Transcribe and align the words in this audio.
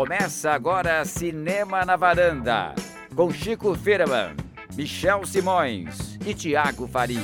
Começa 0.00 0.52
agora 0.52 1.04
Cinema 1.04 1.84
na 1.84 1.94
Varanda, 1.94 2.74
com 3.14 3.30
Chico 3.30 3.74
Firman, 3.74 4.34
Michel 4.74 5.26
Simões 5.26 6.18
e 6.26 6.32
Tiago 6.32 6.88
Faria. 6.88 7.20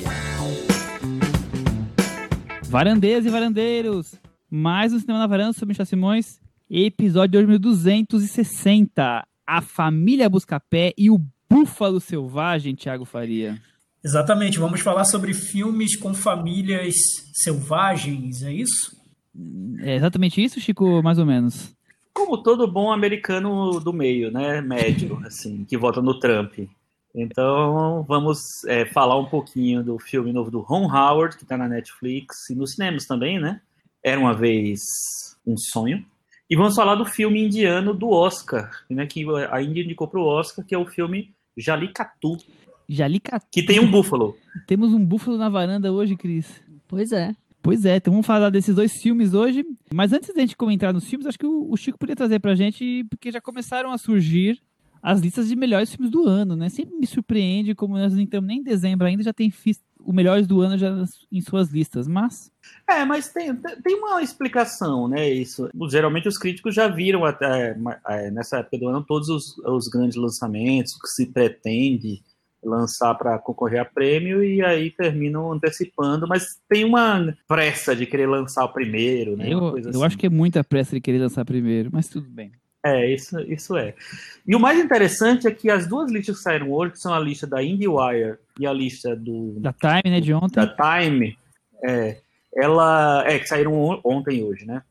Varandeiras 2.64 3.24
e 3.24 3.30
varandeiros, 3.30 4.16
mais 4.50 4.92
um 4.92 4.98
Cinema 4.98 5.20
na 5.20 5.26
Varanda 5.26 5.54
sobre 5.54 5.68
Michel 5.68 5.86
Simões, 5.86 6.38
episódio 6.68 7.58
2260, 7.58 9.26
A 9.46 9.62
Família 9.62 10.28
Buscapé 10.28 10.92
e 10.98 11.10
o 11.10 11.18
Búfalo 11.48 11.98
Selvagem, 11.98 12.74
Tiago 12.74 13.06
Faria. 13.06 13.58
Exatamente, 14.04 14.58
vamos 14.58 14.82
falar 14.82 15.06
sobre 15.06 15.32
filmes 15.32 15.96
com 15.96 16.12
famílias 16.12 16.94
selvagens, 17.42 18.42
é 18.42 18.52
isso? 18.52 18.94
É 19.80 19.96
exatamente 19.96 20.44
isso, 20.44 20.60
Chico, 20.60 21.02
mais 21.02 21.18
ou 21.18 21.24
menos. 21.24 21.74
Como 22.16 22.42
todo 22.42 22.66
bom 22.66 22.90
americano 22.90 23.78
do 23.78 23.92
meio, 23.92 24.30
né? 24.30 24.62
Médio, 24.62 25.20
assim, 25.26 25.66
que 25.66 25.76
vota 25.76 26.00
no 26.00 26.18
Trump. 26.18 26.60
Então, 27.14 28.02
vamos 28.08 28.64
é, 28.66 28.86
falar 28.86 29.18
um 29.18 29.26
pouquinho 29.26 29.84
do 29.84 29.98
filme 29.98 30.32
novo 30.32 30.50
do 30.50 30.60
Ron 30.60 30.90
Howard, 30.90 31.36
que 31.36 31.42
está 31.42 31.58
na 31.58 31.68
Netflix 31.68 32.48
e 32.48 32.54
nos 32.54 32.72
cinemas 32.72 33.04
também, 33.04 33.38
né? 33.38 33.60
Era 34.02 34.18
uma 34.18 34.32
vez 34.32 34.80
um 35.46 35.58
sonho. 35.58 36.02
E 36.48 36.56
vamos 36.56 36.74
falar 36.74 36.94
do 36.94 37.04
filme 37.04 37.44
indiano 37.44 37.92
do 37.92 38.08
Oscar, 38.08 38.70
né? 38.88 39.06
Que 39.06 39.26
a 39.50 39.60
Índia 39.60 39.82
indicou 39.82 40.08
para 40.08 40.20
o 40.20 40.24
Oscar, 40.24 40.64
que 40.64 40.74
é 40.74 40.78
o 40.78 40.86
filme 40.86 41.34
Jalicatu, 41.54 42.38
Jalicatu. 42.88 43.46
que 43.52 43.62
tem 43.62 43.78
um 43.78 43.90
búfalo. 43.90 44.36
Temos 44.66 44.94
um 44.94 45.04
búfalo 45.04 45.36
na 45.36 45.50
varanda 45.50 45.92
hoje, 45.92 46.16
Cris. 46.16 46.62
Pois 46.88 47.12
é. 47.12 47.34
Pois 47.66 47.84
é, 47.84 47.96
então 47.96 48.12
vamos 48.12 48.24
falar 48.26 48.48
desses 48.48 48.72
dois 48.74 48.92
filmes 48.92 49.34
hoje. 49.34 49.64
Mas 49.92 50.12
antes 50.12 50.32
da 50.32 50.40
gente 50.40 50.56
comentar 50.56 50.94
nos 50.94 51.04
filmes, 51.04 51.26
acho 51.26 51.36
que 51.36 51.46
o, 51.46 51.76
Chico 51.76 51.98
podia 51.98 52.14
trazer 52.14 52.38
pra 52.38 52.54
gente, 52.54 53.02
porque 53.10 53.32
já 53.32 53.40
começaram 53.40 53.90
a 53.90 53.98
surgir 53.98 54.62
as 55.02 55.20
listas 55.20 55.48
de 55.48 55.56
melhores 55.56 55.90
filmes 55.90 56.10
do 56.10 56.28
ano, 56.28 56.54
né? 56.54 56.68
Sempre 56.68 56.96
me 56.96 57.06
surpreende 57.08 57.74
como 57.74 57.98
nós 57.98 58.14
não 58.14 58.22
estamos 58.22 58.46
nem 58.46 58.60
em 58.60 58.62
dezembro 58.62 59.04
ainda, 59.06 59.24
já 59.24 59.32
tem 59.32 59.52
o 59.98 60.12
melhores 60.12 60.46
do 60.46 60.60
ano 60.60 60.78
já 60.78 61.04
em 61.32 61.40
suas 61.40 61.68
listas. 61.70 62.06
Mas 62.06 62.52
É, 62.88 63.04
mas 63.04 63.32
tem, 63.32 63.52
tem 63.56 63.96
uma 63.96 64.22
explicação, 64.22 65.08
né? 65.08 65.28
Isso. 65.28 65.68
Geralmente 65.90 66.28
os 66.28 66.38
críticos 66.38 66.72
já 66.72 66.86
viram 66.86 67.24
até 67.24 67.76
ma- 67.76 67.98
é, 68.08 68.30
nessa 68.30 68.58
época 68.58 68.78
do 68.78 68.88
ano 68.88 69.04
todos 69.04 69.28
os, 69.28 69.58
os 69.58 69.88
grandes 69.88 70.16
lançamentos, 70.16 70.94
que 70.94 71.08
se 71.08 71.26
pretende 71.26 72.22
lançar 72.62 73.14
para 73.14 73.38
concorrer 73.38 73.80
a 73.80 73.84
prêmio 73.84 74.42
e 74.42 74.62
aí 74.62 74.90
terminam 74.90 75.52
antecipando, 75.52 76.26
mas 76.26 76.60
tem 76.68 76.84
uma 76.84 77.36
pressa 77.46 77.94
de 77.94 78.06
querer 78.06 78.26
lançar 78.26 78.64
o 78.64 78.72
primeiro, 78.72 79.36
né? 79.36 79.46
Eu, 79.52 79.78
eu 79.78 79.88
assim. 79.90 80.04
acho 80.04 80.18
que 80.18 80.26
é 80.26 80.30
muita 80.30 80.64
pressa 80.64 80.94
de 80.96 81.00
querer 81.00 81.18
lançar 81.18 81.44
primeiro, 81.44 81.90
mas 81.92 82.08
tudo 82.08 82.28
bem. 82.28 82.50
É, 82.84 83.12
isso, 83.12 83.40
isso 83.40 83.76
é. 83.76 83.94
E 84.46 84.54
o 84.54 84.60
mais 84.60 84.78
interessante 84.78 85.46
é 85.48 85.50
que 85.50 85.68
as 85.70 85.86
duas 85.88 86.10
listas 86.10 86.36
que 86.36 86.42
saíram 86.42 86.70
hoje, 86.70 86.92
que 86.92 87.00
são 87.00 87.12
a 87.12 87.18
lista 87.18 87.46
da 87.46 87.62
IndieWire 87.62 88.38
e 88.60 88.66
a 88.66 88.72
lista 88.72 89.14
do 89.16 89.58
Da 89.58 89.72
Time, 89.72 90.02
né, 90.14 90.20
de 90.20 90.32
ontem. 90.32 90.54
da 90.54 90.66
Time, 90.68 91.36
é, 91.84 92.18
ela 92.54 93.24
é 93.26 93.38
que 93.40 93.46
saíram 93.48 93.74
on- 93.74 94.00
ontem 94.04 94.38
e 94.38 94.42
hoje, 94.42 94.64
né? 94.64 94.82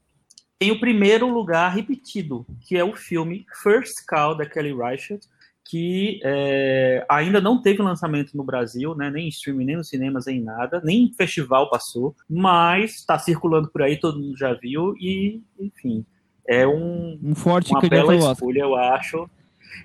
Tem 0.59 0.71
o 0.71 0.79
primeiro 0.79 1.27
lugar 1.29 1.73
repetido, 1.73 2.45
que 2.61 2.77
é 2.77 2.83
o 2.83 2.95
filme 2.95 3.45
First 3.61 4.05
Call 4.07 4.35
da 4.35 4.45
Kelly 4.45 4.73
Reichardt, 4.73 5.27
que 5.65 6.19
é, 6.23 7.03
ainda 7.09 7.41
não 7.41 7.59
teve 7.59 7.81
lançamento 7.81 8.37
no 8.37 8.43
Brasil, 8.43 8.95
né? 8.95 9.09
Nem 9.09 9.25
em 9.25 9.29
streaming, 9.29 9.65
nem 9.65 9.77
nos 9.77 9.89
cinemas, 9.89 10.27
nem 10.27 10.41
nada, 10.41 10.79
nem 10.83 11.05
em 11.05 11.13
festival 11.13 11.69
passou, 11.69 12.15
mas 12.29 12.95
está 12.95 13.17
circulando 13.17 13.69
por 13.69 13.81
aí, 13.81 13.99
todo 13.99 14.19
mundo 14.19 14.37
já 14.37 14.53
viu 14.53 14.95
e, 14.99 15.41
enfim, 15.59 16.05
é 16.47 16.67
um, 16.67 17.19
Um 17.23 17.33
forte 17.33 17.71
uma 17.71 17.81
bela 17.81 18.15
escolha, 18.15 18.61
eu 18.61 18.75
acho. 18.75 19.29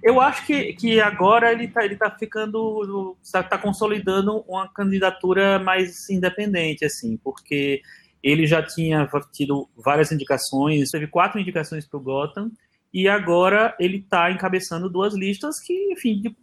Eu 0.02 0.20
acho 0.20 0.46
que, 0.46 0.74
que 0.74 1.00
agora 1.00 1.50
ele 1.50 1.66
tá, 1.66 1.84
ele 1.84 1.96
tá 1.96 2.10
ficando. 2.10 3.16
Tá, 3.32 3.42
tá 3.42 3.58
consolidando 3.58 4.44
uma 4.46 4.68
candidatura 4.68 5.58
mais 5.58 6.08
independente, 6.10 6.84
assim, 6.84 7.16
porque 7.16 7.80
ele 8.22 8.46
já 8.46 8.62
tinha 8.62 9.08
tido 9.32 9.68
várias 9.76 10.12
indicações, 10.12 10.90
teve 10.90 11.06
quatro 11.06 11.40
indicações 11.40 11.86
para 11.88 11.98
o 11.98 12.02
Gotham, 12.02 12.50
e 12.92 13.08
agora 13.08 13.74
ele 13.78 13.98
está 13.98 14.30
encabeçando 14.30 14.88
duas 14.90 15.14
listas 15.14 15.60
que, 15.60 15.92
enfim, 15.92 16.20
de- 16.20 16.36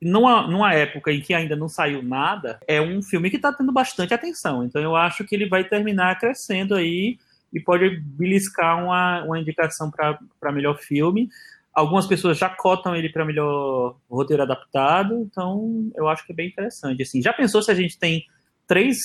numa, 0.00 0.46
numa 0.46 0.72
época 0.74 1.12
em 1.12 1.20
que 1.20 1.34
ainda 1.34 1.54
não 1.56 1.68
saiu 1.68 2.02
nada, 2.02 2.58
é 2.66 2.80
um 2.80 3.02
filme 3.02 3.30
que 3.30 3.36
está 3.36 3.52
tendo 3.52 3.72
bastante 3.72 4.12
atenção. 4.14 4.64
Então 4.64 4.80
eu 4.82 4.96
acho 4.96 5.24
que 5.24 5.34
ele 5.34 5.48
vai 5.48 5.64
terminar 5.64 6.18
crescendo 6.18 6.74
aí 6.74 7.18
e 7.52 7.60
pode 7.60 8.00
beliscar 8.00 8.82
uma, 8.84 9.22
uma 9.24 9.38
indicação 9.40 9.90
para 9.90 10.52
melhor 10.52 10.78
filme. 10.78 11.28
Algumas 11.72 12.06
pessoas 12.06 12.38
já 12.38 12.48
cotam 12.48 12.96
ele 12.96 13.08
para 13.08 13.24
melhor 13.24 13.96
roteiro 14.10 14.42
adaptado, 14.42 15.14
então 15.20 15.90
eu 15.94 16.08
acho 16.08 16.24
que 16.24 16.32
é 16.32 16.34
bem 16.34 16.48
interessante. 16.48 17.02
Assim, 17.02 17.22
já 17.22 17.32
pensou 17.32 17.62
se 17.62 17.70
a 17.70 17.74
gente 17.74 17.98
tem 17.98 18.24
três 18.66 18.98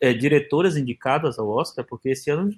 é, 0.00 0.12
diretoras 0.12 0.76
indicadas 0.76 1.38
ao 1.38 1.48
Oscar? 1.48 1.84
Porque 1.88 2.10
esse 2.10 2.30
ano 2.30 2.50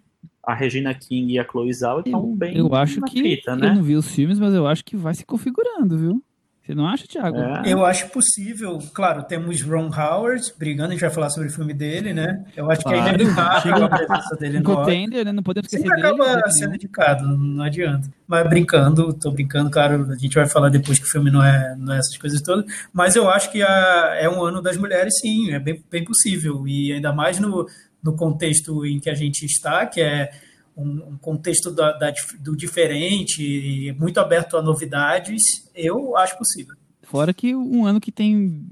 a 0.42 0.54
Regina 0.54 0.94
King 0.94 1.34
e 1.34 1.38
a 1.38 1.44
Chloe 1.44 1.72
Zhao 1.72 2.00
estão 2.00 2.34
bem 2.34 2.56
Eu 2.56 2.74
acho 2.74 3.00
que. 3.02 3.22
fita, 3.22 3.52
Eu 3.52 3.56
né? 3.56 3.74
não 3.74 3.82
vi 3.82 3.94
os 3.96 4.08
filmes, 4.10 4.38
mas 4.38 4.54
eu 4.54 4.66
acho 4.66 4.84
que 4.84 4.96
vai 4.96 5.14
se 5.14 5.24
configurando, 5.24 5.98
viu? 5.98 6.22
Você 6.64 6.74
não 6.74 6.86
acha, 6.88 7.06
Thiago? 7.06 7.36
É. 7.36 7.62
Eu 7.66 7.84
acho 7.84 8.08
possível. 8.08 8.78
Claro, 8.94 9.22
temos 9.24 9.60
Ron 9.60 9.90
Howard 9.94 10.50
brigando, 10.58 10.88
a 10.88 10.92
gente 10.92 11.00
vai 11.02 11.10
falar 11.10 11.28
sobre 11.28 11.50
o 11.50 11.52
filme 11.52 11.74
dele, 11.74 12.14
né? 12.14 12.42
Eu 12.56 12.70
acho 12.70 12.80
que 12.82 12.88
é 12.88 12.96
Claro. 12.96 13.14
inevitável 13.20 13.84
a 13.84 13.88
presença 13.90 14.36
dele 14.36 14.60
no 14.64 14.70
Oscar. 14.70 14.84
contender, 14.86 15.24
né? 15.26 15.32
Não 15.32 15.42
podemos 15.42 15.66
esquecer 15.70 15.86
Sempre 15.86 16.00
dele. 16.02 16.14
de 16.16 16.22
acaba 16.22 16.32
jeito 16.40 16.52
sendo 16.52 16.74
indicado, 16.76 17.28
não, 17.28 17.36
não 17.36 17.64
adianta. 17.64 18.08
Mas 18.26 18.48
brincando, 18.48 19.12
tô 19.12 19.30
brincando, 19.30 19.70
claro, 19.70 20.10
a 20.10 20.16
gente 20.16 20.34
vai 20.34 20.46
falar 20.48 20.70
depois 20.70 20.98
que 20.98 21.04
o 21.04 21.10
filme 21.10 21.30
não 21.30 21.44
é, 21.44 21.76
não 21.76 21.92
é 21.92 21.98
essas 21.98 22.16
coisas 22.16 22.40
todas, 22.40 22.64
mas 22.94 23.14
eu 23.14 23.28
acho 23.28 23.52
que 23.52 23.62
a- 23.62 24.16
é 24.18 24.26
um 24.26 24.42
ano 24.42 24.62
das 24.62 24.78
mulheres, 24.78 25.18
sim, 25.20 25.52
é 25.52 25.58
bem, 25.58 25.84
bem 25.90 26.02
possível, 26.02 26.66
e 26.66 26.94
ainda 26.94 27.12
mais 27.12 27.38
no, 27.38 27.66
no 28.02 28.16
contexto 28.16 28.86
em 28.86 28.98
que 28.98 29.10
a 29.10 29.14
gente 29.14 29.44
está, 29.44 29.84
que 29.84 30.00
é 30.00 30.30
um, 30.74 31.10
um 31.12 31.18
contexto 31.18 31.70
da, 31.70 31.92
da 31.92 32.10
do 32.40 32.56
diferente, 32.56 33.42
e 33.42 33.92
muito 33.92 34.18
aberto 34.18 34.56
a 34.56 34.62
novidades, 34.62 35.42
eu 35.74 36.16
acho 36.16 36.36
possível. 36.38 36.74
Fora 37.02 37.32
que 37.34 37.54
um 37.54 37.84
ano 37.86 38.00
que 38.00 38.10
tem 38.12 38.64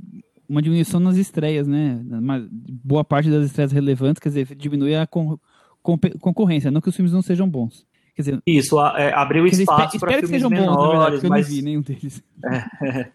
uma 0.48 0.62
diminuição 0.62 1.00
nas 1.00 1.16
estreias, 1.16 1.66
né? 1.66 2.00
Uma 2.10 2.46
boa 2.50 3.04
parte 3.04 3.30
das 3.30 3.44
estreias 3.46 3.72
relevantes, 3.72 4.20
quer 4.20 4.28
dizer, 4.28 4.54
diminui 4.54 4.94
a 4.94 5.06
con- 5.06 5.38
compe- 5.82 6.16
concorrência, 6.18 6.70
não 6.70 6.80
que 6.80 6.88
os 6.88 6.96
filmes 6.96 7.12
não 7.12 7.22
sejam 7.22 7.48
bons. 7.48 7.86
Quer 8.14 8.22
dizer, 8.22 8.42
Isso, 8.46 8.78
a- 8.78 8.94
é, 8.98 9.12
abriu 9.14 9.46
espaço 9.46 9.98
para 9.98 10.10
espero 10.12 10.12
que 10.22 10.26
filmes 10.26 10.30
sejam 10.42 10.50
bons, 10.50 10.56
na 10.58 10.66
verdade, 10.66 10.92
menores, 10.92 11.14
porque 11.20 11.26
eu 11.26 11.30
mas 11.30 11.48
não 11.48 11.54
vi 11.56 11.62
nenhum 11.62 11.80
deles. 11.80 12.22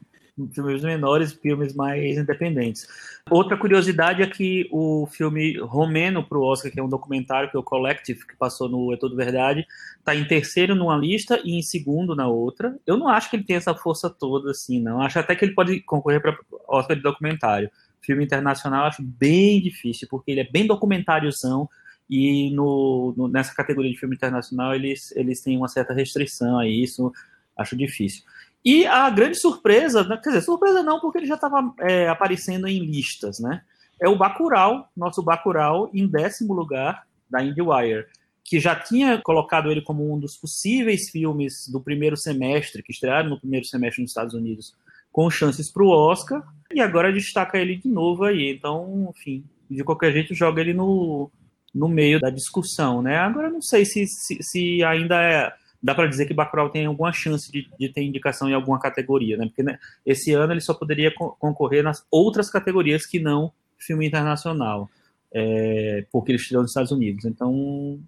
filmes 0.54 0.84
menores, 0.84 1.34
filmes 1.34 1.74
mais 1.74 2.18
independentes. 2.18 2.88
Outra 3.30 3.58
curiosidade 3.58 4.22
é 4.22 4.28
que 4.28 4.68
o 4.72 5.08
filme 5.08 5.58
romeno 5.58 6.24
para 6.24 6.38
o 6.38 6.44
Oscar, 6.44 6.72
que 6.72 6.80
é 6.80 6.84
um 6.84 6.90
documentário, 6.90 7.50
que 7.50 7.58
é 7.58 7.60
o 7.60 7.64
Collective, 7.64 8.26
que 8.26 8.36
passou 8.38 8.70
no 8.70 8.94
É 8.94 8.98
Tudo 8.98 9.16
Verdade, 9.16 9.66
está 9.98 10.16
em 10.16 10.26
terceiro 10.26 10.76
numa 10.76 10.96
lista 10.96 11.42
e 11.44 11.58
em 11.58 11.62
segundo 11.62 12.16
na 12.16 12.28
outra. 12.28 12.78
Eu 12.86 12.98
não 12.98 13.08
acho 13.10 13.30
que 13.30 13.36
ele 13.36 13.44
tem 13.44 13.56
essa 13.56 13.74
força 13.76 14.10
toda 14.10 14.52
assim, 14.52 14.80
não. 14.80 15.02
Acho 15.02 15.20
até 15.20 15.36
que 15.36 15.44
ele 15.44 15.54
pode 15.54 15.80
concorrer 15.82 16.22
para 16.22 16.38
Oscar 16.68 16.96
de 16.96 17.02
documentário. 17.04 17.70
Filme 18.02 18.24
internacional 18.24 18.86
acho 18.86 19.02
bem 19.04 19.62
difícil, 19.62 20.08
porque 20.10 20.32
ele 20.32 20.42
é 20.42 20.50
bem 20.50 20.66
documentáriozão 20.66 21.68
e 22.10 22.52
no, 22.52 23.14
no- 23.18 23.28
nessa 23.28 23.54
categoria 23.54 23.92
de 23.92 23.98
filme 24.00 24.16
internacional 24.16 24.74
eles, 24.74 25.12
eles 25.16 25.42
têm 25.42 25.58
uma 25.58 25.68
certa 25.68 25.94
restrição 25.94 26.58
a 26.58 26.66
isso, 26.68 27.12
acho 27.58 27.76
difícil. 27.76 28.24
E 28.70 28.86
a 28.86 29.10
grande 29.10 29.38
surpresa, 29.38 30.04
né, 30.04 30.20
quer 30.22 30.32
dizer, 30.32 30.42
surpresa 30.42 30.84
não, 30.84 31.00
porque 31.00 31.20
ele 31.20 31.26
já 31.26 31.36
estava 31.36 31.74
é, 31.80 32.10
aparecendo 32.10 32.68
em 32.68 32.84
listas, 32.84 33.40
né? 33.40 33.62
É 33.98 34.10
o 34.10 34.18
Bacurau, 34.18 34.90
nosso 34.94 35.24
Bacurau, 35.24 35.90
em 35.94 36.06
décimo 36.06 36.54
lugar 36.54 37.08
da 37.30 37.42
IndieWire, 37.42 38.08
que 38.44 38.60
já 38.60 38.76
tinha 38.76 39.22
colocado 39.22 39.72
ele 39.72 39.82
como 39.82 40.14
um 40.14 40.20
dos 40.20 40.36
possíveis 40.36 41.10
filmes 41.10 41.70
do 41.70 41.80
primeiro 41.80 42.18
semestre, 42.18 42.84
que 42.84 42.92
estrearam 42.92 43.30
no 43.30 43.40
primeiro 43.40 43.66
semestre 43.66 44.02
nos 44.02 44.12
Estados 44.12 44.34
Unidos, 44.34 44.76
com 45.14 45.30
chances 45.30 45.72
para 45.72 45.84
o 45.84 45.90
Oscar, 45.90 46.46
e 46.70 46.82
agora 46.82 47.14
destaca 47.14 47.58
ele 47.58 47.78
de 47.78 47.88
novo 47.88 48.26
aí. 48.26 48.52
Então, 48.52 49.14
enfim, 49.16 49.46
de 49.72 49.82
qualquer 49.82 50.12
jeito 50.12 50.36
joga 50.36 50.60
ele 50.60 50.74
no, 50.74 51.32
no 51.74 51.88
meio 51.88 52.20
da 52.20 52.30
discussão, 52.30 53.02
né? 53.02 53.16
Agora 53.16 53.50
não 53.50 53.62
sei 53.62 53.86
se, 53.86 54.06
se, 54.08 54.40
se 54.42 54.84
ainda 54.84 55.24
é 55.24 55.54
dá 55.82 55.94
para 55.94 56.08
dizer 56.08 56.26
que 56.26 56.34
Bacurau 56.34 56.70
tem 56.70 56.86
alguma 56.86 57.14
chance 57.14 57.52
de, 57.52 57.68
de 57.80 57.90
ter 57.90 58.04
indicação 58.04 58.50
em 58.50 58.54
alguma 58.54 58.80
categoria, 58.80 59.38
né? 59.38 59.46
Porque 59.46 59.64
né, 59.64 59.80
esse 60.06 60.34
ano 60.34 60.54
ele 60.54 60.62
só 60.62 60.74
poderia 60.74 61.14
co 61.14 61.36
concorrer 61.40 61.84
nas 61.84 62.06
outras 62.12 62.50
categorias 62.50 63.06
que 63.06 63.20
não 63.20 63.52
filme 63.78 64.08
internacional, 64.08 64.90
é, 65.32 66.06
porque 66.12 66.32
ele 66.32 66.40
estreou 66.40 66.62
nos 66.62 66.72
Estados 66.72 66.92
Unidos. 66.92 67.26
Então 67.26 68.00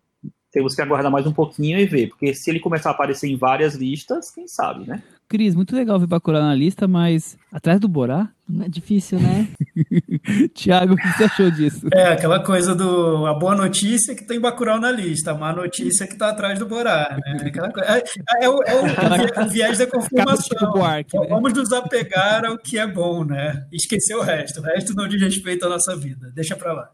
temos 0.51 0.73
que 0.73 0.81
aguardar 0.81 1.11
mais 1.11 1.27
um 1.27 1.33
pouquinho 1.33 1.79
e 1.79 1.85
ver, 1.85 2.07
porque 2.07 2.33
se 2.33 2.49
ele 2.49 2.59
começar 2.59 2.89
a 2.89 2.93
aparecer 2.93 3.27
em 3.27 3.37
várias 3.37 3.75
listas, 3.75 4.31
quem 4.31 4.47
sabe, 4.47 4.87
né? 4.87 5.03
Cris, 5.29 5.53
muito 5.53 5.75
legal 5.75 5.99
ver 5.99 6.07
Bacurau 6.07 6.41
na 6.41 6.55
lista, 6.55 6.87
mas 6.87 7.37
atrás 7.53 7.79
do 7.79 7.87
Borá? 7.87 8.29
É 8.65 8.67
difícil, 8.67 9.19
né? 9.19 9.47
Tiago, 10.55 10.95
o 10.95 10.97
que 10.97 11.07
você 11.07 11.25
achou 11.25 11.51
disso? 11.51 11.87
É, 11.93 12.07
aquela 12.07 12.43
coisa 12.43 12.73
do 12.73 13.27
a 13.27 13.35
boa 13.35 13.55
notícia 13.55 14.13
é 14.13 14.15
que 14.15 14.25
tem 14.25 14.39
Bacurau 14.39 14.79
na 14.79 14.91
lista, 14.91 15.29
a 15.29 15.35
má 15.35 15.53
notícia 15.53 16.05
é 16.05 16.07
que 16.07 16.17
tá 16.17 16.29
atrás 16.29 16.57
do 16.57 16.65
Borá, 16.65 17.15
né? 17.23 17.43
Aquela 17.45 17.71
coisa, 17.71 17.87
é, 17.87 18.03
é, 18.43 18.49
o, 18.49 18.59
é 18.63 18.73
o, 18.73 19.45
o, 19.45 19.49
viés 19.49 19.77
da 19.77 19.85
confirmação. 19.85 20.71
Buarque, 20.71 21.15
né? 21.19 21.27
Vamos 21.29 21.53
nos 21.53 21.71
apegar 21.71 22.43
ao 22.43 22.57
que 22.57 22.79
é 22.79 22.87
bom, 22.87 23.23
né? 23.23 23.67
Esquecer 23.71 24.15
o 24.15 24.23
resto. 24.23 24.61
O 24.61 24.63
resto 24.63 24.95
não 24.95 25.07
diz 25.07 25.21
respeito 25.21 25.63
à 25.67 25.69
nossa 25.69 25.95
vida. 25.95 26.31
Deixa 26.33 26.55
pra 26.55 26.73
lá. 26.73 26.89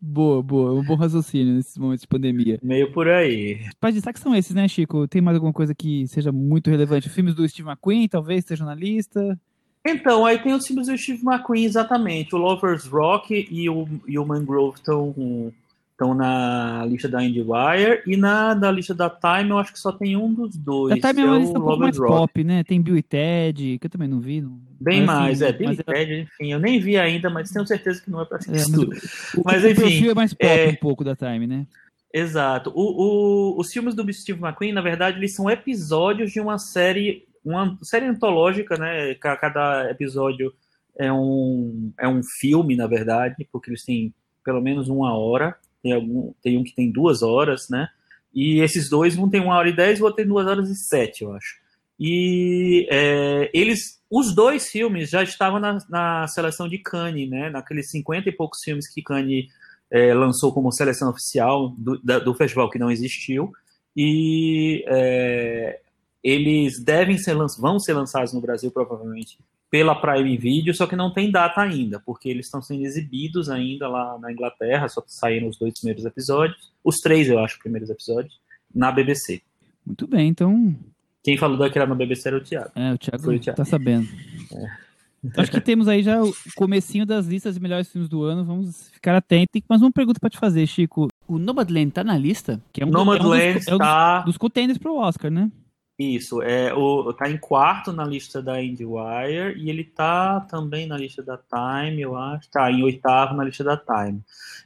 Boa, 0.00 0.42
boa. 0.42 0.72
Um 0.72 0.84
bom 0.84 0.94
raciocínio 0.94 1.54
nesses 1.54 1.76
momentos 1.76 2.02
de 2.02 2.08
pandemia. 2.08 2.58
Meio 2.62 2.92
por 2.92 3.08
aí. 3.08 3.60
Os 3.82 3.94
destaques 3.94 4.22
são 4.22 4.34
esses, 4.34 4.54
né, 4.54 4.68
Chico? 4.68 5.08
Tem 5.08 5.20
mais 5.20 5.34
alguma 5.34 5.52
coisa 5.52 5.74
que 5.74 6.06
seja 6.06 6.30
muito 6.30 6.70
relevante? 6.70 7.08
Filmes 7.08 7.34
do 7.34 7.48
Steve 7.48 7.68
McQueen, 7.68 8.08
talvez, 8.08 8.40
estejam 8.40 8.66
na 8.66 8.74
lista? 8.74 9.38
Então, 9.86 10.24
aí 10.24 10.38
tem 10.38 10.54
os 10.54 10.66
filmes 10.66 10.86
do 10.86 10.96
Steve 10.96 11.22
McQueen, 11.22 11.64
exatamente. 11.64 12.34
O 12.34 12.38
Lovers 12.38 12.86
Rock 12.86 13.46
e 13.50 13.68
o, 13.68 13.86
e 14.08 14.18
o 14.18 14.24
Mangrove 14.24 14.76
estão 14.76 15.52
estão 15.94 16.12
na 16.12 16.84
lista 16.86 17.08
da 17.08 17.22
IndieWire 17.22 18.02
e 18.04 18.16
na 18.16 18.52
da 18.52 18.70
lista 18.70 18.92
da 18.92 19.08
Time 19.08 19.50
eu 19.50 19.58
acho 19.58 19.72
que 19.72 19.78
só 19.78 19.92
tem 19.92 20.16
um 20.16 20.34
dos 20.34 20.56
dois. 20.56 21.00
Da 21.00 21.08
Time 21.08 21.22
é 21.22 21.24
uma 21.24 21.38
lista 21.38 21.58
um 21.58 21.62
pouco 21.62 21.78
mais 21.78 21.96
Rock. 21.96 22.12
pop, 22.12 22.44
né? 22.44 22.64
Tem 22.64 22.82
Bill 22.82 22.96
e 22.96 23.02
Ted, 23.02 23.78
que 23.78 23.86
eu 23.86 23.90
também 23.90 24.08
não 24.08 24.20
vi. 24.20 24.40
Não... 24.40 24.60
Bem 24.80 25.04
mas, 25.04 25.18
mais, 25.18 25.42
assim, 25.42 25.54
é. 25.54 25.56
Bill 25.56 25.72
e 25.72 25.76
Ted, 25.76 26.20
enfim, 26.22 26.52
eu 26.52 26.58
nem 26.58 26.80
vi 26.80 26.98
ainda, 26.98 27.30
mas 27.30 27.50
tenho 27.50 27.66
certeza 27.66 28.02
que 28.02 28.10
não 28.10 28.20
é 28.20 28.24
para 28.24 28.38
assistir 28.38 28.74
é, 28.74 28.86
mas, 28.86 29.42
mas, 29.44 29.64
o, 29.64 29.68
enfim. 29.68 29.80
O 29.80 29.84
perfil 29.84 30.10
é 30.10 30.14
mais 30.14 30.34
pop 30.34 30.46
é... 30.46 30.68
um 30.68 30.76
pouco 30.76 31.04
da 31.04 31.14
Time, 31.14 31.46
né? 31.46 31.66
Exato. 32.12 32.72
O, 32.74 33.54
o, 33.54 33.60
os 33.60 33.72
filmes 33.72 33.94
do 33.94 34.12
Steve 34.12 34.40
McQueen, 34.40 34.72
na 34.72 34.80
verdade, 34.80 35.18
eles 35.18 35.34
são 35.34 35.50
episódios 35.50 36.32
de 36.32 36.40
uma 36.40 36.58
série 36.58 37.24
uma 37.44 37.76
série 37.82 38.06
antológica, 38.06 38.76
né? 38.76 39.14
Cada 39.16 39.90
episódio 39.90 40.52
é 40.98 41.12
um, 41.12 41.92
é 41.98 42.08
um 42.08 42.22
filme, 42.22 42.74
na 42.74 42.86
verdade, 42.86 43.46
porque 43.52 43.70
eles 43.70 43.84
têm 43.84 44.14
pelo 44.42 44.60
menos 44.60 44.88
uma 44.88 45.16
hora. 45.16 45.56
Tem, 45.84 45.92
algum, 45.92 46.32
tem 46.42 46.56
um 46.56 46.64
que 46.64 46.74
tem 46.74 46.90
duas 46.90 47.22
horas, 47.22 47.68
né? 47.68 47.88
E 48.34 48.60
esses 48.60 48.88
dois, 48.88 49.18
um 49.18 49.28
tem 49.28 49.42
uma 49.42 49.54
hora 49.54 49.68
e 49.68 49.76
dez, 49.76 50.00
o 50.00 50.04
outro 50.04 50.16
tem 50.16 50.26
duas 50.26 50.46
horas 50.46 50.70
e 50.70 50.74
sete, 50.74 51.22
eu 51.22 51.32
acho. 51.34 51.56
E 52.00 52.88
é, 52.90 53.50
eles, 53.52 54.02
os 54.10 54.34
dois 54.34 54.70
filmes 54.70 55.10
já 55.10 55.22
estavam 55.22 55.60
na, 55.60 55.78
na, 55.90 56.26
seleção 56.26 56.66
de 56.66 56.78
Cannes, 56.78 57.28
né? 57.28 57.50
Naqueles 57.50 57.90
cinquenta 57.90 58.30
e 58.30 58.32
poucos 58.32 58.62
filmes 58.62 58.88
que 58.90 59.02
Cannes 59.02 59.44
é, 59.90 60.14
lançou 60.14 60.54
como 60.54 60.72
seleção 60.72 61.10
oficial 61.10 61.74
do, 61.76 62.00
da, 62.02 62.18
do 62.18 62.34
festival 62.34 62.70
que 62.70 62.78
não 62.78 62.90
existiu. 62.90 63.52
E 63.94 64.82
é, 64.88 65.80
eles 66.22 66.82
devem 66.82 67.18
ser 67.18 67.36
vão 67.58 67.78
ser 67.78 67.92
lançados 67.92 68.32
no 68.32 68.40
Brasil 68.40 68.70
provavelmente 68.70 69.38
pela 69.74 69.96
Prime 69.96 70.36
Video, 70.36 70.72
só 70.72 70.86
que 70.86 70.94
não 70.94 71.12
tem 71.12 71.32
data 71.32 71.60
ainda, 71.60 71.98
porque 71.98 72.28
eles 72.28 72.46
estão 72.46 72.62
sendo 72.62 72.84
exibidos 72.84 73.50
ainda 73.50 73.88
lá 73.88 74.16
na 74.20 74.30
Inglaterra, 74.30 74.88
só 74.88 75.02
saíram 75.04 75.48
os 75.48 75.58
dois 75.58 75.80
primeiros 75.80 76.04
episódios, 76.04 76.70
os 76.84 77.00
três, 77.00 77.28
eu 77.28 77.40
acho, 77.40 77.58
primeiros 77.58 77.90
episódios, 77.90 78.38
na 78.72 78.92
BBC. 78.92 79.42
Muito 79.84 80.06
bem, 80.06 80.28
então. 80.28 80.76
Quem 81.24 81.36
falou 81.36 81.58
daqui 81.58 81.76
lá 81.76 81.86
no 81.86 81.96
BBC 81.96 82.28
era 82.28 82.36
o 82.36 82.40
Thiago. 82.40 82.70
É, 82.76 82.92
o 82.92 82.98
Thiago, 82.98 83.24
Foi 83.24 83.34
o 83.34 83.40
Thiago. 83.40 83.56
tá 83.56 83.64
sabendo. 83.64 84.06
É. 84.54 85.40
Acho 85.40 85.50
que 85.50 85.60
temos 85.60 85.88
aí 85.88 86.02
já 86.02 86.22
o 86.22 86.30
comecinho 86.54 87.06
das 87.06 87.26
listas 87.26 87.54
de 87.54 87.60
melhores 87.60 87.90
filmes 87.90 88.10
do 88.10 88.24
ano. 88.24 88.44
Vamos 88.44 88.90
ficar 88.90 89.16
atentos. 89.16 89.62
Mas 89.66 89.80
uma 89.80 89.90
pergunta 89.90 90.20
para 90.20 90.28
te 90.28 90.36
fazer, 90.36 90.66
Chico. 90.66 91.08
O 91.26 91.38
Nomadland 91.38 91.92
tá 91.92 92.04
na 92.04 92.18
lista? 92.18 92.60
Que 92.70 92.82
é 92.82 92.86
um, 92.86 92.90
Nomadland 92.90 93.42
é 93.42 93.50
um 93.50 93.54
dos, 93.54 93.68
é 93.68 93.74
um 93.74 93.78
dos, 93.78 93.86
tá... 93.86 94.20
dos 94.20 94.36
contenders 94.36 94.76
pro 94.76 94.96
Oscar, 94.96 95.30
né? 95.30 95.50
Isso, 95.96 96.42
é, 96.42 96.74
o, 96.74 97.12
tá 97.12 97.30
em 97.30 97.38
quarto 97.38 97.92
na 97.92 98.04
lista 98.04 98.42
da 98.42 98.60
IndieWire 98.60 99.56
e 99.56 99.70
ele 99.70 99.84
tá 99.84 100.40
também 100.40 100.88
na 100.88 100.96
lista 100.96 101.22
da 101.22 101.38
Time, 101.38 102.02
eu 102.02 102.16
acho, 102.16 102.50
tá 102.50 102.68
em 102.68 102.82
oitavo 102.82 103.34
na 103.34 103.44
lista 103.44 103.62
da 103.62 103.76
Time. 103.76 104.20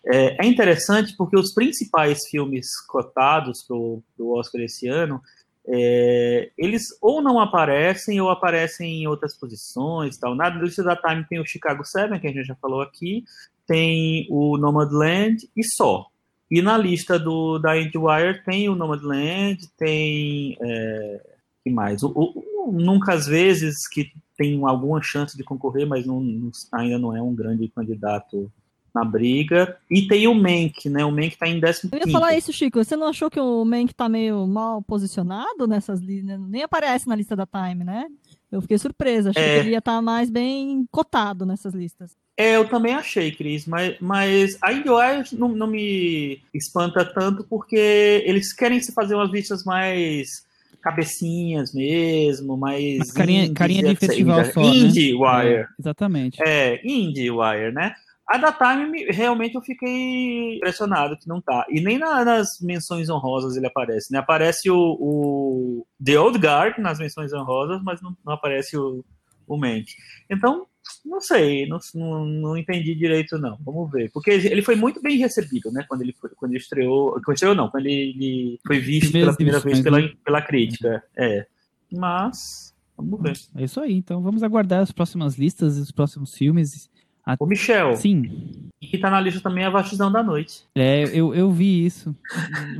É, 0.06 0.42
é 0.42 0.48
interessante 0.48 1.14
porque 1.18 1.36
os 1.36 1.52
principais 1.52 2.26
filmes 2.30 2.80
cotados 2.86 3.62
pro, 3.62 4.02
pro 4.16 4.30
Oscar 4.30 4.62
esse 4.62 4.88
ano, 4.88 5.20
é, 5.66 6.50
eles 6.56 6.84
ou 6.98 7.20
não 7.20 7.38
aparecem 7.38 8.18
ou 8.22 8.30
aparecem 8.30 9.02
em 9.02 9.06
outras 9.06 9.36
posições 9.36 10.16
tal. 10.16 10.34
Na 10.34 10.48
lista 10.48 10.82
da 10.82 10.96
Time 10.96 11.26
tem 11.28 11.38
o 11.38 11.46
Chicago 11.46 11.84
Seven, 11.84 12.18
que 12.18 12.26
a 12.26 12.32
gente 12.32 12.46
já 12.46 12.54
falou 12.54 12.80
aqui, 12.80 13.22
tem 13.66 14.26
o 14.30 14.56
Nomadland 14.56 15.46
e 15.54 15.62
só. 15.62 16.06
E 16.50 16.62
na 16.62 16.78
lista 16.78 17.18
do, 17.18 17.58
da 17.58 17.78
Endwire 17.78 18.42
tem 18.44 18.68
o 18.68 18.74
Nomadland, 18.74 19.58
tem. 19.76 20.56
É, 20.60 21.22
que 21.62 21.70
mais? 21.70 22.02
O, 22.02 22.12
o, 22.14 22.72
Nunca 22.72 23.14
às 23.14 23.26
vezes 23.26 23.86
que 23.88 24.10
tem 24.36 24.62
alguma 24.64 25.02
chance 25.02 25.36
de 25.36 25.42
concorrer, 25.42 25.86
mas 25.86 26.06
não, 26.06 26.20
não, 26.20 26.50
ainda 26.72 26.98
não 26.98 27.16
é 27.16 27.20
um 27.20 27.34
grande 27.34 27.68
candidato 27.68 28.50
na 28.94 29.04
briga. 29.04 29.76
E 29.90 30.06
tem 30.06 30.26
o 30.26 30.34
Mank, 30.34 30.88
né? 30.88 31.04
O 31.04 31.10
Mank 31.10 31.36
tá 31.36 31.46
em 31.46 31.60
15. 31.60 31.88
Eu 31.92 31.98
ia 31.98 32.12
falar 32.12 32.36
isso, 32.36 32.52
Chico. 32.52 32.82
Você 32.82 32.96
não 32.96 33.08
achou 33.08 33.30
que 33.30 33.40
o 33.40 33.64
Mank 33.64 33.94
tá 33.94 34.08
meio 34.08 34.46
mal 34.46 34.82
posicionado 34.82 35.66
nessas 35.66 36.00
listas? 36.00 36.40
Nem 36.40 36.62
aparece 36.62 37.08
na 37.08 37.16
lista 37.16 37.36
da 37.36 37.46
Time, 37.46 37.84
né? 37.84 38.06
Eu 38.50 38.60
fiquei 38.62 38.78
surpresa. 38.78 39.30
Achei 39.30 39.42
é... 39.42 39.54
que 39.54 39.60
ele 39.60 39.70
ia 39.70 39.78
estar 39.78 39.96
tá 39.96 40.02
mais 40.02 40.30
bem 40.30 40.86
cotado 40.90 41.44
nessas 41.44 41.74
listas. 41.74 42.16
É, 42.38 42.54
eu 42.54 42.68
também 42.68 42.94
achei, 42.94 43.32
Cris, 43.32 43.66
mas, 43.66 43.96
mas 44.00 44.56
a 44.62 44.72
IndieWire 44.72 45.24
não, 45.32 45.48
não 45.48 45.66
me 45.66 46.40
espanta 46.54 47.04
tanto 47.04 47.42
porque 47.42 48.22
eles 48.24 48.52
querem 48.52 48.80
se 48.80 48.92
fazer 48.92 49.16
umas 49.16 49.32
listas 49.32 49.64
mais 49.64 50.46
cabecinhas 50.80 51.74
mesmo, 51.74 52.56
mais. 52.56 52.98
Mas 52.98 53.10
carinha, 53.10 53.52
carinha 53.52 53.82
de 53.82 53.96
festival 53.96 54.44
só. 54.44 54.60
IndieWire. 54.62 55.48
Né? 55.48 55.60
É, 55.60 55.66
exatamente. 55.80 56.38
É, 56.40 56.80
IndieWire, 56.86 57.72
né? 57.72 57.92
A 58.24 58.36
da 58.38 58.52
Time, 58.52 59.06
realmente 59.10 59.56
eu 59.56 59.62
fiquei 59.62 60.58
impressionado 60.58 61.18
que 61.18 61.26
não 61.26 61.40
tá. 61.40 61.66
E 61.68 61.80
nem 61.80 61.98
na, 61.98 62.24
nas 62.24 62.60
menções 62.60 63.08
honrosas 63.08 63.56
ele 63.56 63.66
aparece, 63.66 64.12
né? 64.12 64.20
Aparece 64.20 64.70
o, 64.70 64.76
o 64.78 65.86
The 66.04 66.20
Old 66.20 66.38
Guard 66.38 66.78
nas 66.78 67.00
menções 67.00 67.32
honrosas, 67.32 67.82
mas 67.82 68.00
não, 68.00 68.16
não 68.24 68.34
aparece 68.34 68.76
o, 68.76 69.04
o 69.44 69.56
Mank. 69.56 69.86
Então, 70.30 70.66
não 71.04 71.20
sei, 71.20 71.66
não, 71.66 71.78
não, 71.94 72.24
não, 72.24 72.56
entendi 72.56 72.94
direito, 72.94 73.38
não. 73.38 73.58
Vamos 73.64 73.90
ver. 73.90 74.10
Porque 74.12 74.30
ele 74.30 74.62
foi 74.62 74.76
muito 74.76 75.00
bem 75.00 75.16
recebido, 75.16 75.70
né? 75.70 75.84
Quando 75.88 76.02
ele, 76.02 76.12
foi, 76.12 76.30
quando 76.30 76.52
ele 76.52 76.60
estreou. 76.60 77.20
Quando 77.24 77.34
estreou, 77.34 77.54
não, 77.54 77.68
quando 77.68 77.86
ele, 77.86 78.10
ele 78.10 78.60
foi 78.66 78.78
visto 78.78 79.12
pela 79.12 79.34
primeira 79.34 79.60
vez 79.60 79.80
pela, 79.80 80.00
né? 80.00 80.12
pela 80.24 80.42
crítica. 80.42 81.02
É. 81.16 81.46
Mas, 81.90 82.74
vamos 82.96 83.22
ver. 83.22 83.38
É 83.56 83.64
isso 83.64 83.80
aí. 83.80 83.94
Então 83.94 84.22
vamos 84.22 84.42
aguardar 84.42 84.80
as 84.80 84.92
próximas 84.92 85.36
listas 85.36 85.78
e 85.78 85.80
os 85.80 85.90
próximos 85.90 86.34
filmes. 86.34 86.90
A... 87.24 87.36
Ô, 87.38 87.46
Michel. 87.46 87.96
Sim. 87.96 88.70
E 88.80 88.98
tá 88.98 89.10
na 89.10 89.20
lista 89.20 89.40
também 89.40 89.64
a 89.64 89.70
Vastidão 89.70 90.10
da 90.10 90.22
Noite. 90.22 90.64
É, 90.74 91.04
eu, 91.12 91.34
eu 91.34 91.50
vi 91.50 91.84
isso. 91.84 92.14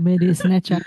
Merece, 0.00 0.46
né, 0.49 0.61
Tiago? 0.61 0.84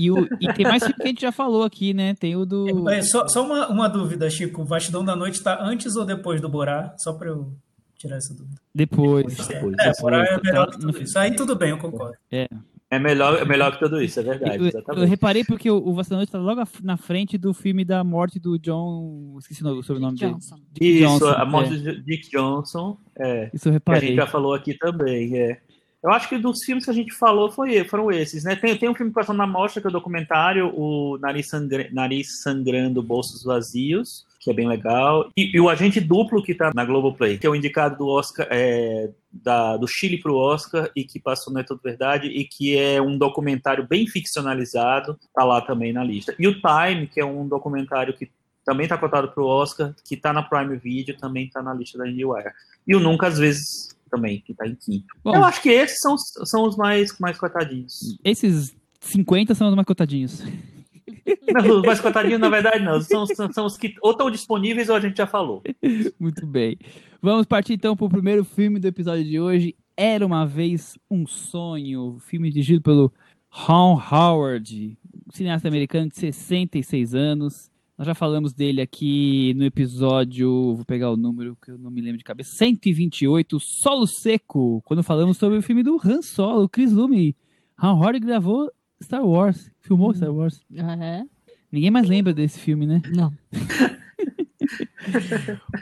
E, 0.00 0.10
o, 0.10 0.26
e 0.40 0.50
tem 0.54 0.64
mais 0.64 0.82
filme 0.82 0.96
que 0.96 1.02
a 1.02 1.06
gente 1.08 1.20
já 1.20 1.30
falou 1.30 1.62
aqui, 1.62 1.92
né? 1.92 2.14
Tem 2.14 2.34
o 2.34 2.46
do. 2.46 2.88
É, 2.88 3.02
só 3.02 3.28
só 3.28 3.44
uma, 3.44 3.68
uma 3.68 3.86
dúvida, 3.86 4.30
Chico. 4.30 4.62
O 4.62 4.64
Vastidão 4.64 5.04
da 5.04 5.14
Noite 5.14 5.34
está 5.34 5.62
antes 5.62 5.94
ou 5.94 6.06
depois 6.06 6.40
do 6.40 6.48
Borá? 6.48 6.94
Só 6.98 7.12
para 7.12 7.28
eu 7.28 7.52
tirar 7.98 8.16
essa 8.16 8.32
dúvida. 8.32 8.58
Depois. 8.74 9.26
depois, 9.26 9.50
é, 9.50 9.54
depois, 9.54 9.76
é, 9.78 9.92
Borá 10.00 10.24
é 10.24 10.40
melhor 10.42 10.66
tá, 10.66 10.72
que 10.72 10.78
tudo 10.78 11.02
isso. 11.02 11.18
Aí 11.18 11.36
tudo 11.36 11.54
bem, 11.54 11.70
eu 11.70 11.78
concordo. 11.78 12.16
É. 12.32 12.48
É 12.92 12.98
melhor, 12.98 13.40
é 13.40 13.44
melhor 13.44 13.70
que 13.72 13.78
tudo 13.78 14.02
isso, 14.02 14.18
é 14.18 14.22
verdade. 14.24 14.72
Eu, 14.74 14.94
eu 14.96 15.06
reparei 15.06 15.44
porque 15.44 15.70
o, 15.70 15.76
o 15.76 15.94
Vastidão 15.94 16.16
da 16.16 16.20
Noite 16.20 16.30
está 16.30 16.40
logo 16.40 16.60
na 16.82 16.96
frente 16.96 17.38
do 17.38 17.54
filme 17.54 17.84
da 17.84 18.02
morte 18.02 18.40
do 18.40 18.58
John. 18.58 19.36
Esqueci 19.38 19.64
o 19.64 19.80
sobrenome 19.82 20.16
Dick 20.16 20.32
Johnson. 20.32 20.56
dele. 20.56 20.66
Dick 20.72 21.04
isso, 21.04 21.08
Johnson, 21.12 21.28
a 21.28 21.44
morte 21.44 21.74
é. 21.74 21.76
de 21.76 22.02
Dick 22.02 22.30
Johnson. 22.30 22.98
É. 23.16 23.50
Isso 23.54 23.68
eu 23.68 23.72
reparei. 23.74 24.00
Que 24.00 24.06
a 24.06 24.08
gente 24.08 24.16
já 24.16 24.26
falou 24.26 24.54
aqui 24.54 24.76
também, 24.76 25.38
é. 25.38 25.60
Eu 26.02 26.10
acho 26.12 26.28
que 26.28 26.38
dos 26.38 26.64
filmes 26.64 26.84
que 26.84 26.90
a 26.90 26.94
gente 26.94 27.12
falou 27.12 27.50
foi, 27.50 27.84
foram 27.84 28.10
esses, 28.10 28.42
né? 28.42 28.56
Tem, 28.56 28.76
tem 28.76 28.88
um 28.88 28.94
filme 28.94 29.12
passando 29.12 29.36
na 29.36 29.46
mostra, 29.46 29.82
que 29.82 29.86
é 29.86 29.90
o 29.90 29.92
documentário, 29.92 30.72
o 30.74 31.18
Nariz, 31.18 31.50
Nariz 31.92 32.40
Sangrando, 32.42 33.02
Bolsos 33.02 33.44
Vazios, 33.44 34.26
que 34.40 34.50
é 34.50 34.54
bem 34.54 34.66
legal. 34.66 35.30
E, 35.36 35.54
e, 35.54 35.60
o 35.60 35.68
Agente 35.68 36.00
Duplo, 36.00 36.42
que 36.42 36.54
tá 36.54 36.72
na 36.74 36.86
Globoplay, 36.86 37.36
que 37.36 37.46
é 37.46 37.50
o 37.50 37.54
indicado 37.54 37.98
do 37.98 38.08
Oscar, 38.08 38.46
é, 38.50 39.10
da, 39.30 39.76
do 39.76 39.86
Chile 39.86 40.16
pro 40.18 40.34
Oscar, 40.34 40.90
e 40.96 41.04
que 41.04 41.20
passou 41.20 41.52
na 41.52 41.60
É 41.60 41.62
Tudo 41.62 41.82
Verdade, 41.84 42.28
e 42.28 42.44
que 42.44 42.78
é 42.78 43.00
um 43.02 43.18
documentário 43.18 43.86
bem 43.86 44.06
ficcionalizado, 44.06 45.18
tá 45.34 45.44
lá 45.44 45.60
também 45.60 45.92
na 45.92 46.02
lista. 46.02 46.34
E 46.38 46.48
o 46.48 46.54
Time, 46.54 47.06
que 47.06 47.20
é 47.20 47.24
um 47.24 47.46
documentário 47.46 48.16
que 48.16 48.30
também 48.64 48.88
tá 48.88 48.96
cotado 48.96 49.28
pro 49.28 49.46
Oscar, 49.46 49.94
que 50.02 50.16
tá 50.16 50.32
na 50.32 50.42
Prime 50.42 50.76
Video, 50.78 51.16
também 51.18 51.50
tá 51.50 51.62
na 51.62 51.74
lista 51.74 51.98
da 51.98 52.08
IndieWire. 52.08 52.52
E 52.86 52.96
o 52.96 53.00
Nunca, 53.00 53.26
às 53.26 53.38
vezes, 53.38 53.94
também, 54.10 54.40
que 54.40 54.54
tá 54.54 54.66
em 54.66 54.74
quinto. 54.74 55.06
Bom, 55.22 55.34
eu 55.34 55.44
acho 55.44 55.62
que 55.62 55.68
esses 55.68 55.98
são, 55.98 56.16
são 56.18 56.64
os 56.64 56.76
mais, 56.76 57.16
mais 57.18 57.38
cotadinhos. 57.38 58.18
Esses 58.24 58.74
50 59.00 59.54
são 59.54 59.68
os 59.68 59.74
mais 59.74 59.86
cotadinhos. 59.86 60.42
Não, 61.52 61.78
os 61.78 61.86
mais 61.86 62.00
cotadinhos, 62.00 62.40
na 62.40 62.48
verdade, 62.48 62.84
não. 62.84 63.00
São, 63.00 63.26
são, 63.26 63.52
são, 63.52 63.66
os 63.66 63.76
que 63.76 63.94
ou 64.00 64.12
estão 64.12 64.30
disponíveis 64.30 64.88
ou 64.88 64.94
a 64.94 65.00
gente 65.00 65.16
já 65.16 65.26
falou. 65.26 65.62
Muito 66.18 66.46
bem. 66.46 66.78
Vamos 67.20 67.46
partir 67.46 67.74
então 67.74 67.96
para 67.96 68.06
o 68.06 68.10
primeiro 68.10 68.44
filme 68.44 68.78
do 68.78 68.86
episódio 68.86 69.24
de 69.24 69.38
hoje. 69.38 69.74
Era 69.96 70.24
uma 70.24 70.46
vez 70.46 70.96
um 71.10 71.26
sonho. 71.26 72.18
Filme 72.20 72.50
dirigido 72.50 72.80
pelo 72.80 73.12
Ron 73.50 74.00
Howard, 74.10 74.96
cineasta 75.32 75.68
americano 75.68 76.08
de 76.08 76.16
66 76.16 77.14
anos 77.14 77.69
Nós 78.00 78.06
já 78.06 78.14
falamos 78.14 78.54
dele 78.54 78.80
aqui 78.80 79.52
no 79.58 79.62
episódio, 79.62 80.74
vou 80.74 80.86
pegar 80.86 81.10
o 81.10 81.18
número 81.18 81.54
que 81.62 81.70
eu 81.70 81.76
não 81.76 81.90
me 81.90 82.00
lembro 82.00 82.16
de 82.16 82.24
cabeça, 82.24 82.56
128, 82.56 83.60
Solo 83.60 84.06
Seco, 84.06 84.80
quando 84.86 85.02
falamos 85.02 85.36
sobre 85.36 85.58
o 85.58 85.62
filme 85.62 85.82
do 85.82 86.00
Han 86.02 86.22
Solo, 86.22 86.66
Chris 86.66 86.92
Lume. 86.92 87.36
Han 87.78 87.92
Horde 87.92 88.18
gravou 88.18 88.72
Star 89.02 89.22
Wars, 89.22 89.70
filmou 89.80 90.14
Star 90.14 90.34
Wars. 90.34 90.62
É? 90.74 91.24
Ninguém 91.70 91.90
mais 91.90 92.08
lembra 92.08 92.32
desse 92.32 92.58
filme, 92.58 92.86
né? 92.86 93.02
Não. 93.14 93.30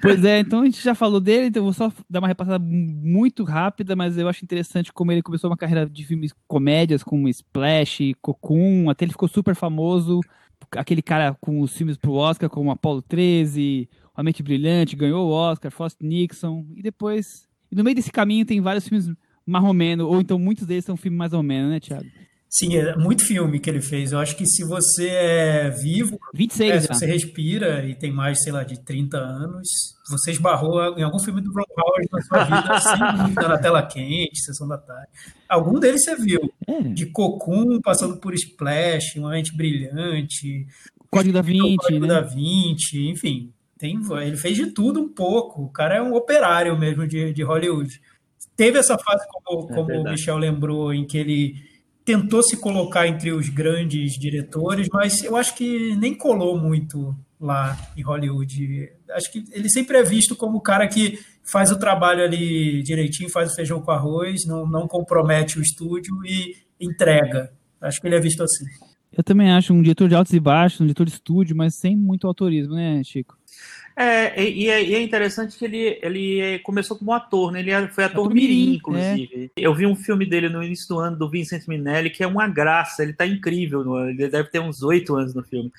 Pois 0.01 0.25
é, 0.25 0.39
então 0.39 0.63
a 0.63 0.65
gente 0.65 0.83
já 0.83 0.95
falou 0.95 1.21
dele, 1.21 1.47
então 1.47 1.61
eu 1.61 1.65
vou 1.65 1.73
só 1.73 1.93
dar 2.09 2.21
uma 2.21 2.29
repassada 2.29 2.59
muito 2.65 3.45
rápida, 3.45 3.95
mas 3.95 4.17
eu 4.17 4.29
acho 4.29 4.45
interessante 4.45 4.93
como 4.93 5.13
ele 5.13 5.23
começou 5.23 5.51
uma 5.51 5.57
carreira 5.57 5.89
de 5.89 6.05
filmes 6.05 6.33
comédias, 6.47 7.03
como 7.03 7.29
Splash, 7.29 8.15
Cocoon, 8.23 8.89
até 8.89 9.05
ele 9.05 9.13
ficou 9.13 9.29
super 9.29 9.55
famoso, 9.55 10.21
aquele 10.73 11.03
cara 11.03 11.37
com 11.41 11.61
os 11.61 11.77
filmes 11.77 11.97
pro 11.97 12.13
Oscar, 12.13 12.49
como 12.49 12.71
Apollo 12.71 13.03
13, 13.03 13.89
A 14.15 14.23
Mente 14.23 14.43
Brilhante, 14.43 14.97
ganhou 14.97 15.29
o 15.29 15.33
Oscar, 15.33 15.71
Frost 15.71 15.99
Nixon, 16.01 16.67
e 16.75 16.83
depois... 16.83 17.49
E 17.71 17.77
no 17.77 17.85
meio 17.85 17.95
desse 17.97 18.11
caminho 18.11 18.47
tem 18.47 18.61
vários 18.61 18.89
filmes 18.89 19.11
marromeno, 19.45 20.07
ou 20.07 20.21
então 20.21 20.39
muitos 20.39 20.67
deles 20.67 20.85
são 20.85 20.97
filmes 20.97 21.19
mais 21.19 21.33
ou 21.33 21.43
menos, 21.43 21.71
né, 21.71 21.81
Thiago? 21.81 22.07
Sim, 22.51 22.77
é 22.77 22.97
muito 22.97 23.27
filme 23.27 23.61
que 23.61 23.69
ele 23.69 23.81
fez. 23.81 24.13
Eu 24.13 24.19
acho 24.19 24.35
que 24.35 24.47
se 24.47 24.65
você 24.65 25.09
é 25.09 25.71
vivo, 25.71 26.19
26 26.35 26.71
é, 26.71 26.75
já. 26.75 26.81
se 26.81 27.01
você 27.01 27.07
respira 27.07 27.85
e 27.87 27.95
tem 27.95 28.11
mais, 28.11 28.43
sei 28.43 28.53
lá, 28.53 28.65
de 28.65 28.81
30 28.83 29.19
anos, 29.19 29.69
você 30.09 30.31
esbarrou 30.31 30.81
em 30.99 31.03
algum 31.03 31.19
filme 31.19 31.43
do 31.43 31.53
Ron 31.53 31.65
Howard 31.77 32.09
na 32.11 32.23
sua 32.23 32.45
vida, 32.45 32.81
sem 32.81 33.23
dúvida, 33.23 33.49
na 33.49 33.59
tela 33.59 33.83
quente, 33.83 34.41
sessão 34.41 34.67
da 34.67 34.79
tarde. 34.79 35.09
Algum 35.47 35.79
deles 35.79 36.03
você 36.05 36.17
viu. 36.17 36.41
É. 36.67 36.81
De 36.81 37.07
Cocoon, 37.07 37.81
passando 37.83 38.17
por 38.17 38.33
Splash, 38.33 39.17
Uma 39.17 39.31
Mente 39.31 39.55
Brilhante, 39.55 40.67
Código 41.11 41.35
da 41.35 41.43
Vinci, 41.43 41.77
Código 41.77 42.07
né? 42.07 42.15
da 42.15 42.21
Vinci, 42.21 43.09
enfim. 43.09 43.53
Tem, 43.79 44.01
ele 44.23 44.37
fez 44.37 44.57
de 44.57 44.73
tudo 44.73 45.01
um 45.01 45.09
pouco. 45.09 45.63
O 45.63 45.69
cara 45.69 45.97
é 45.97 46.03
um 46.03 46.15
operário 46.15 46.77
mesmo 46.77 47.07
de, 47.07 47.33
de 47.33 47.43
Hollywood. 47.43 48.01
Teve 48.57 48.79
essa 48.79 48.99
fase, 48.99 49.25
como, 49.45 49.71
É 49.71 49.75
como 49.75 49.83
o 49.83 49.87
verdade. 49.87 50.11
Michel 50.11 50.37
lembrou, 50.37 50.93
em 50.93 51.07
que 51.07 51.17
ele 51.17 51.55
tentou 52.09 52.43
se 52.43 52.57
colocar 52.57 53.07
entre 53.07 53.31
os 53.31 53.51
grandes 53.51 54.19
diretores, 54.19 54.89
mas 54.91 55.23
eu 55.23 55.37
acho 55.37 55.55
que 55.55 55.95
nem 55.97 56.15
colou 56.15 56.59
muito 56.59 57.15
lá 57.39 57.77
em 57.95 58.01
Hollywood. 58.01 58.91
Acho 59.11 59.31
que 59.31 59.45
ele 59.53 59.69
sempre 59.69 59.99
é 59.99 60.03
visto 60.03 60.35
como 60.35 60.57
o 60.57 60.61
cara 60.63 60.89
que 60.89 61.19
faz 61.45 61.71
o 61.71 61.79
trabalho 61.79 62.25
ali 62.25 62.83
direitinho, 62.83 63.29
faz 63.29 63.53
o 63.53 63.55
feijão 63.55 63.83
com 63.83 63.91
arroz, 63.91 64.47
não, 64.47 64.67
não 64.67 64.89
compromete 64.89 65.59
o 65.59 65.63
estúdio 65.63 66.15
e 66.25 66.57
entrega. 66.81 67.53
Acho 67.79 68.01
que 68.01 68.07
ele 68.07 68.17
é 68.17 68.21
visto 68.21 68.43
assim. 68.43 68.65
Eu 69.13 69.23
também 69.23 69.53
acho 69.53 69.75
um 69.75 69.83
diretor 69.83 70.09
de 70.09 70.15
altos 70.15 70.33
e 70.33 70.41
baixos, 70.41 70.81
um 70.81 70.87
diretor 70.87 71.05
de 71.05 71.13
estúdio, 71.13 71.55
mas 71.55 71.79
sem 71.79 71.95
muito 71.95 72.27
autorismo, 72.27 72.75
né, 72.75 73.03
Chico? 73.05 73.38
É, 74.01 74.49
e, 74.49 74.69
é, 74.71 74.85
e 74.85 74.95
é 74.95 75.03
interessante 75.03 75.59
que 75.59 75.65
ele, 75.65 75.99
ele 76.01 76.61
começou 76.61 76.97
como 76.97 77.13
ator, 77.13 77.51
né? 77.51 77.59
Ele 77.59 77.73
é- 77.73 77.89
foi 77.89 78.05
ator 78.05 78.27
Ator 78.27 78.35
mirim, 78.35 78.75
inclusive. 78.75 79.51
Eu 79.57 79.75
vi 79.75 79.87
um 79.87 79.97
filme 79.97 80.25
dele 80.25 80.49
no 80.49 80.63
início 80.63 80.87
do 80.89 81.01
ano, 81.01 81.17
do 81.17 81.29
Vincent 81.29 81.67
Minelli, 81.67 82.09
que 82.11 82.23
é 82.23 82.27
uma 82.27 82.47
graça, 82.47 83.03
ele 83.03 83.13
tá 83.13 83.27
incrível, 83.27 83.83
no- 83.83 84.09
ele 84.09 84.29
deve 84.29 84.51
ter 84.51 84.61
uns 84.61 84.85
oito 84.85 85.17
anos 85.17 85.35
no 85.35 85.43
filme. 85.43 85.73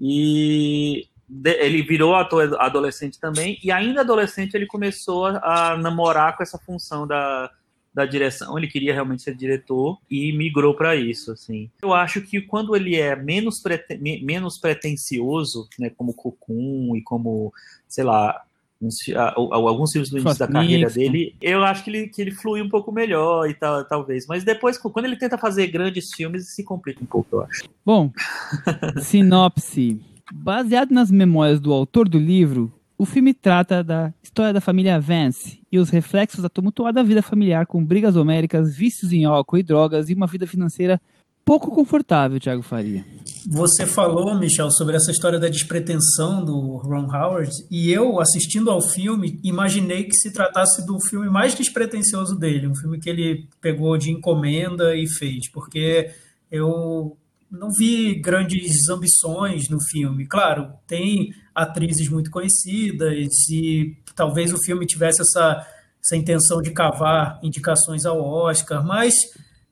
E 0.00 1.06
ele 1.44 1.82
virou 1.82 2.16
ator 2.16 2.56
adolescente 2.60 3.20
também, 3.20 3.56
e 3.62 3.70
ainda 3.70 4.00
adolescente 4.00 4.54
ele 4.54 4.66
começou 4.66 5.26
a 5.26 5.76
namorar 5.76 6.36
com 6.36 6.42
essa 6.42 6.58
função 6.58 7.06
da, 7.06 7.48
da 7.92 8.06
direção, 8.06 8.56
ele 8.56 8.68
queria 8.68 8.94
realmente 8.94 9.22
ser 9.22 9.34
diretor 9.34 9.98
e 10.08 10.32
migrou 10.32 10.74
para 10.74 10.94
isso, 10.94 11.32
assim. 11.32 11.68
Eu 11.82 11.92
acho 11.92 12.20
que 12.22 12.40
quando 12.40 12.76
ele 12.76 12.94
é 12.96 13.16
menos, 13.16 13.58
prete- 13.60 13.98
me- 13.98 14.22
menos 14.22 14.56
pretencioso, 14.58 15.68
né, 15.78 15.90
como 15.90 16.14
Cocoon 16.14 16.94
e 16.96 17.02
como, 17.02 17.52
sei 17.88 18.04
lá, 18.04 18.42
alguns 19.50 19.92
filmes 19.92 20.08
do 20.08 20.18
início 20.18 20.38
da 20.38 20.46
carreira 20.52 20.88
dele, 20.88 21.34
eu 21.42 21.62
acho 21.64 21.84
que 21.84 21.90
ele, 21.90 22.08
que 22.08 22.22
ele 22.22 22.30
flui 22.30 22.62
um 22.62 22.68
pouco 22.68 22.90
melhor 22.92 23.48
e 23.50 23.54
tal, 23.54 23.84
talvez. 23.84 24.26
Mas 24.26 24.44
depois, 24.44 24.78
quando 24.78 25.04
ele 25.04 25.16
tenta 25.16 25.36
fazer 25.36 25.66
grandes 25.66 26.12
filmes, 26.14 26.54
se 26.54 26.62
complica 26.64 27.02
um 27.02 27.06
pouco, 27.06 27.28
eu 27.36 27.42
acho. 27.42 27.64
Bom, 27.84 28.10
sinopse. 29.02 30.00
Baseado 30.32 30.92
nas 30.92 31.10
memórias 31.10 31.60
do 31.60 31.72
autor 31.72 32.08
do 32.08 32.18
livro, 32.18 32.72
o 33.00 33.06
filme 33.06 33.32
trata 33.32 33.82
da 33.82 34.12
história 34.22 34.52
da 34.52 34.60
família 34.60 35.00
Vance 35.00 35.62
e 35.72 35.78
os 35.78 35.88
reflexos 35.88 36.42
da 36.42 36.50
tumultuada 36.50 37.02
vida 37.02 37.22
familiar 37.22 37.64
com 37.64 37.82
brigas 37.82 38.14
homéricas, 38.14 38.76
vícios 38.76 39.10
em 39.10 39.24
álcool 39.24 39.56
e 39.56 39.62
drogas 39.62 40.10
e 40.10 40.12
uma 40.12 40.26
vida 40.26 40.46
financeira 40.46 41.00
pouco 41.42 41.70
confortável, 41.70 42.38
Thiago 42.38 42.60
Faria. 42.60 43.02
Você 43.48 43.86
falou, 43.86 44.38
Michel, 44.38 44.70
sobre 44.70 44.96
essa 44.96 45.10
história 45.10 45.38
da 45.38 45.48
despretensão 45.48 46.44
do 46.44 46.76
Ron 46.76 47.06
Howard, 47.06 47.50
e 47.70 47.90
eu, 47.90 48.20
assistindo 48.20 48.70
ao 48.70 48.82
filme, 48.82 49.40
imaginei 49.42 50.04
que 50.04 50.14
se 50.14 50.30
tratasse 50.30 50.86
do 50.86 51.00
filme 51.00 51.30
mais 51.30 51.54
despretensioso 51.54 52.38
dele, 52.38 52.68
um 52.68 52.74
filme 52.74 53.00
que 53.00 53.08
ele 53.08 53.48
pegou 53.62 53.96
de 53.96 54.10
encomenda 54.10 54.94
e 54.94 55.08
fez, 55.08 55.50
porque 55.50 56.10
eu 56.52 57.16
não 57.50 57.68
vi 57.70 58.14
grandes 58.14 58.88
ambições 58.88 59.68
no 59.68 59.78
filme. 59.90 60.26
Claro, 60.26 60.72
tem 60.86 61.34
atrizes 61.54 62.08
muito 62.08 62.30
conhecidas 62.30 63.28
e 63.50 63.96
talvez 64.14 64.52
o 64.52 64.62
filme 64.62 64.86
tivesse 64.86 65.20
essa, 65.20 65.66
essa 66.02 66.16
intenção 66.16 66.62
de 66.62 66.70
cavar 66.70 67.40
indicações 67.42 68.06
ao 68.06 68.22
Oscar, 68.22 68.86
mas 68.86 69.14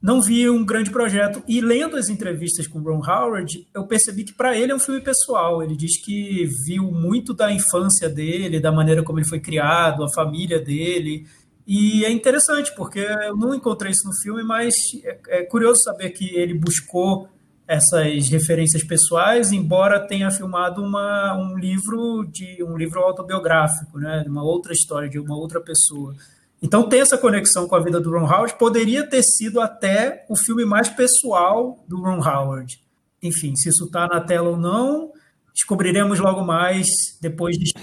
não 0.03 0.21
vi 0.21 0.49
um 0.49 0.65
grande 0.65 0.91
projeto. 0.91 1.43
E 1.47 1.61
lendo 1.61 1.97
as 1.97 2.09
entrevistas 2.09 2.67
com 2.67 2.81
o 2.81 2.83
Ron 2.83 3.03
Howard, 3.05 3.67
eu 3.75 3.87
percebi 3.87 4.25
que 4.25 4.33
para 4.35 4.57
ele 4.57 4.73
é 4.73 4.75
um 4.75 4.81
filme 4.81 5.01
pessoal. 5.01 5.63
Ele 5.63 5.77
diz 5.77 6.01
que 6.05 6.49
viu 6.67 6.91
muito 6.91 7.33
da 7.33 7.53
infância 7.53 8.09
dele, 8.09 8.61
da 8.61 8.73
maneira 8.73 9.03
como 9.03 9.19
ele 9.19 9.29
foi 9.29 9.41
criado, 9.41 10.03
a 10.03 10.13
família 10.13 10.61
dele. 10.61 11.27
E 11.67 12.05
é 12.05 12.11
interessante, 12.11 12.75
porque 12.75 13.01
eu 13.01 13.37
não 13.37 13.55
encontrei 13.55 13.93
isso 13.93 14.07
no 14.07 14.15
filme, 14.23 14.43
mas 14.43 14.73
é, 15.05 15.41
é 15.41 15.43
curioso 15.45 15.83
saber 15.83 16.11
que 16.11 16.35
ele 16.35 16.55
buscou 16.55 17.29
essas 17.69 18.31
referências 18.31 18.83
pessoais, 18.83 19.53
embora 19.53 20.01
tenha 20.01 20.31
filmado 20.31 20.83
uma, 20.83 21.37
um 21.37 21.59
livro 21.59 22.25
de 22.25 22.65
um 22.65 22.79
livro 22.79 23.01
autobiográfico, 23.01 23.99
né, 23.99 24.23
de 24.23 24.31
uma 24.31 24.43
outra 24.43 24.73
história 24.73 25.07
de 25.07 25.19
uma 25.19 25.37
outra 25.37 25.61
pessoa. 25.61 26.15
Então 26.63 26.89
tem 26.89 27.03
essa 27.03 27.19
conexão 27.19 27.69
com 27.69 27.77
a 27.77 27.81
vida 27.81 28.01
do 28.01 28.11
Ron 28.11 28.25
Howard, 28.25 28.59
poderia 28.59 29.07
ter 29.07 29.23
sido 29.23 29.61
até 29.61 30.25
o 30.31 30.37
filme 30.37 30.65
mais 30.65 30.89
pessoal 30.89 31.85
do 31.87 32.01
Ron 32.01 32.27
Howard. 32.27 32.81
Enfim, 33.23 33.55
se 33.55 33.69
isso 33.69 33.85
está 33.85 34.07
na 34.09 34.21
tela 34.21 34.49
ou 34.49 34.57
não, 34.57 35.13
descobriremos 35.53 36.19
logo 36.21 36.43
mais 36.43 36.87
depois 37.21 37.59
de 37.59 37.73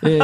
É, 0.00 0.18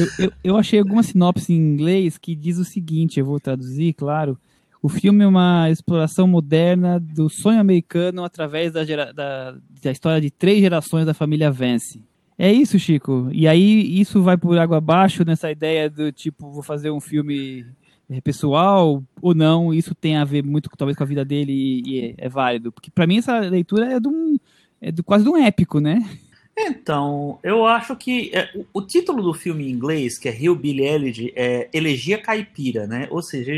eu, 0.00 0.06
eu, 0.18 0.32
eu 0.42 0.56
achei 0.56 0.78
alguma 0.78 1.02
sinopse 1.02 1.52
em 1.52 1.56
inglês 1.56 2.16
que 2.16 2.34
diz 2.34 2.56
o 2.56 2.64
seguinte, 2.64 3.20
eu 3.20 3.26
vou 3.26 3.38
traduzir, 3.38 3.92
claro. 3.92 4.38
O 4.86 4.88
filme 4.88 5.24
é 5.24 5.26
uma 5.26 5.68
exploração 5.68 6.28
moderna 6.28 7.00
do 7.00 7.28
sonho 7.28 7.58
americano 7.58 8.22
através 8.22 8.70
da, 8.70 8.84
gera, 8.84 9.12
da, 9.12 9.56
da 9.82 9.90
história 9.90 10.20
de 10.20 10.30
três 10.30 10.60
gerações 10.60 11.04
da 11.04 11.12
família 11.12 11.50
Vance. 11.50 12.00
É 12.38 12.52
isso, 12.52 12.78
Chico. 12.78 13.28
E 13.32 13.48
aí 13.48 14.00
isso 14.00 14.22
vai 14.22 14.36
por 14.36 14.56
água 14.56 14.76
abaixo 14.76 15.24
nessa 15.24 15.50
ideia 15.50 15.90
do 15.90 16.12
tipo, 16.12 16.52
vou 16.52 16.62
fazer 16.62 16.92
um 16.92 17.00
filme 17.00 17.66
é, 18.08 18.20
pessoal 18.20 19.02
ou 19.20 19.34
não, 19.34 19.74
isso 19.74 19.92
tem 19.92 20.16
a 20.16 20.24
ver 20.24 20.44
muito 20.44 20.70
talvez 20.78 20.96
com 20.96 21.02
a 21.02 21.06
vida 21.08 21.24
dele 21.24 21.52
e, 21.52 21.82
e 21.84 22.00
é, 22.04 22.14
é, 22.18 22.28
válido. 22.28 22.70
Porque 22.70 22.88
para 22.88 23.08
mim 23.08 23.18
essa 23.18 23.40
leitura 23.40 23.92
é 23.92 23.98
de 23.98 24.06
um 24.06 24.36
é 24.80 24.92
do, 24.92 25.02
quase 25.02 25.24
de 25.24 25.30
um 25.30 25.36
épico, 25.36 25.80
né? 25.80 25.98
Então, 26.58 27.38
eu 27.42 27.66
acho 27.66 27.94
que 27.94 28.30
é, 28.34 28.50
o, 28.54 28.80
o, 28.80 28.82
título 28.82 29.22
do 29.22 29.34
filme 29.34 29.66
em 29.66 29.70
inglês, 29.70 30.18
que 30.18 30.26
é 30.26 30.34
Hillbilly 30.34 30.84
Elegy, 30.84 31.32
é 31.36 31.68
Elegia 31.72 32.20
Caipira, 32.20 32.86
né? 32.86 33.06
Ou 33.10 33.22
seja, 33.22 33.52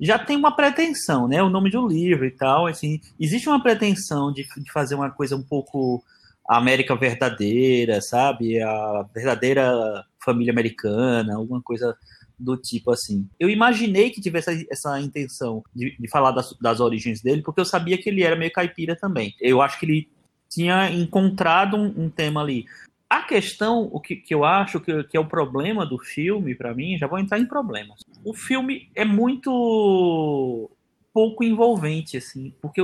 já 0.00 0.18
tem 0.18 0.36
uma 0.38 0.56
pretensão, 0.56 1.28
né? 1.28 1.42
O 1.42 1.50
nome 1.50 1.70
de 1.70 1.76
um 1.76 1.86
livro 1.86 2.24
e 2.24 2.30
tal, 2.30 2.66
assim, 2.66 2.98
existe 3.18 3.46
uma 3.46 3.62
pretensão 3.62 4.32
de, 4.32 4.46
de 4.56 4.72
fazer 4.72 4.94
uma 4.94 5.10
coisa 5.10 5.36
um 5.36 5.42
pouco 5.42 6.02
América 6.48 6.96
verdadeira, 6.96 8.00
sabe? 8.00 8.60
A 8.60 9.06
verdadeira 9.14 10.04
família 10.24 10.50
americana, 10.52 11.36
alguma 11.36 11.60
coisa 11.60 11.94
do 12.38 12.56
tipo 12.56 12.90
assim. 12.90 13.28
Eu 13.38 13.50
imaginei 13.50 14.08
que 14.08 14.20
tivesse 14.20 14.66
essa 14.70 14.98
intenção 14.98 15.62
de, 15.74 15.94
de 15.98 16.08
falar 16.08 16.30
das, 16.32 16.56
das, 16.58 16.80
origens 16.80 17.20
dele, 17.20 17.42
porque 17.42 17.60
eu 17.60 17.66
sabia 17.66 17.98
que 17.98 18.08
ele 18.08 18.22
era 18.22 18.34
meio 18.34 18.50
caipira 18.50 18.96
também. 18.96 19.34
Eu 19.38 19.60
acho 19.60 19.78
que 19.78 19.84
ele 19.84 20.08
tinha 20.50 20.90
encontrado 20.90 21.76
um, 21.76 22.04
um 22.04 22.10
tema 22.10 22.42
ali. 22.42 22.66
A 23.08 23.22
questão, 23.22 23.88
o 23.92 24.00
que, 24.00 24.16
que 24.16 24.34
eu 24.34 24.44
acho 24.44 24.80
que, 24.80 25.04
que, 25.04 25.16
é 25.16 25.20
o 25.20 25.26
problema 25.26 25.86
do 25.86 25.98
filme, 25.98 26.54
para 26.54 26.74
mim, 26.74 26.98
já 26.98 27.06
vou 27.06 27.18
entrar 27.18 27.38
em 27.38 27.46
problemas. 27.46 28.04
O 28.24 28.34
filme 28.34 28.88
é 28.94 29.04
muito 29.04 30.70
pouco 31.12 31.42
envolvente, 31.42 32.16
assim, 32.16 32.52
porque 32.60 32.80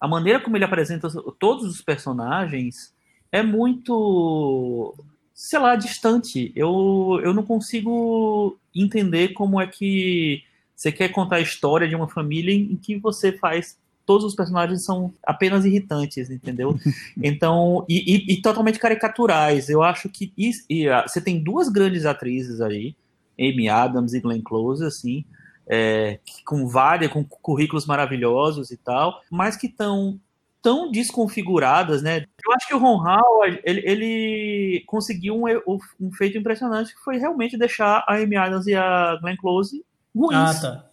a 0.00 0.08
maneira 0.08 0.40
como 0.40 0.56
ele 0.56 0.64
apresenta 0.64 1.08
todos 1.38 1.66
os 1.66 1.82
personagens 1.82 2.94
é 3.32 3.42
muito, 3.42 4.94
sei 5.34 5.58
lá, 5.58 5.76
distante. 5.76 6.52
Eu, 6.54 7.20
eu 7.22 7.34
não 7.34 7.42
consigo 7.42 8.58
entender 8.74 9.28
como 9.30 9.60
é 9.60 9.66
que 9.66 10.42
você 10.74 10.92
quer 10.92 11.08
contar 11.10 11.36
a 11.36 11.40
história 11.40 11.88
de 11.88 11.94
uma 11.94 12.08
família 12.08 12.52
em 12.54 12.76
que 12.76 12.98
você 12.98 13.32
faz 13.32 13.78
todos 14.06 14.24
os 14.24 14.34
personagens 14.34 14.84
são 14.84 15.12
apenas 15.22 15.64
irritantes, 15.64 16.30
entendeu? 16.30 16.78
Então, 17.22 17.84
e, 17.88 18.14
e, 18.14 18.34
e 18.34 18.42
totalmente 18.42 18.78
caricaturais. 18.78 19.68
Eu 19.68 19.82
acho 19.82 20.08
que 20.08 20.32
e, 20.36 20.50
e, 20.70 20.86
você 21.02 21.20
tem 21.20 21.42
duas 21.42 21.68
grandes 21.68 22.06
atrizes 22.06 22.60
aí, 22.60 22.94
Amy 23.38 23.68
Adams 23.68 24.14
e 24.14 24.20
Glenn 24.20 24.42
Close, 24.42 24.84
assim, 24.84 25.24
é, 25.66 26.20
com 26.44 26.68
várias, 26.68 27.10
com 27.10 27.24
currículos 27.24 27.86
maravilhosos 27.86 28.70
e 28.70 28.76
tal, 28.76 29.20
mas 29.30 29.56
que 29.56 29.66
estão 29.66 30.20
tão 30.62 30.90
desconfiguradas, 30.90 32.02
né? 32.02 32.24
Eu 32.44 32.52
acho 32.54 32.66
que 32.66 32.74
o 32.74 32.78
Ron 32.78 32.98
Howard, 32.98 33.60
ele, 33.62 33.82
ele 33.84 34.84
conseguiu 34.86 35.36
um, 35.36 35.78
um, 36.00 36.12
feito 36.12 36.38
impressionante, 36.38 36.92
que 36.92 37.00
foi 37.00 37.18
realmente 37.18 37.56
deixar 37.56 38.04
a 38.06 38.16
Amy 38.16 38.36
Adams 38.36 38.66
e 38.66 38.74
a 38.74 39.16
Glenn 39.20 39.36
Close 39.36 39.84
ruins. 40.14 40.34
Ah, 40.34 40.60
tá. 40.60 40.84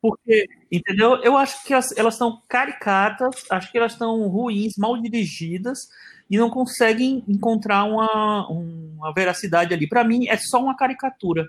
Porque, 0.00 0.46
entendeu? 0.70 1.16
Eu 1.22 1.36
acho 1.36 1.64
que 1.64 1.72
elas 1.72 2.14
estão 2.14 2.40
caricatas, 2.48 3.44
acho 3.50 3.72
que 3.72 3.78
elas 3.78 3.92
estão 3.92 4.28
ruins, 4.28 4.74
mal 4.78 5.00
dirigidas, 5.00 5.88
e 6.30 6.36
não 6.36 6.50
conseguem 6.50 7.24
encontrar 7.26 7.84
uma, 7.84 8.46
uma 8.48 9.12
veracidade 9.12 9.72
ali. 9.72 9.88
Para 9.88 10.04
mim, 10.04 10.28
é 10.28 10.36
só 10.36 10.62
uma 10.62 10.76
caricatura. 10.76 11.48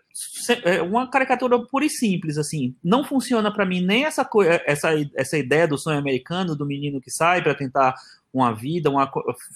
É 0.64 0.82
uma 0.82 1.10
caricatura 1.10 1.60
pura 1.60 1.86
e 1.86 1.90
simples, 1.90 2.38
assim. 2.38 2.76
Não 2.84 3.04
funciona 3.04 3.54
para 3.54 3.66
mim 3.66 3.82
nem 3.82 4.06
essa, 4.06 4.28
essa, 4.66 4.90
essa 5.16 5.38
ideia 5.38 5.68
do 5.68 5.78
sonho 5.78 6.00
americano, 6.00 6.56
do 6.56 6.66
menino 6.66 7.02
que 7.02 7.12
sai 7.12 7.44
para 7.44 7.54
tentar 7.54 7.94
uma 8.32 8.54
vida, 8.54 8.90
uma, 8.90 9.12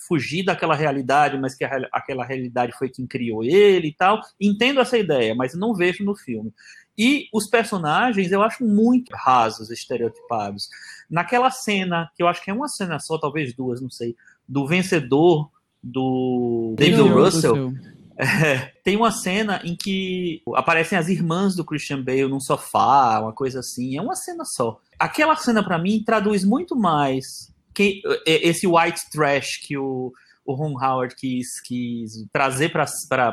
fugir 0.08 0.44
daquela 0.44 0.76
realidade, 0.76 1.38
mas 1.38 1.56
que 1.56 1.64
a, 1.64 1.88
aquela 1.92 2.26
realidade 2.26 2.74
foi 2.78 2.90
quem 2.90 3.06
criou 3.06 3.44
ele 3.44 3.90
e 3.90 3.94
tal. 3.94 4.20
Entendo 4.40 4.82
essa 4.82 4.98
ideia, 4.98 5.34
mas 5.36 5.54
não 5.54 5.74
vejo 5.74 6.04
no 6.04 6.16
filme. 6.16 6.52
E 6.98 7.28
os 7.34 7.48
personagens 7.48 8.32
eu 8.32 8.42
acho 8.42 8.64
muito 8.64 9.12
rasos, 9.16 9.72
estereotipados. 9.72 10.70
Naquela 11.10 11.50
cena, 11.50 12.12
que 12.16 12.22
eu 12.22 12.28
acho 12.28 12.44
que 12.44 12.52
é 12.52 12.54
uma 12.54 12.68
cena 12.68 13.00
só, 13.00 13.18
talvez 13.18 13.54
duas, 13.54 13.82
não 13.82 13.90
sei, 13.90 14.16
do 14.48 14.68
vencedor 14.68 15.50
do 15.82 16.76
David 16.78 17.02
Russell. 17.02 17.74
É, 18.16 18.72
tem 18.84 18.96
uma 18.96 19.12
cena 19.12 19.60
em 19.64 19.76
que 19.76 20.44
aparecem 20.54 20.98
as 20.98 21.10
irmãs 21.10 21.56
do 21.56 21.66
Christian 21.66 22.04
Bale 22.04 22.28
num 22.28 22.40
sofá, 22.40 23.20
uma 23.20 23.34
coisa 23.34 23.60
assim. 23.60 23.98
É 23.98 24.02
uma 24.02 24.16
cena 24.16 24.46
só. 24.46 24.80
Aquela 25.00 25.36
cena, 25.36 25.64
para 25.64 25.80
mim, 25.80 26.04
traduz 26.06 26.44
muito 26.44 26.76
mais 26.76 27.52
que 27.74 28.04
é, 28.28 28.48
esse 28.48 28.68
white 28.68 29.10
trash 29.10 29.58
que 29.58 29.76
o, 29.78 30.14
o 30.46 30.54
Ron 30.54 30.74
Howard 30.82 31.16
quis, 31.16 31.62
quis 31.62 32.26
trazer 32.32 32.70
para 32.70 32.86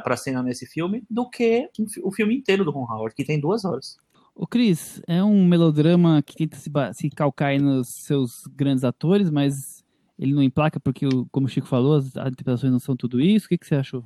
a 0.05 0.17
cena 0.17 0.43
nesse 0.43 0.67
filme 0.67 1.02
do 1.11 1.29
que 1.29 1.69
o 2.02 2.12
filme 2.12 2.37
inteiro 2.37 2.64
do 2.64 2.71
Ron 2.71 2.87
Howard, 2.90 3.14
que 3.14 3.25
tem 3.25 3.40
duas 3.40 3.64
horas. 3.64 3.97
O 4.35 4.47
Chris, 4.47 5.02
é 5.07 5.23
um 5.23 5.45
melodrama 5.45 6.23
que 6.23 6.35
tenta 6.35 6.57
se, 6.57 6.71
se 6.95 7.11
calcar 7.11 7.59
nos 7.61 7.88
seus 8.05 8.43
grandes 8.55 8.85
atores, 8.85 9.31
mas 9.31 9.85
ele 10.19 10.33
não 10.33 10.43
emplaca 10.43 10.79
porque, 10.79 11.07
como 11.31 11.47
o 11.47 11.49
Chico 11.49 11.67
falou, 11.67 11.95
as, 11.95 12.07
interpretações 12.07 12.73
não 12.73 12.79
são 12.79 12.97
tudo 12.97 13.21
isso? 13.21 13.47
O 13.47 13.49
que, 13.49 13.59
que 13.59 13.67
você 13.67 13.75
achou? 13.75 14.05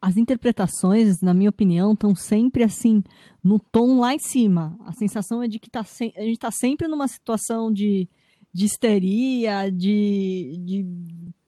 As 0.00 0.16
interpretações, 0.16 1.20
na 1.20 1.34
minha 1.34 1.50
opinião, 1.50 1.92
estão 1.92 2.14
sempre 2.14 2.62
assim, 2.62 3.02
no 3.42 3.58
tom 3.58 3.98
lá 3.98 4.14
em 4.14 4.18
cima. 4.18 4.78
A 4.86 4.92
sensação 4.92 5.42
é 5.42 5.48
de 5.48 5.58
que 5.58 5.68
tá 5.68 5.82
se... 5.82 6.12
a 6.16 6.20
gente 6.20 6.34
está 6.34 6.50
sempre 6.50 6.86
numa 6.86 7.08
situação 7.08 7.72
de, 7.72 8.08
de 8.52 8.64
histeria, 8.64 9.70
de, 9.70 10.56
de 10.64 10.86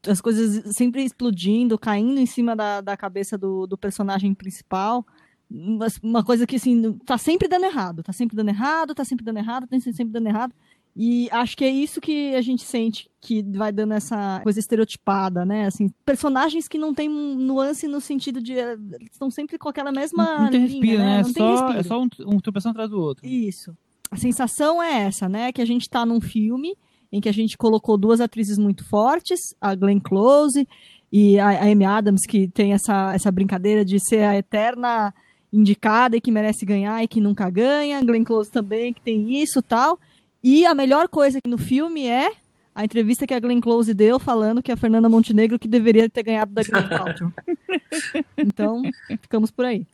as 0.06 0.20
coisas 0.20 0.74
sempre 0.74 1.04
explodindo, 1.04 1.78
caindo 1.78 2.18
em 2.18 2.26
cima 2.26 2.56
da, 2.56 2.80
da 2.80 2.96
cabeça 2.96 3.36
do, 3.36 3.66
do 3.66 3.76
personagem 3.76 4.34
principal 4.34 5.04
uma 6.02 6.22
coisa 6.22 6.46
que 6.46 6.56
assim 6.56 6.92
tá 7.04 7.18
sempre 7.18 7.48
dando 7.48 7.64
errado, 7.64 8.02
tá 8.04 8.12
sempre 8.12 8.36
dando 8.36 8.50
errado, 8.50 8.94
tá 8.94 9.04
sempre 9.04 9.24
dando 9.24 9.38
errado, 9.38 9.66
tá 9.66 9.80
sempre 9.80 10.12
dando 10.12 10.28
errado. 10.28 10.54
E 10.96 11.28
acho 11.30 11.56
que 11.56 11.64
é 11.64 11.70
isso 11.70 12.00
que 12.00 12.34
a 12.34 12.40
gente 12.40 12.64
sente 12.64 13.08
que 13.20 13.42
vai 13.42 13.70
dando 13.70 13.94
essa 13.94 14.40
coisa 14.42 14.58
estereotipada, 14.58 15.44
né? 15.44 15.66
Assim, 15.66 15.88
personagens 16.04 16.66
que 16.66 16.78
não 16.78 16.92
têm 16.92 17.08
nuance 17.08 17.86
no 17.86 18.00
sentido 18.00 18.40
de. 18.40 18.54
estão 19.10 19.30
sempre 19.30 19.56
com 19.56 19.68
aquela 19.68 19.92
mesma. 19.92 20.24
Não, 20.24 20.42
não 20.42 20.50
tem 20.50 20.66
linha, 20.66 20.72
respiro, 20.72 20.98
né? 20.98 21.04
né? 21.04 21.22
Não 21.22 21.32
só, 21.32 21.50
respiro. 21.50 21.78
É 21.78 21.82
só 21.82 22.02
um, 22.02 22.08
um 22.34 22.40
tropeção 22.40 22.70
atrás 22.72 22.90
do 22.90 23.00
outro. 23.00 23.26
Isso. 23.26 23.76
A 24.10 24.16
sensação 24.16 24.82
é 24.82 25.02
essa, 25.02 25.28
né? 25.28 25.52
Que 25.52 25.62
a 25.62 25.64
gente 25.66 25.88
tá 25.88 26.04
num 26.04 26.20
filme 26.20 26.76
em 27.12 27.20
que 27.20 27.28
a 27.28 27.32
gente 27.32 27.58
colocou 27.58 27.96
duas 27.96 28.20
atrizes 28.20 28.58
muito 28.58 28.88
fortes, 28.88 29.54
a 29.60 29.74
Glenn 29.74 30.00
Close 30.00 30.66
e 31.12 31.38
a, 31.38 31.48
a 31.48 31.64
Amy 31.64 31.84
Adams, 31.84 32.22
que 32.26 32.48
tem 32.48 32.72
essa, 32.72 33.12
essa 33.14 33.30
brincadeira 33.30 33.84
de 33.84 33.98
ser 33.98 34.22
a 34.22 34.36
eterna 34.36 35.12
indicada 35.52 36.16
e 36.16 36.20
que 36.20 36.30
merece 36.30 36.64
ganhar 36.64 37.02
e 37.02 37.08
que 37.08 37.20
nunca 37.20 37.50
ganha. 37.50 37.98
A 37.98 38.02
Glenn 38.02 38.24
Close 38.24 38.50
também, 38.50 38.92
que 38.92 39.00
tem 39.00 39.42
isso 39.42 39.60
tal. 39.60 39.98
E 40.42 40.64
a 40.64 40.74
melhor 40.74 41.08
coisa 41.08 41.38
no 41.44 41.58
filme 41.58 42.06
é 42.06 42.32
a 42.74 42.84
entrevista 42.84 43.26
que 43.26 43.34
a 43.34 43.40
Glenn 43.40 43.60
Close 43.60 43.92
deu 43.92 44.18
falando 44.18 44.62
que 44.62 44.70
a 44.70 44.76
Fernanda 44.76 45.08
Montenegro 45.08 45.58
que 45.58 45.68
deveria 45.68 46.08
ter 46.08 46.22
ganhado 46.22 46.52
da 46.52 46.62
Gwyneth 46.62 46.88
Paltrow. 46.88 47.32
então, 48.38 48.82
ficamos 49.20 49.50
por 49.50 49.64
aí. 49.64 49.84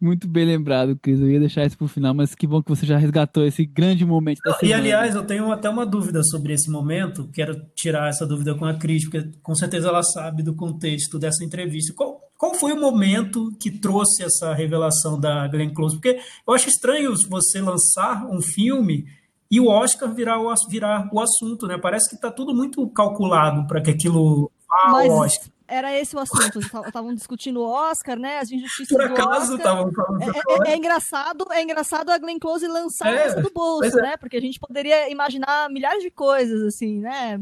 Muito 0.00 0.26
bem 0.26 0.44
lembrado, 0.44 0.96
Cris. 0.96 1.20
Eu 1.20 1.30
ia 1.30 1.40
deixar 1.40 1.66
isso 1.66 1.76
pro 1.76 1.88
final, 1.88 2.14
mas 2.14 2.34
que 2.34 2.46
bom 2.46 2.62
que 2.62 2.68
você 2.68 2.86
já 2.86 2.96
resgatou 2.96 3.46
esse 3.46 3.64
grande 3.64 4.04
momento 4.04 4.40
da 4.42 4.58
E, 4.62 4.72
aliás, 4.72 5.14
eu 5.14 5.24
tenho 5.24 5.52
até 5.52 5.68
uma 5.68 5.84
dúvida 5.84 6.22
sobre 6.22 6.54
esse 6.54 6.70
momento. 6.70 7.28
Quero 7.32 7.60
tirar 7.74 8.08
essa 8.08 8.26
dúvida 8.26 8.54
com 8.54 8.64
a 8.64 8.74
Cris, 8.74 9.04
porque 9.08 9.30
com 9.42 9.54
certeza 9.54 9.88
ela 9.88 10.02
sabe 10.02 10.42
do 10.42 10.54
contexto 10.54 11.18
dessa 11.18 11.44
entrevista. 11.44 11.92
Qual, 11.94 12.20
qual 12.38 12.54
foi 12.54 12.72
o 12.72 12.80
momento 12.80 13.54
que 13.60 13.70
trouxe 13.70 14.22
essa 14.22 14.54
revelação 14.54 15.18
da 15.18 15.46
Glenn 15.48 15.72
Close? 15.72 15.96
Porque 15.96 16.18
eu 16.46 16.54
acho 16.54 16.68
estranho 16.68 17.12
você 17.28 17.60
lançar 17.60 18.26
um 18.26 18.40
filme 18.40 19.04
e 19.50 19.60
o 19.60 19.68
Oscar 19.68 20.12
virar 20.12 20.40
o, 20.40 20.52
virar 20.68 21.08
o 21.12 21.20
assunto, 21.20 21.66
né? 21.66 21.78
Parece 21.78 22.08
que 22.08 22.16
está 22.16 22.30
tudo 22.30 22.54
muito 22.54 22.88
calculado 22.90 23.66
para 23.66 23.80
que 23.80 23.90
aquilo 23.90 24.50
vá 24.82 24.90
Mas... 24.92 25.10
Oscar 25.10 25.54
era 25.66 25.98
esse 25.98 26.14
o 26.14 26.18
assunto. 26.18 26.58
Estavam 26.58 27.14
discutindo 27.14 27.60
o 27.60 27.64
Oscar, 27.64 28.18
né? 28.18 28.38
As 28.38 28.50
injustiças 28.50 28.88
Por 28.88 29.00
acaso 29.00 29.56
estavam 29.56 29.90
falando. 29.92 30.22
É, 30.22 30.70
é, 30.70 30.72
é, 30.72 30.76
engraçado, 30.76 31.46
é 31.50 31.62
engraçado 31.62 32.10
a 32.10 32.18
Glenn 32.18 32.38
Close 32.38 32.66
lançar 32.66 33.12
é, 33.12 33.28
isso 33.28 33.40
do 33.40 33.50
bolso, 33.50 33.98
é. 33.98 34.02
né? 34.02 34.16
Porque 34.16 34.36
a 34.36 34.40
gente 34.40 34.60
poderia 34.60 35.10
imaginar 35.10 35.70
milhares 35.70 36.02
de 36.02 36.10
coisas, 36.10 36.62
assim, 36.62 37.00
né? 37.00 37.38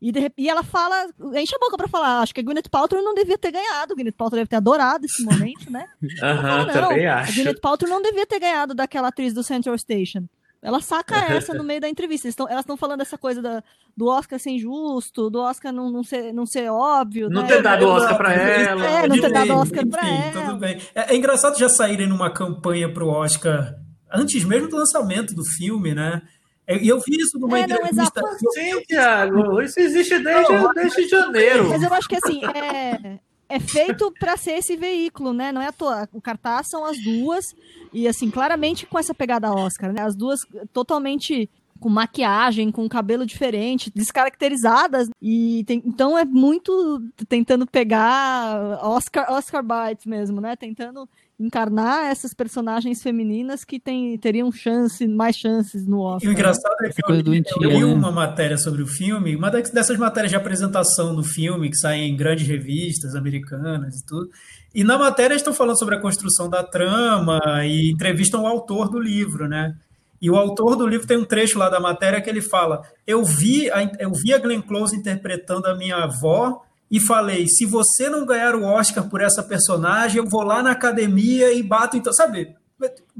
E, 0.00 0.12
de, 0.12 0.32
e 0.38 0.48
ela 0.48 0.62
fala, 0.62 1.08
enche 1.34 1.54
a 1.56 1.58
boca 1.58 1.76
pra 1.76 1.88
falar, 1.88 2.20
acho 2.20 2.32
que 2.32 2.40
a 2.40 2.44
Gwyneth 2.44 2.70
Paltrow 2.70 3.02
não 3.02 3.14
devia 3.14 3.36
ter 3.36 3.50
ganhado, 3.50 3.92
a 3.92 3.96
Gwyneth 3.96 4.12
Paltrow 4.12 4.38
deve 4.38 4.48
ter 4.48 4.56
adorado 4.56 5.04
esse 5.04 5.24
momento, 5.24 5.70
né? 5.70 5.86
Aham, 6.22 6.60
uhum, 6.60 6.72
também 6.72 7.06
acho. 7.06 7.32
A 7.32 7.34
Gwyneth 7.34 7.60
Paltrow 7.60 7.90
não 7.90 8.00
devia 8.00 8.24
ter 8.24 8.38
ganhado 8.38 8.74
daquela 8.74 9.08
atriz 9.08 9.34
do 9.34 9.42
Central 9.42 9.76
Station. 9.76 10.24
Ela 10.62 10.80
saca 10.80 11.16
essa 11.32 11.54
no 11.54 11.64
meio 11.64 11.80
da 11.80 11.88
entrevista. 11.88 12.28
elas 12.48 12.60
estão 12.60 12.76
falando 12.76 13.00
essa 13.00 13.16
coisa 13.16 13.40
da, 13.40 13.62
do 13.96 14.06
Oscar 14.06 14.38
ser 14.38 14.50
injusto, 14.50 15.30
do 15.30 15.40
Oscar 15.40 15.72
não, 15.72 15.90
não, 15.90 16.02
ser, 16.02 16.32
não 16.32 16.46
ser 16.46 16.68
óbvio. 16.70 17.28
Não 17.28 17.42
né? 17.42 17.48
ter 17.48 17.62
dado 17.62 17.86
Oscar 17.86 18.16
para 18.16 18.32
ela. 18.32 18.86
É, 18.86 19.08
não 19.08 19.20
ter 19.20 19.32
dado 19.32 19.52
Oscar 19.52 19.86
para 19.86 20.08
ela. 20.08 20.46
Tudo 20.46 20.58
bem. 20.58 20.80
É, 20.94 21.14
é, 21.14 21.16
engraçado 21.16 21.58
já 21.58 21.68
saírem 21.68 22.08
numa 22.08 22.32
campanha 22.32 22.92
pro 22.92 23.08
Oscar 23.08 23.74
antes 24.12 24.44
mesmo 24.44 24.68
do 24.68 24.76
lançamento 24.76 25.34
do 25.34 25.44
filme, 25.44 25.94
né? 25.94 26.22
É, 26.66 26.76
e 26.76 26.88
eu 26.88 27.00
vi 27.00 27.16
isso 27.16 27.38
numa 27.38 27.58
é, 27.58 27.62
entrevista. 27.62 28.20
Não, 28.20 28.50
Sim, 28.52 28.82
Thiago, 28.86 29.62
isso 29.62 29.80
existe 29.80 30.18
desde, 30.18 30.52
não, 30.52 30.72
desde 30.74 31.08
janeiro. 31.08 31.68
Mas 31.68 31.82
eu 31.82 31.92
acho 31.94 32.08
que 32.08 32.16
assim, 32.16 32.44
é, 32.44 33.18
é 33.48 33.58
feito 33.58 34.12
para 34.18 34.36
ser 34.36 34.52
esse 34.52 34.76
veículo, 34.76 35.32
né? 35.32 35.50
Não 35.50 35.62
é 35.62 35.68
à 35.68 35.72
toa. 35.72 36.08
O 36.12 36.20
cartaz 36.20 36.68
são 36.68 36.84
as 36.84 36.98
duas, 37.02 37.44
e 37.92 38.06
assim, 38.06 38.30
claramente 38.30 38.86
com 38.86 38.98
essa 38.98 39.14
pegada 39.14 39.52
Oscar, 39.52 39.92
né? 39.92 40.02
As 40.02 40.14
duas 40.14 40.40
totalmente 40.72 41.48
com 41.80 41.88
maquiagem, 41.88 42.70
com 42.70 42.88
cabelo 42.88 43.24
diferente, 43.24 43.90
descaracterizadas. 43.94 45.08
E 45.22 45.64
tem, 45.64 45.82
então 45.86 46.18
é 46.18 46.24
muito 46.24 47.02
tentando 47.28 47.66
pegar 47.66 48.78
Oscar, 48.82 49.32
Oscar 49.32 49.62
bites 49.62 50.04
mesmo, 50.04 50.40
né? 50.40 50.56
Tentando 50.56 51.08
encarnar 51.38 52.06
essas 52.06 52.34
personagens 52.34 53.00
femininas 53.00 53.64
que 53.64 53.78
tem, 53.78 54.18
teriam 54.18 54.50
chance, 54.50 55.06
mais 55.06 55.36
chances 55.36 55.86
no 55.86 56.00
Oscar. 56.00 56.28
E 56.28 56.28
o 56.28 56.32
engraçado 56.32 56.74
é 56.82 56.88
que 56.88 57.00
eu, 57.04 57.14
eu, 57.14 57.44
eu 57.62 57.70
li 57.70 57.78
né? 57.78 57.84
uma 57.84 58.10
matéria 58.10 58.58
sobre 58.58 58.82
o 58.82 58.86
filme, 58.86 59.36
uma 59.36 59.50
dessas 59.50 59.96
matérias 59.96 60.30
de 60.30 60.36
apresentação 60.36 61.14
do 61.14 61.22
filme 61.22 61.70
que 61.70 61.76
saem 61.76 62.10
em 62.10 62.16
grandes 62.16 62.46
revistas 62.46 63.14
americanas 63.14 64.00
e 64.00 64.04
tudo. 64.04 64.28
E 64.74 64.82
na 64.82 64.98
matéria 64.98 65.34
estão 65.34 65.54
falando 65.54 65.78
sobre 65.78 65.94
a 65.94 66.00
construção 66.00 66.48
da 66.48 66.64
trama 66.64 67.40
e 67.64 67.90
entrevistam 67.90 68.42
o 68.42 68.46
autor 68.46 68.88
do 68.88 68.98
livro, 68.98 69.48
né? 69.48 69.76
E 70.20 70.28
o 70.28 70.36
autor 70.36 70.74
do 70.74 70.86
livro 70.86 71.06
tem 71.06 71.16
um 71.16 71.24
trecho 71.24 71.58
lá 71.58 71.68
da 71.68 71.78
matéria 71.78 72.20
que 72.20 72.28
ele 72.28 72.42
fala: 72.42 72.82
Eu 73.06 73.24
vi 73.24 73.70
a, 73.70 73.84
eu 74.00 74.10
vi 74.12 74.34
a 74.34 74.38
Glenn 74.38 74.60
Close 74.60 74.96
interpretando 74.96 75.66
a 75.66 75.76
minha 75.76 75.96
avó 75.96 76.64
e 76.90 77.00
falei: 77.00 77.46
se 77.46 77.64
você 77.64 78.08
não 78.08 78.24
ganhar 78.24 78.54
o 78.54 78.64
Oscar 78.64 79.08
por 79.08 79.20
essa 79.20 79.42
personagem, 79.42 80.18
eu 80.18 80.28
vou 80.28 80.42
lá 80.42 80.62
na 80.62 80.72
academia 80.72 81.52
e 81.52 81.62
bato. 81.62 81.96
Então, 81.96 82.12
sabe? 82.12 82.54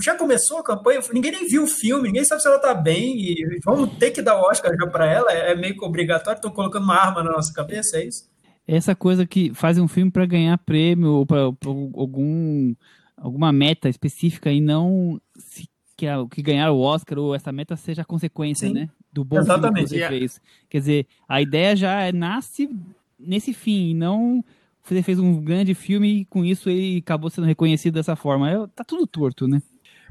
Já 0.01 0.15
começou 0.15 0.59
a 0.59 0.63
campanha, 0.63 1.01
ninguém 1.13 1.33
nem 1.33 1.47
viu 1.47 1.65
o 1.65 1.67
filme, 1.67 2.09
ninguém 2.09 2.25
sabe 2.25 2.41
se 2.41 2.47
ela 2.47 2.61
tá 2.61 2.73
bem 2.73 3.19
e 3.19 3.59
vamos 3.65 3.97
ter 3.99 4.13
que 4.13 4.23
dar 4.23 4.37
o 4.37 4.43
Oscar 4.43 4.73
já 4.73 4.87
para 4.87 5.05
ela, 5.05 5.33
é 5.33 5.53
meio 5.57 5.77
que 5.77 5.85
obrigatório, 5.85 6.39
estão 6.39 6.53
colocando 6.53 6.85
uma 6.85 6.95
arma 6.95 7.25
na 7.25 7.33
nossa 7.33 7.53
cabeça, 7.53 7.97
é 7.97 8.07
isso? 8.07 8.31
Essa 8.69 8.95
coisa 8.95 9.27
que 9.27 9.53
fazem 9.55 9.83
um 9.83 9.89
filme 9.89 10.13
para 10.13 10.25
ganhar 10.27 10.57
prêmio 10.59 11.11
ou 11.11 11.27
para 11.27 11.41
algum 11.41 12.73
alguma 13.17 13.51
meta 13.51 13.89
específica 13.89 14.53
e 14.53 14.61
não 14.61 15.21
se 15.37 15.69
que, 15.97 16.07
a, 16.07 16.25
que 16.31 16.41
ganhar 16.41 16.71
o 16.71 16.79
Oscar 16.79 17.19
ou 17.19 17.35
essa 17.35 17.51
meta 17.51 17.75
seja 17.75 18.03
a 18.03 18.05
consequência, 18.05 18.69
Sim. 18.69 18.75
né? 18.75 18.89
do 19.13 19.25
bom 19.25 19.39
Exatamente. 19.39 19.89
filme 19.89 20.03
que 20.03 20.09
você 20.09 20.19
fez. 20.19 20.41
Quer 20.69 20.79
dizer, 20.79 21.07
a 21.29 21.43
ideia 21.43 21.75
já 21.75 22.13
nasce 22.13 22.71
nesse 23.19 23.53
fim, 23.53 23.91
e 23.91 23.95
não 23.95 24.45
você 24.95 25.03
fez 25.03 25.19
um 25.19 25.43
grande 25.43 25.75
filme 25.75 26.21
e 26.21 26.25
com 26.25 26.43
isso 26.45 26.71
ele 26.71 26.99
acabou 26.99 27.29
sendo 27.29 27.47
reconhecido 27.47 27.95
dessa 27.95 28.15
forma. 28.17 28.51
É, 28.51 28.55
tá 28.75 28.83
tudo 28.85 29.07
torto, 29.07 29.47
né? 29.47 29.61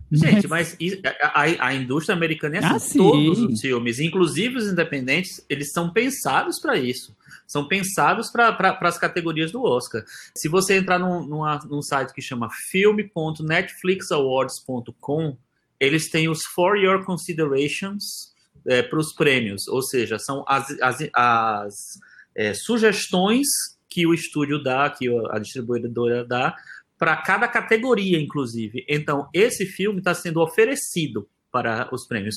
Gente, 0.10 0.48
mas 0.48 0.78
a, 1.22 1.42
a, 1.42 1.68
a 1.68 1.74
indústria 1.74 2.16
americana 2.16 2.56
é 2.58 2.64
assim. 2.64 2.98
Ah, 3.00 3.04
todos 3.04 3.40
os 3.40 3.60
filmes, 3.60 4.00
inclusive 4.00 4.56
os 4.56 4.72
independentes, 4.72 5.44
eles 5.50 5.74
são 5.74 5.92
pensados 5.92 6.62
para 6.62 6.78
isso. 6.78 7.14
São 7.46 7.68
pensados 7.68 8.32
para 8.32 8.54
pra, 8.54 8.80
as 8.84 8.98
categorias 8.98 9.52
do 9.52 9.62
Oscar. 9.64 10.06
Se 10.36 10.48
você 10.48 10.78
entrar 10.78 10.98
num, 11.00 11.26
numa, 11.26 11.60
num 11.70 11.82
site 11.82 12.14
que 12.14 12.22
chama 12.22 12.48
filme.netflixawards.com, 12.70 15.38
eles 15.80 16.10
têm 16.10 16.28
os 16.30 16.44
For 16.46 16.78
Your 16.78 17.04
Considerations 17.04 18.34
é, 18.66 18.82
para 18.82 19.00
os 19.00 19.14
prêmios, 19.14 19.68
ou 19.68 19.82
seja, 19.82 20.18
são 20.20 20.46
as, 20.48 20.70
as, 20.82 21.10
as 21.14 22.00
é, 22.38 22.54
sugestões 22.54 23.48
que 23.90 24.06
o 24.06 24.14
estúdio 24.14 24.62
dá, 24.62 24.90
que 24.90 25.08
a 25.32 25.40
distribuidora 25.40 26.24
dá, 26.24 26.56
para 26.98 27.18
cada 27.18 27.48
categoria, 27.48 28.20
inclusive. 28.20 28.86
Então, 28.88 29.28
esse 29.34 29.66
filme 29.66 30.00
está 30.00 30.14
sendo 30.14 30.42
oferecido 30.42 31.28
para 31.52 31.90
os 31.92 32.08
prêmios. 32.08 32.36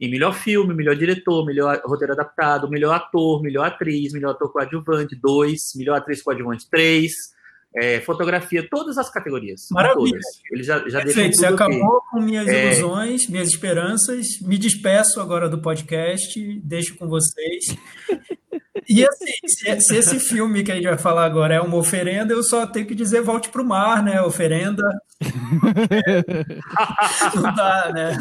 Em 0.00 0.10
melhor 0.10 0.32
filme, 0.34 0.74
melhor 0.74 0.94
diretor, 0.94 1.44
melhor 1.44 1.80
roteiro 1.84 2.12
adaptado, 2.12 2.68
melhor 2.68 2.94
ator, 2.94 3.42
melhor 3.42 3.66
atriz, 3.66 4.12
melhor 4.12 4.32
ator 4.32 4.52
coadjuvante, 4.52 5.16
dois, 5.16 5.72
melhor 5.74 5.96
atriz 5.96 6.22
coadjuvante, 6.22 6.68
três, 6.70 7.12
é, 7.74 8.00
fotografia, 8.00 8.66
todas 8.68 8.96
as 8.96 9.10
categorias. 9.10 9.66
Maravilha. 9.70 10.12
Todas. 10.12 10.24
Ele 10.52 10.62
já, 10.62 10.88
já 10.88 11.02
Perfeito, 11.02 11.36
você 11.36 11.46
acabou 11.46 12.00
com 12.10 12.20
minhas 12.20 12.46
é... 12.46 12.66
ilusões, 12.66 13.28
minhas 13.28 13.48
esperanças. 13.48 14.40
Me 14.40 14.56
despeço 14.56 15.20
agora 15.20 15.48
do 15.48 15.60
podcast, 15.60 16.60
deixo 16.62 16.96
com 16.96 17.08
vocês. 17.08 17.64
E 18.88 19.06
assim, 19.06 19.32
se, 19.46 19.80
se, 19.80 19.96
esse 19.96 20.20
filme 20.20 20.62
que 20.62 20.72
a 20.72 20.74
gente 20.74 20.86
vai 20.86 20.98
falar 20.98 21.24
agora 21.24 21.54
é 21.54 21.60
uma 21.60 21.76
oferenda, 21.76 22.34
eu 22.34 22.42
só 22.42 22.66
tenho 22.66 22.86
que 22.86 22.94
dizer 22.94 23.22
volte 23.22 23.48
para 23.48 23.62
o 23.62 23.64
mar, 23.64 24.02
né? 24.02 24.20
Oferenda. 24.20 24.82
É, 26.06 26.24
não 27.34 27.54
dá, 27.54 27.92
né? 27.92 28.18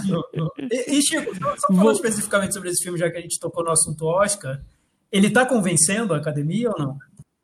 E, 0.72 0.98
e 0.98 1.02
Chico, 1.02 1.36
só, 1.36 1.56
só 1.58 1.68
falando 1.74 1.96
especificamente 1.96 2.54
sobre 2.54 2.70
esse 2.70 2.84
filme, 2.84 2.98
já 2.98 3.10
que 3.10 3.18
a 3.18 3.22
gente 3.22 3.40
tocou 3.40 3.64
no 3.64 3.72
assunto 3.72 4.06
Oscar, 4.06 4.62
ele 5.12 5.28
está 5.28 5.46
convencendo 5.46 6.14
a 6.14 6.18
academia 6.18 6.70
ou 6.70 6.78
não? 6.78 6.98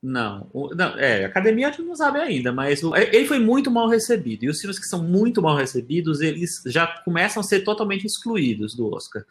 Não, 0.04 0.52
não, 0.76 1.00
é, 1.00 1.24
academia 1.24 1.70
a 1.70 1.72
gente 1.72 1.84
não 1.84 1.96
sabe 1.96 2.20
ainda, 2.20 2.52
mas 2.52 2.84
o, 2.84 2.94
ele 2.94 3.26
foi 3.26 3.39
muito 3.39 3.72
mal 3.72 3.88
recebido. 3.88 4.44
E 4.44 4.50
os 4.50 4.60
filmes 4.60 4.78
que 4.78 4.86
são 4.86 5.02
muito 5.02 5.42
mal 5.42 5.56
recebidos, 5.56 6.20
eles 6.20 6.62
já 6.66 6.86
começam 6.86 7.39
a 7.39 7.44
ser 7.44 7.62
totalmente 7.62 8.06
excluídos 8.06 8.76
do 8.76 8.94
Oscar. 8.94 9.24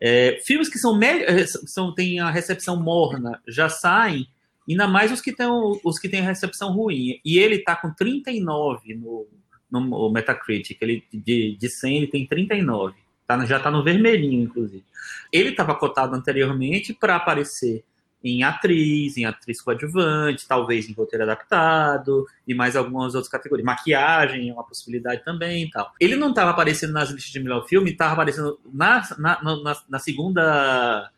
É, 0.00 0.40
filmes 0.46 0.68
que 0.68 0.78
são, 0.78 0.96
é, 1.02 1.44
são 1.48 1.92
têm 1.92 2.20
a 2.20 2.30
recepção 2.30 2.80
morna 2.80 3.42
já 3.48 3.68
saem, 3.68 4.28
ainda 4.68 4.86
mais 4.86 5.10
os 5.10 5.20
que 5.20 5.32
têm 5.32 5.48
os 5.82 5.98
que 5.98 6.08
têm 6.08 6.20
a 6.20 6.28
recepção 6.28 6.70
ruim. 6.72 7.20
E 7.24 7.36
ele 7.36 7.56
está 7.56 7.74
com 7.74 7.92
39 7.92 8.94
no, 8.94 9.26
no 9.68 10.12
Metacritic, 10.12 10.80
ele 10.80 11.02
de, 11.12 11.56
de 11.56 11.68
100 11.68 11.96
ele 11.96 12.06
tem 12.06 12.24
39. 12.24 12.94
Tá, 13.26 13.44
já 13.44 13.56
está 13.56 13.68
no 13.68 13.82
vermelhinho, 13.82 14.42
inclusive. 14.42 14.84
Ele 15.32 15.50
estava 15.50 15.74
cotado 15.74 16.14
anteriormente 16.14 16.94
para 16.94 17.16
aparecer 17.16 17.84
em 18.22 18.42
atriz, 18.42 19.16
em 19.16 19.24
atriz 19.24 19.60
coadjuvante, 19.60 20.46
talvez 20.46 20.88
em 20.88 20.92
roteiro 20.92 21.24
adaptado 21.24 22.26
e 22.46 22.54
mais 22.54 22.76
algumas 22.76 23.14
outras 23.14 23.30
categorias. 23.30 23.64
Maquiagem 23.64 24.50
é 24.50 24.52
uma 24.52 24.64
possibilidade 24.64 25.24
também 25.24 25.64
e 25.64 25.70
tal. 25.70 25.92
Ele 25.98 26.16
não 26.16 26.30
estava 26.30 26.50
aparecendo 26.50 26.92
nas 26.92 27.10
listas 27.10 27.32
de 27.32 27.40
melhor 27.40 27.66
filme, 27.66 27.90
estava 27.90 28.12
aparecendo 28.12 28.60
na, 28.72 29.02
na, 29.18 29.42
na, 29.42 29.76
na 29.88 29.98
segunda 29.98 31.10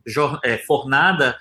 é, 0.45 0.59
fornada 0.59 1.37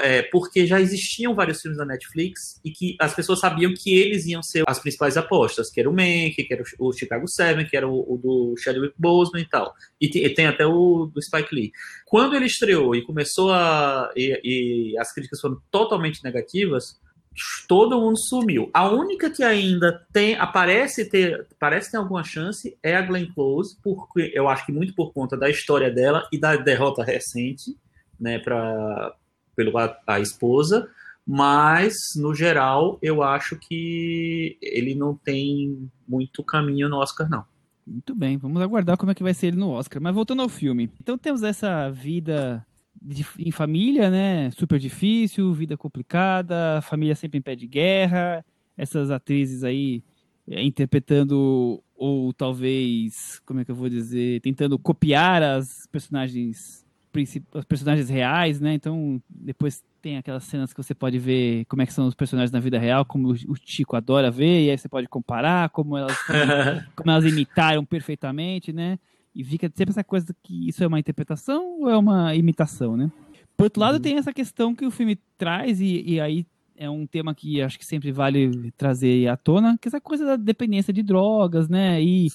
é, 0.00 0.22
porque 0.22 0.66
já 0.66 0.80
existiam 0.80 1.34
vários 1.34 1.60
filmes 1.60 1.78
da 1.78 1.84
Netflix 1.84 2.60
e 2.64 2.70
que 2.70 2.96
as 3.00 3.14
pessoas 3.14 3.40
sabiam 3.40 3.72
que 3.74 3.96
eles 3.96 4.26
iam 4.26 4.42
ser 4.42 4.64
as 4.66 4.78
principais 4.78 5.16
apostas, 5.16 5.70
que 5.70 5.80
era 5.80 5.88
o 5.88 5.92
Mank, 5.92 6.34
que 6.34 6.52
era 6.52 6.62
o 6.78 6.92
Chicago 6.92 7.26
Seven, 7.26 7.66
que 7.66 7.76
era 7.76 7.88
o, 7.88 8.14
o 8.14 8.18
do 8.18 8.54
Chadwick 8.58 8.94
Boseman 8.98 9.42
e 9.42 9.48
tal. 9.48 9.72
E 10.00 10.10
tem, 10.10 10.24
e 10.24 10.30
tem, 10.30 10.46
até 10.46 10.66
o 10.66 11.06
do 11.06 11.22
Spike 11.22 11.54
Lee. 11.54 11.72
Quando 12.06 12.36
ele 12.36 12.46
estreou 12.46 12.94
e 12.94 13.02
começou 13.02 13.52
a... 13.52 14.12
e, 14.14 14.40
e 14.44 14.98
as 14.98 15.12
críticas 15.12 15.40
foram 15.40 15.60
totalmente 15.70 16.22
negativas, 16.22 17.00
todo 17.66 17.98
mundo 17.98 18.18
sumiu. 18.18 18.70
A 18.74 18.88
única 18.90 19.30
que 19.30 19.42
ainda 19.42 20.06
tem 20.12 20.34
aparece 20.36 21.08
ter 21.08 21.46
parece 21.58 21.90
ter 21.90 21.96
alguma 21.96 22.22
chance 22.22 22.76
é 22.82 22.94
a 22.94 23.02
Glenn 23.02 23.32
Close, 23.34 23.76
porque 23.82 24.30
eu 24.34 24.48
acho 24.48 24.66
que 24.66 24.72
muito 24.72 24.94
por 24.94 25.12
conta 25.12 25.36
da 25.36 25.48
história 25.48 25.90
dela 25.90 26.28
e 26.30 26.38
da 26.38 26.56
derrota 26.56 27.02
recente, 27.02 27.76
né, 28.20 28.38
para 28.38 29.14
pelo 29.54 29.76
a, 29.78 29.96
a 30.06 30.20
esposa, 30.20 30.88
mas 31.26 31.94
no 32.16 32.34
geral 32.34 32.98
eu 33.00 33.22
acho 33.22 33.56
que 33.56 34.58
ele 34.60 34.94
não 34.94 35.14
tem 35.14 35.90
muito 36.06 36.42
caminho 36.42 36.88
no 36.88 36.96
Oscar 36.96 37.28
não. 37.28 37.44
Muito 37.86 38.14
bem, 38.14 38.36
vamos 38.36 38.62
aguardar 38.62 38.96
como 38.96 39.10
é 39.10 39.14
que 39.14 39.22
vai 39.22 39.34
ser 39.34 39.48
ele 39.48 39.56
no 39.56 39.70
Oscar. 39.70 40.00
Mas 40.00 40.14
voltando 40.14 40.42
ao 40.42 40.48
filme, 40.48 40.90
então 41.00 41.18
temos 41.18 41.42
essa 41.42 41.90
vida 41.90 42.64
de, 43.00 43.26
em 43.38 43.50
família, 43.50 44.10
né? 44.10 44.50
Super 44.52 44.78
difícil, 44.78 45.52
vida 45.52 45.76
complicada, 45.76 46.80
família 46.82 47.14
sempre 47.14 47.38
em 47.38 47.42
pé 47.42 47.56
de 47.56 47.66
guerra, 47.66 48.44
essas 48.76 49.10
atrizes 49.10 49.64
aí 49.64 50.02
é, 50.48 50.62
interpretando 50.62 51.82
ou 51.94 52.32
talvez, 52.32 53.40
como 53.46 53.60
é 53.60 53.64
que 53.64 53.70
eu 53.70 53.76
vou 53.76 53.88
dizer, 53.88 54.40
tentando 54.40 54.78
copiar 54.78 55.42
as 55.42 55.86
personagens 55.86 56.81
os 57.54 57.64
personagens 57.64 58.08
reais, 58.08 58.60
né? 58.60 58.74
Então, 58.74 59.20
depois 59.28 59.82
tem 60.00 60.16
aquelas 60.16 60.44
cenas 60.44 60.72
que 60.72 60.82
você 60.82 60.94
pode 60.94 61.18
ver 61.18 61.64
como 61.66 61.82
é 61.82 61.86
que 61.86 61.92
são 61.92 62.06
os 62.06 62.14
personagens 62.14 62.50
na 62.50 62.58
vida 62.58 62.78
real, 62.78 63.04
como 63.04 63.30
o 63.30 63.56
Chico 63.56 63.94
adora 63.94 64.30
ver, 64.30 64.64
e 64.64 64.70
aí 64.70 64.78
você 64.78 64.88
pode 64.88 65.06
comparar 65.08 65.68
como 65.70 65.96
elas, 65.96 66.16
como, 66.26 66.94
como 66.96 67.10
elas 67.10 67.24
imitaram 67.24 67.84
perfeitamente, 67.84 68.72
né? 68.72 68.98
E 69.34 69.44
fica 69.44 69.70
sempre 69.74 69.92
essa 69.92 70.04
coisa 70.04 70.34
que 70.42 70.68
isso 70.68 70.82
é 70.82 70.86
uma 70.86 70.98
interpretação 70.98 71.82
ou 71.82 71.90
é 71.90 71.96
uma 71.96 72.34
imitação, 72.34 72.96
né? 72.96 73.10
Por 73.56 73.64
outro 73.64 73.80
lado, 73.80 73.94
uhum. 73.96 74.00
tem 74.00 74.16
essa 74.16 74.32
questão 74.32 74.74
que 74.74 74.84
o 74.84 74.90
filme 74.90 75.16
traz, 75.38 75.80
e, 75.80 76.02
e 76.02 76.20
aí 76.20 76.46
é 76.76 76.90
um 76.90 77.06
tema 77.06 77.34
que 77.34 77.62
acho 77.62 77.78
que 77.78 77.86
sempre 77.86 78.10
vale 78.10 78.72
trazer 78.72 79.28
à 79.28 79.36
tona, 79.36 79.78
que 79.78 79.86
é 79.86 79.90
essa 79.90 80.00
coisa 80.00 80.26
da 80.26 80.36
dependência 80.36 80.92
de 80.92 81.02
drogas, 81.02 81.68
né? 81.68 82.02
E 82.02 82.28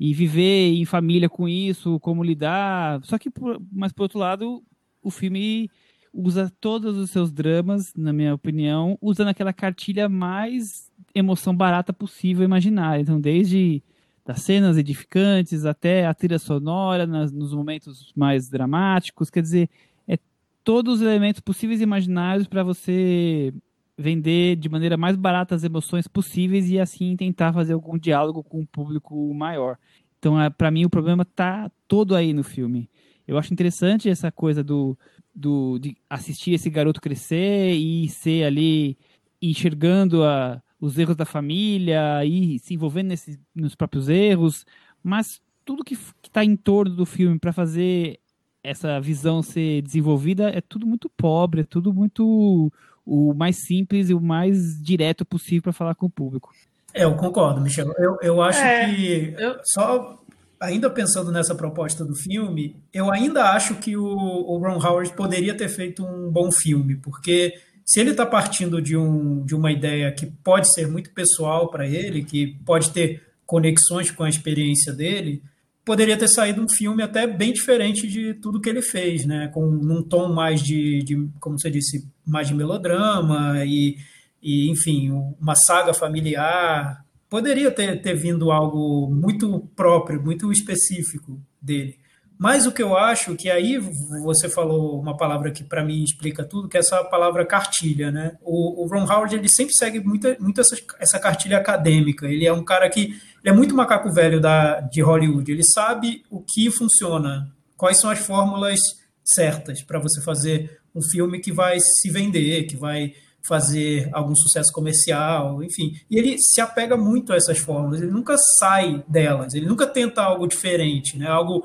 e 0.00 0.14
viver 0.14 0.72
em 0.72 0.86
família 0.86 1.28
com 1.28 1.46
isso, 1.46 2.00
como 2.00 2.24
lidar. 2.24 3.04
Só 3.04 3.18
que, 3.18 3.28
por, 3.28 3.60
mas 3.70 3.92
por 3.92 4.04
outro 4.04 4.18
lado, 4.18 4.64
o 5.02 5.10
filme 5.10 5.70
usa 6.10 6.50
todos 6.58 6.96
os 6.96 7.10
seus 7.10 7.30
dramas, 7.30 7.92
na 7.94 8.10
minha 8.10 8.34
opinião, 8.34 8.96
usando 9.02 9.28
aquela 9.28 9.52
cartilha 9.52 10.08
mais 10.08 10.90
emoção 11.14 11.54
barata 11.54 11.92
possível 11.92 12.42
imaginar. 12.42 12.98
Então, 12.98 13.20
desde 13.20 13.82
das 14.24 14.40
cenas 14.40 14.78
edificantes 14.78 15.66
até 15.66 16.06
a 16.06 16.14
trilha 16.14 16.38
sonora, 16.38 17.06
nas, 17.06 17.30
nos 17.30 17.52
momentos 17.52 18.10
mais 18.16 18.48
dramáticos, 18.48 19.28
quer 19.28 19.42
dizer, 19.42 19.68
é 20.08 20.18
todos 20.64 20.96
os 20.96 21.02
elementos 21.02 21.42
possíveis 21.42 21.80
e 21.80 21.84
imaginários 21.84 22.46
para 22.46 22.62
você 22.62 23.52
vender 24.00 24.56
de 24.56 24.68
maneira 24.68 24.96
mais 24.96 25.16
barata 25.16 25.54
as 25.54 25.62
emoções 25.62 26.08
possíveis 26.08 26.70
e 26.70 26.80
assim 26.80 27.16
tentar 27.16 27.52
fazer 27.52 27.74
algum 27.74 27.98
diálogo 27.98 28.42
com 28.42 28.60
um 28.60 28.66
público 28.66 29.32
maior. 29.34 29.76
Então, 30.18 30.40
é, 30.40 30.50
para 30.50 30.70
mim, 30.70 30.84
o 30.84 30.90
problema 30.90 31.24
tá 31.24 31.70
todo 31.86 32.14
aí 32.14 32.32
no 32.32 32.42
filme. 32.42 32.88
Eu 33.26 33.38
acho 33.38 33.52
interessante 33.52 34.08
essa 34.08 34.32
coisa 34.32 34.64
do, 34.64 34.98
do 35.34 35.78
de 35.78 35.96
assistir 36.08 36.52
esse 36.52 36.68
garoto 36.68 37.00
crescer 37.00 37.72
e 37.74 38.08
ser 38.08 38.44
ali 38.44 38.98
enxergando 39.40 40.24
a, 40.24 40.62
os 40.80 40.98
erros 40.98 41.16
da 41.16 41.24
família 41.24 42.24
e 42.24 42.58
se 42.58 42.74
envolvendo 42.74 43.08
nesse, 43.08 43.38
nos 43.54 43.74
próprios 43.74 44.08
erros, 44.08 44.66
mas 45.02 45.40
tudo 45.64 45.84
que 45.84 45.94
está 45.94 46.44
em 46.44 46.56
torno 46.56 46.94
do 46.94 47.06
filme 47.06 47.38
para 47.38 47.52
fazer 47.52 48.18
essa 48.62 49.00
visão 49.00 49.42
ser 49.42 49.82
desenvolvida 49.82 50.50
é 50.50 50.60
tudo 50.60 50.86
muito 50.86 51.08
pobre, 51.08 51.62
é 51.62 51.64
tudo 51.64 51.94
muito 51.94 52.72
o 53.04 53.34
mais 53.34 53.64
simples 53.66 54.10
e 54.10 54.14
o 54.14 54.20
mais 54.20 54.80
direto 54.82 55.24
possível 55.24 55.62
para 55.62 55.72
falar 55.72 55.94
com 55.94 56.06
o 56.06 56.10
público. 56.10 56.50
É, 56.92 57.04
eu 57.04 57.14
concordo, 57.14 57.60
Michel. 57.60 57.92
Eu, 57.98 58.18
eu 58.22 58.42
acho 58.42 58.60
é, 58.60 58.94
que, 58.94 59.34
eu... 59.38 59.56
só 59.64 60.20
ainda 60.60 60.90
pensando 60.90 61.32
nessa 61.32 61.54
proposta 61.54 62.04
do 62.04 62.14
filme, 62.14 62.76
eu 62.92 63.10
ainda 63.10 63.52
acho 63.52 63.76
que 63.76 63.96
o, 63.96 64.04
o 64.04 64.58
Ron 64.58 64.78
Howard 64.78 65.12
poderia 65.14 65.56
ter 65.56 65.68
feito 65.68 66.04
um 66.04 66.30
bom 66.30 66.52
filme, 66.52 66.96
porque 66.96 67.54
se 67.84 67.98
ele 67.98 68.10
está 68.10 68.26
partindo 68.26 68.80
de, 68.80 68.96
um, 68.96 69.44
de 69.44 69.54
uma 69.54 69.72
ideia 69.72 70.12
que 70.12 70.26
pode 70.26 70.72
ser 70.72 70.86
muito 70.86 71.10
pessoal 71.12 71.70
para 71.70 71.88
ele, 71.88 72.22
que 72.22 72.58
pode 72.64 72.90
ter 72.90 73.22
conexões 73.46 74.10
com 74.10 74.22
a 74.22 74.28
experiência 74.28 74.92
dele, 74.92 75.42
poderia 75.84 76.16
ter 76.16 76.28
saído 76.28 76.62
um 76.62 76.68
filme 76.68 77.02
até 77.02 77.26
bem 77.26 77.52
diferente 77.52 78.06
de 78.06 78.34
tudo 78.34 78.60
que 78.60 78.68
ele 78.68 78.82
fez, 78.82 79.24
né? 79.24 79.48
Com 79.48 79.66
um 79.66 80.02
tom 80.02 80.32
mais 80.32 80.62
de, 80.62 81.02
de 81.02 81.28
como 81.40 81.58
você 81.58 81.68
disse, 81.68 82.06
mais 82.30 82.48
de 82.48 82.54
melodrama 82.54 83.64
e, 83.64 83.96
e 84.42 84.70
enfim, 84.70 85.10
uma 85.40 85.54
saga 85.54 85.92
familiar. 85.92 87.04
Poderia 87.28 87.70
ter, 87.70 88.00
ter 88.00 88.14
vindo 88.14 88.50
algo 88.50 89.10
muito 89.10 89.60
próprio, 89.76 90.22
muito 90.22 90.50
específico 90.50 91.40
dele. 91.60 91.98
Mas 92.42 92.66
o 92.66 92.72
que 92.72 92.82
eu 92.82 92.96
acho 92.96 93.36
que 93.36 93.50
aí 93.50 93.76
você 94.24 94.48
falou 94.48 94.98
uma 94.98 95.14
palavra 95.14 95.50
que 95.50 95.62
para 95.62 95.84
mim 95.84 96.02
explica 96.02 96.42
tudo, 96.42 96.70
que 96.70 96.78
é 96.78 96.80
essa 96.80 97.04
palavra 97.04 97.44
cartilha, 97.44 98.10
né? 98.10 98.38
O, 98.40 98.82
o 98.82 98.88
Ron 98.88 99.04
Howard 99.04 99.36
ele 99.36 99.46
sempre 99.46 99.74
segue 99.74 100.00
muito, 100.00 100.26
muito 100.40 100.58
essa, 100.58 100.74
essa 100.98 101.18
cartilha 101.18 101.58
acadêmica. 101.58 102.26
Ele 102.26 102.46
é 102.46 102.52
um 102.52 102.64
cara 102.64 102.88
que 102.88 103.14
é 103.44 103.52
muito 103.52 103.76
macaco 103.76 104.10
velho 104.10 104.40
da, 104.40 104.80
de 104.80 105.02
Hollywood. 105.02 105.52
Ele 105.52 105.62
sabe 105.62 106.22
o 106.30 106.40
que 106.40 106.70
funciona, 106.70 107.46
quais 107.76 107.98
são 108.00 108.08
as 108.08 108.20
fórmulas 108.20 108.80
certas 109.22 109.82
para 109.82 109.98
você 109.98 110.22
fazer 110.22 110.79
um 110.94 111.00
filme 111.02 111.40
que 111.40 111.52
vai 111.52 111.78
se 111.80 112.10
vender, 112.10 112.64
que 112.64 112.76
vai 112.76 113.12
fazer 113.46 114.08
algum 114.12 114.34
sucesso 114.34 114.72
comercial, 114.72 115.62
enfim. 115.62 115.92
E 116.10 116.18
ele 116.18 116.36
se 116.38 116.60
apega 116.60 116.96
muito 116.96 117.32
a 117.32 117.36
essas 117.36 117.58
fórmulas, 117.58 118.00
ele 118.00 118.10
nunca 118.10 118.36
sai 118.58 119.02
delas, 119.08 119.54
ele 119.54 119.66
nunca 119.66 119.86
tenta 119.86 120.22
algo 120.22 120.46
diferente, 120.46 121.16
né? 121.16 121.26
algo 121.26 121.62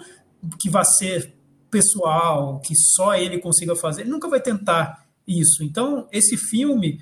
que 0.59 0.69
vai 0.69 0.85
ser 0.85 1.33
pessoal, 1.69 2.61
que 2.61 2.73
só 2.75 3.15
ele 3.15 3.39
consiga 3.39 3.75
fazer, 3.75 4.01
ele 4.01 4.11
nunca 4.11 4.29
vai 4.29 4.39
tentar 4.39 5.05
isso. 5.27 5.63
Então, 5.63 6.07
esse 6.11 6.37
filme 6.37 6.99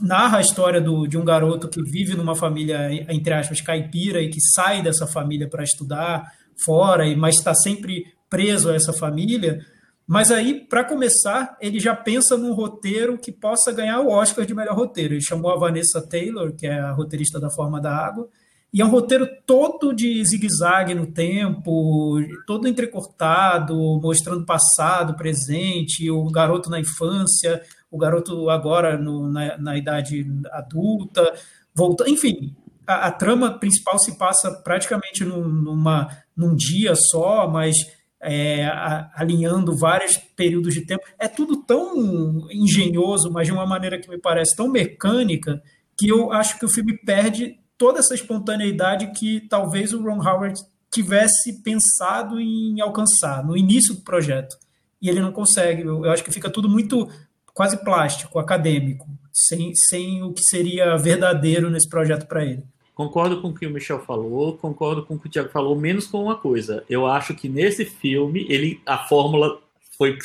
narra 0.00 0.38
a 0.38 0.40
história 0.40 0.80
do, 0.80 1.06
de 1.06 1.16
um 1.16 1.24
garoto 1.24 1.68
que 1.68 1.82
vive 1.82 2.16
numa 2.16 2.34
família, 2.34 2.90
entre 3.12 3.34
aspas, 3.34 3.60
caipira 3.60 4.20
e 4.20 4.28
que 4.28 4.40
sai 4.40 4.82
dessa 4.82 5.06
família 5.06 5.48
para 5.48 5.62
estudar 5.62 6.32
fora, 6.64 7.04
mas 7.16 7.36
está 7.36 7.54
sempre 7.54 8.06
preso 8.28 8.70
a 8.70 8.74
essa 8.74 8.92
família. 8.92 9.64
Mas 10.06 10.30
aí, 10.30 10.66
para 10.66 10.84
começar, 10.84 11.56
ele 11.60 11.78
já 11.78 11.94
pensa 11.94 12.36
num 12.36 12.52
roteiro 12.52 13.16
que 13.16 13.30
possa 13.30 13.72
ganhar 13.72 14.00
o 14.00 14.10
Oscar 14.10 14.44
de 14.44 14.54
melhor 14.54 14.76
roteiro. 14.76 15.14
Ele 15.14 15.22
chamou 15.22 15.50
a 15.50 15.58
Vanessa 15.58 16.06
Taylor, 16.06 16.52
que 16.54 16.66
é 16.66 16.78
a 16.78 16.92
roteirista 16.92 17.38
da 17.38 17.50
Forma 17.50 17.80
da 17.80 17.94
Água, 17.94 18.28
e 18.72 18.80
é 18.80 18.84
um 18.84 18.90
roteiro 18.90 19.28
todo 19.46 19.92
de 19.92 20.24
zigue-zague 20.24 20.94
no 20.94 21.06
tempo, 21.06 22.18
todo 22.46 22.66
entrecortado, 22.66 23.76
mostrando 24.02 24.46
passado, 24.46 25.14
presente, 25.14 26.10
o 26.10 26.24
garoto 26.30 26.70
na 26.70 26.80
infância, 26.80 27.62
o 27.90 27.98
garoto 27.98 28.48
agora 28.48 28.96
no, 28.96 29.30
na, 29.30 29.58
na, 29.58 29.76
idade 29.76 30.26
adulta, 30.50 31.34
volta, 31.74 32.08
enfim, 32.08 32.56
a, 32.86 33.08
a, 33.08 33.10
trama 33.12 33.58
principal 33.58 33.98
se 33.98 34.16
passa 34.16 34.50
praticamente 34.50 35.22
num, 35.22 35.46
numa, 35.46 36.08
num 36.34 36.56
dia 36.56 36.94
só, 36.96 37.46
mas 37.46 37.76
é, 38.22 38.64
a, 38.66 39.10
alinhando 39.14 39.76
vários 39.76 40.16
períodos 40.16 40.72
de 40.72 40.86
tempo. 40.86 41.04
É 41.18 41.26
tudo 41.26 41.56
tão 41.64 42.48
engenhoso, 42.50 43.30
mas 43.30 43.46
de 43.46 43.52
uma 43.52 43.66
maneira 43.66 44.00
que 44.00 44.08
me 44.08 44.18
parece 44.18 44.56
tão 44.56 44.68
mecânica, 44.68 45.60
que 45.98 46.08
eu 46.08 46.32
acho 46.32 46.58
que 46.58 46.64
o 46.64 46.70
filme 46.70 46.96
perde 46.98 47.58
toda 47.76 47.98
essa 47.98 48.14
espontaneidade 48.14 49.10
que 49.12 49.40
talvez 49.48 49.92
o 49.92 50.02
Ron 50.02 50.22
Howard 50.22 50.60
tivesse 50.90 51.62
pensado 51.62 52.40
em 52.40 52.80
alcançar 52.80 53.44
no 53.44 53.56
início 53.56 53.94
do 53.94 54.02
projeto. 54.02 54.56
E 55.00 55.08
ele 55.08 55.20
não 55.20 55.32
consegue. 55.32 55.82
Eu, 55.82 56.04
eu 56.04 56.12
acho 56.12 56.22
que 56.22 56.30
fica 56.30 56.48
tudo 56.48 56.68
muito 56.68 57.08
quase 57.52 57.82
plástico, 57.82 58.38
acadêmico, 58.38 59.06
sem, 59.32 59.74
sem 59.74 60.22
o 60.22 60.32
que 60.32 60.42
seria 60.42 60.96
verdadeiro 60.96 61.70
nesse 61.70 61.88
projeto 61.88 62.26
para 62.26 62.44
ele. 62.44 62.62
Concordo 62.94 63.40
com 63.40 63.48
o 63.48 63.54
que 63.54 63.66
o 63.66 63.70
Michel 63.70 64.00
falou, 64.00 64.56
concordo 64.58 65.04
com 65.04 65.14
o 65.14 65.18
que 65.18 65.26
o 65.26 65.30
Thiago 65.30 65.48
falou, 65.48 65.74
menos 65.74 66.06
com 66.06 66.24
uma 66.24 66.36
coisa. 66.36 66.84
Eu 66.88 67.06
acho 67.06 67.34
que 67.34 67.48
nesse 67.48 67.84
filme 67.84 68.46
ele 68.50 68.82
a 68.84 68.98
fórmula 68.98 69.60
foi 69.96 70.18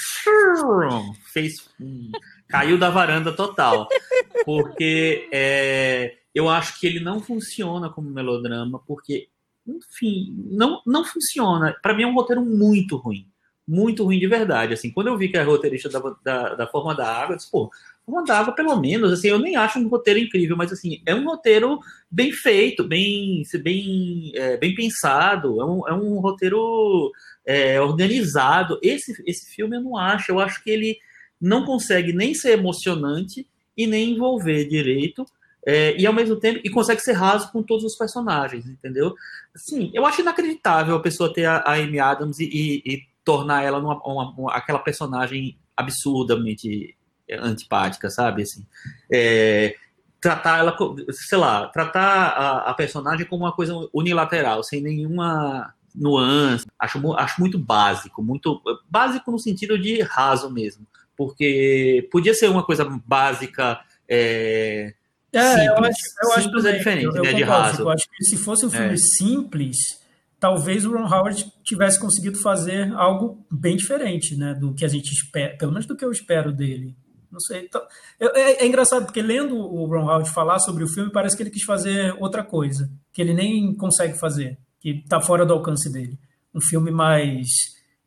fez 1.32 1.70
caiu 2.48 2.78
da 2.78 2.90
varanda 2.90 3.32
total, 3.32 3.88
porque 4.46 5.30
é, 5.32 6.16
eu 6.34 6.50
acho 6.50 6.80
que 6.80 6.88
ele 6.88 7.00
não 7.00 7.20
funciona 7.20 7.90
como 7.90 8.10
melodrama, 8.10 8.80
porque, 8.86 9.28
enfim, 9.66 10.36
não, 10.50 10.82
não 10.86 11.04
funciona. 11.04 11.76
Para 11.82 11.94
mim 11.94 12.04
é 12.04 12.08
um 12.08 12.14
roteiro 12.14 12.44
muito 12.44 12.96
ruim. 12.96 13.28
Muito 13.68 14.04
ruim 14.04 14.20
de 14.20 14.28
verdade. 14.28 14.74
Assim, 14.74 14.92
quando 14.92 15.08
eu 15.08 15.18
vi 15.18 15.30
que 15.30 15.38
é 15.38 15.44
roteirista 15.44 15.90
da, 15.90 16.00
da, 16.24 16.56
da 16.56 16.68
Forma 16.68 16.96
da 16.96 17.12
Água, 17.12 17.34
eu 17.34 17.38
disse, 17.38 17.52
pô, 17.52 17.70
Forma 18.08 18.24
da 18.24 18.40
Água, 18.40 18.56
pelo 18.56 18.80
menos, 18.80 19.12
assim, 19.12 19.28
eu 19.28 19.38
nem 19.38 19.58
acho 19.58 19.78
um 19.78 19.90
roteiro 19.90 20.18
incrível, 20.18 20.56
mas 20.56 20.72
assim, 20.72 21.02
é 21.06 21.14
um 21.14 21.26
roteiro 21.26 21.78
bem 22.10 22.32
feito, 22.32 22.88
bem, 22.88 23.44
bem, 23.62 24.32
é, 24.34 24.56
bem 24.56 24.74
pensado, 24.74 25.62
é 25.62 25.66
um, 25.66 25.88
é 25.90 25.94
um 25.94 26.18
roteiro 26.20 27.12
é, 27.46 27.82
organizado. 27.82 28.80
Esse, 28.82 29.22
esse 29.28 29.54
filme 29.54 29.76
eu 29.76 29.82
não 29.82 29.98
acho, 29.98 30.32
eu 30.32 30.40
acho 30.40 30.64
que 30.64 30.70
ele 30.70 30.98
não 31.40 31.66
consegue 31.66 32.14
nem 32.14 32.34
ser 32.34 32.52
emocionante 32.52 33.46
e 33.76 33.86
nem 33.86 34.12
envolver 34.12 34.70
direito. 34.70 35.26
É, 35.66 35.94
e 36.00 36.08
ao 36.08 36.14
mesmo 36.14 36.38
tempo, 36.38 36.62
e 36.64 36.70
consegue 36.70 37.02
ser 37.02 37.12
raso 37.12 37.52
com 37.52 37.62
todos 37.62 37.84
os 37.84 37.98
personagens, 37.98 38.66
entendeu? 38.66 39.14
Assim, 39.54 39.92
eu 39.94 40.06
acho 40.06 40.22
inacreditável 40.22 40.96
a 40.96 41.02
pessoa 41.02 41.34
ter 41.34 41.44
a, 41.44 41.58
a 41.58 41.74
Amy 41.74 42.00
Adams 42.00 42.40
e, 42.40 42.46
e, 42.46 42.94
e 42.94 43.02
tornar 43.26 43.64
ela 43.64 43.82
numa, 43.82 44.02
uma, 44.08 44.32
uma, 44.32 44.54
aquela 44.54 44.80
personagem 44.80 45.58
absurdamente 45.76 46.96
antipática, 47.36 48.10
sabe? 48.10 48.44
Assim, 48.44 48.66
é, 49.12 49.76
tratar 50.20 50.60
ela, 50.60 50.76
sei 51.12 51.38
lá, 51.38 51.68
tratar 51.68 52.28
a, 52.30 52.70
a, 52.70 52.74
personagem 52.74 53.26
como 53.26 53.44
uma 53.44 53.54
coisa 53.54 53.74
unilateral, 53.94 54.64
sem 54.64 54.82
nenhuma 54.82 55.74
nuance. 55.94 56.66
Acho, 56.80 57.14
acho 57.14 57.40
muito 57.40 57.58
básico, 57.58 58.24
muito 58.24 58.62
básico 58.90 59.32
no 59.32 59.40
sentido 59.40 59.78
de 59.78 60.02
raso 60.02 60.50
mesmo, 60.50 60.86
porque 61.16 62.08
podia 62.12 62.34
ser 62.34 62.50
uma 62.50 62.64
coisa 62.64 62.86
básica. 63.06 63.80
É, 64.08 64.94
é, 65.34 65.42
simples. 65.42 65.68
eu 65.68 65.84
acho, 65.84 65.98
eu 66.24 66.32
acho 66.32 66.42
simples 66.44 66.66
é 66.66 66.72
diferente, 66.78 67.06
eu, 67.06 67.12
né, 67.14 67.20
eu 67.20 67.34
de 67.34 67.44
raso. 67.44 67.82
Eu 67.82 67.90
acho 67.90 68.08
que 68.10 68.24
se 68.24 68.38
fosse 68.38 68.66
um 68.66 68.70
filme 68.70 68.94
é. 68.94 68.98
simples, 68.98 69.78
talvez 70.40 70.86
o 70.86 70.94
Ron 70.94 71.06
Howard 71.06 71.52
tivesse 71.64 72.00
conseguido 72.00 72.40
fazer 72.40 72.94
algo 72.94 73.46
bem 73.52 73.76
diferente, 73.76 74.36
né, 74.36 74.54
do 74.54 74.74
que 74.74 74.86
a 74.86 74.88
gente 74.88 75.12
espera, 75.12 75.58
pelo 75.58 75.72
menos 75.72 75.86
do 75.86 75.96
que 75.96 76.06
eu 76.06 76.12
espero 76.12 76.52
dele. 76.52 76.96
Não 77.32 77.40
sei. 77.40 77.66
Então, 77.66 77.82
é, 78.20 78.64
é, 78.64 78.68
engraçado 78.68 79.06
porque 79.06 79.22
lendo 79.22 79.56
o 79.58 79.86
Ron 79.86 80.04
Howard 80.04 80.30
falar 80.30 80.60
sobre 80.60 80.84
o 80.84 80.88
filme, 80.88 81.12
parece 81.12 81.36
que 81.36 81.44
ele 81.44 81.50
quis 81.50 81.64
fazer 81.64 82.16
outra 82.20 82.44
coisa, 82.44 82.90
que 83.14 83.22
ele 83.22 83.34
nem 83.34 83.74
consegue 83.76 84.18
fazer, 84.18 84.58
que 84.80 85.02
está 85.04 85.22
fora 85.22 85.46
do 85.46 85.54
alcance 85.54 85.92
dele. 85.92 86.18
Um 86.54 86.62
filme 86.62 86.92
mais 86.92 87.48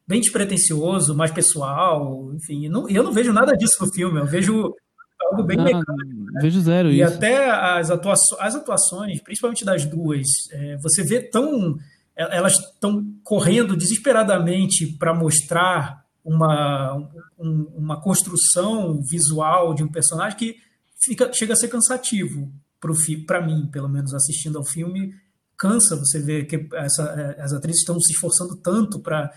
bem 0.07 0.21
despretensioso, 0.21 1.15
mais 1.15 1.31
pessoal, 1.31 2.33
enfim. 2.35 2.69
Não, 2.69 2.89
eu 2.89 3.03
não 3.03 3.13
vejo 3.13 3.33
nada 3.33 3.57
disso 3.57 3.77
no 3.85 3.93
filme. 3.93 4.19
Eu 4.19 4.27
vejo 4.27 4.75
algo 5.21 5.45
bem 5.45 5.57
não, 5.57 5.65
mecânico. 5.65 6.25
Né? 6.33 6.41
Vejo 6.43 6.61
zero 6.61 6.91
e 6.91 7.01
isso. 7.01 7.15
até 7.15 7.49
as, 7.49 7.91
atuações, 7.91 8.41
as 8.41 8.55
atuações, 8.57 9.23
principalmente 9.23 9.65
das 9.65 9.85
duas, 9.85 10.27
é, 10.51 10.77
você 10.79 11.05
vê 11.05 11.21
tão. 11.21 11.77
É, 12.17 12.37
elas 12.37 12.55
estão 12.55 13.05
correndo 13.23 13.77
desesperadamente 13.77 14.87
para 14.99 15.15
mostrar 15.15 16.05
uma, 16.31 16.97
um, 17.39 17.63
uma 17.77 18.01
construção 18.01 19.03
visual 19.03 19.75
de 19.75 19.83
um 19.83 19.89
personagem 19.89 20.39
que 20.39 20.57
fica, 21.03 21.33
chega 21.33 21.55
a 21.55 21.57
ser 21.57 21.69
cansativo 21.69 22.53
para 23.27 23.45
mim, 23.45 23.67
pelo 23.67 23.89
menos 23.89 24.15
assistindo 24.15 24.57
ao 24.57 24.65
filme. 24.65 25.13
Cansa 25.59 25.97
você 25.97 26.21
ver 26.21 26.47
que 26.47 26.69
essa, 26.75 27.03
é, 27.03 27.43
as 27.43 27.53
atrizes 27.53 27.81
estão 27.81 28.01
se 28.01 28.13
esforçando 28.13 28.57
tanto 28.57 29.01
para 29.01 29.33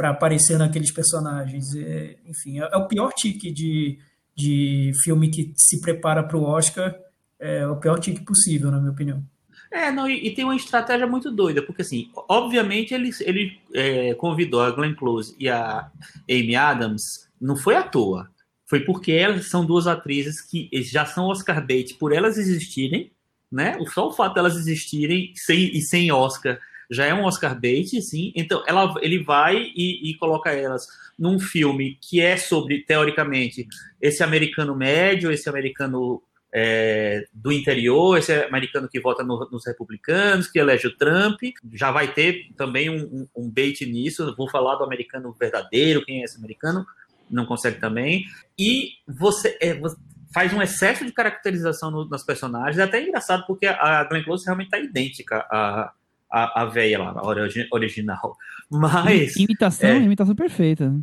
aparecer 0.00 0.58
naqueles 0.58 0.92
personagens. 0.92 1.74
É, 1.74 2.18
enfim, 2.26 2.60
é, 2.60 2.68
é, 2.72 2.76
o 2.76 2.86
pior 2.86 3.10
tique 3.14 3.50
de, 3.50 3.98
de 4.36 4.92
filme 5.02 5.30
que 5.30 5.52
se 5.56 5.80
prepara 5.80 6.22
para 6.22 6.36
o 6.36 6.44
Oscar, 6.44 6.94
é 7.40 7.66
o 7.66 7.76
pior 7.76 7.98
tique 7.98 8.22
possível, 8.24 8.70
na 8.70 8.78
minha 8.78 8.92
opinião. 8.92 9.24
É, 9.70 9.90
não, 9.90 10.08
e, 10.08 10.28
e, 10.28 10.34
tem 10.34 10.44
uma 10.44 10.56
estratégia 10.56 11.06
muito 11.06 11.30
doida, 11.30 11.62
porque 11.62 11.82
assim, 11.82 12.10
obviamente 12.28 12.94
ele, 12.94 13.10
ele 13.20 13.60
é, 13.74 14.14
convidou 14.14 14.62
a 14.62 14.70
Glenn 14.70 14.94
Close 14.94 15.36
e 15.38 15.48
a 15.48 15.90
Amy 16.28 16.56
Adams, 16.56 17.28
não 17.40 17.56
foi 17.56 17.76
à 17.76 17.82
toa. 17.82 18.30
Foi 18.66 18.80
porque 18.80 19.12
elas 19.12 19.46
são 19.46 19.64
duas 19.64 19.86
atrizes 19.86 20.40
que 20.40 20.68
já 20.82 21.06
são 21.06 21.26
Oscar 21.26 21.64
bait 21.66 21.94
por 21.94 22.12
elas 22.12 22.36
existirem, 22.36 23.10
né? 23.50 23.78
Só 23.94 24.08
o 24.08 24.12
fato 24.12 24.34
delas 24.34 24.56
existirem 24.56 25.32
sem, 25.34 25.74
e 25.74 25.80
sem 25.80 26.12
Oscar 26.12 26.58
já 26.90 27.04
é 27.04 27.14
um 27.14 27.24
Oscar 27.24 27.58
bait, 27.58 28.00
sim. 28.00 28.32
Então 28.34 28.62
ela, 28.66 28.94
ele 29.00 29.22
vai 29.22 29.56
e, 29.74 30.10
e 30.10 30.14
coloca 30.16 30.50
elas 30.50 30.86
num 31.18 31.38
filme 31.38 31.98
que 32.00 32.20
é 32.20 32.36
sobre, 32.36 32.82
teoricamente, 32.82 33.66
esse 34.00 34.22
americano 34.22 34.74
médio, 34.74 35.30
esse 35.30 35.48
americano 35.48 36.22
é, 36.52 37.26
do 37.32 37.52
interior, 37.52 38.16
esse 38.16 38.32
americano 38.44 38.88
que 38.88 39.00
vota 39.00 39.22
no, 39.22 39.48
nos 39.50 39.66
republicanos, 39.66 40.48
que 40.48 40.58
elege 40.58 40.86
o 40.86 40.96
Trump. 40.96 41.40
Já 41.72 41.90
vai 41.90 42.12
ter 42.12 42.48
também 42.56 42.88
um, 42.90 43.26
um, 43.36 43.50
bait 43.50 43.84
nisso. 43.86 44.34
Vou 44.36 44.48
falar 44.48 44.76
do 44.76 44.84
americano 44.84 45.34
verdadeiro, 45.38 46.04
quem 46.04 46.20
é 46.20 46.24
esse 46.24 46.38
americano, 46.38 46.86
não 47.30 47.44
consegue 47.44 47.78
também. 47.78 48.24
E 48.58 48.92
você, 49.06 49.56
é, 49.60 49.74
você 49.74 49.96
faz 50.32 50.52
um 50.52 50.62
excesso 50.62 51.04
de 51.04 51.12
caracterização 51.12 51.90
no, 51.90 52.08
nas 52.08 52.24
personagens. 52.24 52.78
É 52.78 52.82
até 52.82 53.02
engraçado 53.02 53.44
porque 53.46 53.66
a 53.66 54.04
Glenn 54.04 54.24
Close 54.24 54.44
realmente 54.44 54.68
está 54.68 54.78
idêntica 54.78 55.46
a, 55.50 55.92
a, 56.30 56.62
a 56.62 56.64
véia 56.64 56.98
lá, 56.98 57.10
a 57.10 57.26
original. 57.72 58.36
Mas. 58.70 59.36
Imitação, 59.36 59.90
é, 59.90 59.96
imitação 59.98 60.34
perfeita. 60.34 60.94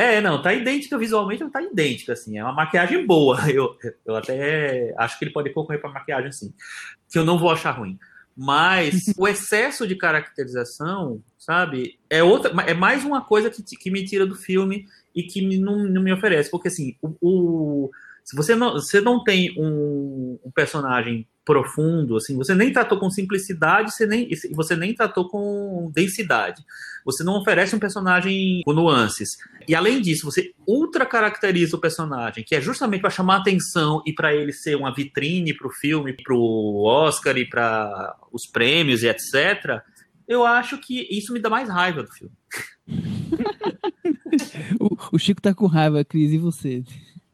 É, 0.00 0.18
não, 0.18 0.40
tá 0.40 0.54
idêntica 0.54 0.96
visualmente, 0.96 1.42
não 1.42 1.50
tá 1.50 1.60
idêntica, 1.60 2.14
assim. 2.14 2.38
É 2.38 2.42
uma 2.42 2.54
maquiagem 2.54 3.06
boa. 3.06 3.38
Eu, 3.52 3.76
eu 4.06 4.16
até 4.16 4.94
acho 4.96 5.18
que 5.18 5.26
ele 5.26 5.32
pode 5.32 5.50
concorrer 5.50 5.78
pra 5.78 5.90
maquiagem, 5.90 6.28
assim. 6.28 6.54
Que 7.10 7.18
eu 7.18 7.24
não 7.24 7.38
vou 7.38 7.50
achar 7.50 7.72
ruim. 7.72 7.98
Mas 8.34 9.12
o 9.18 9.28
excesso 9.28 9.86
de 9.86 9.94
caracterização, 9.94 11.22
sabe, 11.36 11.98
é 12.08 12.22
outra, 12.22 12.50
é 12.66 12.72
mais 12.72 13.04
uma 13.04 13.22
coisa 13.22 13.50
que, 13.50 13.62
que 13.62 13.90
me 13.90 14.02
tira 14.06 14.24
do 14.24 14.34
filme 14.34 14.86
e 15.14 15.22
que 15.22 15.46
me, 15.46 15.58
não, 15.58 15.84
não 15.84 16.02
me 16.02 16.12
oferece. 16.12 16.50
Porque 16.50 16.68
assim, 16.68 16.96
o, 17.02 17.14
o 17.20 17.90
se 18.24 18.34
você 18.34 18.54
não, 18.54 18.72
você 18.72 19.02
não 19.02 19.22
tem 19.22 19.54
um, 19.58 20.38
um, 20.42 20.50
personagem 20.50 21.26
profundo, 21.50 22.16
assim, 22.16 22.36
você 22.36 22.54
nem 22.54 22.72
tratou 22.72 22.96
com 22.96 23.10
simplicidade, 23.10 23.92
você 23.92 24.06
nem, 24.06 24.28
você 24.52 24.76
nem 24.76 24.94
tratou 24.94 25.28
com 25.28 25.90
densidade. 25.92 26.62
Você 27.04 27.24
não 27.24 27.40
oferece 27.40 27.74
um 27.74 27.78
personagem 27.80 28.62
com 28.64 28.72
nuances. 28.72 29.30
E 29.66 29.74
além 29.74 30.00
disso, 30.00 30.24
você 30.24 30.52
ultra 30.64 31.04
caracteriza 31.04 31.76
o 31.76 31.80
personagem, 31.80 32.44
que 32.46 32.54
é 32.54 32.60
justamente 32.60 33.00
para 33.00 33.10
chamar 33.10 33.38
atenção 33.38 34.00
e 34.06 34.12
para 34.12 34.32
ele 34.32 34.52
ser 34.52 34.76
uma 34.76 34.94
vitrine 34.94 35.52
para 35.52 35.66
o 35.66 35.72
filme, 35.72 36.12
para 36.12 36.36
o 36.36 36.84
Oscar 36.84 37.36
e 37.36 37.44
para 37.44 38.16
os 38.30 38.46
prêmios 38.46 39.02
e 39.02 39.08
etc. 39.08 39.82
Eu 40.28 40.46
acho 40.46 40.78
que 40.78 41.08
isso 41.10 41.32
me 41.32 41.40
dá 41.40 41.50
mais 41.50 41.68
raiva 41.68 42.04
do 42.04 42.12
filme. 42.12 42.32
o, 44.78 44.96
o 45.16 45.18
Chico 45.18 45.42
tá 45.42 45.52
com 45.52 45.66
raiva, 45.66 46.04
Cris, 46.04 46.30
e 46.30 46.38
você? 46.38 46.84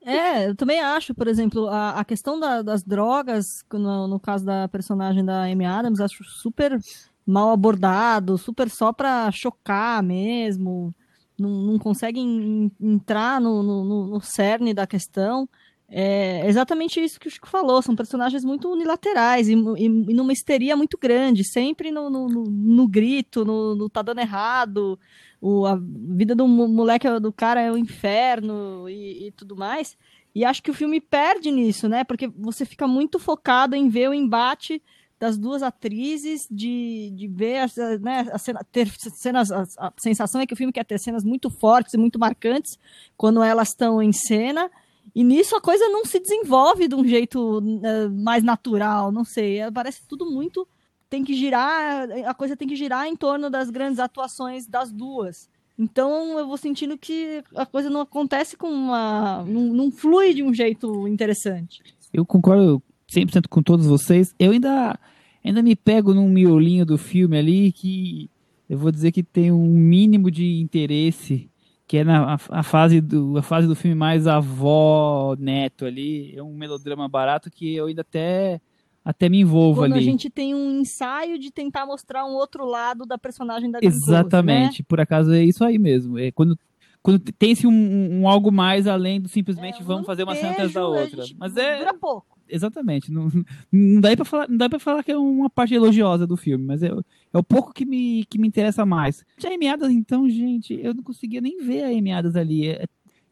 É, 0.08 0.46
eu 0.46 0.54
também 0.54 0.80
acho, 0.80 1.12
por 1.12 1.26
exemplo, 1.26 1.66
a, 1.66 1.98
a 1.98 2.04
questão 2.04 2.38
da, 2.38 2.62
das 2.62 2.84
drogas, 2.84 3.64
no, 3.72 4.06
no, 4.06 4.20
caso 4.20 4.44
da 4.44 4.68
personagem 4.68 5.24
da 5.24 5.42
Amy 5.42 5.64
Adams, 5.64 5.98
acho 5.98 6.22
super 6.22 6.78
mal 7.26 7.50
abordado, 7.50 8.38
super 8.38 8.70
só 8.70 8.92
pra 8.92 9.32
chocar 9.32 10.00
mesmo, 10.04 10.94
não, 11.36 11.50
não 11.50 11.76
conseguem 11.76 12.70
entrar 12.80 13.40
no, 13.40 13.64
no, 13.64 14.06
no 14.06 14.20
cerne 14.20 14.72
da 14.72 14.86
questão. 14.86 15.48
É 15.88 16.48
exatamente 16.48 16.98
isso 16.98 17.20
que 17.20 17.28
o 17.28 17.30
Chico 17.30 17.48
falou, 17.48 17.80
são 17.80 17.94
personagens 17.94 18.44
muito 18.44 18.68
unilaterais 18.68 19.48
e, 19.48 19.54
e, 19.54 19.84
e 19.84 20.14
numa 20.14 20.32
histeria 20.32 20.76
muito 20.76 20.98
grande, 20.98 21.44
sempre 21.48 21.92
no, 21.92 22.10
no, 22.10 22.26
no 22.28 22.88
grito, 22.88 23.44
no, 23.44 23.76
no, 23.76 23.88
tá 23.88 24.02
dando 24.02 24.18
errado, 24.18 24.98
o, 25.40 25.64
a 25.64 25.78
vida 25.80 26.34
do 26.34 26.48
moleque, 26.48 27.08
do 27.20 27.32
cara 27.32 27.60
é 27.60 27.70
o 27.70 27.78
inferno 27.78 28.88
e, 28.88 29.28
e 29.28 29.30
tudo 29.30 29.56
mais. 29.56 29.96
E 30.34 30.44
acho 30.44 30.62
que 30.62 30.70
o 30.70 30.74
filme 30.74 31.00
perde 31.00 31.50
nisso, 31.50 31.88
né? 31.88 32.04
Porque 32.04 32.26
você 32.26 32.66
fica 32.66 32.86
muito 32.86 33.18
focado 33.18 33.74
em 33.74 33.88
ver 33.88 34.10
o 34.10 34.14
embate 34.14 34.82
das 35.18 35.38
duas 35.38 35.62
atrizes, 35.62 36.46
de, 36.50 37.10
de 37.14 37.26
ver 37.26 37.70
né, 38.00 38.26
a 38.30 38.38
cena, 38.38 38.60
ter 38.70 38.86
cenas. 38.98 39.50
A, 39.50 39.62
a, 39.78 39.92
sensação 39.96 40.40
é 40.40 40.46
que 40.46 40.52
o 40.52 40.56
filme 40.56 40.72
quer 40.72 40.84
ter 40.84 40.98
cenas 40.98 41.24
muito 41.24 41.48
fortes 41.48 41.94
e 41.94 41.98
muito 41.98 42.18
marcantes 42.18 42.78
quando 43.16 43.42
elas 43.42 43.68
estão 43.68 44.02
em 44.02 44.12
cena. 44.12 44.70
E 45.16 45.24
nisso 45.24 45.56
a 45.56 45.62
coisa 45.62 45.88
não 45.88 46.04
se 46.04 46.20
desenvolve 46.20 46.86
de 46.86 46.94
um 46.94 47.02
jeito 47.02 47.60
uh, 47.60 48.10
mais 48.22 48.44
natural, 48.44 49.10
não 49.10 49.24
sei. 49.24 49.60
É, 49.60 49.70
parece 49.70 50.06
tudo 50.06 50.30
muito. 50.30 50.68
Tem 51.08 51.24
que 51.24 51.32
girar, 51.32 52.06
a 52.26 52.34
coisa 52.34 52.54
tem 52.54 52.68
que 52.68 52.76
girar 52.76 53.06
em 53.06 53.16
torno 53.16 53.48
das 53.48 53.70
grandes 53.70 53.98
atuações 53.98 54.66
das 54.66 54.92
duas. 54.92 55.48
Então 55.78 56.38
eu 56.38 56.46
vou 56.46 56.58
sentindo 56.58 56.98
que 56.98 57.42
a 57.54 57.64
coisa 57.64 57.88
não 57.88 58.02
acontece 58.02 58.58
com 58.58 58.68
uma. 58.68 59.42
não, 59.44 59.62
não 59.72 59.90
flui 59.90 60.34
de 60.34 60.42
um 60.42 60.52
jeito 60.52 61.08
interessante. 61.08 61.82
Eu 62.12 62.26
concordo 62.26 62.82
100% 63.10 63.48
com 63.48 63.62
todos 63.62 63.86
vocês. 63.86 64.34
Eu 64.38 64.52
ainda, 64.52 65.00
ainda 65.42 65.62
me 65.62 65.74
pego 65.74 66.12
num 66.12 66.28
miolinho 66.28 66.84
do 66.84 66.98
filme 66.98 67.38
ali 67.38 67.72
que 67.72 68.28
eu 68.68 68.76
vou 68.76 68.92
dizer 68.92 69.12
que 69.12 69.22
tem 69.22 69.50
um 69.50 69.66
mínimo 69.66 70.30
de 70.30 70.60
interesse 70.60 71.48
que 71.86 71.98
é 71.98 72.04
na 72.04 72.36
a, 72.50 72.62
fase 72.62 73.00
do 73.00 73.38
a 73.38 73.42
fase 73.42 73.66
do 73.66 73.76
filme 73.76 73.94
mais 73.94 74.26
avó 74.26 75.36
neto 75.38 75.84
ali 75.84 76.36
é 76.36 76.42
um 76.42 76.52
melodrama 76.52 77.08
barato 77.08 77.50
que 77.50 77.74
eu 77.74 77.86
ainda 77.86 78.00
até 78.00 78.60
até 79.04 79.28
me 79.28 79.40
envolvo 79.40 79.82
Quando 79.82 79.92
ali. 79.92 80.00
a 80.00 80.04
gente 80.04 80.28
tem 80.28 80.52
um 80.52 80.80
ensaio 80.80 81.38
de 81.38 81.52
tentar 81.52 81.86
mostrar 81.86 82.26
um 82.26 82.32
outro 82.32 82.64
lado 82.64 83.06
da 83.06 83.16
personagem 83.16 83.70
da 83.70 83.78
Exatamente, 83.80 84.80
né? 84.80 84.86
por 84.88 85.00
acaso 85.00 85.32
é 85.32 85.44
isso 85.44 85.64
aí 85.64 85.78
mesmo. 85.78 86.18
É 86.18 86.32
quando 86.32 86.58
quando 87.00 87.20
tem-se 87.20 87.68
um, 87.68 88.20
um, 88.20 88.28
algo 88.28 88.50
mais 88.50 88.88
além 88.88 89.20
do 89.20 89.28
simplesmente 89.28 89.80
é, 89.80 89.84
vamos 89.84 90.04
fazer 90.04 90.24
uma 90.24 90.34
cena 90.34 90.50
atrás 90.50 90.72
da 90.72 90.88
outra. 90.88 91.24
Mas 91.38 91.56
é 91.56 91.78
dura 91.78 91.94
pouco 91.94 92.36
exatamente. 92.48 93.12
Não, 93.12 93.28
não 93.72 94.00
dá 94.00 94.16
para 94.16 94.24
falar, 94.24 94.48
não 94.48 94.56
dá 94.56 94.68
para 94.68 94.78
falar 94.78 95.02
que 95.02 95.12
é 95.12 95.16
uma 95.16 95.50
parte 95.50 95.74
elogiosa 95.74 96.26
do 96.26 96.36
filme, 96.36 96.64
mas 96.64 96.82
é, 96.82 96.90
é 97.36 97.38
o 97.38 97.44
pouco 97.44 97.72
que 97.72 97.84
me, 97.84 98.24
que 98.26 98.38
me 98.38 98.48
interessa 98.48 98.86
mais. 98.86 99.24
Já 99.36 99.52
Emiadas, 99.52 99.90
então, 99.90 100.28
gente, 100.28 100.78
eu 100.82 100.94
não 100.94 101.02
conseguia 101.02 101.40
nem 101.40 101.58
ver 101.58 101.84
a 101.84 101.92
Emiadas 101.92 102.34
ali. 102.34 102.68
É, 102.68 102.84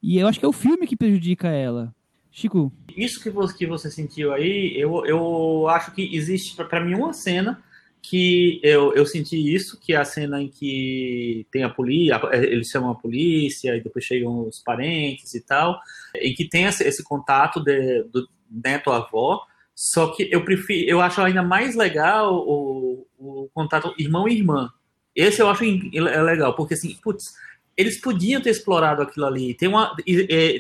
e 0.03 0.19
eu 0.19 0.29
acho 0.29 0.39
que 0.39 0.45
é 0.45 0.49
o 0.49 0.53
filme 0.53 0.87
que 0.87 0.97
prejudica 0.97 1.49
ela. 1.49 1.95
Chico. 2.31 2.73
Isso 2.97 3.23
que 3.23 3.31
você, 3.31 3.57
que 3.57 3.67
você 3.67 3.91
sentiu 3.91 4.33
aí, 4.33 4.75
eu, 4.77 5.07
eu 5.07 5.69
acho 5.69 5.93
que 5.93 6.15
existe 6.15 6.55
para 6.57 6.85
mim 6.85 6.95
uma 6.95 7.13
cena 7.13 7.63
que 8.03 8.61
eu, 8.63 8.93
eu 8.93 9.07
senti 9.07 9.37
isso, 9.55 9.81
que 9.81 9.95
é 9.95 9.97
a 9.97 10.05
cena 10.05 10.43
em 10.43 10.49
que 10.49 11.47
tem 11.51 11.63
a 11.63 11.71
polícia, 11.71 12.21
eles 12.33 12.69
chamam 12.69 12.91
a 12.91 12.95
polícia 12.95 13.75
e 13.75 13.81
depois 13.81 14.05
chegam 14.05 14.47
os 14.47 14.59
parentes 14.59 15.33
e 15.33 15.41
tal, 15.41 15.81
em 16.17 16.35
que 16.35 16.47
tem 16.47 16.65
esse, 16.65 16.85
esse 16.85 17.03
contato 17.03 17.61
de, 17.61 18.03
do, 18.05 18.29
neto-avó, 18.51 19.47
só 19.75 20.09
que 20.09 20.29
eu 20.31 20.45
prefiro, 20.45 20.89
eu 20.89 21.01
acho 21.01 21.21
ainda 21.21 21.43
mais 21.43 21.75
legal 21.75 22.35
o, 22.35 23.07
o 23.19 23.49
contato 23.53 23.95
irmão 23.99 24.29
e 24.29 24.37
irmã. 24.37 24.71
Esse 25.15 25.41
eu 25.43 25.49
acho 25.49 25.65
é 25.65 26.23
legal, 26.23 26.55
porque 26.55 26.75
assim, 26.75 26.97
putz, 27.03 27.35
eles 27.77 28.01
podiam 28.01 28.41
ter 28.41 28.51
explorado 28.51 29.03
aquilo 29.03 29.27
ali. 29.27 29.55
Tem 29.55 29.69
uma, 29.69 29.95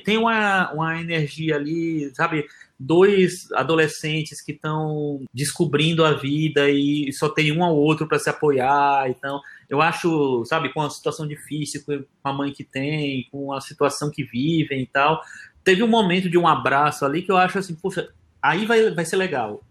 tem 0.04 0.16
uma, 0.16 0.72
uma 0.72 1.00
energia 1.00 1.56
ali, 1.56 2.12
sabe? 2.14 2.44
Dois 2.78 3.50
adolescentes 3.52 4.40
que 4.40 4.52
estão 4.52 5.22
descobrindo 5.32 6.04
a 6.04 6.12
vida 6.12 6.68
e 6.68 7.12
só 7.12 7.28
tem 7.28 7.52
um 7.52 7.62
ao 7.62 7.76
outro 7.76 8.08
para 8.08 8.18
se 8.18 8.28
apoiar. 8.28 9.08
Então, 9.08 9.40
eu 9.68 9.80
acho, 9.80 10.44
sabe, 10.44 10.72
com 10.72 10.82
a 10.82 10.90
situação 10.90 11.26
difícil, 11.26 11.84
com 11.84 12.28
a 12.28 12.32
mãe 12.32 12.52
que 12.52 12.64
tem, 12.64 13.28
com 13.30 13.52
a 13.52 13.60
situação 13.60 14.10
que 14.10 14.24
vivem 14.24 14.82
e 14.82 14.86
tal, 14.86 15.22
teve 15.62 15.82
um 15.82 15.88
momento 15.88 16.28
de 16.28 16.36
um 16.36 16.48
abraço 16.48 17.04
ali 17.04 17.22
que 17.22 17.30
eu 17.30 17.36
acho 17.36 17.58
assim, 17.58 17.74
puxa, 17.76 18.08
aí 18.44 18.66
vai, 18.66 18.90
vai 18.90 19.06
ser 19.06 19.16
legal. 19.16 19.64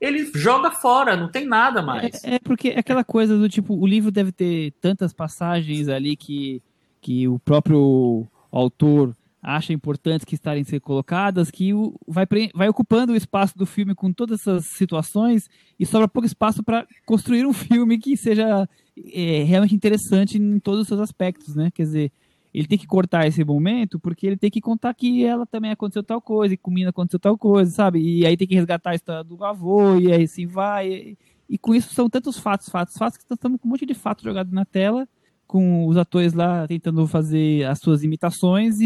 Ele 0.00 0.30
joga 0.34 0.70
fora, 0.70 1.14
não 1.14 1.30
tem 1.30 1.46
nada 1.46 1.82
mais. 1.82 2.24
É, 2.24 2.36
é 2.36 2.38
porque 2.38 2.70
é 2.70 2.78
aquela 2.78 3.04
coisa 3.04 3.36
do 3.36 3.46
tipo, 3.46 3.74
o 3.74 3.86
livro 3.86 4.10
deve 4.10 4.32
ter 4.32 4.72
tantas 4.80 5.12
passagens 5.12 5.88
ali 5.88 6.16
que, 6.16 6.62
que 7.02 7.28
o 7.28 7.38
próprio 7.38 8.26
autor 8.50 9.14
acha 9.42 9.74
importantes 9.74 10.24
que 10.24 10.34
estarem 10.34 10.64
ser 10.64 10.80
colocadas, 10.80 11.50
que 11.50 11.74
o, 11.74 11.94
vai, 12.08 12.26
vai 12.54 12.68
ocupando 12.68 13.12
o 13.12 13.16
espaço 13.16 13.56
do 13.56 13.66
filme 13.66 13.94
com 13.94 14.10
todas 14.12 14.40
essas 14.40 14.66
situações 14.66 15.48
e 15.78 15.84
sobra 15.84 16.08
pouco 16.08 16.26
espaço 16.26 16.62
para 16.62 16.86
construir 17.04 17.46
um 17.46 17.52
filme 17.54 17.98
que 17.98 18.16
seja 18.16 18.66
é, 19.12 19.42
realmente 19.42 19.74
interessante 19.74 20.38
em 20.38 20.58
todos 20.58 20.82
os 20.82 20.88
seus 20.88 21.00
aspectos, 21.00 21.54
né? 21.54 21.70
Quer 21.74 21.82
dizer, 21.82 22.12
ele 22.52 22.66
tem 22.66 22.78
que 22.78 22.86
cortar 22.86 23.26
esse 23.26 23.44
momento 23.44 23.98
porque 23.98 24.26
ele 24.26 24.36
tem 24.36 24.50
que 24.50 24.60
contar 24.60 24.92
que 24.94 25.24
ela 25.24 25.46
também 25.46 25.70
aconteceu 25.70 26.02
tal 26.02 26.20
coisa, 26.20 26.54
e 26.54 26.56
com 26.56 26.70
Mina 26.70 26.90
aconteceu 26.90 27.20
tal 27.20 27.38
coisa, 27.38 27.70
sabe? 27.70 28.00
E 28.00 28.26
aí 28.26 28.36
tem 28.36 28.46
que 28.46 28.54
resgatar 28.54 28.90
a 28.90 28.94
história 28.94 29.24
do 29.24 29.42
avô, 29.44 29.96
e 29.96 30.12
aí 30.12 30.24
assim 30.24 30.46
vai. 30.46 30.88
E, 30.88 31.18
e 31.48 31.58
com 31.58 31.74
isso 31.74 31.94
são 31.94 32.08
tantos 32.08 32.38
fatos, 32.38 32.68
fatos, 32.68 32.96
fatos, 32.96 33.18
que 33.18 33.24
estamos 33.32 33.60
com 33.60 33.68
um 33.68 33.70
monte 33.70 33.86
de 33.86 33.94
fatos 33.94 34.24
jogados 34.24 34.52
na 34.52 34.64
tela, 34.64 35.08
com 35.46 35.86
os 35.86 35.96
atores 35.96 36.32
lá 36.32 36.66
tentando 36.66 37.06
fazer 37.06 37.64
as 37.64 37.78
suas 37.78 38.02
imitações 38.04 38.80
e, 38.80 38.84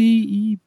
e 0.53 0.59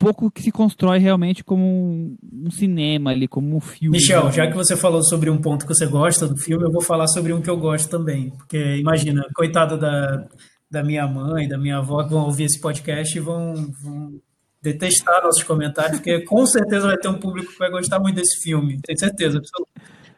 pouco 0.00 0.30
que 0.30 0.42
se 0.42 0.50
constrói 0.50 0.98
realmente 0.98 1.44
como 1.44 1.62
um, 1.62 2.16
um, 2.46 2.50
cinema 2.50 3.10
ali, 3.10 3.28
como 3.28 3.54
um 3.54 3.60
filme. 3.60 3.98
Michel, 3.98 4.32
já 4.32 4.46
que 4.46 4.56
você 4.56 4.74
falou 4.74 5.02
sobre 5.02 5.28
um 5.28 5.38
ponto 5.38 5.66
que 5.66 5.74
você 5.74 5.86
gosta 5.86 6.26
do 6.26 6.38
filme, 6.38 6.64
eu 6.64 6.72
vou 6.72 6.80
falar 6.80 7.06
sobre 7.06 7.34
um 7.34 7.42
que 7.42 7.50
eu 7.50 7.56
gosto 7.58 7.90
também. 7.90 8.30
Porque 8.30 8.76
imagina, 8.76 9.22
coitada 9.34 9.76
da, 9.76 10.26
da 10.70 10.82
minha 10.84 11.06
mãe, 11.06 11.48
da 11.48 11.58
minha 11.58 11.78
avó, 11.78 12.04
que 12.04 12.10
vão 12.10 12.24
ouvir 12.24 12.44
esse 12.44 12.60
podcast 12.60 13.16
e 13.16 13.20
vão, 13.20 13.72
vão 13.82 14.20
detestar 14.62 15.22
nossos 15.22 15.42
comentários, 15.42 15.98
porque 15.98 16.20
com 16.20 16.46
certeza 16.46 16.86
vai 16.86 16.96
ter 16.96 17.08
um 17.08 17.18
público 17.18 17.52
que 17.52 17.58
vai 17.58 17.70
gostar 17.70 17.98
muito 17.98 18.16
desse 18.16 18.40
filme, 18.40 18.80
tenho 18.82 18.98
certeza. 18.98 19.40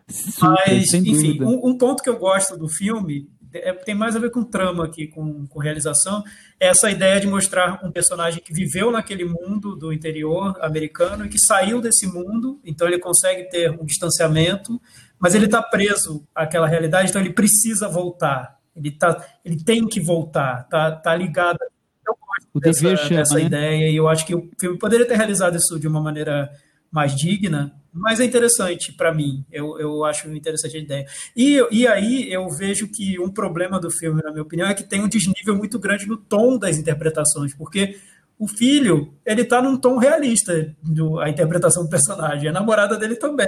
Super, 0.08 0.48
Mas, 0.66 0.92
enfim, 0.92 1.42
um, 1.42 1.70
um, 1.70 1.78
ponto 1.78 2.02
que 2.02 2.10
eu 2.10 2.18
gosto 2.18 2.56
do 2.56 2.68
filme 2.68 3.30
é, 3.54 3.72
tem 3.72 3.94
mais 3.94 4.16
a 4.16 4.18
ver 4.18 4.30
com 4.30 4.42
trama 4.42 4.84
aqui, 4.84 5.06
com, 5.06 5.46
com 5.46 5.58
realização, 5.58 6.22
é 6.58 6.68
essa 6.68 6.90
ideia 6.90 7.20
de 7.20 7.26
mostrar 7.26 7.80
um 7.84 7.90
personagem 7.90 8.42
que 8.42 8.52
viveu 8.52 8.90
naquele 8.90 9.24
mundo 9.24 9.76
do 9.76 9.92
interior 9.92 10.58
americano 10.60 11.24
e 11.24 11.28
que 11.28 11.38
saiu 11.38 11.80
desse 11.80 12.06
mundo, 12.06 12.60
então 12.64 12.86
ele 12.88 12.98
consegue 12.98 13.48
ter 13.48 13.70
um 13.70 13.84
distanciamento, 13.84 14.80
mas 15.18 15.34
ele 15.34 15.46
está 15.46 15.62
preso 15.62 16.26
àquela 16.34 16.66
realidade, 16.66 17.10
então 17.10 17.22
ele 17.22 17.32
precisa 17.32 17.88
voltar. 17.88 18.58
Ele, 18.76 18.90
tá, 18.90 19.24
ele 19.44 19.62
tem 19.62 19.86
que 19.86 20.00
voltar, 20.00 20.66
tá, 20.68 20.90
tá 20.92 21.14
ligado. 21.14 21.58
Eu 22.06 22.16
gosto 22.20 22.48
o 22.54 22.60
dessa, 22.60 22.96
chama, 22.96 23.20
dessa 23.20 23.34
né? 23.34 23.44
ideia 23.44 23.90
e 23.90 23.96
eu 23.96 24.08
acho 24.08 24.26
que 24.26 24.34
o 24.34 24.50
filme 24.58 24.78
poderia 24.78 25.06
ter 25.06 25.16
realizado 25.16 25.56
isso 25.56 25.78
de 25.78 25.86
uma 25.86 26.00
maneira 26.00 26.50
mais 26.90 27.14
digna, 27.14 27.74
mas 27.92 28.20
é 28.20 28.24
interessante 28.24 28.92
para 28.92 29.12
mim. 29.14 29.44
Eu, 29.50 29.78
eu 29.78 30.04
acho 30.04 30.30
interessante 30.30 30.76
a 30.76 30.80
ideia. 30.80 31.06
E, 31.36 31.58
e 31.70 31.86
aí 31.86 32.32
eu 32.32 32.48
vejo 32.48 32.88
que 32.88 33.18
um 33.18 33.30
problema 33.30 33.78
do 33.78 33.90
filme, 33.90 34.22
na 34.22 34.30
minha 34.30 34.42
opinião, 34.42 34.68
é 34.68 34.74
que 34.74 34.84
tem 34.84 35.02
um 35.02 35.08
desnível 35.08 35.56
muito 35.56 35.78
grande 35.78 36.06
no 36.06 36.16
tom 36.16 36.58
das 36.58 36.76
interpretações, 36.76 37.54
porque 37.54 37.98
o 38.38 38.48
filho 38.48 39.14
ele 39.24 39.42
está 39.42 39.62
num 39.62 39.76
tom 39.76 39.98
realista 39.98 40.74
do, 40.82 41.20
a 41.20 41.28
interpretação 41.28 41.84
do 41.84 41.90
personagem, 41.90 42.48
a 42.48 42.52
namorada 42.52 42.98
dele 42.98 43.16
também 43.16 43.46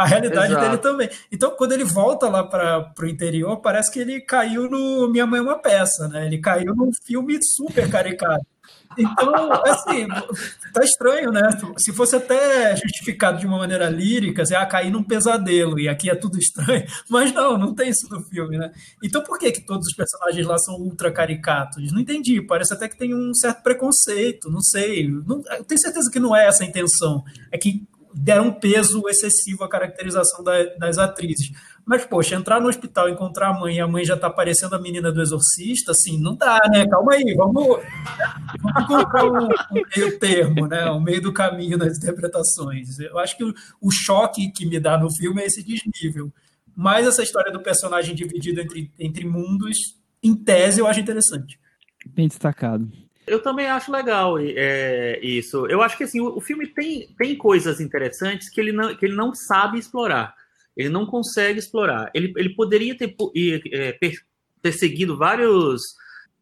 a 0.00 0.06
realidade 0.06 0.52
Exato. 0.52 0.64
dele 0.64 0.78
também. 0.78 1.10
Então, 1.30 1.50
quando 1.50 1.72
ele 1.72 1.84
volta 1.84 2.26
lá 2.26 2.42
para 2.42 2.92
o 2.98 3.06
interior, 3.06 3.58
parece 3.58 3.92
que 3.92 3.98
ele 3.98 4.20
caiu 4.22 4.68
no 4.68 5.08
Minha 5.10 5.26
Mãe 5.26 5.40
é 5.40 5.42
uma 5.42 5.58
Peça, 5.58 6.08
né? 6.08 6.24
Ele 6.24 6.38
caiu 6.38 6.74
num 6.74 6.90
filme 7.04 7.38
super 7.42 7.88
caricato. 7.90 8.46
Então, 8.96 9.52
assim, 9.66 10.08
tá 10.72 10.82
estranho, 10.82 11.30
né? 11.30 11.42
Se 11.76 11.92
fosse 11.92 12.16
até 12.16 12.74
justificado 12.76 13.38
de 13.38 13.46
uma 13.46 13.58
maneira 13.58 13.90
lírica, 13.90 14.42
assim, 14.42 14.54
ah, 14.54 14.64
cair 14.64 14.90
num 14.90 15.04
pesadelo 15.04 15.78
e 15.78 15.86
aqui 15.86 16.08
é 16.08 16.14
tudo 16.14 16.38
estranho, 16.38 16.84
mas 17.08 17.32
não, 17.32 17.58
não 17.58 17.74
tem 17.74 17.90
isso 17.90 18.08
no 18.10 18.22
filme, 18.24 18.56
né? 18.56 18.72
Então, 19.02 19.22
por 19.22 19.38
que 19.38 19.52
que 19.52 19.66
todos 19.66 19.86
os 19.86 19.94
personagens 19.94 20.46
lá 20.46 20.56
são 20.58 20.76
ultra 20.76 21.12
caricatos? 21.12 21.92
Não 21.92 22.00
entendi, 22.00 22.40
parece 22.40 22.72
até 22.72 22.88
que 22.88 22.96
tem 22.96 23.14
um 23.14 23.34
certo 23.34 23.62
preconceito, 23.62 24.50
não 24.50 24.62
sei. 24.62 25.08
Não, 25.08 25.42
eu 25.58 25.64
tenho 25.64 25.80
certeza 25.80 26.10
que 26.10 26.18
não 26.18 26.34
é 26.34 26.46
essa 26.46 26.64
a 26.64 26.66
intenção. 26.66 27.22
É 27.52 27.58
que 27.58 27.86
deram 28.14 28.48
um 28.48 28.52
peso 28.52 29.02
excessivo 29.08 29.64
à 29.64 29.68
caracterização 29.68 30.42
da, 30.42 30.64
das 30.76 30.98
atrizes. 30.98 31.50
Mas, 31.84 32.04
poxa, 32.04 32.36
entrar 32.36 32.60
no 32.60 32.68
hospital, 32.68 33.08
encontrar 33.08 33.48
a 33.48 33.58
mãe 33.58 33.76
e 33.76 33.80
a 33.80 33.88
mãe 33.88 34.04
já 34.04 34.16
tá 34.16 34.30
parecendo 34.30 34.74
a 34.74 34.80
menina 34.80 35.10
do 35.10 35.20
exorcista, 35.20 35.92
assim, 35.92 36.20
não 36.20 36.36
dá, 36.36 36.60
né? 36.70 36.86
Calma 36.86 37.14
aí, 37.14 37.34
vamos, 37.34 37.66
vamos 38.60 38.82
encontrar 38.82 39.24
um, 39.24 39.46
um 39.46 39.82
meio 39.96 40.18
termo, 40.18 40.66
né? 40.66 40.90
Um 40.90 41.00
meio 41.00 41.20
do 41.20 41.32
caminho 41.32 41.76
nas 41.76 41.96
interpretações. 41.96 42.98
Eu 43.00 43.18
acho 43.18 43.36
que 43.36 43.44
o, 43.44 43.54
o 43.80 43.90
choque 43.90 44.52
que 44.52 44.66
me 44.66 44.78
dá 44.78 44.98
no 44.98 45.10
filme 45.12 45.42
é 45.42 45.46
esse 45.46 45.62
desnível. 45.62 46.32
Mas 46.76 47.06
essa 47.06 47.22
história 47.22 47.52
do 47.52 47.62
personagem 47.62 48.14
dividido 48.14 48.60
entre, 48.60 48.90
entre 48.98 49.24
mundos, 49.24 49.76
em 50.22 50.34
tese, 50.34 50.80
eu 50.80 50.86
acho 50.86 51.00
interessante. 51.00 51.58
Bem 52.06 52.28
destacado. 52.28 52.90
Eu 53.26 53.42
também 53.42 53.66
acho 53.66 53.92
legal 53.92 54.38
é, 54.38 55.20
isso. 55.22 55.66
Eu 55.66 55.82
acho 55.82 55.96
que 55.96 56.04
assim, 56.04 56.20
o, 56.20 56.36
o, 56.36 56.40
filme 56.40 56.66
tem, 56.66 57.08
tem 57.18 57.36
coisas 57.36 57.80
interessantes 57.80 58.48
que 58.48 58.60
ele, 58.60 58.72
não, 58.72 58.94
que 58.96 59.06
ele 59.06 59.14
não 59.14 59.34
sabe 59.34 59.78
explorar. 59.78 60.34
Ele 60.76 60.88
não 60.88 61.06
consegue 61.06 61.58
explorar. 61.58 62.10
Ele, 62.14 62.32
ele 62.36 62.54
poderia 62.54 62.96
ter 62.96 63.14
é, 63.72 63.98
perseguido 64.62 65.16
vários 65.16 65.94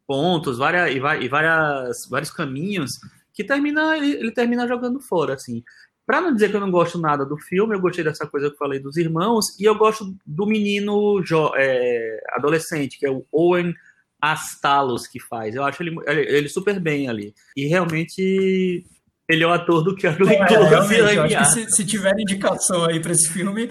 pontos 0.07 0.57
várias, 0.57 0.95
e, 0.95 0.99
várias, 0.99 2.07
vários 2.09 2.31
caminhos 2.31 2.99
que 3.31 3.43
termina, 3.43 3.95
ele, 3.95 4.13
ele 4.13 4.31
termina 4.31 4.67
jogando 4.67 4.99
fora. 4.99 5.35
Assim. 5.35 5.63
Para 6.05 6.21
não 6.21 6.33
dizer 6.33 6.49
que 6.49 6.55
eu 6.55 6.59
não 6.59 6.71
gosto 6.71 6.97
nada 6.97 7.23
do 7.23 7.37
filme, 7.37 7.75
eu 7.75 7.79
gostei 7.79 8.03
dessa 8.03 8.25
coisa 8.25 8.47
que 8.47 8.55
eu 8.55 8.57
falei 8.57 8.79
dos 8.79 8.97
irmãos, 8.97 9.55
e 9.59 9.65
eu 9.65 9.75
gosto 9.75 10.15
do 10.25 10.47
menino 10.47 11.23
é, 11.55 12.23
adolescente, 12.31 12.97
que 12.97 13.05
é 13.05 13.11
o 13.11 13.23
Owen 13.31 13.75
Astalos 14.21 15.07
que 15.07 15.19
faz. 15.19 15.55
Eu 15.55 15.63
acho 15.63 15.81
ele, 15.81 15.95
ele 16.07 16.49
super 16.49 16.79
bem 16.79 17.07
ali. 17.07 17.33
E 17.55 17.67
realmente 17.67 18.85
ele 19.29 19.43
é 19.43 19.47
o 19.47 19.53
ator 19.53 19.83
do 19.83 19.95
que 19.95 20.07
a 20.07 20.11
Glenn 20.11 20.45
Close. 20.47 20.95
É, 20.95 21.17
eu 21.17 21.23
acho 21.23 21.37
que 21.37 21.45
se, 21.45 21.71
se 21.71 21.85
tiver 21.85 22.13
indicação 22.19 22.85
aí 22.85 22.99
para 22.99 23.11
esse 23.11 23.29
filme, 23.29 23.69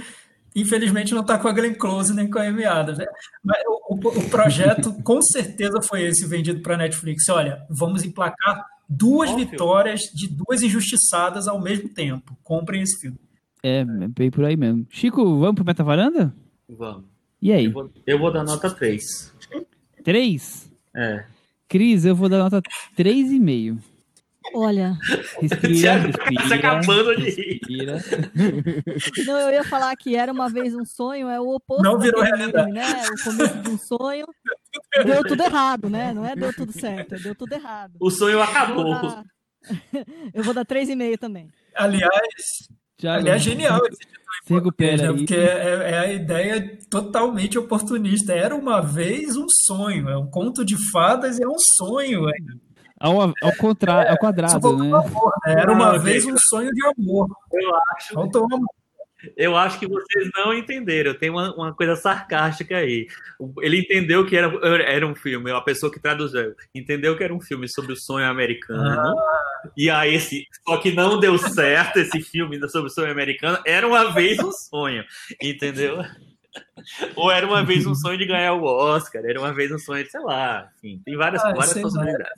infelizmente 0.55 1.13
não 1.13 1.23
está 1.23 1.37
com 1.37 1.49
a 1.49 1.53
Glenn 1.53 1.75
Close 1.75 2.15
nem 2.15 2.31
com 2.31 2.39
a 2.39 2.45
Amy 2.45 2.65
Adams. 2.65 2.99
Né? 2.99 3.07
Mas 3.45 3.59
o, 3.67 3.95
o, 3.95 3.97
o, 3.97 4.31
projeto 4.31 4.93
com 5.03 5.21
certeza 5.21 5.83
foi 5.83 6.03
esse 6.03 6.27
vendido 6.27 6.61
para 6.61 6.75
a 6.75 6.79
Netflix. 6.79 7.29
Olha, 7.29 7.67
vamos 7.69 8.05
emplacar 8.05 8.65
duas 8.89 9.31
Óbvio. 9.31 9.49
vitórias 9.49 10.01
de 10.15 10.29
duas 10.29 10.63
injustiçadas 10.63 11.49
ao 11.49 11.61
mesmo 11.61 11.89
tempo. 11.89 12.39
Comprem 12.43 12.83
esse 12.83 13.01
filme. 13.01 13.19
É, 13.63 13.81
é 13.81 14.09
bem 14.09 14.31
por 14.31 14.45
aí 14.45 14.57
mesmo. 14.57 14.87
Chico, 14.91 15.39
vamos 15.39 15.57
pro 15.57 15.65
Meta 15.65 15.83
Varanda? 15.83 16.33
Vamos. 16.69 17.05
E 17.41 17.53
aí? 17.53 17.67
Eu 17.67 17.73
vou, 17.73 17.91
eu 18.07 18.19
vou 18.19 18.33
dar 18.33 18.45
nota 18.45 18.71
3. 18.71 19.35
3? 20.13 20.71
É. 20.97 21.25
Cris, 21.69 22.07
eu 22.07 22.17
vou 22.17 22.31
dar 22.31 22.39
nota 22.39 22.63
3,5. 22.97 23.79
Olha. 24.55 24.97
Respira, 25.43 25.99
respira. 25.99 26.49
Tá 26.49 26.55
acabando 26.55 27.15
de 27.17 27.25
respira. 27.29 27.99
Não, 29.27 29.39
eu 29.39 29.51
ia 29.51 29.65
falar 29.65 29.95
que 29.97 30.17
era 30.17 30.33
uma 30.33 30.49
vez 30.49 30.75
um 30.75 30.87
sonho, 30.87 31.29
é 31.29 31.39
o 31.39 31.49
oposto. 31.57 31.83
Não 31.83 31.99
virou 31.99 32.23
realidade. 32.23 32.53
filme, 32.53 32.73
né? 32.73 32.87
O 33.21 33.23
começo 33.25 33.59
de 33.59 33.69
um 33.69 33.77
sonho 33.79 34.27
deu 35.05 35.23
tudo 35.25 35.43
errado, 35.43 35.91
né? 35.91 36.15
Não 36.15 36.25
é 36.25 36.35
deu 36.35 36.55
tudo 36.55 36.73
certo, 36.73 37.23
deu 37.23 37.35
tudo 37.35 37.53
errado. 37.53 37.93
O 38.01 38.11
sonho 38.11 38.39
Eu 38.39 38.47
vou 38.47 38.49
acabou. 38.55 38.95
dar, 39.03 39.25
eu 40.33 40.43
vou 40.43 40.55
dar 40.55 40.65
3,5 40.65 41.19
também. 41.19 41.49
Aliás, 41.75 42.11
Já 42.99 43.17
aliás 43.17 43.43
genial 43.43 43.79
esse 43.87 43.99
português, 44.47 45.01
né? 45.01 45.09
aí. 45.09 45.17
Porque 45.17 45.35
é, 45.35 45.91
é 45.91 45.99
a 45.99 46.13
ideia 46.13 46.79
totalmente 46.91 47.59
oportunista. 47.59 48.33
Era 48.33 48.55
uma 48.55 48.81
vez 48.81 49.37
um 49.37 49.47
sonho, 49.67 50.09
é 50.09 50.17
um 50.17 50.27
conto 50.27 50.65
de 50.65 50.77
fadas 50.91 51.39
e 51.39 51.43
é 51.43 51.49
um 51.49 51.59
sonho. 51.77 52.29
é. 52.29 52.33
Ao, 53.01 53.21
ao 53.21 53.57
contrário, 53.57 54.11
ao 54.11 54.19
quadrado, 54.19 54.77
né? 54.77 54.89
amor, 54.89 55.33
né? 55.47 55.53
Era 55.53 55.73
uma 55.73 55.93
Não, 55.93 56.01
vez 56.01 56.27
um 56.27 56.37
sonho 56.37 56.73
de 56.73 56.85
amor. 56.85 57.29
Eu 57.53 57.71
acho, 57.95 58.15
Faltou 58.15 58.45
amor. 58.45 58.67
Eu 59.37 59.57
acho 59.57 59.79
que 59.79 59.87
vocês 59.89 60.29
não 60.37 60.53
entenderam. 60.55 61.15
Tem 61.15 61.31
uma, 61.31 61.55
uma 61.55 61.75
coisa 61.75 61.97
sarcástica 61.97 62.77
aí. 62.77 63.07
Ele 63.61 63.81
entendeu 63.81 64.25
que 64.27 64.37
era, 64.37 64.51
era 64.83 65.07
um 65.07 65.15
filme, 65.15 65.51
a 65.51 65.61
pessoa 65.61 65.93
que 65.93 66.01
traduziu 66.01 66.55
entendeu 66.75 67.17
que 67.17 67.25
era 67.25 67.35
um 67.35 67.41
filme 67.41 67.69
sobre 67.69 67.93
o 67.93 67.97
sonho 67.97 68.27
americano. 68.27 69.15
E 69.77 69.91
aí, 69.91 70.15
esse, 70.15 70.45
só 70.67 70.77
que 70.77 70.93
não 70.93 71.19
deu 71.19 71.37
certo 71.39 71.99
esse 71.99 72.21
filme 72.21 72.59
sobre 72.69 72.89
o 72.89 72.93
sonho 72.93 73.11
americano. 73.11 73.59
Era 73.67 73.87
uma 73.87 74.13
vez 74.13 74.39
um 74.39 74.53
sonho, 74.53 75.05
entendeu? 75.43 75.99
Ou 77.15 77.31
era 77.31 77.47
uma 77.47 77.65
vez 77.65 77.87
um 77.87 77.95
sonho 77.95 78.19
de 78.19 78.27
ganhar 78.27 78.55
o 78.55 78.65
Oscar, 78.65 79.23
era 79.25 79.39
uma 79.39 79.53
vez 79.53 79.71
um 79.71 79.79
sonho 79.79 80.03
de, 80.03 80.11
sei 80.11 80.21
lá, 80.21 80.69
enfim, 80.79 81.01
tem 81.05 81.17
várias, 81.17 81.45
Ah, 81.45 81.53
várias 81.53 81.75
possibilidades. 81.79 82.33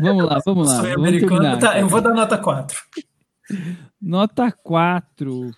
Vamos 0.00 0.24
lá, 0.24 0.40
vamos 0.44 0.68
lá. 0.68 0.76
sonho 0.76 0.94
Vamos 0.94 1.08
americano. 1.08 1.40
terminar. 1.40 1.60
Tá, 1.60 1.78
eu 1.78 1.88
vou 1.88 2.00
dar 2.00 2.14
nota 2.14 2.38
4. 2.38 2.78
Nota 4.00 4.52
4. 4.62 5.50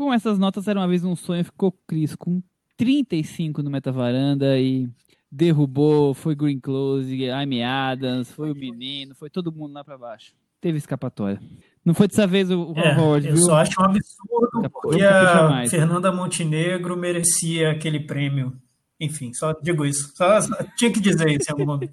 Com 0.00 0.14
essas 0.14 0.38
notas, 0.38 0.66
era 0.66 0.80
uma 0.80 0.88
vez 0.88 1.04
um 1.04 1.14
sonho, 1.14 1.44
ficou 1.44 1.70
Cris 1.86 2.16
com 2.16 2.42
35 2.78 3.62
no 3.62 3.70
Metavaranda 3.70 4.58
e 4.58 4.88
derrubou, 5.30 6.14
foi 6.14 6.34
Green 6.34 6.58
Close, 6.58 7.28
Amy 7.28 7.62
Adams, 7.62 8.32
foi 8.32 8.50
o 8.50 8.54
menino, 8.54 9.14
foi 9.14 9.28
todo 9.28 9.52
mundo 9.52 9.74
lá 9.74 9.84
pra 9.84 9.98
baixo. 9.98 10.32
Teve 10.58 10.78
escapatória. 10.78 11.38
Não 11.84 11.92
foi 11.92 12.08
dessa 12.08 12.26
vez 12.26 12.50
o, 12.50 12.72
o 12.72 12.78
É, 12.78 12.98
Howard, 12.98 13.28
eu 13.28 13.34
viu? 13.34 13.44
só 13.44 13.56
acho 13.58 13.78
um 13.78 13.84
absurdo 13.84 14.70
porque 14.72 15.02
a. 15.02 15.66
Fernanda 15.68 16.10
Montenegro 16.10 16.96
merecia 16.96 17.70
aquele 17.70 18.00
prêmio. 18.00 18.54
Enfim, 18.98 19.34
só 19.34 19.52
digo 19.52 19.84
isso. 19.84 20.16
Só, 20.16 20.40
só 20.40 20.56
tinha 20.78 20.90
que 20.90 20.98
dizer 21.00 21.28
isso 21.28 21.50
em 21.50 21.52
algum 21.52 21.66
momento. 21.66 21.92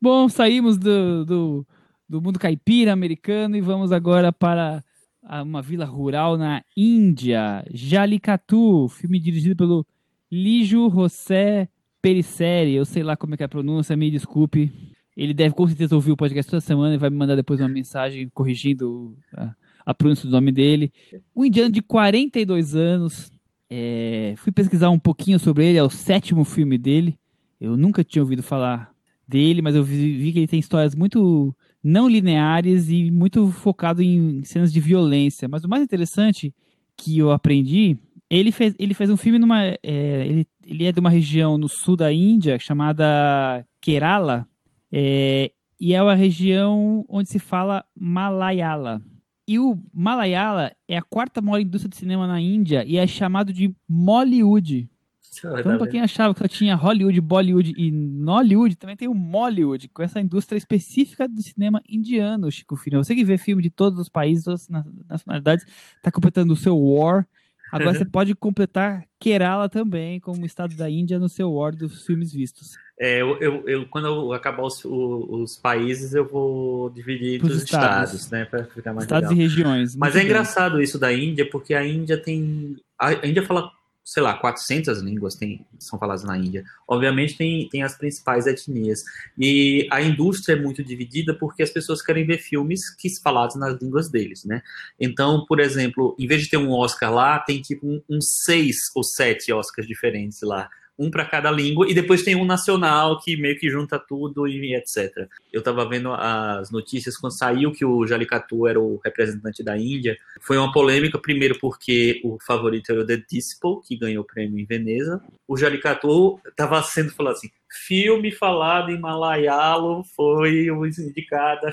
Bom, 0.00 0.28
saímos 0.28 0.76
do, 0.78 1.24
do, 1.24 1.66
do 2.08 2.20
mundo 2.20 2.40
caipira 2.40 2.92
americano 2.92 3.56
e 3.56 3.60
vamos 3.60 3.92
agora 3.92 4.32
para 4.32 4.82
uma 5.22 5.62
vila 5.62 5.84
rural 5.84 6.36
na 6.36 6.64
Índia, 6.76 7.64
Jalikatu, 7.72 8.88
filme 8.88 9.20
dirigido 9.20 9.56
pelo 9.56 9.86
Lijo 10.30 10.90
José 10.90 11.68
Perisseri, 12.00 12.74
eu 12.74 12.84
sei 12.84 13.02
lá 13.02 13.16
como 13.16 13.34
é 13.34 13.36
que 13.36 13.42
é 13.42 13.46
a 13.46 13.48
pronúncia, 13.48 13.96
me 13.96 14.10
desculpe. 14.10 14.72
Ele 15.16 15.32
deve 15.32 15.54
com 15.54 15.66
certeza 15.66 15.94
ouvir 15.94 16.10
o 16.10 16.16
podcast 16.16 16.50
toda 16.50 16.60
semana 16.60 16.94
e 16.94 16.98
vai 16.98 17.10
me 17.10 17.16
mandar 17.16 17.36
depois 17.36 17.60
uma 17.60 17.68
mensagem 17.68 18.28
corrigindo 18.30 19.16
a, 19.36 19.54
a 19.86 19.94
pronúncia 19.94 20.28
do 20.28 20.32
nome 20.32 20.50
dele. 20.50 20.92
Um 21.36 21.44
indiano 21.44 21.70
de 21.70 21.82
42 21.82 22.74
anos. 22.74 23.30
é, 23.70 24.34
fui 24.38 24.50
pesquisar 24.50 24.90
um 24.90 24.98
pouquinho 24.98 25.38
sobre 25.38 25.66
ele, 25.66 25.78
é 25.78 25.82
o 25.82 25.90
sétimo 25.90 26.44
filme 26.44 26.76
dele. 26.76 27.18
Eu 27.60 27.76
nunca 27.76 28.02
tinha 28.02 28.22
ouvido 28.22 28.42
falar 28.42 28.92
dele, 29.28 29.62
mas 29.62 29.74
eu 29.76 29.84
vi, 29.84 30.16
vi 30.16 30.32
que 30.32 30.38
ele 30.40 30.48
tem 30.48 30.58
histórias 30.58 30.94
muito 30.94 31.54
não 31.82 32.08
lineares 32.08 32.88
e 32.88 33.10
muito 33.10 33.50
focado 33.50 34.02
em 34.02 34.44
cenas 34.44 34.72
de 34.72 34.80
violência. 34.80 35.48
Mas 35.48 35.64
o 35.64 35.68
mais 35.68 35.82
interessante 35.82 36.54
que 36.96 37.18
eu 37.18 37.30
aprendi, 37.32 37.96
ele 38.30 38.52
fez, 38.52 38.74
ele 38.78 38.94
fez 38.94 39.10
um 39.10 39.16
filme 39.16 39.38
numa. 39.38 39.64
é, 39.64 39.78
ele, 39.82 40.46
ele 40.64 40.84
é 40.84 40.92
de 40.92 41.00
uma 41.00 41.10
região 41.10 41.58
no 41.58 41.68
sul 41.68 41.96
da 41.96 42.12
Índia 42.12 42.58
chamada 42.58 43.66
Kerala, 43.80 44.46
é, 44.90 45.50
e 45.80 45.94
é 45.94 46.02
uma 46.02 46.14
região 46.14 47.04
onde 47.08 47.28
se 47.28 47.38
fala 47.38 47.84
Malayala. 47.98 49.02
E 49.48 49.58
o 49.58 49.76
Malayala 49.92 50.72
é 50.86 50.96
a 50.96 51.02
quarta 51.02 51.40
maior 51.40 51.58
indústria 51.58 51.90
de 51.90 51.96
cinema 51.96 52.26
na 52.26 52.40
Índia 52.40 52.84
e 52.86 52.96
é 52.96 53.06
chamado 53.06 53.52
de 53.52 53.74
Mollywood. 53.88 54.88
Então, 55.34 55.78
pra 55.78 55.86
quem 55.86 56.00
achava 56.00 56.34
que 56.34 56.40
só 56.40 56.48
tinha 56.48 56.74
Hollywood, 56.74 57.20
Bollywood 57.20 57.72
e 57.76 57.90
Nollywood, 57.90 58.76
também 58.76 58.96
tem 58.96 59.08
o 59.08 59.14
Mollywood, 59.14 59.88
com 59.88 60.02
essa 60.02 60.20
indústria 60.20 60.58
específica 60.58 61.26
do 61.26 61.40
cinema 61.42 61.80
indiano, 61.88 62.50
Chico 62.50 62.76
Filho. 62.76 63.02
Você 63.02 63.14
que 63.14 63.24
vê 63.24 63.38
filme 63.38 63.62
de 63.62 63.70
todos 63.70 63.98
os 63.98 64.08
países, 64.08 64.44
todas 64.44 64.62
as 64.62 64.68
na- 64.68 64.84
nacionalidades, 65.08 65.64
tá 66.02 66.10
completando 66.10 66.52
o 66.52 66.56
seu 66.56 66.78
War. 66.78 67.26
Agora 67.72 67.94
você 67.94 68.04
pode 68.04 68.34
completar 68.34 69.04
Kerala 69.18 69.66
também, 69.66 70.20
como 70.20 70.44
estado 70.44 70.76
da 70.76 70.90
Índia, 70.90 71.18
no 71.18 71.30
seu 71.30 71.50
War 71.50 71.74
dos 71.74 72.04
filmes 72.04 72.30
vistos. 72.30 72.72
É, 73.00 73.22
eu, 73.22 73.38
eu, 73.40 73.66
eu- 73.66 73.86
quando 73.88 74.08
eu 74.08 74.32
acabar 74.34 74.62
os, 74.64 74.84
os 74.84 75.56
países, 75.56 76.12
eu 76.14 76.28
vou 76.28 76.90
dividir 76.90 77.40
Pros 77.40 77.56
os 77.56 77.62
estados. 77.62 78.12
estados, 78.12 78.30
né? 78.30 78.66
Ficar 78.74 78.92
mais 78.92 79.04
Estados 79.04 79.30
legal. 79.30 79.42
e 79.42 79.48
regiões. 79.48 79.96
Mas 79.96 80.14
é 80.14 80.18
bem. 80.18 80.26
engraçado 80.26 80.82
isso 80.82 80.98
da 80.98 81.10
Índia, 81.10 81.48
porque 81.48 81.72
a 81.72 81.86
Índia 81.86 82.18
tem. 82.18 82.76
A 83.00 83.26
Índia 83.26 83.42
fala 83.42 83.70
sei 84.04 84.22
lá, 84.22 84.34
400 84.34 85.00
línguas 85.00 85.34
tem, 85.36 85.64
são 85.78 85.98
faladas 85.98 86.24
na 86.24 86.36
Índia. 86.36 86.64
Obviamente 86.88 87.36
tem, 87.36 87.68
tem 87.68 87.82
as 87.82 87.96
principais 87.96 88.46
etnias. 88.46 89.02
E 89.38 89.86
a 89.90 90.02
indústria 90.02 90.54
é 90.54 90.60
muito 90.60 90.82
dividida 90.82 91.34
porque 91.34 91.62
as 91.62 91.70
pessoas 91.70 92.02
querem 92.02 92.26
ver 92.26 92.38
filmes 92.38 92.94
que 92.94 93.08
falados 93.22 93.56
nas 93.56 93.80
línguas 93.80 94.10
deles, 94.10 94.44
né? 94.44 94.62
Então, 94.98 95.44
por 95.46 95.60
exemplo, 95.60 96.16
em 96.18 96.26
vez 96.26 96.42
de 96.42 96.50
ter 96.50 96.56
um 96.56 96.72
Oscar 96.72 97.12
lá, 97.12 97.38
tem 97.38 97.60
tipo 97.60 97.86
uns 97.86 98.02
um, 98.08 98.16
um 98.16 98.20
seis 98.20 98.76
ou 98.94 99.04
sete 99.04 99.52
Oscars 99.52 99.86
diferentes 99.86 100.40
lá 100.42 100.68
um 101.02 101.10
para 101.10 101.24
cada 101.24 101.50
língua, 101.50 101.88
e 101.88 101.94
depois 101.94 102.22
tem 102.22 102.36
um 102.36 102.44
nacional 102.44 103.18
que 103.20 103.36
meio 103.36 103.58
que 103.58 103.68
junta 103.68 103.98
tudo 103.98 104.46
e 104.46 104.74
etc. 104.74 105.28
Eu 105.52 105.58
estava 105.58 105.88
vendo 105.88 106.12
as 106.12 106.70
notícias 106.70 107.16
quando 107.16 107.36
saiu 107.36 107.72
que 107.72 107.84
o 107.84 108.06
Jallikattu 108.06 108.66
era 108.66 108.80
o 108.80 109.00
representante 109.04 109.62
da 109.62 109.76
Índia. 109.76 110.16
Foi 110.40 110.56
uma 110.56 110.72
polêmica, 110.72 111.18
primeiro 111.18 111.58
porque 111.58 112.20
o 112.24 112.38
favorito 112.40 112.90
era 112.92 113.00
o 113.00 113.06
The 113.06 113.22
Disciple, 113.28 113.80
que 113.86 113.96
ganhou 113.96 114.22
o 114.22 114.26
prêmio 114.26 114.58
em 114.58 114.64
Veneza. 114.64 115.20
O 115.46 115.56
Jallikattu 115.56 116.40
estava 116.48 116.82
sendo 116.82 117.10
falado 117.10 117.34
assim, 117.34 117.50
filme 117.68 118.30
falado 118.30 118.90
em 118.90 119.00
malayalo 119.00 120.04
foi 120.14 120.70
o 120.70 120.86
indicado 120.86 121.66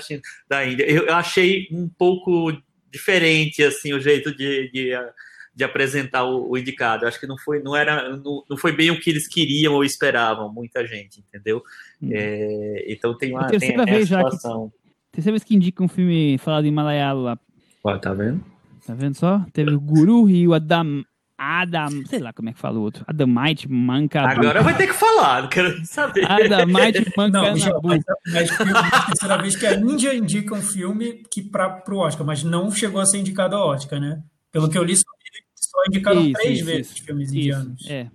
da 0.48 0.66
Índia. 0.66 0.84
Eu 0.84 1.14
achei 1.14 1.68
um 1.70 1.88
pouco 1.88 2.52
diferente 2.90 3.62
assim 3.62 3.92
o 3.92 4.00
jeito 4.00 4.34
de, 4.34 4.70
de 4.70 4.92
de 5.60 5.64
apresentar 5.64 6.24
o, 6.24 6.50
o, 6.50 6.56
indicado. 6.56 7.06
acho 7.06 7.20
que 7.20 7.26
não 7.26 7.36
foi, 7.36 7.62
não 7.62 7.76
era, 7.76 8.16
não, 8.16 8.42
não, 8.48 8.56
foi 8.56 8.72
bem 8.72 8.90
o 8.90 8.98
que 8.98 9.10
eles 9.10 9.28
queriam 9.28 9.74
ou 9.74 9.84
esperavam, 9.84 10.50
muita 10.50 10.86
gente, 10.86 11.20
entendeu? 11.20 11.62
Hum. 12.02 12.08
É, 12.10 12.86
então 12.88 13.14
tem 13.14 13.30
uma 13.32 13.46
tem 13.46 13.58
vez 13.58 14.08
situação. 14.08 14.64
Já 14.64 14.70
que, 14.70 15.12
terceira 15.12 15.34
vez 15.34 15.44
que 15.44 15.54
indica 15.54 15.84
um 15.84 15.88
filme 15.88 16.38
falado 16.38 16.64
em 16.64 16.70
Malayalam 16.70 17.22
lá. 17.22 17.38
Ó, 17.84 17.98
tá 17.98 18.14
vendo? 18.14 18.42
Tá 18.86 18.94
vendo 18.94 19.14
só? 19.14 19.44
Teve 19.52 19.74
o 19.74 19.80
Guru 19.80 20.30
e 20.30 20.48
o 20.48 20.54
Adam. 20.54 21.04
Adam, 21.36 22.04
sei 22.06 22.18
lá 22.18 22.32
como 22.32 22.48
é 22.48 22.52
que 22.52 22.58
fala 22.58 22.78
o 22.78 22.82
outro. 22.82 23.04
Adamite 23.06 23.70
Manca. 23.70 24.22
Agora 24.22 24.62
vai 24.62 24.76
ter 24.76 24.86
que 24.86 24.92
falar, 24.94 25.42
não 25.42 25.48
quero 25.50 25.84
saber. 25.84 26.24
Adamite 26.30 27.12
Manca. 27.14 27.38
Não, 27.38 27.56
já, 27.56 27.78
mas, 27.82 28.02
mas 28.26 28.60
a 28.60 29.06
terceira 29.06 29.36
vez 29.36 29.56
que 29.56 29.66
a 29.66 29.74
Índia 29.74 30.14
indica 30.14 30.54
um 30.54 30.62
filme 30.62 31.22
que 31.30 31.42
para 31.42 31.68
pro 31.68 31.98
Oscar, 31.98 32.26
mas 32.26 32.42
não 32.42 32.70
chegou 32.70 33.00
a 33.00 33.06
ser 33.06 33.18
indicado 33.18 33.56
ao 33.56 33.68
Oscar, 33.68 34.00
né? 34.00 34.22
Pelo 34.52 34.68
que 34.68 34.76
eu 34.76 34.82
li, 34.82 34.96
só 34.96 35.04
indicaram 35.86 36.22
isso, 36.22 36.32
três 36.32 36.58
isso, 36.58 36.66
vezes 36.66 36.92
isso, 36.92 37.04
filmes 37.04 37.32
indianos. 37.32 37.86
É, 37.88 38.08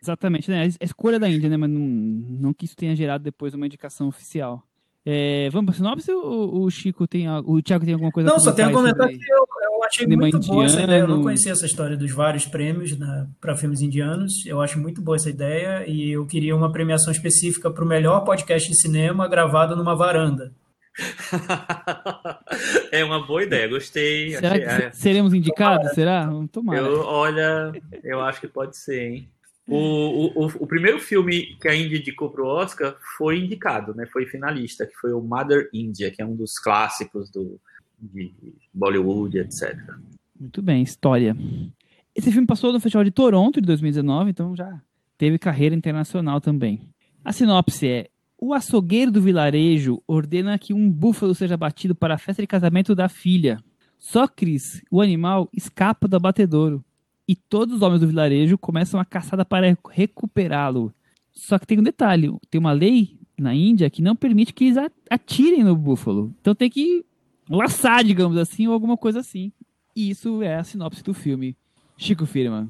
exatamente. 0.00 0.50
Né? 0.50 0.68
A 0.80 0.84
escolha 0.84 1.18
da 1.18 1.28
Índia, 1.28 1.48
né? 1.48 1.56
Mas 1.56 1.70
não, 1.70 1.80
não 1.80 2.54
que 2.54 2.64
isso 2.64 2.76
tenha 2.76 2.94
gerado 2.94 3.24
depois 3.24 3.54
uma 3.54 3.66
indicação 3.66 4.08
oficial. 4.08 4.62
É, 5.10 5.48
vamos 5.50 5.66
para 5.66 5.74
sinopse 5.76 6.12
ou 6.12 6.64
o 6.64 6.70
Chico 6.70 7.06
tem 7.06 7.26
o 7.30 7.62
Thiago 7.62 7.84
tem 7.84 7.94
alguma 7.94 8.12
coisa 8.12 8.28
Não, 8.28 8.38
só 8.38 8.52
tenho 8.52 8.68
a 8.68 8.72
comentar 8.72 9.08
que 9.08 9.14
eu, 9.14 9.46
eu 9.62 9.82
achei 9.82 10.06
muito 10.06 10.36
indiano. 10.36 10.54
boa 10.54 10.66
essa 10.66 10.82
ideia. 10.82 11.00
Eu 11.00 11.08
não 11.08 11.22
conhecia 11.22 11.52
essa 11.52 11.64
história 11.64 11.96
dos 11.96 12.12
vários 12.12 12.44
prêmios 12.44 12.98
né, 12.98 13.26
para 13.40 13.56
filmes 13.56 13.80
indianos. 13.80 14.44
Eu 14.44 14.60
acho 14.60 14.78
muito 14.78 15.00
boa 15.00 15.16
essa 15.16 15.30
ideia 15.30 15.88
e 15.88 16.10
eu 16.10 16.26
queria 16.26 16.54
uma 16.54 16.70
premiação 16.70 17.10
específica 17.10 17.70
para 17.70 17.82
o 17.82 17.88
melhor 17.88 18.20
podcast 18.20 18.68
de 18.68 18.78
cinema 18.78 19.26
gravado 19.26 19.74
numa 19.74 19.96
varanda. 19.96 20.52
é 22.90 23.04
uma 23.04 23.24
boa 23.26 23.42
ideia, 23.42 23.68
gostei. 23.68 24.30
Será 24.30 24.48
achei, 24.50 24.62
que 24.62 24.68
é... 24.70 24.90
seremos 24.92 25.32
indicados? 25.32 25.92
Será? 25.92 26.28
Tomara. 26.50 26.80
Eu, 26.80 27.00
olha, 27.02 27.72
eu 28.02 28.20
acho 28.20 28.40
que 28.40 28.48
pode 28.48 28.76
ser, 28.76 29.10
hein? 29.10 29.28
O, 29.66 30.44
o, 30.44 30.46
o, 30.46 30.66
primeiro 30.66 30.98
filme 30.98 31.56
que 31.60 31.68
a 31.68 31.74
Índia 31.74 31.98
indicou 31.98 32.30
para 32.30 32.42
o 32.42 32.46
Oscar 32.46 32.96
foi 33.18 33.38
indicado, 33.38 33.94
né? 33.94 34.06
Foi 34.06 34.24
finalista, 34.24 34.86
que 34.86 34.94
foi 34.94 35.12
o 35.12 35.20
Mother 35.20 35.68
India, 35.74 36.10
que 36.10 36.22
é 36.22 36.24
um 36.24 36.34
dos 36.34 36.58
clássicos 36.58 37.30
do, 37.30 37.60
de 38.00 38.32
Bollywood, 38.72 39.38
etc. 39.38 39.76
Muito 40.40 40.62
bem, 40.62 40.82
história. 40.82 41.36
Esse 42.14 42.32
filme 42.32 42.46
passou 42.46 42.72
no 42.72 42.80
Festival 42.80 43.04
de 43.04 43.10
Toronto 43.10 43.60
de 43.60 43.66
2019, 43.66 44.30
então 44.30 44.56
já 44.56 44.80
teve 45.18 45.38
carreira 45.38 45.74
internacional 45.74 46.40
também. 46.40 46.80
A 47.22 47.32
sinopse 47.32 47.86
é: 47.86 48.08
o 48.40 48.54
açougueiro 48.54 49.10
do 49.10 49.20
vilarejo 49.20 50.00
ordena 50.06 50.58
que 50.58 50.72
um 50.72 50.88
búfalo 50.90 51.34
seja 51.34 51.56
batido 51.56 51.94
para 51.94 52.14
a 52.14 52.18
festa 52.18 52.42
de 52.42 52.46
casamento 52.46 52.94
da 52.94 53.08
filha. 53.08 53.62
Só 53.98 54.28
Cris, 54.28 54.80
o 54.90 55.00
animal, 55.00 55.48
escapa 55.52 56.06
do 56.06 56.16
abatedouro. 56.16 56.84
E 57.26 57.34
todos 57.34 57.76
os 57.76 57.82
homens 57.82 58.00
do 58.00 58.06
vilarejo 58.06 58.56
começam 58.56 59.00
a 59.00 59.04
caçada 59.04 59.44
para 59.44 59.76
recuperá-lo. 59.90 60.94
Só 61.32 61.58
que 61.58 61.66
tem 61.66 61.78
um 61.78 61.82
detalhe: 61.82 62.32
tem 62.48 62.60
uma 62.60 62.72
lei 62.72 63.18
na 63.36 63.54
Índia 63.54 63.90
que 63.90 64.00
não 64.00 64.16
permite 64.16 64.54
que 64.54 64.64
eles 64.64 64.78
atirem 65.10 65.64
no 65.64 65.76
búfalo. 65.76 66.32
Então 66.40 66.54
tem 66.54 66.70
que 66.70 67.04
laçar, 67.50 68.04
digamos 68.04 68.36
assim, 68.36 68.66
ou 68.66 68.72
alguma 68.72 68.96
coisa 68.96 69.20
assim. 69.20 69.52
E 69.94 70.10
isso 70.10 70.42
é 70.42 70.56
a 70.56 70.64
sinopse 70.64 71.02
do 71.02 71.12
filme. 71.12 71.56
Chico 71.96 72.24
Firman. 72.24 72.68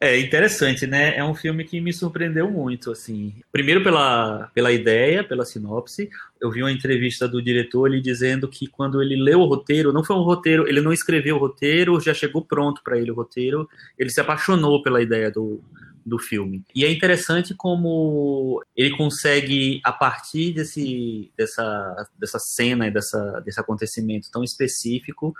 É 0.00 0.16
interessante, 0.16 0.86
né? 0.86 1.16
É 1.16 1.24
um 1.24 1.34
filme 1.34 1.64
que 1.64 1.80
me 1.80 1.92
surpreendeu 1.92 2.48
muito, 2.48 2.92
assim. 2.92 3.34
Primeiro 3.50 3.82
pela, 3.82 4.48
pela 4.54 4.70
ideia, 4.70 5.24
pela 5.24 5.44
sinopse. 5.44 6.08
Eu 6.40 6.52
vi 6.52 6.62
uma 6.62 6.70
entrevista 6.70 7.26
do 7.26 7.42
diretor 7.42 7.88
ele 7.88 8.00
dizendo 8.00 8.46
que 8.46 8.68
quando 8.68 9.02
ele 9.02 9.16
leu 9.16 9.40
o 9.40 9.46
roteiro, 9.46 9.92
não 9.92 10.04
foi 10.04 10.14
um 10.14 10.22
roteiro, 10.22 10.68
ele 10.68 10.80
não 10.80 10.92
escreveu 10.92 11.34
o 11.34 11.40
roteiro, 11.40 12.00
já 12.00 12.14
chegou 12.14 12.44
pronto 12.44 12.80
para 12.84 12.96
ele 12.96 13.10
o 13.10 13.14
roteiro. 13.14 13.68
Ele 13.98 14.08
se 14.08 14.20
apaixonou 14.20 14.80
pela 14.84 15.02
ideia 15.02 15.32
do, 15.32 15.60
do 16.08 16.18
filme. 16.18 16.64
E 16.74 16.84
é 16.84 16.90
interessante 16.90 17.54
como 17.54 18.62
ele 18.76 18.96
consegue, 18.96 19.80
a 19.84 19.92
partir 19.92 20.52
desse, 20.52 21.30
dessa, 21.36 22.08
dessa 22.18 22.38
cena 22.38 22.86
e 22.86 22.90
dessa, 22.90 23.40
desse 23.44 23.60
acontecimento 23.60 24.30
tão 24.30 24.42
específico, 24.42 25.34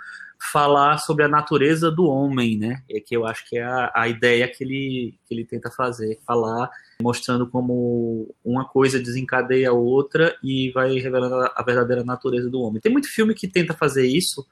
falar 0.51 0.97
sobre 0.99 1.25
a 1.25 1.27
natureza 1.27 1.91
do 1.91 2.05
homem, 2.05 2.57
né? 2.57 2.81
É 2.89 2.99
que 2.99 3.15
eu 3.15 3.25
acho 3.25 3.47
que 3.49 3.57
é 3.57 3.63
a, 3.63 3.91
a 3.93 4.07
ideia 4.07 4.47
que 4.47 4.63
ele, 4.63 5.19
que 5.25 5.33
ele 5.33 5.45
tenta 5.45 5.69
fazer, 5.69 6.19
falar 6.25 6.69
mostrando 7.01 7.47
como 7.47 8.33
uma 8.43 8.65
coisa 8.65 8.99
desencadeia 8.99 9.69
a 9.69 9.73
outra 9.73 10.35
e 10.43 10.69
vai 10.71 10.95
revelando 10.95 11.49
a 11.55 11.63
verdadeira 11.63 12.03
natureza 12.03 12.49
do 12.49 12.61
homem. 12.61 12.81
Tem 12.81 12.91
muito 12.91 13.07
filme 13.07 13.33
que 13.33 13.47
tenta 13.47 13.73
fazer 13.73 14.05
isso, 14.05 14.45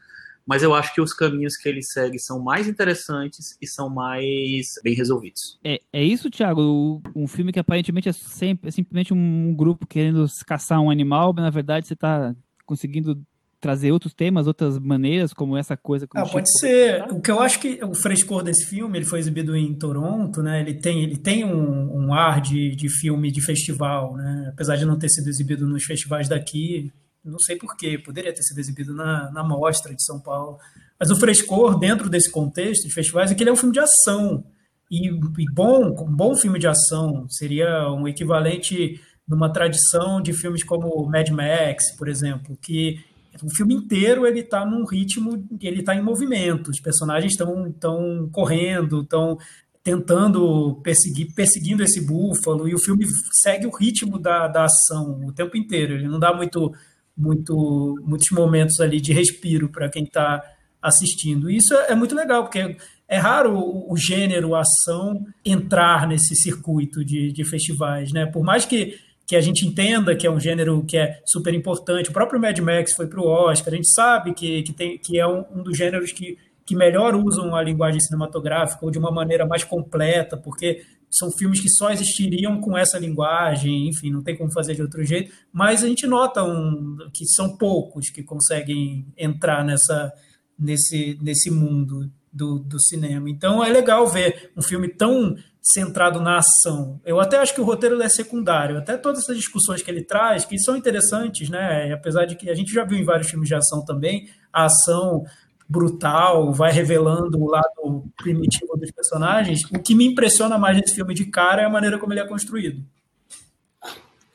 mas 0.48 0.64
eu 0.64 0.74
acho 0.74 0.94
que 0.96 1.02
os 1.02 1.14
caminhos 1.14 1.58
que 1.58 1.68
ele 1.68 1.84
segue 1.84 2.18
são 2.18 2.42
mais 2.42 2.68
interessantes 2.68 3.58
e 3.62 3.68
são 3.68 3.90
mais 3.90 4.66
bem 4.82 4.96
resolvidos. 4.96 5.60
É, 5.64 5.82
é 5.92 6.04
isso, 6.04 6.32
Thiago? 6.32 7.02
Um 7.14 7.28
filme 7.28 7.52
que 7.52 7.60
aparentemente 7.60 8.08
é, 8.08 8.14
sempre, 8.14 8.70
é 8.70 8.72
simplesmente 8.72 9.14
um 9.14 9.54
grupo 9.54 9.86
querendo 9.86 10.26
caçar 10.46 10.80
um 10.80 10.90
animal, 10.90 11.34
mas 11.34 11.44
na 11.44 11.50
verdade 11.50 11.86
você 11.86 11.94
está 11.94 12.34
conseguindo 12.66 13.22
trazer 13.60 13.92
outros 13.92 14.14
temas, 14.14 14.48
outras 14.48 14.78
maneiras, 14.80 15.34
como 15.34 15.58
essa 15.58 15.76
coisa. 15.76 16.08
Ah, 16.16 16.26
pode 16.26 16.48
ser. 16.60 17.04
O 17.12 17.20
que 17.20 17.32
eu 17.32 17.40
acho 17.40 17.60
que 17.60 17.84
o 17.84 17.94
frescor 17.94 18.44
desse 18.44 18.66
filme, 18.68 18.98
ele 18.98 19.06
foi 19.06 19.20
exibido 19.20 19.56
em 19.56 19.74
Toronto, 19.74 20.42
né? 20.42 20.62
Ele 20.62 20.76
tem, 20.76 21.04
ele 21.04 21.18
tem 21.18 21.44
um, 21.44 22.06
um 22.06 22.14
ar 22.14 22.40
de, 22.40 22.76
de 22.76 22.88
filme 22.88 23.32
de 23.32 23.44
festival, 23.44 24.16
né? 24.16 24.52
Apesar 24.54 24.76
de 24.76 24.86
não 24.86 24.98
ter 24.98 25.10
sido 25.10 25.28
exibido 25.28 25.68
nos 25.68 25.84
festivais 25.84 26.30
daqui, 26.30 26.92
não 27.30 27.40
sei 27.40 27.58
porquê, 27.58 27.98
poderia 27.98 28.34
ter 28.34 28.42
sido 28.42 28.60
exibido 28.60 28.94
na, 28.94 29.32
na 29.32 29.44
Mostra 29.44 29.94
de 29.94 30.04
São 30.04 30.20
Paulo. 30.20 30.58
Mas 31.00 31.12
o 31.12 31.16
frescor, 31.16 31.78
dentro 31.78 32.10
desse 32.10 32.32
contexto 32.32 32.88
de 32.88 32.94
festivais, 32.94 33.32
é 33.32 33.36
que 33.36 33.44
ele 33.44 33.50
é 33.50 33.54
um 33.54 33.58
filme 33.58 33.74
de 33.74 33.80
ação. 33.80 34.44
E, 34.90 35.10
e 35.10 35.46
bom, 35.54 35.90
um 35.90 36.16
bom 36.16 36.36
filme 36.36 36.58
de 36.58 36.68
ação 36.68 37.28
seria 37.30 37.92
um 37.92 38.08
equivalente 38.08 39.00
numa 39.28 39.52
tradição 39.52 40.22
de 40.22 40.32
filmes 40.32 40.64
como 40.64 41.06
Mad 41.06 41.30
Max, 41.30 41.96
por 41.98 42.08
exemplo, 42.08 42.58
que 42.62 43.04
o 43.44 43.50
filme 43.54 43.76
inteiro 43.76 44.26
ele 44.26 44.40
está 44.40 44.66
num 44.66 44.86
ritmo, 44.86 45.46
ele 45.62 45.82
está 45.82 45.94
em 45.94 46.02
movimento, 46.02 46.70
os 46.70 46.80
personagens 46.80 47.34
estão 47.34 47.68
estão 47.68 48.30
correndo, 48.32 49.02
estão 49.02 49.38
tentando 49.84 50.82
perseguir, 50.84 51.34
perseguindo 51.34 51.84
esse 51.84 52.06
búfalo, 52.06 52.68
e 52.68 52.74
o 52.74 52.80
filme 52.80 53.06
segue 53.42 53.68
o 53.68 53.76
ritmo 53.76 54.18
da, 54.18 54.48
da 54.48 54.66
ação 54.66 55.26
o 55.26 55.32
tempo 55.32 55.56
inteiro, 55.56 55.94
ele 55.94 56.08
não 56.08 56.20
dá 56.20 56.34
muito 56.34 56.74
muito, 57.18 57.96
muitos 58.06 58.30
momentos 58.32 58.80
ali 58.80 59.02
de 59.02 59.12
respiro 59.12 59.70
para 59.70 59.90
quem 59.90 60.04
está 60.04 60.44
assistindo. 60.82 61.50
E 61.50 61.58
isso 61.58 61.74
é, 61.74 61.92
é, 61.92 61.96
muito 61.96 62.16
legal, 62.16 62.44
porque 62.44 62.78
é 63.08 63.18
raro 63.18 63.58
o, 63.58 63.92
o, 63.92 63.98
gênero 63.98 64.56
ação 64.56 65.26
entrar 65.44 66.08
nesse 66.08 66.36
circuito 66.36 67.04
de, 67.04 67.32
de 67.32 67.44
festivais, 67.44 68.12
né? 68.12 68.26
Por 68.26 68.44
mais 68.44 68.66
que, 68.66 69.00
que 69.26 69.36
a 69.36 69.42
gente 69.42 69.66
entenda 69.66 70.16
que 70.16 70.28
é 70.28 70.32
um 70.32 70.40
gênero 70.40 70.84
que 70.86 70.98
é 70.98 71.20
super 71.26 71.54
importante, 71.54 72.10
o 72.10 72.14
próprio 72.14 72.40
Mad 72.40 72.58
Max 72.60 72.94
foi 72.94 73.08
para 73.08 73.20
o 73.20 73.28
Oscar, 73.28 73.74
a 73.74 73.78
gente 73.78 73.92
sabe 73.92 74.34
que, 74.34 74.62
que, 74.64 74.74
tem, 74.74 74.98
que 74.98 75.20
é 75.20 75.28
um, 75.28 75.44
um 75.56 75.64
dos 75.64 75.78
gêneros 75.78 76.12
que, 76.12 76.38
que 76.66 76.76
melhor 76.76 77.16
usam 77.16 77.56
a 77.56 77.62
linguagem 77.62 78.00
cinematográfica 78.00 78.86
ou 78.86 78.92
de 78.92 79.00
uma 79.00 79.12
maneira 79.12 79.46
mais 79.46 79.64
completa, 79.64 80.38
porque 80.38 80.84
são 81.10 81.32
filmes 81.32 81.60
que 81.60 81.70
só 81.70 81.90
existiriam 81.90 82.60
com 82.60 82.78
essa 82.78 83.00
linguagem, 83.00 83.88
enfim, 83.88 84.12
não 84.12 84.22
tem 84.22 84.36
como 84.36 84.52
fazer 84.52 84.76
de 84.76 84.82
outro 84.82 85.04
jeito, 85.04 85.32
mas 85.52 85.84
a 85.84 85.88
gente 85.88 86.06
nota 86.06 86.44
um, 86.44 86.98
que 87.14 87.26
são 87.26 87.58
poucos 87.58 88.10
que 88.10 88.24
conseguem 88.24 89.06
entrar 89.18 89.64
nessa, 89.64 90.14
nesse, 90.60 91.18
nesse 91.22 91.50
mundo 91.50 92.12
do, 92.32 92.60
do 92.60 92.82
cinema. 92.82 93.30
Então 93.30 93.64
é 93.64 93.70
legal 93.70 94.08
ver 94.08 94.52
um 94.56 94.62
filme 94.62 94.90
tão 94.90 95.36
centrado 95.62 96.22
na 96.22 96.38
ação. 96.38 97.02
Eu 97.04 97.20
até 97.20 97.38
acho 97.38 97.54
que 97.54 97.60
o 97.60 97.66
roteiro 97.66 98.02
é 98.02 98.08
secundário, 98.08 98.78
até 98.78 98.96
todas 98.96 99.24
essas 99.24 99.36
discussões 99.36 99.82
que 99.82 99.92
ele 99.92 100.04
traz, 100.04 100.46
que 100.46 100.58
são 100.60 100.78
interessantes, 100.78 101.50
né? 101.50 101.92
Apesar 101.92 102.26
de 102.26 102.36
que 102.36 102.50
a 102.50 102.56
gente 102.56 102.72
já 102.72 102.86
viu 102.86 102.98
em 102.98 103.04
vários 103.04 103.30
filmes 103.30 103.50
de 103.50 103.56
ação 103.56 103.84
também, 103.84 104.30
a 104.54 104.66
ação 104.66 105.24
brutal, 105.70 106.54
vai 106.54 106.72
revelando 106.72 107.38
o 107.38 107.50
lado 107.50 108.06
primitivo 108.16 108.78
dos 108.78 108.92
personagens. 108.92 109.62
O 109.72 109.80
que 109.80 109.94
me 109.94 110.06
impressiona 110.06 110.58
mais 110.58 110.78
nesse 110.78 110.96
filme 110.96 111.14
de 111.14 111.26
cara 111.26 111.62
é 111.62 111.66
a 111.66 111.70
maneira 111.70 112.00
como 112.00 112.14
ele 112.14 112.22
é 112.22 112.28
construído. 112.28 112.82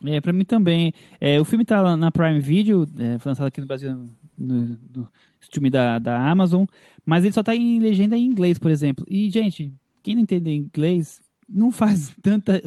É, 0.05 0.21
pra 0.21 0.33
mim 0.33 0.45
também. 0.45 0.93
É, 1.21 1.41
o 1.41 1.45
filme 1.45 1.65
tá 1.65 1.97
na 1.97 2.11
Prime 2.11 2.41
Video, 2.41 2.87
é, 2.99 3.19
foi 3.19 3.31
lançado 3.31 3.47
aqui 3.47 3.61
no 3.61 3.67
Brasil 3.67 4.09
no, 4.37 4.79
no 4.95 5.09
filme 5.51 5.71
da, 5.71 5.99
da 5.99 6.31
Amazon, 6.31 6.65
mas 7.05 7.25
ele 7.25 7.33
só 7.33 7.43
tá 7.43 7.55
em 7.55 7.79
legenda 7.79 8.17
em 8.17 8.25
inglês, 8.25 8.59
por 8.59 8.71
exemplo. 8.71 9.05
E, 9.09 9.31
gente, 9.31 9.73
quem 10.03 10.15
não 10.15 10.23
entende 10.23 10.51
inglês 10.51 11.21
não 11.49 11.71
faz 11.71 12.15
tanta. 12.21 12.63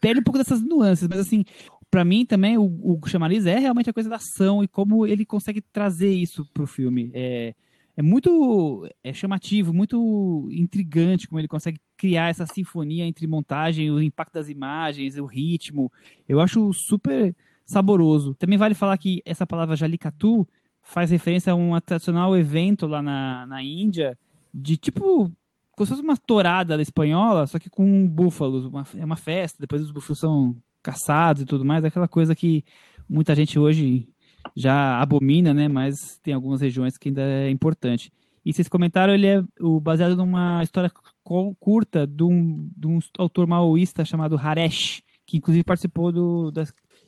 perde 0.00 0.20
um 0.20 0.24
pouco 0.24 0.38
dessas 0.38 0.60
nuances, 0.60 1.08
mas 1.08 1.20
assim, 1.20 1.44
para 1.90 2.04
mim 2.04 2.26
também 2.26 2.58
o, 2.58 2.64
o 2.64 3.00
chamariz 3.06 3.46
é 3.46 3.58
realmente 3.58 3.88
a 3.88 3.92
coisa 3.92 4.10
da 4.10 4.16
ação 4.16 4.62
e 4.62 4.68
como 4.68 5.06
ele 5.06 5.24
consegue 5.24 5.60
trazer 5.60 6.12
isso 6.12 6.44
pro 6.52 6.66
filme. 6.66 7.10
É, 7.14 7.54
é 7.96 8.02
muito 8.02 8.86
é 9.02 9.12
chamativo, 9.12 9.72
muito 9.72 10.48
intrigante 10.50 11.26
como 11.26 11.40
ele 11.40 11.48
consegue 11.48 11.80
criar 11.96 12.28
essa 12.28 12.46
sinfonia 12.46 13.06
entre 13.06 13.26
montagem, 13.26 13.90
o 13.90 14.02
impacto 14.02 14.34
das 14.34 14.50
imagens, 14.50 15.16
o 15.16 15.24
ritmo. 15.24 15.90
Eu 16.28 16.40
acho 16.40 16.72
super 16.74 17.34
saboroso. 17.64 18.34
Também 18.34 18.58
vale 18.58 18.74
falar 18.74 18.98
que 18.98 19.22
essa 19.24 19.46
palavra 19.46 19.76
Jalikatu 19.76 20.46
faz 20.82 21.10
referência 21.10 21.52
a 21.52 21.56
um 21.56 21.78
tradicional 21.80 22.36
evento 22.36 22.86
lá 22.86 23.00
na, 23.02 23.46
na 23.46 23.62
Índia, 23.62 24.16
de 24.52 24.76
tipo, 24.76 25.32
como 25.72 25.86
se 25.86 25.90
fosse 25.90 26.02
uma 26.02 26.16
torada 26.16 26.80
espanhola, 26.80 27.46
só 27.46 27.58
que 27.58 27.70
com 27.70 28.06
búfalos. 28.06 28.66
Uma, 28.66 28.86
é 28.96 29.04
uma 29.04 29.16
festa, 29.16 29.58
depois 29.58 29.82
os 29.82 29.90
búfalos 29.90 30.18
são 30.18 30.54
caçados 30.82 31.42
e 31.42 31.46
tudo 31.46 31.64
mais, 31.64 31.84
aquela 31.84 32.06
coisa 32.06 32.34
que 32.34 32.62
muita 33.08 33.34
gente 33.34 33.58
hoje 33.58 34.08
já 34.54 35.00
abomina, 35.00 35.54
né? 35.54 35.68
Mas 35.68 36.18
tem 36.22 36.34
algumas 36.34 36.60
regiões 36.60 36.96
que 36.96 37.08
ainda 37.08 37.22
é 37.22 37.50
importante. 37.50 38.12
E 38.44 38.52
vocês 38.52 38.68
comentaram, 38.68 39.12
ele 39.12 39.26
é 39.26 39.42
baseado 39.80 40.14
numa 40.16 40.62
história 40.62 40.90
curta 41.58 42.06
de 42.06 42.22
um, 42.22 42.70
de 42.76 42.86
um 42.86 43.00
autor 43.18 43.46
maoísta 43.46 44.04
chamado 44.04 44.36
Haresh, 44.36 45.02
que 45.26 45.36
inclusive 45.36 45.64
participou 45.64 46.12
do, 46.12 46.52
da, 46.52 46.64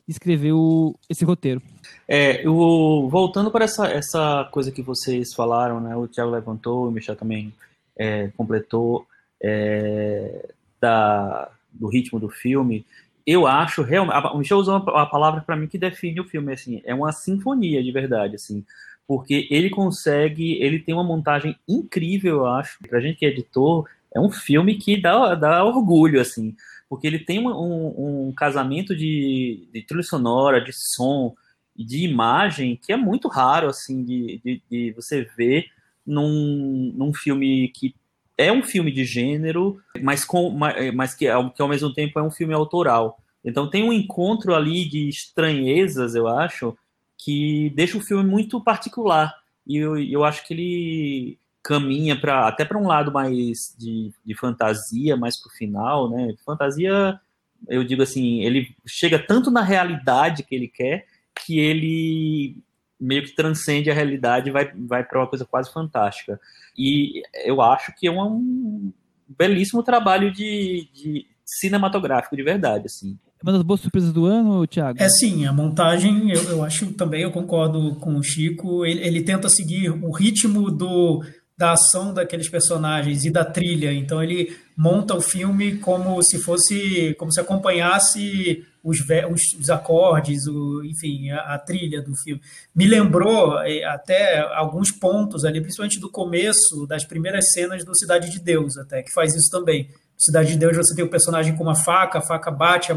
escreveu 0.09 0.99
esse 1.09 1.23
roteiro. 1.23 1.61
É, 2.07 2.45
eu, 2.45 3.07
voltando 3.09 3.51
para 3.51 3.65
essa, 3.65 3.87
essa 3.87 4.49
coisa 4.51 4.71
que 4.71 4.81
vocês 4.81 5.33
falaram, 5.33 5.79
né? 5.79 5.95
O 5.95 6.07
Thiago 6.07 6.31
levantou, 6.31 6.87
o 6.87 6.91
Michel 6.91 7.15
também 7.15 7.53
é, 7.97 8.29
completou 8.35 9.05
é, 9.41 10.49
da, 10.81 11.49
do 11.71 11.87
ritmo 11.87 12.19
do 12.19 12.27
filme 12.29 12.85
eu 13.29 13.45
acho 13.45 13.83
realmente. 13.83 14.27
O 14.33 14.37
Michel 14.37 14.57
usou 14.57 14.75
a 14.75 15.05
palavra 15.05 15.41
para 15.41 15.55
mim 15.55 15.67
que 15.67 15.77
define 15.77 16.19
o 16.19 16.25
filme, 16.25 16.51
assim, 16.51 16.81
é 16.83 16.95
uma 16.95 17.11
sinfonia 17.11 17.83
de 17.83 17.91
verdade, 17.91 18.35
assim, 18.35 18.65
porque 19.07 19.47
ele 19.51 19.69
consegue, 19.69 20.53
ele 20.61 20.79
tem 20.79 20.95
uma 20.95 21.03
montagem 21.03 21.55
incrível, 21.67 22.37
eu 22.37 22.47
acho. 22.47 22.79
Pra 22.89 22.99
gente 22.99 23.19
que 23.19 23.25
é 23.25 23.29
editor, 23.29 23.87
é 24.13 24.19
um 24.19 24.31
filme 24.31 24.75
que 24.77 24.99
dá, 24.99 25.35
dá 25.35 25.63
orgulho, 25.63 26.19
assim, 26.19 26.55
porque 26.89 27.05
ele 27.05 27.19
tem 27.19 27.39
um, 27.39 27.51
um, 27.51 28.27
um 28.29 28.33
casamento 28.33 28.95
de, 28.95 29.69
de 29.71 29.83
trilha 29.83 30.03
sonora, 30.03 30.59
de 30.59 30.71
som 30.73 31.35
de 31.75 32.03
imagem 32.03 32.75
que 32.75 32.91
é 32.91 32.97
muito 32.97 33.27
raro, 33.27 33.69
assim, 33.69 34.03
de, 34.03 34.41
de, 34.43 34.61
de 34.69 34.91
você 34.93 35.21
ver 35.37 35.67
num, 36.05 36.91
num 36.95 37.13
filme 37.13 37.69
que 37.69 37.93
é 38.39 38.53
um 38.53 38.63
filme 38.63 38.89
de 38.89 39.03
gênero, 39.03 39.81
mas, 40.01 40.23
com, 40.23 40.49
mas 40.95 41.13
que, 41.13 41.25
que 41.25 41.61
ao 41.61 41.67
mesmo 41.67 41.93
tempo 41.93 42.17
é 42.17 42.23
um 42.23 42.31
filme 42.31 42.53
autoral. 42.53 43.19
Então 43.43 43.69
tem 43.69 43.83
um 43.83 43.91
encontro 43.91 44.55
ali 44.55 44.87
de 44.87 45.09
estranhezas, 45.09 46.15
eu 46.15 46.25
acho, 46.25 46.75
que 47.17 47.69
deixa 47.75 47.97
o 47.97 48.01
filme 48.01 48.23
muito 48.23 48.63
particular. 48.63 49.35
E 49.67 49.75
eu, 49.75 49.97
eu 49.97 50.23
acho 50.23 50.47
que 50.47 50.53
ele 50.53 51.37
caminha 51.61 52.17
para 52.17 52.47
até 52.47 52.63
para 52.63 52.77
um 52.77 52.87
lado 52.87 53.11
mais 53.11 53.75
de, 53.77 54.13
de 54.25 54.33
fantasia, 54.33 55.17
mais 55.17 55.37
para 55.37 55.49
o 55.49 55.55
final, 55.57 56.09
né? 56.09 56.33
Fantasia, 56.45 57.19
eu 57.67 57.83
digo 57.83 58.01
assim, 58.01 58.39
ele 58.39 58.73
chega 58.87 59.19
tanto 59.19 59.51
na 59.51 59.61
realidade 59.61 60.43
que 60.43 60.55
ele 60.55 60.69
quer 60.69 61.05
que 61.45 61.59
ele 61.59 62.57
meio 62.99 63.23
que 63.23 63.35
transcende 63.35 63.89
a 63.89 63.93
realidade 63.93 64.49
e 64.49 64.51
vai, 64.51 64.71
vai 64.73 65.03
para 65.03 65.19
uma 65.19 65.27
coisa 65.27 65.45
quase 65.45 65.71
fantástica. 65.71 66.39
E 66.77 67.21
eu 67.45 67.61
acho 67.61 67.93
que 67.95 68.07
é 68.07 68.11
um 68.11 68.91
belíssimo 69.27 69.83
trabalho 69.83 70.31
de, 70.31 70.89
de 70.93 71.25
cinematográfico 71.45 72.35
de 72.35 72.43
verdade, 72.43 72.85
assim. 72.85 73.17
É 73.41 73.45
uma 73.45 73.53
das 73.53 73.61
boas 73.61 73.79
surpresas 73.79 74.11
do 74.11 74.25
ano, 74.25 74.67
Thiago? 74.67 75.01
É 75.01 75.07
sim, 75.07 75.45
a 75.45 75.53
montagem, 75.53 76.29
eu, 76.29 76.43
eu 76.49 76.63
acho 76.63 76.91
também, 76.93 77.21
eu 77.21 77.31
concordo 77.31 77.95
com 77.95 78.17
o 78.17 78.23
Chico, 78.23 78.85
ele, 78.85 79.01
ele 79.01 79.23
tenta 79.23 79.47
seguir 79.47 79.89
o 79.91 80.11
ritmo 80.11 80.69
do, 80.69 81.23
da 81.59 81.73
ação 81.73 82.13
daqueles 82.13 82.47
personagens 82.47 83.25
e 83.25 83.29
da 83.29 83.43
trilha. 83.43 83.91
Então 83.91 84.23
ele 84.23 84.55
monta 84.77 85.13
o 85.13 85.21
filme 85.21 85.75
como 85.75 86.23
se 86.23 86.41
fosse, 86.41 87.13
como 87.19 87.33
se 87.33 87.41
acompanhasse 87.41 88.65
os, 88.81 88.99
os, 89.01 89.41
os 89.59 89.69
acordes, 89.69 90.47
o, 90.47 90.81
enfim, 90.85 91.29
a, 91.31 91.55
a, 91.55 91.59
trilha 91.59 92.01
do 92.01 92.15
filme. 92.23 92.41
Me 92.73 92.87
lembrou 92.87 93.59
é, 93.59 93.83
até 93.83 94.39
alguns 94.55 94.89
pontos 94.89 95.43
ali, 95.43 95.59
principalmente 95.59 95.99
do 95.99 96.09
começo 96.09 96.87
das 96.87 97.03
primeiras 97.03 97.51
cenas 97.51 97.83
do 97.83 97.93
Cidade 97.93 98.29
de 98.29 98.39
Deus, 98.39 98.77
até 98.77 99.03
que 99.03 99.11
faz 99.11 99.35
isso 99.35 99.51
também. 99.51 99.89
Cidade 100.17 100.53
de 100.53 100.57
Deus 100.57 100.77
você 100.77 100.95
tem 100.95 101.03
o 101.03 101.09
personagem 101.09 101.57
com 101.57 101.63
uma 101.63 101.75
faca, 101.75 102.19
a 102.19 102.21
faca 102.21 102.49
bate, 102.49 102.89
a, 102.93 102.95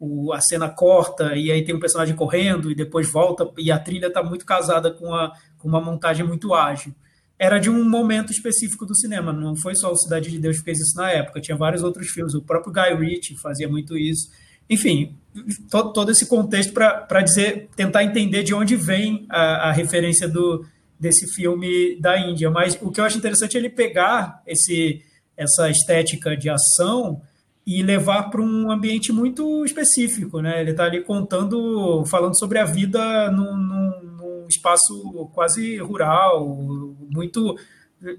o, 0.00 0.32
a 0.32 0.40
cena 0.40 0.70
corta 0.70 1.36
e 1.36 1.52
aí 1.52 1.62
tem 1.62 1.74
um 1.74 1.80
personagem 1.80 2.16
correndo 2.16 2.70
e 2.70 2.74
depois 2.74 3.12
volta 3.12 3.50
e 3.58 3.70
a 3.70 3.78
trilha 3.78 4.06
está 4.06 4.22
muito 4.22 4.46
casada 4.46 4.90
com, 4.90 5.14
a, 5.14 5.32
com 5.58 5.68
uma 5.68 5.80
montagem 5.80 6.26
muito 6.26 6.54
ágil 6.54 6.94
era 7.42 7.58
de 7.58 7.68
um 7.68 7.84
momento 7.84 8.30
específico 8.30 8.86
do 8.86 8.96
cinema, 8.96 9.32
não 9.32 9.56
foi 9.56 9.74
só 9.74 9.90
o 9.90 9.96
Cidade 9.96 10.30
de 10.30 10.38
Deus 10.38 10.58
que 10.58 10.64
fez 10.64 10.78
isso 10.78 10.96
na 10.96 11.10
época, 11.10 11.40
tinha 11.40 11.56
vários 11.56 11.82
outros 11.82 12.06
filmes, 12.06 12.34
o 12.34 12.40
próprio 12.40 12.72
Guy 12.72 12.94
Ritchie 12.94 13.36
fazia 13.36 13.68
muito 13.68 13.98
isso. 13.98 14.30
Enfim, 14.70 15.16
todo, 15.68 15.92
todo 15.92 16.12
esse 16.12 16.24
contexto 16.26 16.72
para 16.72 17.20
dizer, 17.20 17.68
tentar 17.74 18.04
entender 18.04 18.44
de 18.44 18.54
onde 18.54 18.76
vem 18.76 19.26
a, 19.28 19.70
a, 19.70 19.72
referência 19.72 20.28
do, 20.28 20.64
desse 21.00 21.34
filme 21.34 21.98
da 22.00 22.16
Índia. 22.16 22.48
Mas 22.48 22.78
o 22.80 22.92
que 22.92 23.00
eu 23.00 23.04
acho 23.04 23.18
interessante 23.18 23.56
é 23.56 23.58
ele 23.58 23.70
pegar 23.70 24.40
esse, 24.46 25.02
essa 25.36 25.68
estética 25.68 26.36
de 26.36 26.48
ação 26.48 27.20
e 27.66 27.82
levar 27.82 28.30
para 28.30 28.40
um 28.40 28.70
ambiente 28.70 29.12
muito 29.12 29.64
específico, 29.64 30.40
né? 30.40 30.60
Ele 30.60 30.70
está 30.70 30.84
ali 30.84 31.02
contando, 31.02 32.04
falando 32.06 32.38
sobre 32.38 32.60
a 32.60 32.64
vida 32.64 33.32
num, 33.32 33.56
num 33.56 34.11
espaço 34.48 35.30
quase 35.34 35.76
rural, 35.78 36.46
muito 37.10 37.56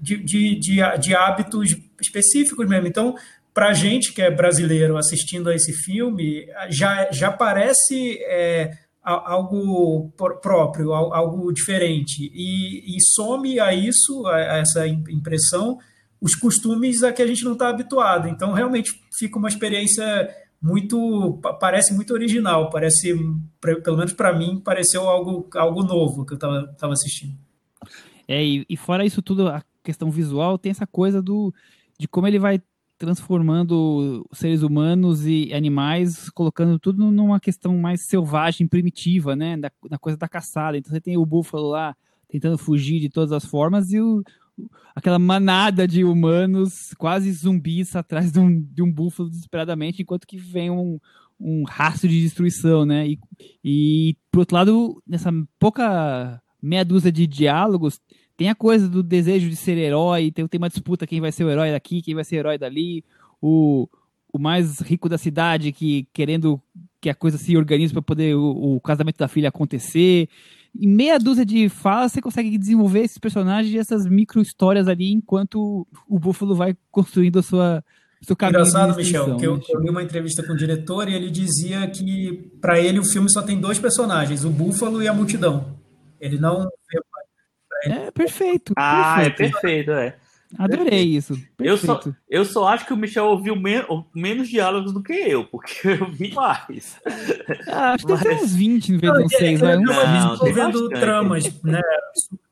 de, 0.00 0.16
de, 0.16 0.58
de, 0.58 0.98
de 0.98 1.14
hábitos 1.14 1.76
específicos 2.00 2.66
mesmo. 2.68 2.86
Então, 2.86 3.14
para 3.52 3.68
a 3.68 3.72
gente 3.72 4.12
que 4.12 4.20
é 4.20 4.30
brasileiro 4.30 4.96
assistindo 4.96 5.48
a 5.48 5.54
esse 5.54 5.72
filme, 5.72 6.46
já, 6.70 7.10
já 7.12 7.30
parece 7.30 8.18
é, 8.24 8.72
algo 9.02 10.10
próprio, 10.42 10.92
algo 10.92 11.52
diferente. 11.52 12.30
E, 12.34 12.96
e 12.96 13.00
some 13.14 13.60
a 13.60 13.72
isso, 13.72 14.26
a 14.26 14.58
essa 14.58 14.88
impressão, 14.88 15.78
os 16.20 16.34
costumes 16.34 17.02
a 17.02 17.12
que 17.12 17.22
a 17.22 17.26
gente 17.26 17.44
não 17.44 17.52
está 17.52 17.68
habituado. 17.68 18.28
Então, 18.28 18.52
realmente 18.52 18.90
fica 19.16 19.38
uma 19.38 19.48
experiência 19.48 20.28
muito 20.64 21.38
parece 21.60 21.92
muito 21.92 22.14
original, 22.14 22.70
parece 22.70 23.14
pelo 23.60 23.98
menos 23.98 24.14
para 24.14 24.32
mim 24.32 24.58
pareceu 24.64 25.06
algo 25.06 25.46
algo 25.54 25.82
novo 25.82 26.24
que 26.24 26.32
eu 26.32 26.36
estava 26.36 26.92
assistindo. 26.94 27.36
É, 28.26 28.42
e, 28.42 28.64
e, 28.66 28.74
fora 28.74 29.04
isso 29.04 29.20
tudo, 29.20 29.48
a 29.48 29.62
questão 29.82 30.10
visual 30.10 30.56
tem 30.56 30.70
essa 30.70 30.86
coisa 30.86 31.20
do 31.20 31.52
de 31.98 32.08
como 32.08 32.26
ele 32.26 32.38
vai 32.38 32.62
transformando 32.96 34.26
seres 34.32 34.62
humanos 34.62 35.26
e 35.26 35.52
animais, 35.52 36.30
colocando 36.30 36.78
tudo 36.78 37.10
numa 37.10 37.38
questão 37.38 37.76
mais 37.76 38.06
selvagem, 38.06 38.66
primitiva, 38.66 39.36
né, 39.36 39.58
da, 39.58 39.70
da 39.90 39.98
coisa 39.98 40.16
da 40.16 40.28
caçada. 40.28 40.78
Então 40.78 40.90
você 40.90 41.00
tem 41.00 41.18
o 41.18 41.26
búfalo 41.26 41.68
lá 41.68 41.94
tentando 42.26 42.56
fugir 42.56 43.00
de 43.00 43.10
todas 43.10 43.32
as 43.32 43.44
formas 43.44 43.92
e 43.92 44.00
o, 44.00 44.24
aquela 44.94 45.18
manada 45.18 45.86
de 45.86 46.04
humanos, 46.04 46.94
quase 46.98 47.32
zumbis, 47.32 47.96
atrás 47.96 48.30
de 48.30 48.38
um, 48.38 48.60
de 48.60 48.82
um 48.82 48.90
búfalo 48.90 49.28
desesperadamente, 49.28 50.02
enquanto 50.02 50.26
que 50.26 50.36
vem 50.36 50.70
um, 50.70 50.98
um 51.38 51.64
rastro 51.64 52.08
de 52.08 52.22
destruição, 52.22 52.84
né? 52.84 53.08
E, 53.08 53.18
e, 53.64 54.16
por 54.30 54.40
outro 54.40 54.56
lado, 54.56 55.02
nessa 55.06 55.30
pouca 55.58 56.40
meia 56.62 56.84
dúzia 56.84 57.12
de 57.12 57.26
diálogos, 57.26 58.00
tem 58.36 58.48
a 58.48 58.54
coisa 58.54 58.88
do 58.88 59.02
desejo 59.02 59.48
de 59.48 59.56
ser 59.56 59.76
herói, 59.76 60.30
tem, 60.30 60.46
tem 60.46 60.58
uma 60.58 60.68
disputa 60.68 61.06
quem 61.06 61.20
vai 61.20 61.32
ser 61.32 61.44
o 61.44 61.50
herói 61.50 61.70
daqui, 61.70 62.02
quem 62.02 62.14
vai 62.14 62.24
ser 62.24 62.36
o 62.36 62.38
herói 62.38 62.58
dali, 62.58 63.04
o, 63.40 63.88
o 64.32 64.38
mais 64.38 64.80
rico 64.80 65.08
da 65.08 65.18
cidade 65.18 65.72
que 65.72 66.08
querendo 66.12 66.60
que 67.00 67.10
a 67.10 67.14
coisa 67.14 67.36
se 67.36 67.56
organize 67.56 67.92
para 67.92 68.02
poder 68.02 68.34
o, 68.34 68.76
o 68.76 68.80
casamento 68.80 69.18
da 69.18 69.28
filha 69.28 69.50
acontecer 69.50 70.28
em 70.76 70.88
meia 70.88 71.18
dúzia 71.18 71.44
de 71.44 71.68
falas, 71.68 72.12
você 72.12 72.20
consegue 72.20 72.58
desenvolver 72.58 73.00
esses 73.00 73.18
personagens 73.18 73.72
e 73.72 73.78
essas 73.78 74.06
micro 74.06 74.42
histórias 74.42 74.88
ali 74.88 75.12
enquanto 75.12 75.86
o 76.08 76.18
Búfalo 76.18 76.54
vai 76.54 76.76
construindo 76.90 77.38
a 77.38 77.42
sua, 77.42 77.84
seu 78.22 78.34
caminho. 78.34 78.60
Engraçado, 78.60 78.96
Michel, 78.96 79.36
que 79.36 79.46
eu, 79.46 79.60
eu 79.68 79.80
li 79.80 79.90
uma 79.90 80.02
entrevista 80.02 80.42
com 80.42 80.52
o 80.52 80.56
diretor 80.56 81.08
e 81.08 81.14
ele 81.14 81.30
dizia 81.30 81.86
que 81.88 82.50
para 82.60 82.80
ele 82.80 82.98
o 82.98 83.04
filme 83.04 83.30
só 83.30 83.42
tem 83.42 83.60
dois 83.60 83.78
personagens, 83.78 84.44
o 84.44 84.50
Búfalo 84.50 85.02
e 85.02 85.08
a 85.08 85.14
multidão. 85.14 85.78
Ele 86.20 86.38
não. 86.38 86.68
Para 87.84 87.94
É 87.94 88.10
perfeito. 88.10 88.72
Ah, 88.76 89.16
perfeito. 89.18 89.42
é 89.42 89.60
perfeito, 89.60 89.90
é. 89.92 90.16
Adorei 90.58 91.02
isso. 91.04 91.34
Eu 91.58 91.76
só, 91.76 92.00
eu 92.28 92.44
só 92.44 92.68
acho 92.68 92.86
que 92.86 92.92
o 92.92 92.96
Michel 92.96 93.26
ouviu 93.26 93.56
men- 93.56 93.84
menos 94.14 94.48
diálogos 94.48 94.92
do 94.92 95.02
que 95.02 95.12
eu, 95.12 95.44
porque 95.44 95.72
eu 95.88 96.10
vi 96.12 96.32
mais. 96.34 96.96
Ah, 97.68 97.92
acho 97.92 98.06
que 98.06 98.12
Mas- 98.12 98.42
uns 98.42 98.54
20 98.54 98.88
em 98.90 98.98
vez 98.98 99.12
de 99.12 99.18
Não, 99.18 99.26
uns 99.26 99.32
é- 99.32 99.38
6, 99.38 99.62
é- 99.62 99.64
vai. 99.64 99.76
não, 99.76 99.82
Uns 99.82 99.96
mas 99.96 100.24
Não, 100.24 100.32
estou 100.34 100.44
tem 100.46 100.54
vendo 100.54 100.80
bastante. 100.82 101.00
tramas, 101.00 101.62
né? 101.62 101.80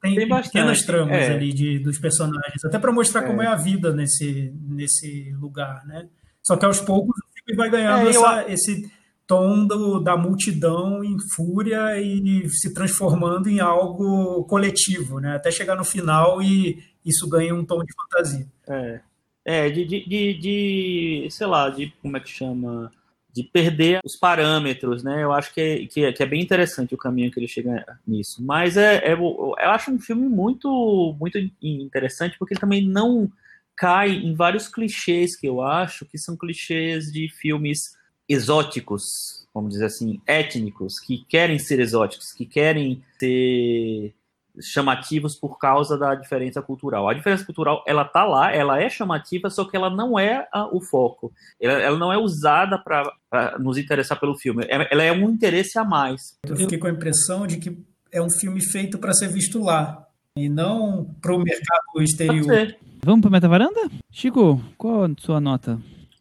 Tem, 0.02 0.14
Tem 0.16 0.28
pequenas 0.28 0.82
tramas 0.84 1.12
é. 1.16 1.32
ali 1.34 1.52
de, 1.52 1.78
dos 1.78 1.98
personagens, 1.98 2.64
até 2.64 2.78
para 2.78 2.92
mostrar 2.92 3.22
É. 3.22 3.26
como 3.26 3.40
é 3.42 3.46
a 3.46 3.54
vida 3.54 3.92
nesse, 3.92 4.52
nesse 4.68 5.32
lugar, 5.40 5.84
né? 5.86 6.08
Só 6.42 6.56
que 6.56 6.64
aos 6.64 6.80
poucos 6.80 7.16
o 7.16 7.44
filme 7.44 7.56
vai 7.56 7.70
ganhando 7.70 8.00
É, 8.08 8.16
eu 8.16 8.26
essa- 8.26 8.50
esse 8.52 8.90
tom 9.28 9.64
do- 9.64 10.00
da 10.00 10.16
multidão 10.16 11.04
em 11.04 11.16
fúria 11.34 11.98
e 12.00 12.48
se 12.50 12.74
transformando 12.74 13.48
em 13.48 13.60
algo 13.60 14.44
coletivo, 14.44 15.20
né? 15.20 15.36
Até 15.36 15.50
chegar 15.52 15.76
no 15.76 15.84
final 15.84 16.42
e 16.42 16.82
isso 17.04 17.28
ganha 17.28 17.54
um 17.54 17.64
tom 17.64 17.84
de 17.84 17.92
fantasia. 17.94 18.46
É, 18.66 19.00
é 19.44 19.70
de, 19.70 19.84
de, 19.84 20.06
de, 20.06 20.34
de, 20.34 21.28
sei 21.30 21.46
lá, 21.46 21.68
de 21.68 21.92
como 22.00 22.16
é 22.16 22.20
que 22.20 22.28
chama? 22.28 22.90
De 23.32 23.42
perder 23.42 24.00
os 24.04 24.14
parâmetros, 24.16 25.02
né? 25.02 25.22
Eu 25.22 25.32
acho 25.32 25.54
que 25.54 25.60
é, 25.60 25.86
que 25.86 26.04
é, 26.04 26.12
que 26.12 26.22
é 26.22 26.26
bem 26.26 26.42
interessante 26.42 26.94
o 26.94 26.98
caminho 26.98 27.30
que 27.30 27.40
ele 27.40 27.48
chega 27.48 27.98
nisso. 28.06 28.42
Mas 28.44 28.76
é, 28.76 28.96
é, 28.98 29.14
eu 29.14 29.54
acho 29.58 29.90
um 29.90 29.98
filme 29.98 30.28
muito, 30.28 31.16
muito 31.18 31.38
interessante 31.60 32.36
porque 32.38 32.54
ele 32.54 32.60
também 32.60 32.86
não 32.86 33.30
cai 33.74 34.10
em 34.10 34.34
vários 34.34 34.68
clichês 34.68 35.34
que 35.34 35.46
eu 35.46 35.62
acho 35.62 36.04
que 36.04 36.18
são 36.18 36.36
clichês 36.36 37.10
de 37.10 37.28
filmes 37.28 37.96
exóticos, 38.28 39.46
vamos 39.52 39.72
dizer 39.72 39.86
assim, 39.86 40.20
étnicos, 40.26 41.00
que 41.00 41.24
querem 41.28 41.58
ser 41.58 41.80
exóticos, 41.80 42.32
que 42.32 42.46
querem 42.46 43.02
ser 43.18 44.14
chamativos 44.60 45.34
por 45.38 45.58
causa 45.58 45.96
da 45.96 46.14
diferença 46.14 46.60
cultural. 46.60 47.08
A 47.08 47.14
diferença 47.14 47.44
cultural, 47.44 47.82
ela 47.86 48.04
tá 48.04 48.24
lá, 48.24 48.52
ela 48.54 48.80
é 48.80 48.88
chamativa, 48.90 49.48
só 49.50 49.64
que 49.64 49.76
ela 49.76 49.88
não 49.88 50.18
é 50.18 50.46
a- 50.52 50.66
o 50.74 50.80
foco. 50.80 51.32
Ela, 51.60 51.74
ela 51.80 51.98
não 51.98 52.12
é 52.12 52.18
usada 52.18 52.78
para 52.78 53.10
nos 53.58 53.78
interessar 53.78 54.18
pelo 54.20 54.36
filme. 54.36 54.64
É- 54.68 54.88
Ela 54.92 55.02
é 55.02 55.12
um 55.12 55.30
interesse 55.30 55.78
a 55.78 55.84
mais. 55.84 56.36
Eu 56.46 56.56
fiquei 56.56 56.76
com 56.78 56.86
a 56.86 56.90
impressão 56.90 57.46
de 57.46 57.56
que 57.58 57.76
é 58.12 58.20
um 58.20 58.30
filme 58.30 58.62
feito 58.62 58.98
para 58.98 59.12
ser 59.14 59.28
visto 59.28 59.62
lá 59.62 60.06
e 60.36 60.48
não 60.48 61.04
para 61.22 61.34
o 61.34 61.38
mercado 61.38 61.80
Pode 61.94 62.04
exterior. 62.04 62.44
ser. 62.44 62.78
Vamos 63.04 63.22
pro 63.22 63.30
Meta 63.30 63.48
Varanda? 63.48 63.88
Chico, 64.10 64.60
qual 64.76 65.04
a 65.04 65.10
sua 65.18 65.40
nota? 65.40 65.78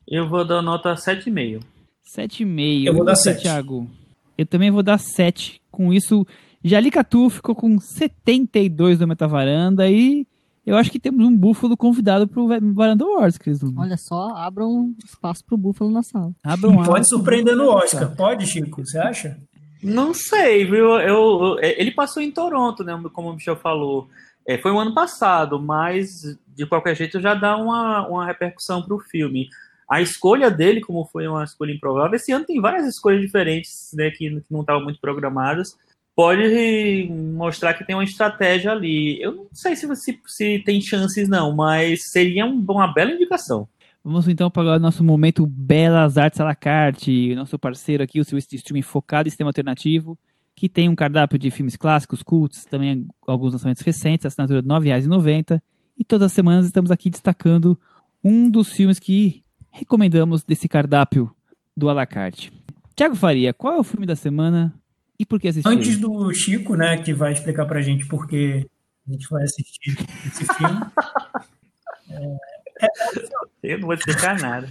Eu 0.08 0.28
vou 0.28 0.46
dar 0.46 0.62
nota 0.62 0.96
7,5. 0.96 1.60
7,5. 2.04 2.86
Eu 2.88 2.94
vou 2.94 3.06
dar 3.06 3.16
você, 3.16 3.34
sete. 3.34 3.44
Thiago? 3.44 3.88
Eu 4.38 4.46
também 4.46 4.72
vou 4.72 4.82
dar 4.84 4.98
7. 4.98 5.62
Com 5.72 5.94
isso, 5.94 6.26
Jalicatu 6.64 7.30
ficou 7.30 7.56
com 7.56 7.80
72 7.80 9.00
do 9.00 9.08
Metavaranda 9.08 9.90
e 9.90 10.26
eu 10.66 10.76
acho 10.78 10.92
que 10.92 11.00
temos 11.00 11.26
um 11.26 11.36
búfalo 11.36 11.76
convidado 11.76 12.28
pro 12.28 12.48
Varanda 12.48 13.04
Awards, 13.04 13.38
Cris. 13.38 13.60
Olha 13.76 13.98
só, 13.98 14.36
abram 14.36 14.94
espaço 15.04 15.44
pro 15.44 15.58
Búfalo 15.58 15.90
na 15.90 16.04
sala. 16.04 16.32
Abram 16.44 16.84
Pode 16.84 17.10
surpreender 17.10 17.56
no 17.56 17.70
Oscar, 17.70 18.16
pode, 18.16 18.46
Chico? 18.46 18.86
Você 18.86 19.00
acha? 19.00 19.40
Não 19.82 20.14
sei, 20.14 20.64
viu? 20.66 21.00
Eu, 21.00 21.00
eu- 21.00 21.58
ele 21.60 21.90
passou 21.92 22.22
em 22.22 22.32
Toronto, 22.32 22.84
né? 22.84 22.94
Como 23.12 23.30
o 23.30 23.34
Michel 23.34 23.56
falou. 23.56 24.08
É, 24.48 24.58
foi 24.58 24.72
o 24.72 24.80
ano 24.80 24.94
passado, 24.94 25.60
mas 25.60 26.22
de 26.56 26.66
qualquer 26.68 26.96
jeito 26.96 27.20
já 27.20 27.34
dá 27.34 27.58
uma, 27.58 28.08
uma 28.08 28.26
repercussão 28.26 28.82
para 28.84 28.96
o 28.96 29.00
filme. 29.00 29.48
A 29.90 30.02
escolha 30.02 30.50
dele, 30.52 30.82
como 30.82 31.06
foi 31.06 31.28
uma 31.28 31.44
escolha 31.44 31.72
improvável, 31.74 32.16
esse 32.16 32.32
ano 32.32 32.46
tem 32.46 32.62
várias 32.62 32.86
escolhas 32.88 33.20
diferentes 33.22 33.90
né, 33.94 34.10
que, 34.12 34.30
que 34.30 34.46
não 34.54 34.62
estavam 34.62 34.84
muito 34.84 35.00
programadas. 35.02 35.76
Pode 36.16 37.08
mostrar 37.36 37.74
que 37.74 37.86
tem 37.86 37.96
uma 37.96 38.04
estratégia 38.04 38.72
ali. 38.72 39.22
Eu 39.22 39.34
não 39.36 39.48
sei 39.54 39.76
se, 39.76 39.94
se, 39.96 40.20
se 40.28 40.60
tem 40.60 40.82
chances, 40.82 41.28
não, 41.30 41.56
mas 41.56 42.10
seria 42.12 42.46
um- 42.46 42.64
uma 42.70 42.94
bela 42.94 43.12
indicação. 43.12 43.68
Vamos 44.04 44.28
então 44.28 44.50
para 44.50 44.76
o 44.76 44.80
nosso 44.80 45.04
momento 45.04 45.46
Belas 45.46 46.18
Artes 46.18 46.40
à 46.40 46.44
la 46.44 46.56
carte, 46.56 47.34
nosso 47.36 47.58
parceiro 47.58 48.04
aqui, 48.04 48.20
o 48.20 48.26
serviço 48.26 48.50
de 48.50 48.56
streaming 48.58 48.82
focado 48.82 49.28
em 49.28 49.30
sistema 49.32 49.50
alternativo, 49.50 50.18
que 50.56 50.68
tem 50.68 50.90
um 50.90 50.96
cardápio 50.96 51.38
de 51.40 51.50
filmes 51.52 51.76
clássicos, 51.78 52.22
cultos, 52.24 52.66
também 52.66 53.08
alguns 53.28 53.54
lançamentos 53.54 53.84
recentes, 53.84 54.26
assinatura 54.26 54.62
de 54.62 54.68
R$ 54.68 54.74
9,90. 54.74 55.62
E 55.98 56.04
todas 56.04 56.26
as 56.28 56.34
semanas 56.34 56.66
estamos 56.66 56.90
aqui 56.92 57.10
destacando 57.10 57.80
um 58.24 58.50
dos 58.50 58.72
filmes 58.74 59.00
que 59.00 59.44
recomendamos 59.72 60.44
desse 60.44 60.68
cardápio 60.68 61.32
do 61.78 61.88
à 61.90 61.94
la 61.94 62.06
carte. 62.06 62.52
Tiago 62.96 63.16
Faria, 63.16 63.54
qual 63.54 63.76
é 63.76 63.80
o 63.80 63.84
filme 63.84 64.06
da 64.06 64.16
semana 64.16 64.74
e 65.22 65.26
por 65.26 65.40
que 65.40 65.48
assistir? 65.48 65.70
Antes 65.70 65.98
do 65.98 66.34
Chico, 66.34 66.76
né, 66.76 66.98
que 66.98 67.14
vai 67.14 67.32
explicar 67.34 67.66
pra 67.66 67.82
gente 67.82 68.08
por 68.08 68.28
que 68.28 68.66
a 69.08 69.12
gente 69.12 69.28
vai 69.30 69.44
assistir 69.44 69.98
esse 70.26 70.46
filme. 70.54 70.80
Eu 73.62 73.78
não 73.78 73.86
vou 73.86 73.94
explicar 73.94 74.40
nada. 74.40 74.68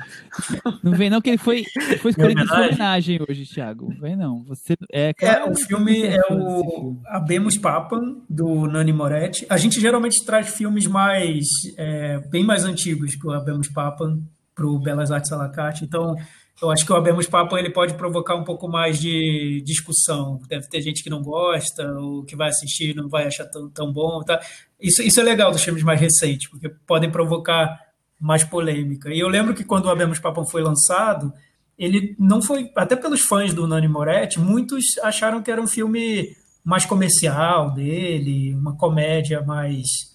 Não 0.83 0.93
vem 0.93 1.09
não 1.09 1.21
que 1.21 1.31
ele 1.31 1.39
foi, 1.39 1.65
ele 1.77 1.99
foi 1.99 2.11
escolhido 2.11 2.41
em 2.41 2.47
sua 2.47 2.67
homenagem? 2.67 3.21
hoje, 3.29 3.47
Thiago. 3.47 3.95
Vem 4.01 4.17
não. 4.17 4.43
Você 4.45 4.77
é, 4.93 5.13
É, 5.21 5.45
o 5.45 5.55
filme 5.55 6.03
é 6.03 6.21
o. 6.29 6.97
Abemos 7.07 7.57
Papam, 7.57 8.21
do 8.29 8.67
Nani 8.67 8.93
Moretti. 8.93 9.47
A 9.49 9.57
gente 9.57 9.81
geralmente 9.81 10.25
traz 10.25 10.49
filmes 10.49 10.89
mais 10.89 11.47
é, 11.77 12.19
bem 12.31 12.43
mais 12.43 12.65
antigos 12.65 13.15
que 13.15 13.25
o 13.25 13.31
Abemos 13.31 13.69
Papam 13.69 14.21
para 14.57 14.67
o 14.67 14.81
Belas 14.81 15.13
Artes 15.13 15.31
à 15.31 15.37
la 15.37 15.49
carte. 15.49 15.85
Então, 15.85 16.17
eu 16.63 16.71
acho 16.71 16.85
que 16.85 16.93
o 16.93 16.97
Abemos 16.97 17.27
Papam 17.27 17.59
ele 17.59 17.71
pode 17.71 17.95
provocar 17.95 18.35
um 18.37 18.45
pouco 18.45 18.69
mais 18.69 18.99
de 19.01 19.63
discussão. 19.65 20.39
Deve 20.49 20.69
ter 20.69 20.83
gente 20.83 21.03
que 21.03 21.11
não 21.11 21.23
gosta, 21.23 21.91
ou 21.95 22.25
que 22.25 22.37
vai 22.37 22.49
assistir 22.49 22.91
e 22.91 22.95
não 22.95 23.09
vai 23.09 23.27
achar 23.27 23.47
tão, 23.47 23.71
tão 23.71 23.93
bom. 23.93 24.23
Tá? 24.23 24.41
Isso, 24.81 25.03
isso 25.03 25.21
é 25.21 25.23
legal 25.23 25.51
dos 25.51 25.63
filmes 25.63 25.83
mais 25.83 26.01
recentes, 26.01 26.51
porque 26.51 26.69
podem 26.87 27.11
provocar 27.11 27.79
mais 28.21 28.45
polêmica. 28.45 29.13
E 29.13 29.19
eu 29.19 29.29
lembro 29.29 29.55
que 29.55 29.65
quando 29.65 29.87
o 29.87 29.91
Abemos 29.91 30.19
Papam 30.19 30.45
foi 30.45 30.63
lançado, 30.63 31.33
ele 31.79 32.15
não 32.19 32.43
foi, 32.43 32.71
até 32.77 32.95
pelos 32.95 33.23
fãs 33.23 33.55
do 33.55 33.67
Nani 33.67 33.89
Moretti, 33.89 34.39
muitos 34.39 34.85
acharam 35.03 35.43
que 35.43 35.51
era 35.51 35.63
um 35.63 35.67
filme 35.67 36.37
mais 36.63 36.85
comercial 36.85 37.73
dele, 37.73 38.55
uma 38.55 38.77
comédia 38.77 39.43
mais 39.43 40.11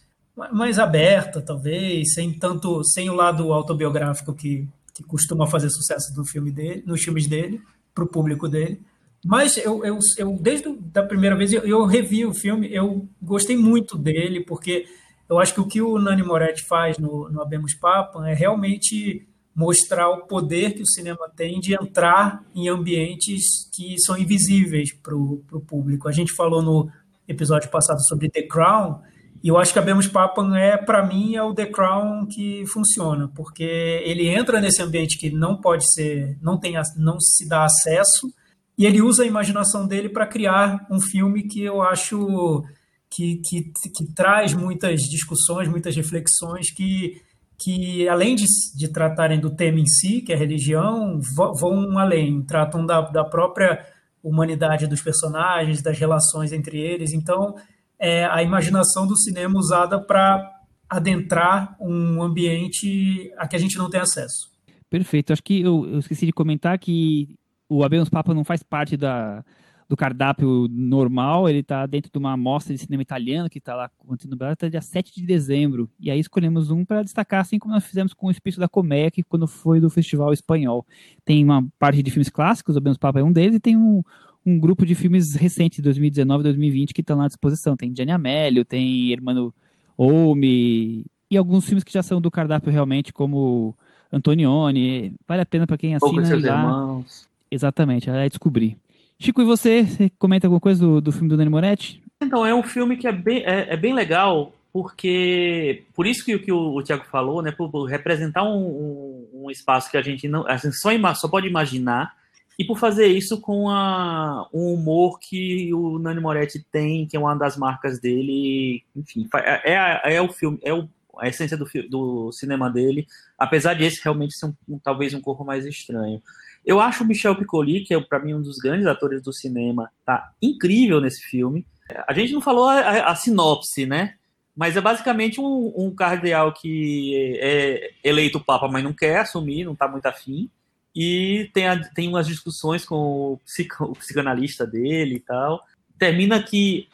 mais 0.51 0.79
aberta, 0.79 1.41
talvez, 1.41 2.13
sem 2.13 2.33
tanto, 2.33 2.83
sem 2.83 3.09
o 3.09 3.15
lado 3.15 3.53
autobiográfico 3.53 4.33
que, 4.33 4.67
que 4.95 5.03
costuma 5.03 5.45
fazer 5.45 5.69
sucesso 5.69 6.13
do 6.15 6.25
filme 6.25 6.51
dele, 6.51 6.81
nos 6.85 7.03
filmes 7.03 7.27
dele, 7.27 7.61
para 7.93 8.05
o 8.05 8.07
público 8.07 8.47
dele. 8.47 8.81
Mas 9.23 9.57
eu, 9.57 9.83
eu, 9.83 9.99
eu 10.17 10.37
desde 10.39 10.67
a 10.95 11.03
primeira 11.03 11.35
vez 11.35 11.51
eu, 11.51 11.61
eu 11.63 11.85
revi 11.85 12.25
o 12.25 12.33
filme, 12.33 12.73
eu 12.73 13.07
gostei 13.21 13.57
muito 13.57 13.97
dele, 13.97 14.45
porque 14.45 14.85
eu 15.27 15.37
acho 15.37 15.53
que 15.53 15.59
o 15.59 15.67
que 15.67 15.81
o 15.81 15.99
Nani 15.99 16.23
Moretti 16.23 16.63
faz 16.65 16.97
no, 16.97 17.29
no 17.29 17.41
Abemos 17.41 17.73
Papam 17.73 18.25
é 18.25 18.33
realmente 18.33 19.27
mostrar 19.53 20.09
o 20.09 20.27
poder 20.27 20.73
que 20.73 20.81
o 20.81 20.87
cinema 20.87 21.29
tem 21.35 21.59
de 21.59 21.73
entrar 21.73 22.43
em 22.53 22.69
ambientes 22.69 23.69
que 23.73 23.97
são 23.99 24.17
invisíveis 24.17 24.93
para 24.93 25.15
o 25.15 25.63
público. 25.67 26.07
A 26.07 26.11
gente 26.11 26.33
falou 26.33 26.61
no 26.61 26.89
episódio 27.27 27.69
passado 27.69 27.99
sobre 28.07 28.29
The 28.29 28.43
Crown, 28.43 28.99
e 29.45 29.47
eu 29.47 29.59
acho 29.59 29.71
que 29.71 29.77
Abemos 29.77 30.07
Papam 30.07 30.57
é, 30.57 30.75
para 30.75 31.05
mim, 31.05 31.35
é 31.35 31.43
o 31.43 31.53
The 31.53 31.67
Crown 31.67 32.25
que 32.25 32.65
funciona, 32.65 33.27
porque 33.35 33.63
ele 34.03 34.27
entra 34.27 34.59
nesse 34.59 34.81
ambiente 34.81 35.19
que 35.19 35.29
não 35.29 35.61
pode 35.61 35.87
ser, 35.93 36.35
não 36.41 36.59
tem, 36.59 36.73
não 36.97 37.19
se 37.19 37.47
dá 37.47 37.63
acesso, 37.63 38.33
e 38.75 38.87
ele 38.87 39.03
usa 39.03 39.21
a 39.21 39.27
imaginação 39.27 39.85
dele 39.85 40.09
para 40.09 40.25
criar 40.25 40.87
um 40.89 40.99
filme 40.99 41.43
que 41.43 41.61
eu 41.61 41.83
acho 41.83 42.63
que, 43.07 43.39
que, 43.47 43.71
que 43.95 44.13
traz 44.15 44.55
muitas 44.55 45.01
discussões, 45.01 45.67
muitas 45.67 45.95
reflexões 45.95 46.71
que, 46.71 47.21
que 47.55 48.09
além 48.09 48.35
de, 48.35 48.45
de 48.75 48.87
tratarem 48.87 49.39
do 49.39 49.55
tema 49.55 49.79
em 49.79 49.85
si, 49.85 50.21
que 50.21 50.33
é 50.33 50.35
a 50.35 50.39
religião, 50.39 51.19
vão 51.35 51.99
além, 51.99 52.41
tratam 52.41 52.83
da, 52.83 53.01
da 53.01 53.23
própria 53.23 53.85
humanidade 54.23 54.87
dos 54.87 55.03
personagens, 55.03 55.83
das 55.83 55.99
relações 55.99 56.51
entre 56.51 56.79
eles. 56.79 57.13
Então, 57.13 57.53
é 57.99 58.25
a 58.25 58.43
imaginação 58.43 59.07
do 59.07 59.17
cinema 59.17 59.57
usada 59.57 59.99
para 59.99 60.51
adentrar 60.89 61.75
um 61.79 62.21
ambiente 62.21 63.31
a 63.37 63.47
que 63.47 63.55
a 63.55 63.59
gente 63.59 63.77
não 63.77 63.89
tem 63.89 63.99
acesso. 63.99 64.51
Perfeito. 64.89 65.33
Acho 65.33 65.43
que 65.43 65.61
eu, 65.61 65.87
eu 65.87 65.99
esqueci 65.99 66.25
de 66.25 66.31
comentar 66.31 66.77
que 66.77 67.35
o 67.67 67.83
Abemos 67.83 68.09
Papa 68.09 68.33
não 68.33 68.43
faz 68.43 68.61
parte 68.61 68.95
da, 68.95 69.43
do 69.87 69.95
cardápio 69.95 70.67
normal, 70.69 71.49
ele 71.49 71.59
está 71.59 71.85
dentro 71.85 72.11
de 72.11 72.17
uma 72.17 72.33
amostra 72.33 72.73
de 72.73 72.79
cinema 72.79 73.03
italiano 73.03 73.49
que 73.49 73.59
está 73.59 73.75
lá 73.75 73.85
acontecendo 73.85 74.31
no 74.31 74.37
Brasil 74.37 74.53
até 74.53 74.69
dia 74.69 74.81
7 74.81 75.13
de 75.13 75.25
dezembro. 75.25 75.89
E 75.99 76.09
aí 76.09 76.19
escolhemos 76.19 76.71
um 76.71 76.83
para 76.83 77.03
destacar, 77.03 77.41
assim 77.41 77.59
como 77.59 77.73
nós 77.73 77.85
fizemos 77.85 78.13
com 78.13 78.27
o 78.27 78.31
Espírito 78.31 78.59
da 78.59 78.69
Comédia, 78.69 79.11
que 79.11 79.23
quando 79.23 79.47
foi 79.47 79.79
do 79.79 79.89
Festival 79.89 80.33
Espanhol. 80.33 80.85
Tem 81.23 81.43
uma 81.43 81.65
parte 81.77 82.01
de 82.01 82.11
filmes 82.11 82.29
clássicos, 82.29 82.75
o 82.75 82.79
Abemos 82.79 82.97
Papa 82.97 83.19
é 83.19 83.23
um 83.23 83.31
deles, 83.31 83.55
e 83.55 83.59
tem 83.59 83.77
um, 83.77 84.03
um 84.45 84.59
grupo 84.59 84.85
de 84.85 84.93
filmes 84.93 85.35
recentes, 85.35 85.77
de 85.77 85.83
2019 85.83 86.41
e 86.41 86.43
2020, 86.43 86.93
que 86.93 87.01
estão 87.01 87.17
lá 87.17 87.25
à 87.25 87.27
disposição. 87.27 87.75
Tem 87.75 87.93
Gianni 87.95 88.11
Amelio, 88.11 88.63
tem 88.63 89.11
Hermano 89.11 89.53
Olme, 89.97 91.05
e 91.29 91.37
alguns 91.37 91.65
filmes 91.65 91.83
que 91.83 91.91
já 91.91 92.03
são 92.03 92.21
do 92.21 92.29
cardápio 92.29 92.71
realmente, 92.71 93.11
como 93.11 93.75
Antonioni. 94.11 95.13
Vale 95.27 95.41
a 95.41 95.45
pena 95.45 95.65
para 95.65 95.77
quem 95.77 95.95
assina. 95.95 96.25
Seus 96.25 96.43
lá. 96.43 96.59
irmãos. 96.59 97.27
Exatamente, 97.49 98.09
é 98.09 98.29
descobrir. 98.29 98.77
Chico, 99.17 99.41
e 99.41 99.45
você? 99.45 99.83
Você 99.85 100.11
comenta 100.19 100.47
alguma 100.47 100.59
coisa 100.59 100.85
do, 100.85 101.01
do 101.01 101.11
filme 101.11 101.29
do 101.29 101.37
Nani 101.37 101.49
Moretti? 101.49 102.01
Então, 102.21 102.45
é 102.45 102.53
um 102.53 102.63
filme 102.63 102.97
que 102.97 103.07
é 103.07 103.11
bem, 103.11 103.43
é, 103.45 103.73
é 103.73 103.77
bem 103.77 103.93
legal, 103.93 104.53
porque 104.73 105.83
por 105.95 106.05
isso 106.05 106.23
que, 106.25 106.37
que 106.37 106.51
o, 106.51 106.75
o 106.75 106.83
Tiago 106.83 107.05
falou, 107.05 107.41
né, 107.41 107.51
por, 107.51 107.69
por 107.69 107.85
representar 107.85 108.43
um, 108.43 108.57
um, 108.57 109.27
um, 109.45 109.51
espaço 109.51 109.89
que 109.89 109.97
a 109.97 110.01
gente 110.01 110.27
não, 110.27 110.45
a 110.47 110.57
gente 110.57 110.75
só, 110.75 110.89
só 111.13 111.27
pode 111.27 111.47
imaginar, 111.47 112.13
e 112.57 112.63
por 112.63 112.77
fazer 112.77 113.07
isso 113.07 113.41
com 113.41 113.69
a, 113.69 114.47
um 114.53 114.73
humor 114.73 115.19
que 115.19 115.73
o 115.73 115.99
Nani 115.99 116.21
Moretti 116.21 116.65
tem, 116.71 117.05
que 117.05 117.17
é 117.17 117.19
uma 117.19 117.35
das 117.35 117.57
marcas 117.57 117.99
dele, 117.99 118.83
enfim, 118.95 119.27
é, 119.35 119.73
é, 119.73 120.15
é 120.15 120.21
o 120.21 120.31
filme, 120.31 120.57
é 120.63 120.73
o, 120.73 120.87
a 121.17 121.27
essência 121.27 121.57
do, 121.57 121.65
do 121.89 122.31
cinema 122.31 122.69
dele, 122.69 123.05
apesar 123.37 123.73
de 123.73 123.83
esse 123.83 124.01
realmente 124.03 124.35
ser 124.35 124.53
um, 124.67 124.79
talvez 124.79 125.13
um 125.13 125.21
corpo 125.21 125.43
mais 125.43 125.65
estranho. 125.65 126.21
Eu 126.65 126.79
acho 126.79 127.03
o 127.03 127.07
Michel 127.07 127.35
Piccoli, 127.35 127.83
que 127.83 127.93
é 127.93 128.01
para 128.01 128.19
mim 128.19 128.33
um 128.33 128.41
dos 128.41 128.57
grandes 128.57 128.87
atores 128.87 129.21
do 129.21 129.31
cinema, 129.31 129.91
tá 130.05 130.31
incrível 130.41 130.99
nesse 130.99 131.21
filme. 131.21 131.65
A 132.07 132.13
gente 132.13 132.33
não 132.33 132.41
falou 132.41 132.67
a, 132.67 132.79
a, 132.79 133.11
a 133.11 133.15
sinopse, 133.15 133.85
né? 133.85 134.15
Mas 134.55 134.77
é 134.77 134.81
basicamente 134.81 135.39
um, 135.39 135.73
um, 135.75 135.93
cardeal 135.93 136.53
que 136.53 137.37
é 137.39 137.91
eleito 138.03 138.39
papa, 138.39 138.67
mas 138.69 138.83
não 138.83 138.93
quer 138.93 139.19
assumir, 139.19 139.65
não 139.65 139.73
está 139.73 139.87
muito 139.87 140.05
afim. 140.05 140.49
E 140.95 141.49
tem, 141.53 141.67
a, 141.67 141.83
tem 141.93 142.07
umas 142.07 142.27
discussões 142.27 142.85
com 142.85 142.95
o, 143.33 143.39
psico, 143.45 143.83
o, 143.83 143.93
psicanalista 143.93 144.65
dele 144.65 145.15
e 145.15 145.19
tal. 145.19 145.63
Termina 145.99 146.41
que 146.41 146.87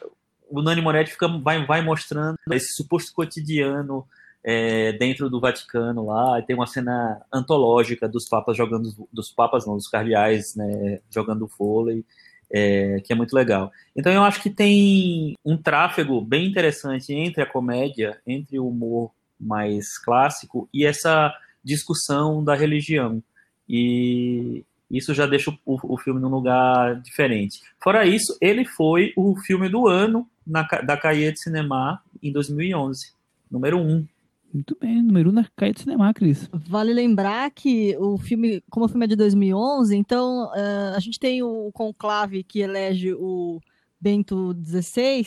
o 0.50 0.60
Nani 0.60 0.80
Moretti 0.80 1.12
fica, 1.12 1.28
vai, 1.28 1.64
vai 1.64 1.82
mostrando 1.82 2.36
esse 2.50 2.72
suposto 2.74 3.12
cotidiano 3.14 4.06
é, 4.44 4.92
dentro 4.92 5.30
do 5.30 5.40
Vaticano 5.40 6.06
lá. 6.06 6.38
E 6.38 6.42
tem 6.42 6.56
uma 6.56 6.66
cena 6.66 7.22
antológica 7.32 8.08
dos 8.08 8.28
papas 8.28 8.56
jogando, 8.56 9.08
dos 9.12 9.30
papas 9.30 9.66
não, 9.66 9.76
dos 9.76 9.88
cardeais, 9.88 10.56
né, 10.56 11.00
jogando 11.10 11.50
vôlei 11.58 12.04
é, 12.52 13.00
que 13.00 13.12
é 13.12 13.16
muito 13.16 13.34
legal. 13.34 13.72
Então 13.96 14.12
eu 14.12 14.22
acho 14.22 14.42
que 14.42 14.50
tem 14.50 15.34
um 15.44 15.56
tráfego 15.56 16.20
bem 16.20 16.46
interessante 16.46 17.12
entre 17.14 17.42
a 17.42 17.46
comédia, 17.46 18.20
entre 18.26 18.58
o 18.58 18.68
humor 18.68 19.10
mais 19.40 19.98
clássico 19.98 20.68
e 20.72 20.84
essa 20.84 21.34
discussão 21.64 22.44
da 22.44 22.54
religião. 22.54 23.22
E 23.74 24.62
isso 24.90 25.14
já 25.14 25.24
deixa 25.24 25.50
o, 25.64 25.94
o 25.94 25.96
filme 25.96 26.20
num 26.20 26.28
lugar 26.28 27.00
diferente. 27.00 27.62
Fora 27.82 28.04
isso, 28.04 28.36
ele 28.38 28.66
foi 28.66 29.14
o 29.16 29.34
filme 29.36 29.66
do 29.70 29.88
ano 29.88 30.28
na, 30.46 30.62
da 30.62 30.94
Cahiers 30.98 31.34
de 31.34 31.40
Cinema 31.40 32.02
em 32.22 32.30
2011, 32.30 33.12
número 33.50 33.78
1. 33.78 33.80
Um. 33.80 34.06
Muito 34.52 34.76
bem, 34.78 35.02
número 35.02 35.30
1 35.30 35.32
um 35.32 35.34
na 35.34 35.46
Caia 35.56 35.72
de 35.72 35.80
Cinema, 35.80 36.12
Cris. 36.12 36.46
Vale 36.52 36.92
lembrar 36.92 37.50
que 37.50 37.96
o 37.96 38.18
filme, 38.18 38.62
como 38.68 38.84
o 38.84 38.88
filme 38.88 39.06
é 39.06 39.08
de 39.08 39.16
2011, 39.16 39.96
então 39.96 40.48
uh, 40.48 40.94
a 40.94 41.00
gente 41.00 41.18
tem 41.18 41.42
o 41.42 41.70
conclave 41.72 42.44
que 42.44 42.60
elege 42.60 43.14
o 43.14 43.58
Bento 43.98 44.54
XVI 44.62 45.24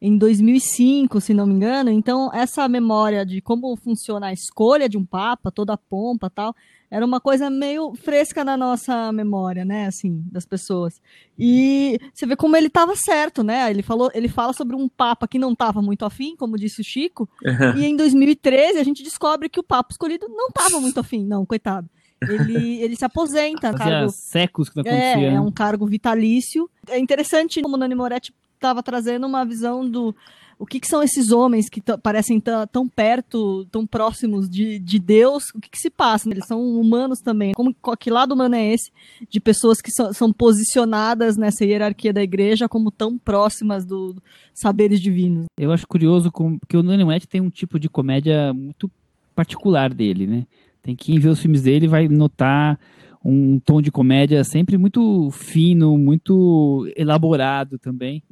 em 0.00 0.16
2005, 0.16 1.20
se 1.20 1.34
não 1.34 1.46
me 1.46 1.54
engano. 1.54 1.90
Então, 1.90 2.30
essa 2.32 2.66
memória 2.68 3.24
de 3.26 3.40
como 3.40 3.76
funciona 3.76 4.28
a 4.28 4.32
escolha 4.32 4.88
de 4.88 4.96
um 4.96 5.04
papa, 5.04 5.50
toda 5.50 5.74
a 5.74 5.76
pompa 5.76 6.30
tal, 6.30 6.54
era 6.90 7.04
uma 7.04 7.20
coisa 7.20 7.48
meio 7.48 7.94
fresca 7.94 8.42
na 8.42 8.56
nossa 8.56 9.12
memória, 9.12 9.64
né, 9.64 9.86
assim, 9.86 10.24
das 10.26 10.44
pessoas. 10.44 11.00
E 11.38 11.98
você 12.12 12.26
vê 12.26 12.34
como 12.34 12.56
ele 12.56 12.66
estava 12.66 12.96
certo, 12.96 13.44
né? 13.44 13.70
Ele 13.70 13.82
falou, 13.82 14.10
ele 14.12 14.28
fala 14.28 14.52
sobre 14.52 14.74
um 14.74 14.88
papa 14.88 15.28
que 15.28 15.38
não 15.38 15.52
estava 15.52 15.80
muito 15.80 16.04
afim, 16.04 16.34
como 16.34 16.58
disse 16.58 16.80
o 16.80 16.84
Chico, 16.84 17.28
uhum. 17.44 17.76
e 17.76 17.84
em 17.84 17.96
2013 17.96 18.78
a 18.78 18.82
gente 18.82 19.04
descobre 19.04 19.48
que 19.48 19.60
o 19.60 19.62
papa 19.62 19.92
escolhido 19.92 20.26
não 20.28 20.48
estava 20.48 20.80
muito 20.80 20.98
afim, 20.98 21.24
não, 21.24 21.46
coitado. 21.46 21.88
Ele, 22.28 22.82
ele 22.82 22.96
se 22.96 23.04
aposenta. 23.04 23.72
Fazia 23.72 23.78
cargo, 23.78 24.10
séculos 24.10 24.68
que 24.68 24.76
não 24.76 24.82
acontecia. 24.82 25.30
É, 25.30 25.34
é 25.34 25.40
um 25.40 25.50
cargo 25.50 25.86
vitalício. 25.86 26.68
É 26.88 26.98
interessante 26.98 27.62
como 27.62 27.76
o 27.76 27.78
Nani 27.78 27.94
Moretti 27.94 28.34
estava 28.60 28.82
trazendo 28.82 29.26
uma 29.26 29.44
visão 29.44 29.88
do 29.88 30.14
o 30.60 30.66
que, 30.66 30.78
que 30.78 30.86
são 30.86 31.02
esses 31.02 31.32
homens 31.32 31.70
que 31.70 31.80
parecem 32.02 32.38
tão 32.70 32.86
perto, 32.86 33.64
tão 33.70 33.86
próximos 33.86 34.46
de, 34.46 34.78
de 34.78 34.98
Deus? 34.98 35.44
O 35.54 35.58
que, 35.58 35.70
que 35.70 35.78
se 35.78 35.88
passa? 35.88 36.28
Eles 36.28 36.44
são 36.46 36.62
humanos 36.78 37.20
também. 37.20 37.54
Como, 37.54 37.74
que 37.98 38.10
lado 38.10 38.34
humano 38.34 38.54
é 38.54 38.74
esse? 38.74 38.92
De 39.30 39.40
pessoas 39.40 39.80
que 39.80 39.90
são, 39.90 40.12
são 40.12 40.30
posicionadas 40.30 41.38
nessa 41.38 41.64
hierarquia 41.64 42.12
da 42.12 42.22
igreja 42.22 42.68
como 42.68 42.90
tão 42.90 43.16
próximas 43.16 43.86
dos 43.86 44.12
do 44.12 44.22
saberes 44.52 45.00
divinos. 45.00 45.46
Eu 45.58 45.72
acho 45.72 45.88
curioso 45.88 46.30
que 46.68 46.76
o 46.76 46.82
Nani 46.82 47.04
West 47.04 47.24
tem 47.24 47.40
um 47.40 47.48
tipo 47.48 47.80
de 47.80 47.88
comédia 47.88 48.52
muito 48.52 48.90
particular 49.34 49.94
dele, 49.94 50.26
né? 50.26 50.46
Tem 50.82 50.94
quem 50.94 51.18
vê 51.18 51.30
os 51.30 51.40
filmes 51.40 51.62
dele 51.62 51.88
vai 51.88 52.06
notar 52.06 52.78
um 53.24 53.58
tom 53.58 53.80
de 53.80 53.90
comédia 53.90 54.44
sempre 54.44 54.76
muito 54.76 55.30
fino, 55.30 55.96
muito 55.96 56.86
elaborado 56.94 57.78
também 57.78 58.22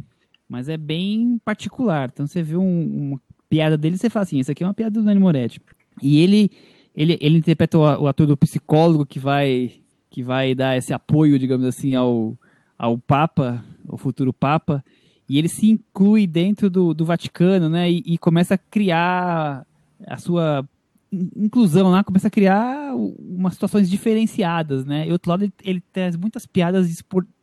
mas 0.49 0.68
é 0.68 0.76
bem 0.76 1.38
particular. 1.44 2.11
Então 2.12 2.26
você 2.26 2.42
vê 2.42 2.57
um, 2.57 3.11
uma 3.11 3.20
piada 3.49 3.76
dele 3.76 3.96
e 3.96 3.99
você 3.99 4.09
fala 4.09 4.22
assim, 4.22 4.38
isso 4.38 4.51
aqui 4.51 4.64
é 4.64 4.66
uma 4.66 4.74
piada 4.74 5.01
do 5.01 5.05
Dani 5.05 5.20
Moretti. 5.20 5.61
E 6.03 6.20
ele, 6.20 6.51
ele, 6.94 7.18
ele 7.20 7.38
interpreta 7.38 7.78
o, 7.78 8.07
ator 8.07 8.26
do 8.26 8.36
psicólogo 8.36 9.05
que 9.05 9.18
vai, 9.18 9.72
que 10.11 10.22
vai 10.22 10.55
dar 10.55 10.76
esse 10.76 10.92
apoio, 10.92 11.38
digamos 11.38 11.66
assim, 11.66 11.94
ao, 11.94 12.36
ao 12.78 12.96
Papa, 12.96 13.64
ao 13.86 13.99
futuro 13.99 14.32
Papa, 14.32 14.84
e 15.28 15.38
ele 15.38 15.49
se 15.49 15.70
inclui 15.70 16.26
dentro 16.26 16.70
do, 16.70 16.94
do 16.94 17.05
Vaticano, 17.05 17.68
né, 17.68 17.90
e, 17.90 18.03
e 18.07 18.16
começa 18.18 18.55
a 18.55 18.59
criar 18.59 19.66
a 20.07 20.16
sua 20.16 20.66
inclusão 21.12 21.90
lá, 21.90 22.05
começa 22.05 22.28
a 22.28 22.30
criar 22.30 22.94
umas 22.94 23.55
situações 23.55 23.90
diferenciadas, 23.90 24.84
né, 24.86 25.07
e 25.07 25.12
outro 25.12 25.30
lado 25.30 25.44
ele, 25.44 25.53
ele 25.62 25.82
traz 25.92 26.16
muitas 26.16 26.46
piadas 26.46 26.88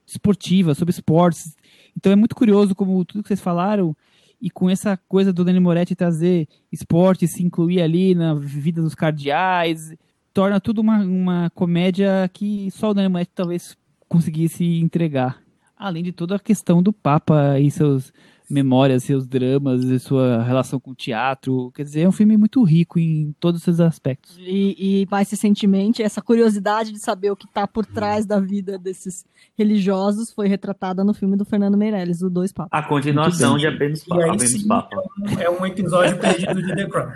esportivas, 0.08 0.78
sobre 0.78 0.92
esportes, 0.92 1.56
então 1.96 2.12
é 2.12 2.16
muito 2.16 2.36
curioso 2.36 2.76
como 2.76 3.04
tudo 3.06 3.24
que 3.24 3.28
vocês 3.28 3.42
falaram 3.42 3.96
e 4.42 4.50
com 4.50 4.70
essa 4.70 4.98
coisa 5.08 5.32
do 5.32 5.44
Dani 5.44 5.60
Moretti 5.60 5.96
trazer 5.96 6.48
esporte, 6.72 7.28
se 7.28 7.44
incluir 7.44 7.82
ali 7.82 8.14
na 8.14 8.34
vida 8.36 8.82
dos 8.82 8.94
cardeais, 8.94 9.96
torna 10.34 10.60
tudo 10.60 10.82
uma, 10.82 11.00
uma 11.00 11.50
comédia 11.56 12.30
que 12.34 12.70
só 12.72 12.92
o 12.92 12.94
Dani 12.94 13.08
Moretti 13.08 13.32
talvez 13.34 13.78
conseguisse 14.08 14.64
entregar. 14.80 15.42
Além 15.78 16.04
de 16.04 16.12
toda 16.12 16.36
a 16.36 16.40
questão 16.40 16.84
do 16.84 16.94
Papa 16.94 17.60
e 17.60 17.72
seus 17.72 18.14
memórias, 18.50 19.04
seus 19.04 19.28
dramas, 19.28 19.84
e 19.84 20.00
sua 20.00 20.44
relação 20.44 20.80
com 20.80 20.92
o 20.92 20.96
teatro. 20.96 21.72
Quer 21.74 21.84
dizer, 21.84 22.02
é 22.02 22.08
um 22.08 22.12
filme 22.12 22.38
muito 22.38 22.64
rico 22.64 23.00
em 23.00 23.34
todos 23.40 23.62
esses 23.62 23.80
aspectos. 23.80 24.38
E, 24.40 24.76
e 25.02 25.08
mais 25.10 25.30
recentemente, 25.30 26.04
essa 26.04 26.22
curiosidade 26.22 26.92
de 26.92 27.00
saber 27.00 27.32
o 27.32 27.36
que 27.36 27.46
está 27.46 27.68
por 27.68 27.86
trás 27.86 28.26
da 28.26 28.40
vida 28.40 28.78
desses 28.78 29.26
religiosos 29.58 30.32
foi 30.32 30.48
retratada 30.48 31.04
no 31.04 31.14
filme 31.14 31.36
do 31.36 31.46
Fernando 31.46 31.78
Meirelles, 31.78 32.22
O 32.22 32.30
Dois 32.30 32.52
Papas. 32.52 32.70
A 32.72 32.84
continuação 32.84 33.58
de 33.58 33.68
Apenas 33.68 34.04
Papa. 34.04 34.34
Apenas 34.34 34.64
Papa. 34.64 35.04
É 35.40 35.50
um 35.50 35.66
episódio 35.66 36.18
perdido 36.20 36.62
de 36.62 36.76
The 36.76 36.88
Crown. 36.88 37.12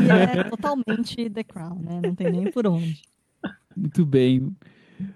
e 0.00 0.38
é 0.40 0.44
totalmente 0.44 1.30
The 1.30 1.44
Crown, 1.44 1.78
né? 1.80 2.00
Não 2.02 2.14
tem 2.14 2.30
nem 2.30 2.50
por 2.50 2.66
onde. 2.66 3.02
Muito 3.76 4.04
bem. 4.04 4.56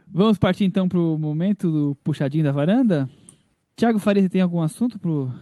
Vamos 0.07 0.39
partir 0.39 0.65
então 0.65 0.89
para 0.89 0.99
o 0.99 1.19
momento 1.19 1.71
do 1.71 1.95
puxadinho 2.05 2.45
da 2.45 2.53
varanda? 2.53 3.09
Tiago 3.77 3.99
Faria, 3.99 4.29
tem 4.29 4.41
algum 4.41 4.61
assunto 4.61 4.99
pro. 4.99 5.33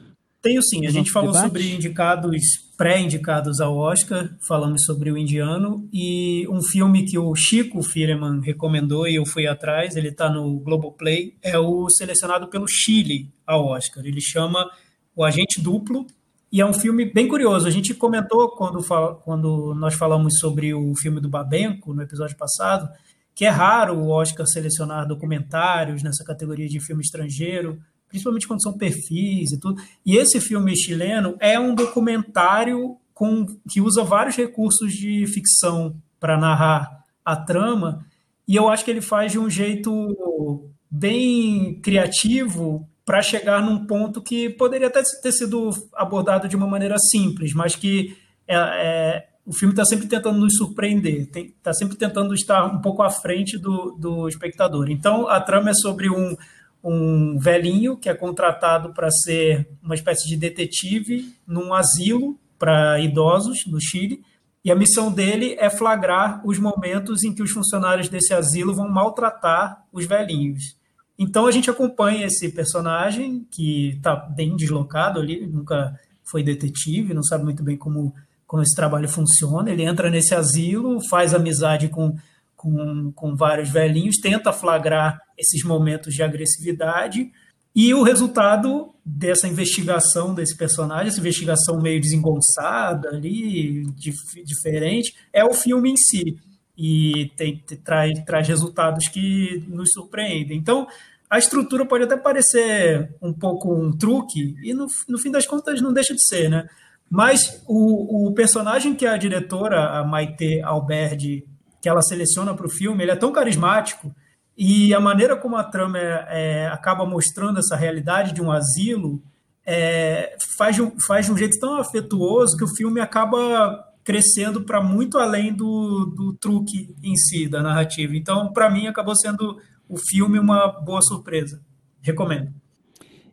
Tenho 0.43 0.63
sim. 0.63 0.87
A 0.87 0.91
gente 0.91 1.11
falou 1.11 1.33
debate? 1.33 1.47
sobre 1.47 1.75
indicados, 1.75 2.31
pré-indicados 2.77 3.61
ao 3.61 3.77
Oscar, 3.77 4.31
falamos 4.49 4.85
sobre 4.87 5.11
o 5.11 5.19
indiano 5.19 5.87
e 5.93 6.49
um 6.49 6.63
filme 6.63 7.05
que 7.05 7.19
o 7.19 7.35
Chico 7.35 7.83
Firman 7.83 8.41
recomendou 8.41 9.07
e 9.07 9.17
eu 9.17 9.27
fui 9.27 9.47
atrás, 9.47 9.97
ele 9.97 10.09
está 10.09 10.31
no 10.31 10.59
Globoplay, 10.61 11.37
é 11.43 11.59
o 11.59 11.87
selecionado 11.91 12.49
pelo 12.49 12.67
Chile 12.67 13.31
ao 13.47 13.67
Oscar. 13.67 14.05
Ele 14.07 14.21
chama 14.21 14.71
O 15.15 15.23
Agente 15.23 15.61
Duplo 15.61 16.07
e 16.51 16.63
é 16.63 16.65
um 16.65 16.73
filme 16.73 17.05
bem 17.05 17.29
curioso. 17.29 17.69
A 17.69 17.71
gente 17.71 17.93
comentou 17.93 18.49
quando, 18.57 18.83
quando 19.23 19.75
nós 19.75 19.95
falamos 19.95 20.39
sobre 20.39 20.73
o 20.73 20.95
filme 20.97 21.21
do 21.21 21.29
Babenco 21.29 21.93
no 21.93 22.01
episódio 22.01 22.37
passado, 22.39 22.89
que 23.35 23.45
é 23.45 23.51
raro 23.51 23.99
o 23.99 24.09
Oscar 24.09 24.47
selecionar 24.47 25.07
documentários 25.07 26.03
nessa 26.03 26.25
categoria 26.25 26.67
de 26.67 26.81
filme 26.81 27.03
estrangeiro 27.03 27.79
principalmente 28.11 28.47
quando 28.47 28.63
são 28.63 28.77
perfis 28.77 29.53
e 29.53 29.59
tudo. 29.59 29.81
E 30.05 30.17
esse 30.17 30.39
filme 30.41 30.77
chileno 30.77 31.37
é 31.41 31.59
um 31.59 31.75
documentário 31.75 32.97
com, 33.15 33.47
que 33.71 33.81
usa 33.81 34.05
vários 34.05 34.37
recursos 34.37 34.93
de 34.93 35.27
ficção 35.27 35.95
para 36.19 36.37
narrar 36.37 37.05
a 37.25 37.37
trama, 37.37 38.05
e 38.47 38.57
eu 38.57 38.69
acho 38.69 38.85
que 38.85 38.91
ele 38.91 39.01
faz 39.01 39.33
de 39.33 39.39
um 39.39 39.49
jeito 39.49 40.69
bem 40.91 41.79
criativo 41.81 42.89
para 43.05 43.23
chegar 43.23 43.63
num 43.63 43.87
ponto 43.87 44.21
que 44.21 44.51
poderia 44.51 44.89
até 44.89 45.03
ter 45.23 45.33
sido 45.33 45.71
abordado 45.95 46.49
de 46.49 46.57
uma 46.57 46.67
maneira 46.67 46.97
simples, 46.99 47.53
mas 47.55 47.77
que 47.77 48.17
é, 48.49 48.57
é, 48.57 49.29
o 49.47 49.53
filme 49.53 49.73
está 49.73 49.85
sempre 49.85 50.07
tentando 50.07 50.39
nos 50.39 50.57
surpreender, 50.57 51.29
está 51.35 51.73
sempre 51.73 51.97
tentando 51.97 52.35
estar 52.35 52.65
um 52.65 52.81
pouco 52.81 53.03
à 53.03 53.11
frente 53.11 53.57
do, 53.59 53.93
do 53.93 54.29
espectador. 54.29 54.91
Então, 54.91 55.29
a 55.29 55.41
trama 55.41 55.71
é 55.71 55.75
sobre 55.75 56.11
um, 56.11 56.37
um 56.83 57.39
velhinho 57.39 57.97
que 57.97 58.09
é 58.09 58.15
contratado 58.15 58.93
para 58.95 59.11
ser 59.11 59.69
uma 59.83 59.95
espécie 59.95 60.29
de 60.29 60.37
detetive 60.37 61.35
num 61.47 61.75
asilo 61.75 62.39
para 62.59 62.99
idosos 63.01 63.59
no 63.67 63.81
Chile. 63.81 64.23
E 64.65 64.71
a 64.71 64.77
missão 64.77 65.11
dele 65.11 65.57
é 65.59 65.71
flagrar 65.71 66.43
os 66.47 66.59
momentos 66.59 67.23
em 67.23 67.35
que 67.35 67.43
os 67.43 67.51
funcionários 67.51 68.09
desse 68.09 68.35
asilo 68.35 68.75
vão 68.75 68.89
maltratar 68.89 69.85
os 69.93 70.07
velhinhos. 70.07 70.77
Então 71.19 71.47
a 71.47 71.51
gente 71.51 71.71
acompanha 71.71 72.27
esse 72.27 72.51
personagem 72.51 73.47
que 73.51 73.91
está 73.97 74.17
bem 74.17 74.57
deslocado 74.57 75.21
ali, 75.21 75.47
nunca 75.47 75.99
foi 76.25 76.43
detetive, 76.43 77.13
não 77.13 77.23
sabe 77.23 77.45
muito 77.45 77.63
bem 77.63 77.77
como, 77.77 78.15
como 78.47 78.63
esse 78.63 78.75
trabalho 78.75 79.09
funciona. 79.09 79.71
Ele 79.71 79.83
entra 79.83 80.09
nesse 80.09 80.35
asilo, 80.35 80.99
faz 81.09 81.35
amizade 81.35 81.89
com, 81.89 82.17
com, 82.61 83.11
com 83.13 83.35
vários 83.35 83.71
velhinhos, 83.71 84.19
tenta 84.19 84.53
flagrar 84.53 85.19
esses 85.39 85.65
momentos 85.65 86.13
de 86.13 86.23
agressividade. 86.23 87.33
E 87.75 87.95
o 87.95 88.03
resultado 88.03 88.95
dessa 89.03 89.49
investigação 89.49 90.35
desse 90.35 90.55
personagem, 90.55 91.09
essa 91.09 91.21
investigação 91.21 91.81
meio 91.81 91.99
desengonçada 91.99 93.09
ali, 93.09 93.83
dif 93.95 94.45
diferente, 94.45 95.15
é 95.33 95.43
o 95.43 95.55
filme 95.55 95.91
em 95.91 95.97
si. 95.97 96.37
E 96.77 97.31
tem, 97.35 97.65
traz, 97.83 98.13
traz 98.27 98.47
resultados 98.47 99.09
que 99.09 99.65
nos 99.67 99.89
surpreendem. 99.95 100.59
Então, 100.59 100.87
a 101.31 101.39
estrutura 101.39 101.87
pode 101.87 102.05
até 102.05 102.17
parecer 102.17 103.11
um 103.23 103.33
pouco 103.33 103.73
um 103.73 103.91
truque, 103.91 104.55
e 104.63 104.75
no, 104.75 104.87
no 105.09 105.19
fim 105.19 105.31
das 105.31 105.47
contas 105.47 105.81
não 105.81 105.95
deixa 105.95 106.15
de 106.15 106.27
ser, 106.27 106.51
né? 106.51 106.67
Mas 107.09 107.63
o, 107.67 108.29
o 108.29 108.35
personagem 108.35 108.95
que 108.95 109.07
a 109.07 109.17
diretora, 109.17 109.99
a 109.99 110.05
Maite 110.05 110.61
Alberdi, 110.63 111.45
que 111.81 111.89
ela 111.89 112.03
seleciona 112.03 112.55
para 112.55 112.67
o 112.67 112.71
filme, 112.71 113.03
ele 113.03 113.13
é 113.13 113.17
tão 113.17 113.33
carismático 113.33 114.15
e 114.57 114.93
a 114.93 115.01
maneira 115.01 115.37
como 115.37 115.57
a 115.57 115.65
trama 115.65 115.99
é, 115.99 116.27
é, 116.29 116.67
acaba 116.69 117.07
mostrando 117.07 117.59
essa 117.59 117.77
realidade 117.77 118.33
de 118.33 118.43
um 118.43 118.53
asilo 118.53 119.23
é, 119.65 120.37
faz, 120.59 120.77
de 120.77 120.83
um, 120.83 120.99
faz 121.01 121.27
de 121.27 121.33
um 121.33 121.37
jeito 121.37 121.59
tão 121.59 121.77
afetuoso 121.77 122.57
que 122.57 122.65
o 122.65 122.75
filme 122.77 123.01
acaba 123.01 123.87
crescendo 124.05 124.63
para 124.63 124.83
muito 124.83 125.19
além 125.19 125.53
do, 125.55 126.07
do 126.17 126.35
truque 126.35 126.95
em 127.03 127.17
si, 127.17 127.49
da 127.49 127.63
narrativa. 127.63 128.17
Então, 128.17 128.53
para 128.53 128.71
mim, 128.71 128.87
acabou 128.87 129.15
sendo 129.15 129.59
o 129.89 129.97
filme 129.97 130.39
uma 130.39 130.69
boa 130.69 131.01
surpresa. 131.03 131.63
Recomendo. 132.03 132.53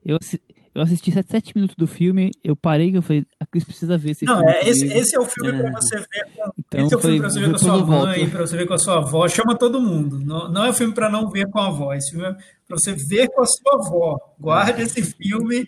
Eu, 0.05 0.17
eu 0.77 0.83
assisti 0.83 1.11
sete, 1.11 1.31
sete 1.31 1.51
minutos 1.55 1.75
do 1.75 1.87
filme, 1.87 2.29
eu 2.43 2.55
parei 2.55 2.91
e 2.91 2.95
eu 2.95 3.01
falei, 3.01 3.25
a 3.39 3.45
Cris 3.47 3.63
precisa 3.63 3.97
ver 3.97 4.11
esse 4.11 4.25
Não, 4.25 4.37
filme. 4.37 4.51
É, 4.51 4.69
esse, 4.69 4.85
esse, 4.85 5.15
é 5.15 5.19
o 5.19 5.25
filme 5.25 5.59
é. 5.59 5.63
para 5.63 5.71
você 5.71 5.97
ver 5.97 6.25
com, 6.35 6.51
então, 6.59 6.85
esse 6.85 6.93
é 6.93 6.97
o 6.97 6.99
filme 6.99 7.19
para 7.19 7.29
você 7.29 7.39
ver 7.39 7.49
com 7.49 7.55
a 7.55 7.59
sua 7.59 7.85
mãe, 7.85 8.29
para 8.29 8.41
você 8.41 8.57
ver 8.57 8.67
com 8.67 8.73
a 8.73 8.77
sua 8.77 8.97
avó, 8.97 9.27
chama 9.27 9.57
todo 9.57 9.81
mundo. 9.81 10.19
Não, 10.19 10.51
não 10.51 10.65
é 10.65 10.69
o 10.69 10.73
filme 10.73 10.93
para 10.93 11.09
não 11.09 11.31
ver 11.31 11.49
com 11.49 11.57
a 11.57 11.67
avó, 11.67 11.93
esse 11.95 12.11
filme 12.11 12.27
é 12.27 12.33
para 12.67 12.77
você 12.77 12.93
ver 12.93 13.27
com 13.29 13.41
a 13.41 13.45
sua 13.47 13.73
avó. 13.73 14.19
Guarde 14.39 14.83
esse 14.83 15.01
filme 15.01 15.67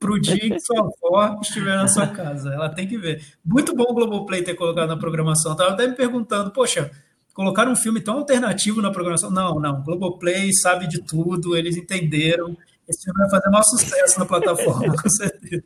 para 0.00 0.12
o 0.12 0.18
dia 0.18 0.38
que 0.38 0.60
sua 0.60 0.80
avó 0.80 1.38
estiver 1.42 1.76
na 1.76 1.86
sua 1.86 2.06
casa. 2.06 2.54
Ela 2.54 2.70
tem 2.70 2.88
que 2.88 2.96
ver. 2.96 3.22
Muito 3.44 3.76
bom 3.76 3.84
o 3.84 3.94
Globoplay 3.94 4.42
ter 4.42 4.54
colocado 4.54 4.88
na 4.88 4.96
programação. 4.96 5.52
Estava 5.52 5.72
até 5.72 5.86
me 5.86 5.94
perguntando, 5.94 6.50
poxa, 6.52 6.90
colocaram 7.34 7.72
um 7.72 7.76
filme 7.76 8.00
tão 8.00 8.16
alternativo 8.16 8.80
na 8.80 8.90
programação. 8.90 9.30
Não, 9.30 9.60
não. 9.60 9.82
Globoplay 9.82 10.50
sabe 10.54 10.86
de 10.86 11.02
tudo, 11.02 11.54
eles 11.54 11.76
entenderam. 11.76 12.56
Esse 12.88 13.04
filme 13.04 13.20
vai 13.20 13.30
fazer 13.30 13.50
maior 13.50 13.62
sucesso 13.62 14.18
na 14.18 14.26
plataforma, 14.26 14.94
com 15.02 15.08
certeza. 15.08 15.64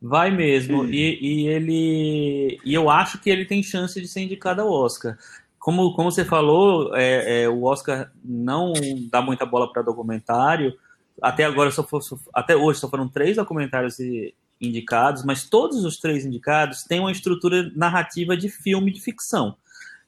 Vai 0.00 0.30
mesmo. 0.30 0.86
E, 0.86 1.18
e, 1.20 1.46
ele. 1.48 2.58
E 2.64 2.72
eu 2.72 2.88
acho 2.88 3.18
que 3.18 3.28
ele 3.28 3.44
tem 3.44 3.62
chance 3.62 4.00
de 4.00 4.08
ser 4.08 4.20
indicado 4.20 4.62
ao 4.62 4.70
Oscar. 4.70 5.18
Como, 5.58 5.94
como 5.94 6.10
você 6.10 6.24
falou, 6.24 6.96
é, 6.96 7.42
é, 7.42 7.48
o 7.48 7.64
Oscar 7.64 8.10
não 8.24 8.72
dá 9.10 9.20
muita 9.20 9.44
bola 9.44 9.70
para 9.70 9.82
documentário. 9.82 10.74
Até 11.20 11.44
agora, 11.44 11.70
só 11.70 11.82
for, 11.82 12.00
até 12.32 12.56
hoje, 12.56 12.80
só 12.80 12.88
foram 12.88 13.06
três 13.06 13.36
documentários 13.36 13.98
indicados, 14.58 15.22
mas 15.22 15.48
todos 15.48 15.84
os 15.84 15.98
três 15.98 16.24
indicados 16.24 16.84
têm 16.84 17.00
uma 17.00 17.12
estrutura 17.12 17.70
narrativa 17.76 18.34
de 18.34 18.48
filme 18.48 18.90
de 18.90 19.00
ficção. 19.02 19.54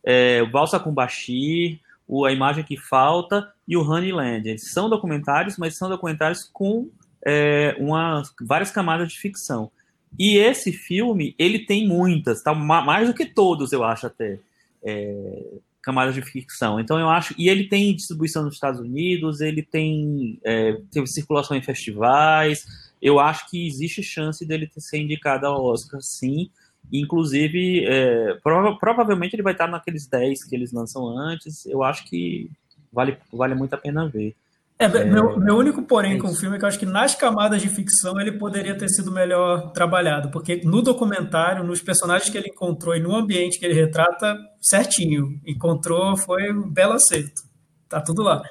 É, 0.02 0.42
Valsa 0.46 0.80
com 0.80 0.92
Bashir, 0.92 1.80
o 2.14 2.26
A 2.26 2.32
Imagem 2.32 2.62
que 2.62 2.76
Falta 2.76 3.50
e 3.66 3.74
o 3.74 3.80
Honeyland. 3.80 4.46
Eles 4.46 4.70
são 4.70 4.90
documentários, 4.90 5.56
mas 5.56 5.78
são 5.78 5.88
documentários 5.88 6.44
com 6.44 6.90
é, 7.24 7.74
uma, 7.78 8.22
várias 8.42 8.70
camadas 8.70 9.10
de 9.10 9.18
ficção. 9.18 9.72
E 10.18 10.36
esse 10.36 10.72
filme, 10.72 11.34
ele 11.38 11.60
tem 11.60 11.88
muitas, 11.88 12.42
tá? 12.42 12.54
mais 12.54 13.08
do 13.08 13.14
que 13.14 13.24
todos, 13.24 13.72
eu 13.72 13.82
acho 13.82 14.08
até, 14.08 14.38
é, 14.84 15.42
camadas 15.80 16.14
de 16.14 16.20
ficção. 16.20 16.78
Então 16.78 17.00
eu 17.00 17.08
acho, 17.08 17.34
e 17.38 17.48
ele 17.48 17.66
tem 17.66 17.96
distribuição 17.96 18.42
nos 18.42 18.56
Estados 18.56 18.78
Unidos, 18.78 19.40
ele 19.40 19.62
tem 19.62 20.38
é, 20.44 20.78
teve 20.90 21.06
circulação 21.06 21.56
em 21.56 21.62
festivais. 21.62 22.66
Eu 23.00 23.18
acho 23.20 23.48
que 23.48 23.66
existe 23.66 24.02
chance 24.02 24.44
dele 24.44 24.70
ser 24.76 24.98
indicado 24.98 25.46
ao 25.46 25.64
Oscar, 25.64 26.02
sim. 26.02 26.50
Inclusive, 26.90 27.84
é, 27.86 28.34
prova 28.42 28.76
provavelmente 28.78 29.34
ele 29.34 29.42
vai 29.42 29.52
estar 29.52 29.66
naqueles 29.66 30.06
10 30.06 30.44
que 30.44 30.54
eles 30.54 30.72
lançam 30.72 31.06
antes. 31.16 31.66
Eu 31.66 31.82
acho 31.82 32.04
que 32.08 32.50
vale, 32.92 33.16
vale 33.32 33.54
muito 33.54 33.74
a 33.74 33.78
pena 33.78 34.08
ver. 34.08 34.34
É, 34.78 34.84
é, 34.84 35.04
meu, 35.04 35.38
meu 35.38 35.56
único 35.56 35.82
porém 35.82 36.14
é 36.14 36.18
com 36.18 36.28
o 36.28 36.34
filme 36.34 36.56
é 36.56 36.58
que 36.58 36.64
eu 36.64 36.68
acho 36.68 36.78
que 36.78 36.86
nas 36.86 37.14
camadas 37.14 37.62
de 37.62 37.68
ficção 37.68 38.20
ele 38.20 38.32
poderia 38.32 38.76
ter 38.76 38.88
sido 38.88 39.12
melhor 39.12 39.70
trabalhado, 39.70 40.30
porque 40.30 40.60
no 40.64 40.82
documentário, 40.82 41.62
nos 41.62 41.80
personagens 41.80 42.28
que 42.28 42.36
ele 42.36 42.48
encontrou 42.48 42.96
e 42.96 43.00
no 43.00 43.14
ambiente 43.14 43.60
que 43.60 43.64
ele 43.64 43.74
retrata, 43.74 44.36
certinho. 44.60 45.40
Encontrou, 45.46 46.16
foi 46.16 46.52
um 46.52 46.68
belo 46.68 46.94
acerto. 46.94 47.42
Tá 47.88 48.00
tudo 48.00 48.22
lá. 48.22 48.42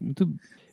Muito, 0.00 0.26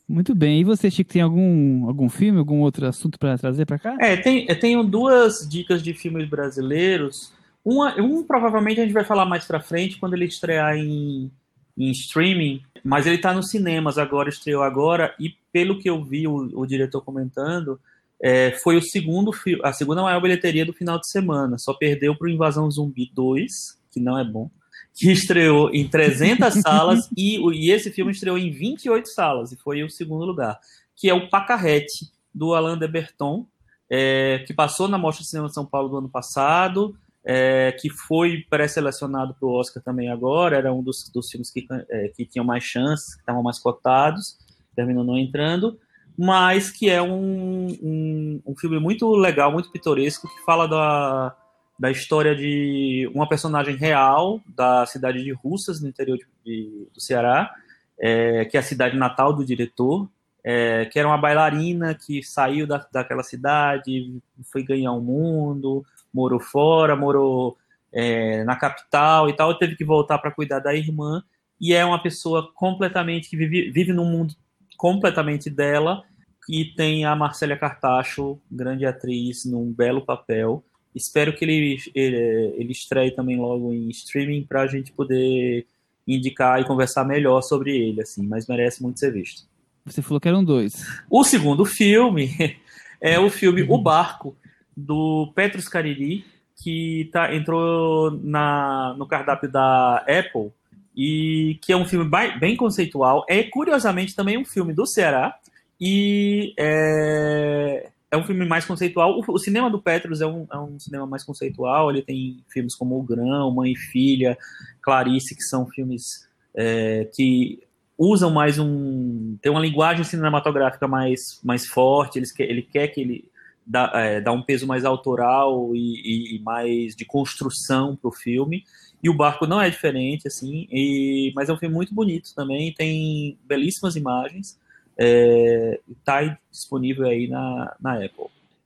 muito 0.08 0.36
bem. 0.36 0.62
E 0.62 0.64
você, 0.64 0.91
Chico, 0.91 1.12
tem 1.12 1.22
algum, 1.22 1.88
algum 1.88 2.10
filme, 2.10 2.39
algum 2.39 2.60
outro 2.62 2.86
assunto 2.86 3.18
para 3.18 3.38
trazer 3.38 3.66
para 3.66 3.80
cá? 3.80 3.95
É, 3.99 4.16
tem, 4.18 4.45
eu 4.47 4.60
tenho 4.60 4.84
duas 4.84 5.47
dicas 5.47 5.82
de 5.82 5.93
filmes 5.93 6.30
brasileiros. 6.30 7.34
Uma, 7.64 7.99
um 8.01 8.24
provavelmente 8.24 8.80
a 8.80 8.84
gente 8.84 8.93
vai 8.93 9.06
falar 9.06 9.26
mais 9.26 9.45
para 9.45 9.62
frente, 9.62 9.97
quando 9.97 10.14
ele 10.14 10.26
estrear 10.26 10.76
em, 10.76 11.32
em 11.78 11.91
streaming, 11.91 12.62
mas 12.84 13.06
ele 13.06 13.16
está 13.16 13.34
nos 13.34 13.49
cinemas 13.49 13.97
agora, 13.97 14.30
estreou 14.30 14.64
agora, 14.64 15.16
e 15.20 15.34
pelo 15.51 15.80
que 15.80 15.89
eu 15.89 16.04
vi 16.04 16.28
o, 16.28 16.49
o 16.60 16.66
diretor 16.66 17.01
comentando, 17.01 17.80
é, 18.22 18.51
foi 18.51 18.76
o 18.76 18.82
segundo 18.82 19.32
a 19.64 19.74
segunda 19.74 20.01
maior 20.01 20.22
bilheteria 20.22 20.66
do 20.66 20.74
final 20.74 20.99
de 20.99 21.08
semana. 21.08 21.58
Só 21.58 21.74
perdeu 21.74 22.16
para 22.16 22.26
o 22.26 22.30
Invasão 22.30 22.70
Zumbi 22.70 23.10
2, 23.14 23.80
que 23.91 23.99
não 23.99 24.18
é 24.18 24.24
bom 24.24 24.49
que 24.93 25.11
estreou 25.11 25.73
em 25.73 25.87
300 25.87 26.53
salas 26.61 27.09
e, 27.17 27.37
e 27.55 27.71
esse 27.71 27.91
filme 27.91 28.11
estreou 28.11 28.37
em 28.37 28.51
28 28.51 29.07
salas 29.09 29.51
e 29.51 29.57
foi 29.57 29.83
o 29.83 29.89
segundo 29.89 30.25
lugar, 30.25 30.59
que 30.95 31.09
é 31.09 31.13
o 31.13 31.29
Pacarrete, 31.29 32.11
do 32.33 32.53
Alain 32.53 32.77
de 32.77 32.87
Berton, 32.87 33.45
é, 33.89 34.43
que 34.47 34.53
passou 34.53 34.87
na 34.87 34.97
Mostra 34.97 35.23
de 35.23 35.29
Cinema 35.29 35.47
de 35.47 35.53
São 35.53 35.65
Paulo 35.65 35.89
do 35.89 35.97
ano 35.97 36.09
passado, 36.09 36.95
é, 37.23 37.71
que 37.79 37.89
foi 37.89 38.43
pré-selecionado 38.49 39.35
para 39.35 39.47
o 39.47 39.51
Oscar 39.51 39.81
também 39.83 40.09
agora, 40.09 40.57
era 40.57 40.73
um 40.73 40.81
dos, 40.81 41.09
dos 41.13 41.29
filmes 41.29 41.51
que, 41.51 41.65
é, 41.89 42.07
que 42.09 42.25
tinham 42.25 42.45
mais 42.45 42.63
chances, 42.63 43.15
que 43.15 43.21
estavam 43.21 43.43
mais 43.43 43.59
cotados, 43.59 44.37
terminou 44.75 45.03
não 45.03 45.17
entrando, 45.17 45.79
mas 46.17 46.69
que 46.69 46.89
é 46.89 47.01
um, 47.01 47.67
um, 47.81 48.41
um 48.45 48.55
filme 48.55 48.79
muito 48.79 49.09
legal, 49.15 49.51
muito 49.51 49.71
pitoresco, 49.71 50.27
que 50.27 50.43
fala 50.43 50.67
da, 50.67 51.35
da 51.78 51.89
história 51.91 52.36
de 52.36 53.09
uma 53.13 53.28
personagem 53.28 53.76
real 53.76 54.39
da 54.47 54.86
cidade 54.86 55.24
de 55.24 55.32
Russas, 55.32 55.82
no 55.82 55.89
interior 55.89 56.17
de, 56.17 56.26
de, 56.45 56.88
do 56.93 57.01
Ceará, 57.01 57.53
é, 57.99 58.45
que 58.45 58.57
é 58.57 58.59
a 58.59 58.63
cidade 58.63 58.97
natal 58.97 59.34
do 59.34 59.45
diretor, 59.45 60.09
é, 60.43 60.86
que 60.86 60.99
era 60.99 61.07
uma 61.07 61.17
bailarina 61.17 61.95
que 61.95 62.21
saiu 62.21 62.67
da, 62.67 62.86
daquela 62.91 63.24
cidade, 63.24 64.21
foi 64.51 64.63
ganhar 64.63 64.91
o 64.91 64.97
um 64.97 65.01
mundo, 65.01 65.86
morou 66.13 66.39
fora, 66.39 66.95
morou 66.95 67.57
é, 67.91 68.43
na 68.43 68.55
capital 68.55 69.30
e 69.30 69.34
tal, 69.34 69.57
teve 69.57 69.76
que 69.76 69.86
voltar 69.86 70.17
para 70.17 70.32
cuidar 70.32 70.59
da 70.59 70.76
irmã, 70.76 71.24
e 71.59 71.74
é 71.74 71.86
uma 71.86 72.01
pessoa 72.01 72.51
completamente 72.53 73.30
que 73.30 73.38
vive, 73.38 73.71
vive 73.71 73.93
num 73.93 74.05
mundo 74.05 74.36
completamente 74.78 75.49
dela, 75.49 76.03
e 76.49 76.65
tem 76.65 77.05
a 77.05 77.15
Marcélia 77.15 77.57
Cartacho, 77.57 78.38
grande 78.51 78.86
atriz, 78.86 79.45
num 79.45 79.71
belo 79.71 80.01
papel, 80.01 80.61
Espero 80.95 81.35
que 81.35 81.43
ele, 81.43 81.77
ele, 81.95 82.53
ele 82.57 82.71
estreie 82.71 83.11
também 83.11 83.37
logo 83.37 83.73
em 83.73 83.89
streaming 83.89 84.43
para 84.43 84.61
a 84.61 84.67
gente 84.67 84.91
poder 84.91 85.65
indicar 86.07 86.61
e 86.61 86.65
conversar 86.65 87.03
melhor 87.05 87.41
sobre 87.41 87.75
ele, 87.75 88.01
assim, 88.01 88.25
mas 88.25 88.47
merece 88.47 88.81
muito 88.83 88.99
ser 88.99 89.11
visto. 89.11 89.43
Você 89.85 90.01
falou 90.01 90.19
que 90.19 90.27
eram 90.27 90.43
dois. 90.43 90.85
O 91.09 91.23
segundo 91.23 91.65
filme 91.65 92.29
é 93.01 93.19
o 93.19 93.29
filme 93.29 93.63
O 93.63 93.77
Barco, 93.77 94.35
do 94.75 95.31
Petrus 95.35 95.67
Cariri, 95.67 96.25
que 96.55 97.09
tá, 97.11 97.33
entrou 97.35 98.11
na, 98.23 98.95
no 98.97 99.07
cardápio 99.07 99.51
da 99.51 99.97
Apple, 99.97 100.51
e 100.95 101.57
que 101.61 101.73
é 101.73 101.77
um 101.77 101.85
filme 101.85 102.09
bem 102.39 102.55
conceitual. 102.55 103.25
É, 103.27 103.43
curiosamente, 103.43 104.15
também 104.15 104.37
um 104.37 104.45
filme 104.45 104.73
do 104.73 104.85
Ceará, 104.85 105.37
e 105.79 106.53
é, 106.57 107.89
é 108.14 108.18
um 108.18 108.24
filme 108.24 108.45
mais 108.45 108.64
conceitual. 108.64 109.20
O, 109.20 109.24
o 109.28 109.39
cinema 109.39 109.72
do 109.72 109.82
Petrus 109.82 110.22
é 110.22 110.28
um, 110.28 110.45
é 110.51 110.57
um, 110.59 110.80
cinema 110.80 111.07
mais 111.07 111.24
conceitual. 111.24 111.89
Ele 111.89 112.03
tem 112.03 112.43
filmes 112.47 112.76
como 112.76 112.99
O 112.99 113.01
Grão, 113.01 113.49
Mãe 113.49 113.72
e 113.72 113.76
Filha, 113.76 114.38
Clarice, 114.84 115.36
que 115.36 115.41
são 115.41 115.66
filmes 115.66 116.30
é, 116.53 117.09
que 117.11 117.64
usam 117.97 118.30
mais 118.30 118.59
um. 118.59 119.36
tem 119.41 119.51
uma 119.51 119.59
linguagem 119.59 120.03
cinematográfica 120.03 120.88
mais, 120.88 121.39
mais 121.43 121.66
forte. 121.66 122.22
Ele 122.38 122.61
quer, 122.61 122.89
que 122.89 123.01
ele 123.01 123.32
dá, 123.66 123.91
é, 123.95 124.22
dá 124.22 124.32
um 124.32 124.43
peso 124.43 124.68
mais 124.68 124.86
autoral 124.86 125.76
e, 125.76 126.36
e 126.36 126.39
mais 126.43 126.95
de 126.95 127.05
construção 127.05 127.95
para 127.95 128.09
o 128.09 128.14
filme. 128.14 128.64
E 129.01 129.09
o 129.09 129.14
barco 129.14 129.47
não 129.47 129.59
é 129.59 129.72
diferente, 129.72 130.28
assim, 130.28 130.68
e, 130.72 131.34
mas 131.36 131.49
é 131.49 131.53
um 131.53 131.57
filme 131.57 131.74
muito 131.76 131.93
bonito 131.93 132.34
também, 132.36 132.74
tem 132.74 133.38
belíssimas 133.43 133.95
imagens. 133.95 134.57
Está 134.97 136.23
é, 136.23 136.37
disponível 136.51 137.05
aí 137.05 137.27
na, 137.27 137.75
na 137.79 137.95
Apple. 137.95 138.25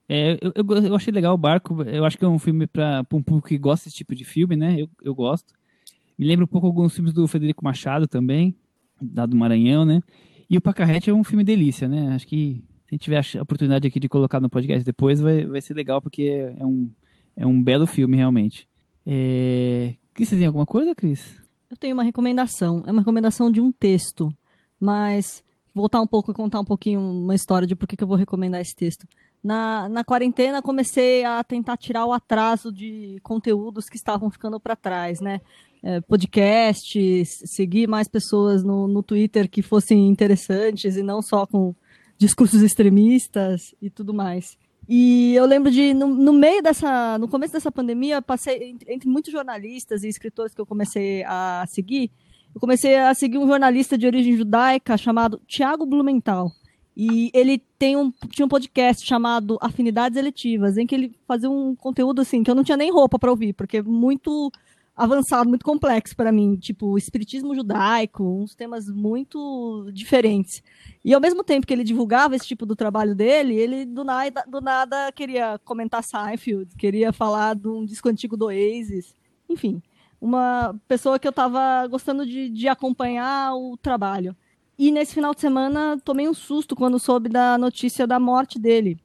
É, 0.10 0.38
eu, 0.42 0.54
eu, 0.56 0.84
eu, 0.86 0.96
achei 0.96 1.12
legal 1.12 1.34
o 1.34 1.38
Barco, 1.38 1.84
eu 1.84 2.06
acho 2.06 2.18
que 2.18 2.24
é 2.24 2.28
um 2.28 2.40
filme 2.40 2.66
para 2.66 3.06
um 3.12 3.22
público 3.22 3.50
que 3.50 3.58
gosta 3.58 3.86
desse 3.86 3.98
tipo 3.98 4.16
de 4.16 4.24
filme, 4.24 4.56
né? 4.56 4.76
Eu, 4.80 4.90
eu 5.04 5.14
gosto. 5.14 5.54
Me 6.18 6.26
lembra 6.26 6.46
um 6.46 6.48
pouco 6.48 6.68
alguns 6.68 6.96
filmes 6.96 7.14
do 7.14 7.28
Federico 7.28 7.64
Machado 7.64 8.08
também, 8.08 8.56
da 9.02 9.26
do 9.26 9.36
Maranhão, 9.36 9.86
né? 9.86 10.02
E 10.50 10.58
o 10.58 10.62
Pacarrete 10.62 11.10
é 11.10 11.14
um 11.14 11.24
filme 11.24 11.44
delícia, 11.44 11.88
né? 11.88 12.14
Acho 12.16 12.26
que 12.26 12.64
se 12.86 12.94
a 12.94 12.96
gente 12.96 13.04
tiver 13.04 13.22
a 13.38 13.42
oportunidade 13.42 13.86
aqui 13.86 14.00
de 14.00 14.08
colocar 14.08 14.40
no 14.40 14.50
podcast 14.50 14.86
depois, 14.86 15.20
vai, 15.20 15.46
vai 15.46 15.62
ser 15.62 15.74
legal, 15.74 16.02
porque 16.02 16.54
é 16.58 16.66
um, 16.66 16.90
é 17.36 17.46
um 17.46 17.62
belo 17.62 17.86
filme, 17.86 18.16
realmente. 18.16 18.68
É... 19.06 19.94
Cris, 20.14 20.30
você 20.30 20.38
tem 20.38 20.48
alguma 20.48 20.66
coisa, 20.66 20.96
Cris? 20.96 21.42
Eu 21.70 21.76
tenho 21.76 21.94
uma 21.94 22.04
recomendação. 22.04 22.82
É 22.88 22.92
uma 22.92 23.02
recomendação 23.02 23.52
de 23.52 23.60
um 23.60 23.74
texto, 23.74 24.34
mas 24.80 25.44
voltar 25.78 26.02
um 26.02 26.08
pouco 26.08 26.32
e 26.32 26.34
contar 26.34 26.60
um 26.60 26.66
pouquinho 26.66 27.00
uma 27.00 27.36
história 27.36 27.68
de 27.68 27.76
por 27.76 27.88
que, 27.88 28.02
eu 28.02 28.08
vou 28.08 28.18
recomendar 28.18 28.60
esse 28.60 28.76
texto. 28.76 29.08
Na, 29.44 29.88
na 29.88 30.04
quarentena, 30.04 30.62
comecei 30.62 31.24
a 31.24 31.44
tentar 31.44 31.78
tirar 31.78 32.06
o 32.06 32.12
atraso 32.12 32.72
de 32.72 33.20
conteúdos 33.24 33.86
que 33.86 33.96
estavam 33.96 34.30
ficando 34.30 34.60
para 34.60 34.76
trás, 34.76 35.22
né? 35.22 35.40
É, 35.84 36.02
podcast, 36.02 37.24
seguir 37.26 37.88
mais 37.88 38.08
pessoas 38.08 38.64
no, 38.64 38.88
no 38.88 39.04
Twitter 39.04 39.48
que 39.48 39.62
fossem 39.62 40.10
interessantes 40.10 40.98
e 40.98 41.04
não 41.04 41.22
só 41.22 41.46
com 41.46 41.74
discursos 42.18 42.64
extremistas 42.64 43.76
e 43.80 43.90
tudo 43.90 44.14
mais. 44.14 44.58
E 44.90 45.36
eu 45.36 45.46
lembro 45.46 45.70
de, 45.70 45.94
no, 45.94 46.08
no, 46.08 46.32
meio 46.32 46.64
dessa, 46.64 47.18
no 47.18 47.28
começo 47.28 47.54
dessa 47.54 47.72
pandemia, 47.72 48.22
passei 48.22 48.70
entre, 48.70 48.94
entre, 48.94 49.10
muitos 49.10 49.32
jornalistas 49.32 50.04
e 50.04 50.08
escritores 50.08 50.54
que 50.54 50.62
eu 50.62 50.66
comecei 50.66 51.24
a 51.26 51.66
seguir, 51.68 52.10
eu 52.58 52.60
comecei 52.60 52.96
a 52.98 53.14
seguir 53.14 53.38
um 53.38 53.46
jornalista 53.48 53.96
de 53.96 54.08
origem 54.08 54.36
judaica 54.36 54.98
chamado 54.98 55.40
Tiago 55.48 55.86
Blumenthal. 55.86 56.52
E 56.96 57.30
ele 57.32 57.62
tem 57.78 57.96
um, 57.96 58.12
tinha 58.32 58.48
um 58.48 58.50
podcast 58.50 59.06
chamado 59.06 59.60
Afinidades 59.62 60.18
Eletivas, 60.18 60.76
em 60.76 60.88
que 60.88 60.96
ele 60.96 61.16
fazia 61.28 61.52
um 61.52 61.76
conteúdo 61.76 62.20
assim, 62.20 62.42
que 62.42 62.50
eu 62.50 62.56
não 62.56 62.64
tinha 62.64 62.76
nem 62.76 62.92
roupa 62.92 63.20
para 63.20 63.30
ouvir, 63.30 63.54
porque 63.54 63.80
muito 63.84 64.52
avançado, 64.96 65.48
muito 65.48 65.64
complexo 65.64 66.16
para 66.16 66.32
mim, 66.32 66.56
tipo 66.56 66.98
espiritismo 66.98 67.54
judaico, 67.54 68.24
uns 68.24 68.56
temas 68.56 68.88
muito 68.88 69.92
diferentes. 69.94 70.64
E 71.06 71.14
ao 71.14 71.22
mesmo 71.22 71.44
tempo 71.44 71.68
que 71.68 71.74
ele 71.76 71.84
divulgava 71.84 72.36
esse 72.36 72.48
tipo 72.48 72.66
do 72.66 72.76
trabalho 72.76 73.14
dele, 73.14 73.54
ele 73.54 73.86
do 73.86 74.04
nada, 74.04 74.44
do 74.48 74.60
nada 74.60 75.12
queria 75.12 75.60
comentar 75.64 76.04
Seinfeld, 76.04 76.76
queria 76.76 77.14
falar 77.14 77.56
de 77.56 77.68
um 77.68 77.86
disco 77.86 78.10
antigo 78.10 78.36
do 78.36 78.46
Oasis, 78.46 79.14
enfim, 79.48 79.80
uma 80.20 80.76
pessoa 80.88 81.20
que 81.20 81.28
eu 81.28 81.32
estava 81.32 81.86
gostando 81.88 82.26
de, 82.26 82.50
de 82.50 82.68
acompanhar 82.68 83.56
o 83.56 83.78
trabalho. 83.78 84.36
E 84.78 84.92
nesse 84.92 85.14
final 85.14 85.34
de 85.34 85.42
semana 85.42 86.00
tomei 86.04 86.28
um 86.28 86.34
susto 86.34 86.76
quando 86.76 87.00
soube 87.00 87.30
da 87.30 87.58
notícia 87.58 88.06
da 88.06 88.20
morte 88.20 88.60
dele. 88.60 89.00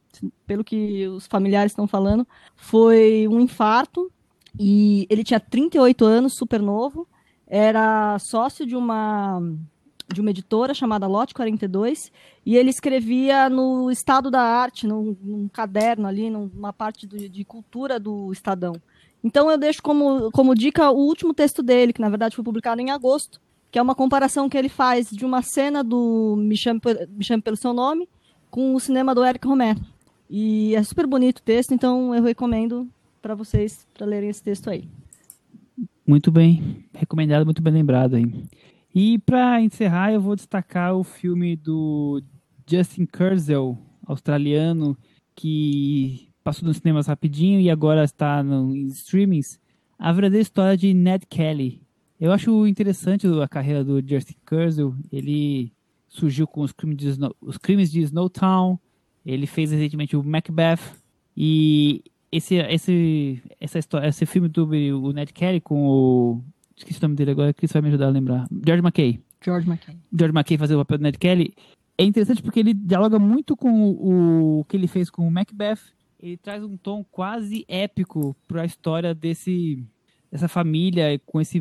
Pelo 0.45 0.63
que 0.63 1.07
os 1.07 1.25
familiares 1.25 1.71
estão 1.71 1.87
falando, 1.87 2.27
foi 2.55 3.27
um 3.27 3.39
infarto 3.39 4.11
e 4.59 5.07
ele 5.09 5.23
tinha 5.23 5.39
38 5.39 6.05
anos, 6.05 6.35
super 6.35 6.61
novo, 6.61 7.07
era 7.47 8.17
sócio 8.19 8.65
de 8.65 8.75
uma 8.75 9.41
de 10.13 10.21
uma 10.21 10.29
editora 10.29 10.73
chamada 10.73 11.07
Lote 11.07 11.33
42, 11.33 12.11
e 12.45 12.55
ele 12.55 12.69
escrevia 12.69 13.49
no 13.49 13.89
Estado 13.89 14.29
da 14.29 14.41
Arte, 14.41 14.85
num, 14.85 15.17
num 15.21 15.47
caderno 15.47 16.07
ali, 16.07 16.29
numa 16.29 16.71
parte 16.71 17.07
do, 17.07 17.17
de 17.17 17.43
cultura 17.43 17.99
do 17.99 18.31
Estadão. 18.31 18.75
Então 19.23 19.49
eu 19.49 19.57
deixo 19.57 19.81
como, 19.81 20.29
como 20.31 20.53
dica 20.53 20.91
o 20.91 20.97
último 20.97 21.33
texto 21.33 21.63
dele, 21.63 21.93
que 21.93 22.01
na 22.01 22.09
verdade 22.09 22.35
foi 22.35 22.43
publicado 22.43 22.81
em 22.81 22.91
agosto, 22.91 23.39
que 23.71 23.79
é 23.79 23.81
uma 23.81 23.95
comparação 23.95 24.49
que 24.49 24.57
ele 24.57 24.69
faz 24.69 25.09
de 25.09 25.25
uma 25.25 25.41
cena 25.41 25.83
do 25.83 26.35
Me 26.37 26.57
Chame, 26.57 26.81
Me 27.09 27.23
Chame 27.23 27.41
Pelo 27.41 27.55
Seu 27.55 27.73
Nome 27.73 28.09
com 28.51 28.75
o 28.75 28.79
cinema 28.79 29.15
do 29.15 29.25
Eric 29.25 29.47
Romer. 29.47 29.77
E 30.29 30.75
é 30.75 30.83
super 30.83 31.07
bonito 31.07 31.39
o 31.39 31.43
texto, 31.43 31.73
então 31.73 32.13
eu 32.13 32.21
recomendo 32.21 32.87
para 33.21 33.33
vocês 33.33 33.87
para 33.93 34.05
lerem 34.05 34.29
esse 34.29 34.43
texto 34.43 34.69
aí. 34.69 34.87
Muito 36.05 36.31
bem, 36.31 36.85
recomendado, 36.93 37.45
muito 37.45 37.61
bem 37.61 37.73
lembrado 37.73 38.15
aí. 38.15 38.25
E 38.93 39.17
para 39.19 39.61
encerrar, 39.61 40.11
eu 40.11 40.21
vou 40.21 40.35
destacar 40.35 40.95
o 40.95 41.03
filme 41.03 41.55
do 41.55 42.21
Justin 42.67 43.05
Kurzel, 43.05 43.77
australiano, 44.05 44.97
que 45.35 46.29
passou 46.43 46.67
nos 46.67 46.77
cinemas 46.77 47.07
rapidinho 47.07 47.59
e 47.59 47.69
agora 47.69 48.03
está 48.03 48.43
no, 48.43 48.75
em 48.75 48.87
streamings. 48.87 49.59
A 49.97 50.11
verdadeira 50.11 50.41
história 50.41 50.75
de 50.75 50.93
Ned 50.93 51.25
Kelly, 51.27 51.81
eu 52.19 52.31
acho 52.31 52.67
interessante 52.67 53.27
a 53.27 53.47
carreira 53.47 53.83
do 53.83 54.01
Justin 54.05 54.35
Kurzel. 54.45 54.95
Ele 55.11 55.71
surgiu 56.07 56.47
com 56.47 56.61
os 56.61 56.71
crimes 56.71 56.97
de, 56.97 57.07
Snow, 57.09 57.35
os 57.41 57.57
crimes 57.57 57.91
de 57.91 58.01
Snowtown. 58.01 58.79
Ele 59.25 59.47
fez 59.47 59.71
recentemente 59.71 60.15
o 60.15 60.23
Macbeth. 60.23 60.79
E 61.35 62.03
esse, 62.31 62.55
esse, 62.55 63.41
essa 63.59 63.79
história, 63.79 64.07
esse 64.07 64.25
filme 64.25 64.47
do 64.47 64.65
o 64.65 65.11
Ned 65.11 65.33
Kelly 65.33 65.59
com 65.59 65.85
o. 65.85 66.43
Esqueci 66.75 66.99
o 66.99 67.01
nome 67.03 67.15
dele 67.15 67.31
agora, 67.31 67.53
que 67.53 67.65
isso 67.65 67.73
vai 67.73 67.81
me 67.81 67.89
ajudar 67.89 68.07
a 68.07 68.09
lembrar. 68.09 68.47
George 68.65 68.83
McKay. 68.83 69.19
George 69.43 69.69
McKay. 69.69 69.97
George 70.17 70.35
McKay 70.35 70.57
fazer 70.57 70.75
o 70.75 70.79
papel 70.79 70.97
do 70.99 71.03
Ned 71.03 71.17
Kelly. 71.17 71.53
É 71.97 72.03
interessante 72.03 72.41
porque 72.41 72.59
ele 72.59 72.73
dialoga 72.73 73.19
muito 73.19 73.55
com 73.55 73.91
o, 73.91 74.59
o 74.59 74.65
que 74.65 74.75
ele 74.75 74.87
fez 74.87 75.09
com 75.09 75.27
o 75.27 75.31
Macbeth. 75.31 75.79
Ele 76.23 76.37
traz 76.37 76.63
um 76.63 76.77
tom 76.77 77.03
quase 77.03 77.65
épico 77.67 78.33
para 78.47 78.61
a 78.61 78.65
história 78.65 79.13
desse, 79.13 79.83
dessa 80.31 80.47
família, 80.47 81.19
com 81.25 81.41
esse 81.41 81.59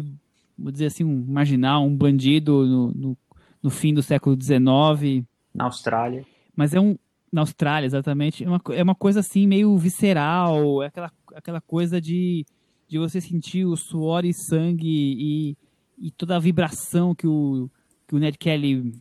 vou 0.57 0.71
dizer 0.71 0.87
assim, 0.87 1.03
um 1.03 1.25
marginal, 1.27 1.85
um 1.85 1.97
bandido 1.97 2.65
no, 2.65 2.93
no, 2.93 3.19
no 3.61 3.71
fim 3.71 3.93
do 3.93 4.05
século 4.05 4.41
XIX. 4.41 5.27
Na 5.53 5.65
Austrália. 5.65 6.25
Mas 6.55 6.73
é 6.73 6.81
um. 6.81 6.97
Na 7.33 7.41
Austrália, 7.41 7.87
exatamente. 7.87 8.45
É 8.45 8.49
uma, 8.49 8.61
é 8.71 8.83
uma 8.85 8.95
coisa 8.95 9.19
assim, 9.19 9.49
meio 9.49 9.77
visceral, 9.77 10.81
é 10.81 10.87
aquela, 10.87 11.11
aquela 11.35 11.61
coisa 11.61 12.01
de, 12.01 12.47
de 12.87 12.99
você 12.99 13.21
sentir 13.21 13.65
o 13.65 13.75
suor 13.75 14.25
e 14.25 14.33
sangue 14.33 14.87
e, 14.87 15.57
e 15.99 16.11
toda 16.13 16.37
a 16.37 16.39
vibração 16.39 17.17
que 17.17 17.27
o, 17.27 17.69
que 18.07 18.15
o 18.15 18.19
Ned 18.19 18.39
Kelly 18.39 18.93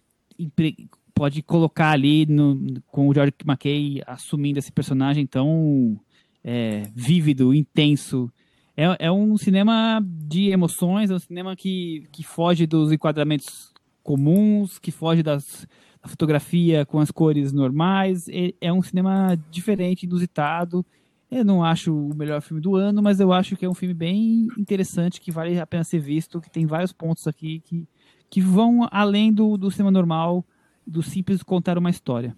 pode 1.21 1.43
colocar 1.43 1.91
ali 1.91 2.25
no, 2.25 2.81
com 2.87 3.07
o 3.07 3.13
George 3.13 3.35
McKay 3.45 4.01
assumindo 4.07 4.57
esse 4.57 4.71
personagem 4.71 5.27
tão 5.27 5.99
é, 6.43 6.89
vívido, 6.95 7.53
intenso 7.53 8.27
é, 8.75 9.05
é 9.05 9.11
um 9.11 9.37
cinema 9.37 10.03
de 10.03 10.49
emoções, 10.49 11.11
é 11.11 11.13
um 11.13 11.19
cinema 11.19 11.55
que, 11.55 12.07
que 12.11 12.23
foge 12.23 12.65
dos 12.65 12.91
enquadramentos 12.91 13.71
comuns, 14.01 14.79
que 14.79 14.89
foge 14.89 15.21
das, 15.21 15.67
da 16.01 16.09
fotografia 16.09 16.87
com 16.87 16.99
as 16.99 17.11
cores 17.11 17.53
normais. 17.53 18.27
É, 18.27 18.55
é 18.59 18.73
um 18.73 18.81
cinema 18.81 19.37
diferente, 19.51 20.07
inusitado. 20.07 20.83
Eu 21.29 21.45
não 21.45 21.63
acho 21.63 21.95
o 21.95 22.15
melhor 22.15 22.41
filme 22.41 22.59
do 22.59 22.75
ano, 22.75 22.99
mas 23.03 23.19
eu 23.19 23.31
acho 23.31 23.55
que 23.55 23.63
é 23.63 23.69
um 23.69 23.75
filme 23.75 23.93
bem 23.93 24.47
interessante, 24.57 25.21
que 25.21 25.31
vale 25.31 25.59
a 25.59 25.67
pena 25.67 25.83
ser 25.83 25.99
visto, 25.99 26.41
que 26.41 26.49
tem 26.49 26.65
vários 26.65 26.91
pontos 26.91 27.27
aqui 27.27 27.59
que, 27.59 27.87
que 28.27 28.41
vão 28.41 28.87
além 28.89 29.31
do, 29.31 29.55
do 29.55 29.69
cinema 29.69 29.91
normal, 29.91 30.43
do 30.91 31.01
simples 31.01 31.41
contar 31.41 31.77
uma 31.77 31.89
história. 31.89 32.35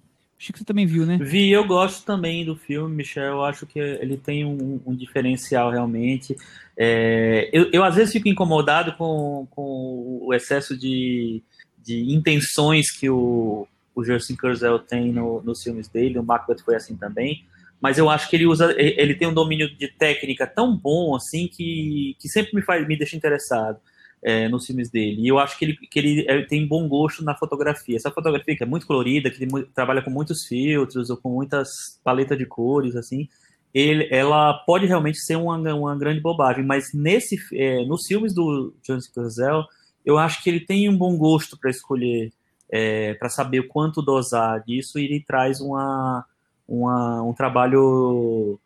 Que 0.52 0.60
você 0.60 0.66
também 0.66 0.86
viu, 0.86 1.06
né? 1.06 1.18
Vi, 1.22 1.52
eu 1.52 1.66
gosto 1.66 2.06
também 2.06 2.44
do 2.44 2.54
filme, 2.54 2.94
Michel. 2.94 3.24
Eu 3.24 3.44
acho 3.46 3.66
que 3.66 3.80
ele 3.80 4.18
tem 4.18 4.44
um, 4.44 4.82
um 4.86 4.94
diferencial 4.94 5.72
realmente. 5.72 6.36
É, 6.76 7.50
eu, 7.54 7.70
eu, 7.72 7.82
às 7.82 7.96
vezes 7.96 8.12
fico 8.12 8.28
incomodado 8.28 8.94
com, 8.98 9.48
com 9.52 10.20
o 10.22 10.34
excesso 10.34 10.78
de, 10.78 11.42
de 11.82 12.14
intenções 12.14 12.92
que 12.92 13.10
o, 13.10 13.66
o 13.96 14.04
Justin 14.04 14.36
Kurzel 14.36 14.80
tem 14.80 15.14
no, 15.14 15.42
nos 15.44 15.64
filmes 15.64 15.88
dele. 15.88 16.20
O 16.20 16.24
Macbeth 16.24 16.60
foi 16.66 16.76
assim 16.76 16.98
também. 16.98 17.46
Mas 17.80 17.98
eu 17.98 18.10
acho 18.10 18.30
que 18.30 18.36
ele 18.36 18.46
usa, 18.46 18.76
ele 18.78 19.16
tem 19.16 19.30
um 19.30 19.34
domínio 19.34 19.74
de 19.74 19.88
técnica 19.88 20.46
tão 20.46 20.76
bom 20.76 21.16
assim 21.16 21.48
que, 21.48 22.18
que 22.20 22.28
sempre 22.28 22.54
me 22.54 22.62
faz, 22.62 22.86
me 22.86 22.98
deixa 22.98 23.16
interessado 23.16 23.80
é, 24.24 24.48
nos 24.48 24.66
filmes 24.66 24.90
dele. 24.90 25.22
E 25.22 25.28
eu 25.28 25.38
acho 25.38 25.58
que 25.58 25.66
ele, 25.66 25.76
que 25.76 26.00
ele 26.00 26.26
é, 26.28 26.42
tem 26.44 26.66
bom 26.66 26.88
gosto 26.88 27.24
na 27.24 27.36
fotografia. 27.36 27.98
Essa 27.98 28.10
fotografia 28.10 28.56
que 28.56 28.64
é 28.64 28.66
muito 28.66 28.88
colorida, 28.88 29.30
que 29.30 29.44
ele 29.44 29.66
trabalha 29.76 30.02
com 30.02 30.10
muitos 30.10 30.46
filtros 30.48 31.10
ou 31.10 31.18
com 31.18 31.30
muitas 31.30 32.00
paletas 32.04 32.38
de 32.38 32.46
cores, 32.46 32.96
assim, 32.96 33.28
ele, 33.74 34.08
ela 34.12 34.54
pode 34.66 34.86
realmente 34.86 35.20
ser 35.20 35.36
uma, 35.36 35.58
uma 35.74 35.98
grande 35.98 36.22
bobagem. 36.22 36.64
Mas 36.64 36.94
nesse, 36.94 37.38
é, 37.54 37.84
nos 37.86 38.06
filmes 38.08 38.34
do 38.34 38.74
John 38.82 39.00
Cazell, 39.14 39.66
eu 40.06 40.18
acho 40.18 40.42
que 40.42 40.50
ele 40.50 40.62
tem 40.62 40.88
um 40.88 40.98
bom 40.98 41.18
gosto 41.18 41.58
para 41.58 41.70
escolher, 41.70 42.32
é, 42.72 43.14
para 43.16 43.30
saber 43.30 43.60
o 43.60 43.68
quanto 43.68 44.02
dosar 44.02 44.64
disso, 44.64 44.98
e 44.98 45.06
ele 45.06 45.24
traz 45.26 45.60
uma, 45.60 46.26
uma, 46.68 47.22
um 47.24 47.34
trabalho 47.34 48.60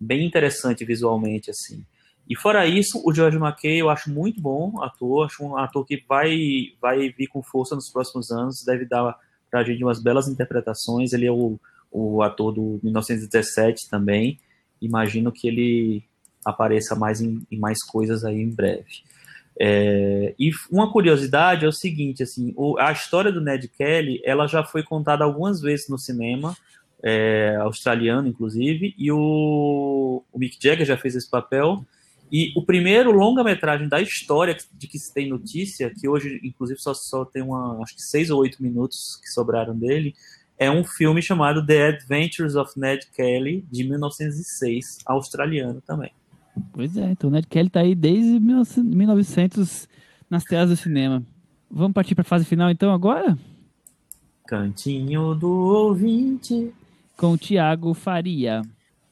bem 0.00 0.26
interessante 0.26 0.84
visualmente, 0.84 1.50
assim. 1.50 1.84
E 2.28 2.34
fora 2.36 2.66
isso, 2.66 3.02
o 3.04 3.12
George 3.12 3.36
McKay 3.36 3.80
eu 3.80 3.90
acho 3.90 4.10
muito 4.10 4.40
bom 4.40 4.82
ator, 4.82 5.26
acho 5.26 5.44
um 5.44 5.56
ator 5.56 5.84
que 5.84 6.02
vai, 6.08 6.72
vai 6.80 7.10
vir 7.10 7.26
com 7.26 7.42
força 7.42 7.74
nos 7.74 7.90
próximos 7.90 8.30
anos, 8.30 8.64
deve 8.64 8.86
dar 8.86 9.16
pra 9.50 9.62
gente 9.62 9.84
umas 9.84 10.02
belas 10.02 10.26
interpretações. 10.26 11.12
Ele 11.12 11.26
é 11.26 11.32
o, 11.32 11.58
o 11.92 12.22
ator 12.22 12.52
do 12.52 12.80
1917 12.82 13.88
também. 13.90 14.38
Imagino 14.80 15.30
que 15.30 15.46
ele 15.46 16.04
apareça 16.44 16.94
mais 16.94 17.20
em, 17.20 17.46
em 17.50 17.58
mais 17.58 17.84
coisas 17.84 18.24
aí 18.24 18.40
em 18.40 18.50
breve. 18.50 19.02
É, 19.58 20.34
e 20.38 20.50
uma 20.70 20.90
curiosidade 20.90 21.64
é 21.64 21.68
o 21.68 21.72
seguinte, 21.72 22.22
assim, 22.22 22.52
o, 22.56 22.76
a 22.78 22.90
história 22.90 23.30
do 23.30 23.40
Ned 23.40 23.68
Kelly, 23.68 24.20
ela 24.24 24.46
já 24.46 24.64
foi 24.64 24.82
contada 24.82 25.22
algumas 25.24 25.60
vezes 25.60 25.88
no 25.88 25.98
cinema, 25.98 26.56
é, 27.02 27.56
australiano, 27.60 28.26
inclusive, 28.26 28.94
e 28.98 29.12
o, 29.12 30.24
o 30.32 30.38
Mick 30.38 30.56
Jagger 30.60 30.86
já 30.86 30.96
fez 30.96 31.14
esse 31.14 31.30
papel, 31.30 31.84
e 32.36 32.52
o 32.56 32.62
primeiro 32.64 33.12
longa-metragem 33.12 33.88
da 33.88 34.00
história 34.00 34.56
de 34.72 34.88
que 34.88 34.98
se 34.98 35.14
tem 35.14 35.28
notícia, 35.28 35.88
que 35.88 36.08
hoje, 36.08 36.40
inclusive, 36.42 36.80
só, 36.80 36.92
só 36.92 37.24
tem 37.24 37.40
uma, 37.40 37.80
acho 37.80 37.94
que 37.94 38.02
seis 38.02 38.28
ou 38.28 38.40
oito 38.40 38.60
minutos 38.60 39.20
que 39.22 39.28
sobraram 39.28 39.78
dele, 39.78 40.16
é 40.58 40.68
um 40.68 40.82
filme 40.82 41.22
chamado 41.22 41.64
The 41.64 41.90
Adventures 41.90 42.56
of 42.56 42.72
Ned 42.76 43.06
Kelly, 43.14 43.64
de 43.70 43.84
1906, 43.84 44.98
australiano 45.06 45.80
também. 45.80 46.10
Pois 46.72 46.96
é, 46.96 47.12
então 47.12 47.30
o 47.30 47.32
Ned 47.32 47.46
Kelly 47.46 47.70
tá 47.70 47.82
aí 47.82 47.94
desde 47.94 48.40
1900 48.40 49.88
nas 50.28 50.42
telas 50.42 50.70
do 50.70 50.76
cinema. 50.76 51.22
Vamos 51.70 51.92
partir 51.92 52.16
para 52.16 52.22
a 52.22 52.24
fase 52.24 52.44
final 52.44 52.68
então 52.68 52.92
agora? 52.92 53.38
Cantinho 54.48 55.36
do 55.36 55.52
ouvinte. 55.52 56.72
Com 57.16 57.34
o 57.34 57.38
Tiago 57.38 57.94
Faria. 57.94 58.62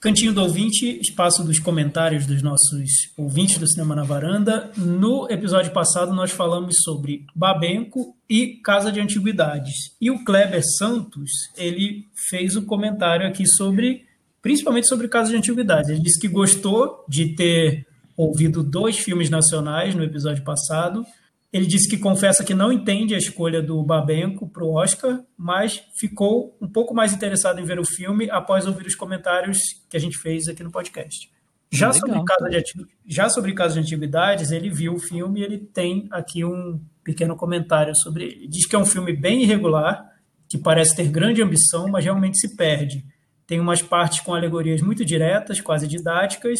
Cantinho 0.02 0.32
do 0.32 0.42
ouvinte, 0.42 0.98
espaço 1.00 1.44
dos 1.44 1.60
comentários 1.60 2.26
dos 2.26 2.42
nossos 2.42 2.90
ouvintes 3.16 3.56
do 3.56 3.68
Cinema 3.68 3.94
na 3.94 4.02
Varanda. 4.02 4.72
No 4.76 5.28
episódio 5.30 5.70
passado, 5.70 6.12
nós 6.12 6.32
falamos 6.32 6.74
sobre 6.82 7.24
Babenco 7.36 8.16
e 8.28 8.56
Casa 8.64 8.90
de 8.90 8.98
Antiguidades. 8.98 9.94
E 10.00 10.10
o 10.10 10.24
Kleber 10.24 10.60
Santos, 10.76 11.30
ele 11.56 12.08
fez 12.28 12.56
um 12.56 12.64
comentário 12.64 13.28
aqui 13.28 13.46
sobre, 13.46 14.04
principalmente 14.42 14.88
sobre 14.88 15.06
Casa 15.06 15.30
de 15.30 15.36
Antiguidades. 15.36 15.90
Ele 15.90 16.00
disse 16.00 16.18
que 16.18 16.26
gostou 16.26 17.04
de 17.08 17.36
ter 17.36 17.86
ouvido 18.16 18.64
dois 18.64 18.98
filmes 18.98 19.30
nacionais 19.30 19.94
no 19.94 20.02
episódio 20.02 20.42
passado 20.42 21.06
ele 21.52 21.66
disse 21.66 21.88
que 21.88 21.98
confessa 21.98 22.42
que 22.42 22.54
não 22.54 22.72
entende 22.72 23.14
a 23.14 23.18
escolha 23.18 23.60
do 23.60 23.82
Babenco 23.84 24.48
para 24.48 24.64
o 24.64 24.72
Oscar, 24.74 25.22
mas 25.36 25.82
ficou 25.94 26.56
um 26.60 26.66
pouco 26.66 26.94
mais 26.94 27.12
interessado 27.12 27.60
em 27.60 27.64
ver 27.64 27.78
o 27.78 27.84
filme 27.84 28.30
após 28.30 28.66
ouvir 28.66 28.86
os 28.86 28.94
comentários 28.94 29.58
que 29.90 29.96
a 29.96 30.00
gente 30.00 30.16
fez 30.16 30.48
aqui 30.48 30.62
no 30.62 30.72
podcast. 30.72 31.30
Já, 31.70 31.90
Legal. 31.90 32.08
sobre, 32.08 32.24
casa 32.24 32.50
de, 32.50 32.62
já 33.06 33.28
sobre 33.28 33.54
Caso 33.54 33.74
de 33.74 33.80
Antiguidades, 33.80 34.50
ele 34.50 34.70
viu 34.70 34.94
o 34.94 34.98
filme 34.98 35.40
e 35.40 35.42
ele 35.42 35.58
tem 35.58 36.08
aqui 36.10 36.44
um 36.44 36.80
pequeno 37.04 37.36
comentário 37.36 37.94
sobre 37.96 38.24
ele. 38.24 38.48
Diz 38.48 38.66
que 38.66 38.76
é 38.76 38.78
um 38.78 38.86
filme 38.86 39.12
bem 39.14 39.42
irregular, 39.42 40.06
que 40.48 40.58
parece 40.58 40.94
ter 40.94 41.08
grande 41.08 41.42
ambição, 41.42 41.88
mas 41.88 42.04
realmente 42.04 42.38
se 42.38 42.56
perde. 42.56 43.04
Tem 43.46 43.58
umas 43.58 43.82
partes 43.82 44.20
com 44.20 44.34
alegorias 44.34 44.80
muito 44.80 45.04
diretas, 45.04 45.60
quase 45.60 45.86
didáticas, 45.86 46.58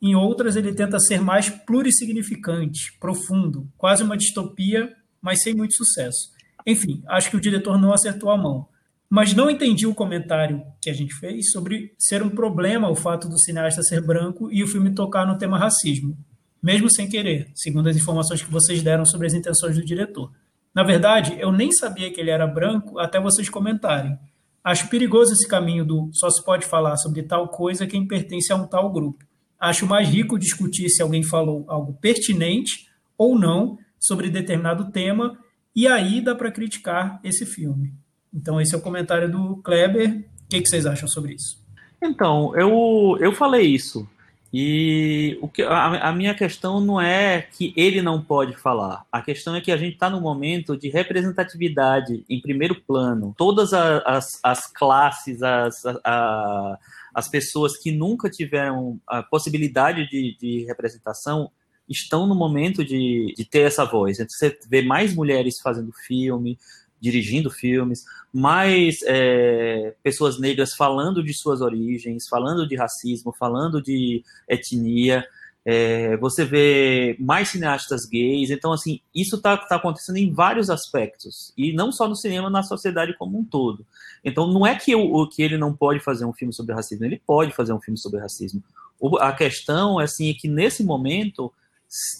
em 0.00 0.14
outras, 0.14 0.56
ele 0.56 0.72
tenta 0.72 0.98
ser 0.98 1.20
mais 1.20 1.48
plurissignificante, 1.48 2.96
profundo, 3.00 3.68
quase 3.76 4.02
uma 4.02 4.16
distopia, 4.16 4.92
mas 5.20 5.42
sem 5.42 5.54
muito 5.54 5.74
sucesso. 5.74 6.30
Enfim, 6.66 7.02
acho 7.08 7.30
que 7.30 7.36
o 7.36 7.40
diretor 7.40 7.78
não 7.80 7.92
acertou 7.92 8.30
a 8.30 8.36
mão. 8.36 8.68
Mas 9.10 9.34
não 9.34 9.48
entendi 9.48 9.86
o 9.86 9.94
comentário 9.94 10.62
que 10.82 10.90
a 10.90 10.92
gente 10.92 11.14
fez 11.14 11.50
sobre 11.50 11.94
ser 11.98 12.22
um 12.22 12.28
problema 12.28 12.90
o 12.90 12.94
fato 12.94 13.28
do 13.28 13.38
cineasta 13.38 13.82
ser 13.82 14.02
branco 14.02 14.52
e 14.52 14.62
o 14.62 14.68
filme 14.68 14.94
tocar 14.94 15.26
no 15.26 15.38
tema 15.38 15.58
racismo, 15.58 16.16
mesmo 16.62 16.90
sem 16.90 17.08
querer, 17.08 17.50
segundo 17.54 17.88
as 17.88 17.96
informações 17.96 18.42
que 18.42 18.50
vocês 18.50 18.82
deram 18.82 19.06
sobre 19.06 19.26
as 19.26 19.34
intenções 19.34 19.76
do 19.76 19.84
diretor. 19.84 20.30
Na 20.74 20.82
verdade, 20.82 21.36
eu 21.40 21.50
nem 21.50 21.72
sabia 21.72 22.12
que 22.12 22.20
ele 22.20 22.30
era 22.30 22.46
branco 22.46 22.98
até 22.98 23.18
vocês 23.18 23.48
comentarem. 23.48 24.18
Acho 24.62 24.88
perigoso 24.88 25.32
esse 25.32 25.48
caminho 25.48 25.84
do 25.84 26.10
só 26.12 26.28
se 26.28 26.44
pode 26.44 26.66
falar 26.66 26.96
sobre 26.98 27.22
tal 27.22 27.48
coisa 27.48 27.86
quem 27.86 28.06
pertence 28.06 28.52
a 28.52 28.56
um 28.56 28.66
tal 28.66 28.92
grupo. 28.92 29.24
Acho 29.58 29.86
mais 29.86 30.08
rico 30.08 30.38
discutir 30.38 30.88
se 30.88 31.02
alguém 31.02 31.22
falou 31.22 31.64
algo 31.68 31.94
pertinente 31.94 32.88
ou 33.16 33.38
não 33.38 33.78
sobre 33.98 34.30
determinado 34.30 34.90
tema, 34.92 35.36
e 35.74 35.86
aí 35.86 36.20
dá 36.20 36.34
para 36.34 36.52
criticar 36.52 37.20
esse 37.24 37.44
filme. 37.44 37.92
Então, 38.32 38.60
esse 38.60 38.74
é 38.74 38.78
o 38.78 38.82
comentário 38.82 39.30
do 39.30 39.56
Kleber. 39.56 40.10
O 40.10 40.48
que, 40.48 40.60
que 40.60 40.68
vocês 40.68 40.86
acham 40.86 41.08
sobre 41.08 41.34
isso? 41.34 41.60
Então, 42.00 42.56
eu, 42.56 43.16
eu 43.20 43.32
falei 43.32 43.66
isso. 43.66 44.08
E 44.52 45.38
o 45.42 45.48
que, 45.48 45.62
a, 45.62 46.08
a, 46.08 46.12
minha 46.12 46.34
questão 46.34 46.80
não 46.80 46.98
é 46.98 47.42
que 47.42 47.72
ele 47.76 48.00
não 48.00 48.22
pode 48.22 48.56
falar. 48.56 49.04
A 49.12 49.20
questão 49.20 49.54
é 49.54 49.60
que 49.60 49.70
a 49.70 49.76
gente 49.76 49.94
está 49.94 50.08
no 50.08 50.20
momento 50.20 50.76
de 50.76 50.88
representatividade 50.88 52.24
em 52.28 52.40
primeiro 52.40 52.74
plano. 52.74 53.34
Todas 53.36 53.74
as, 53.74 54.40
as 54.42 54.66
classes, 54.66 55.42
as, 55.42 55.84
a, 56.02 56.78
as 57.18 57.28
pessoas 57.28 57.76
que 57.76 57.90
nunca 57.90 58.30
tiveram 58.30 59.00
a 59.04 59.24
possibilidade 59.24 60.08
de, 60.08 60.36
de 60.38 60.64
representação 60.66 61.50
estão 61.88 62.28
no 62.28 62.34
momento 62.34 62.84
de, 62.84 63.34
de 63.36 63.44
ter 63.44 63.62
essa 63.62 63.84
voz. 63.84 64.20
Então, 64.20 64.28
você 64.30 64.56
vê 64.70 64.82
mais 64.82 65.16
mulheres 65.16 65.58
fazendo 65.60 65.92
filme, 66.06 66.56
dirigindo 67.00 67.50
filmes, 67.50 68.04
mais 68.32 69.00
é, 69.04 69.96
pessoas 70.00 70.38
negras 70.38 70.74
falando 70.74 71.20
de 71.20 71.34
suas 71.34 71.60
origens, 71.60 72.28
falando 72.28 72.68
de 72.68 72.76
racismo, 72.76 73.34
falando 73.36 73.82
de 73.82 74.22
etnia. 74.48 75.26
É, 75.70 76.16
você 76.16 76.46
vê 76.46 77.14
mais 77.20 77.48
cineastas 77.50 78.06
gays. 78.06 78.48
Então, 78.48 78.72
assim, 78.72 79.00
isso 79.14 79.36
está 79.36 79.54
tá 79.54 79.76
acontecendo 79.76 80.16
em 80.16 80.32
vários 80.32 80.70
aspectos. 80.70 81.52
E 81.58 81.74
não 81.74 81.92
só 81.92 82.08
no 82.08 82.16
cinema, 82.16 82.48
na 82.48 82.62
sociedade 82.62 83.14
como 83.18 83.38
um 83.38 83.44
todo. 83.44 83.84
Então, 84.24 84.50
não 84.50 84.66
é 84.66 84.74
que, 84.74 84.92
que 85.30 85.42
ele 85.42 85.58
não 85.58 85.74
pode 85.74 86.00
fazer 86.00 86.24
um 86.24 86.32
filme 86.32 86.54
sobre 86.54 86.74
racismo, 86.74 87.04
ele 87.04 87.20
pode 87.26 87.52
fazer 87.52 87.74
um 87.74 87.80
filme 87.82 87.98
sobre 87.98 88.18
racismo. 88.18 88.64
O, 88.98 89.18
a 89.18 89.30
questão, 89.34 89.98
assim, 89.98 90.30
é 90.30 90.32
que 90.32 90.48
nesse 90.48 90.82
momento, 90.82 91.52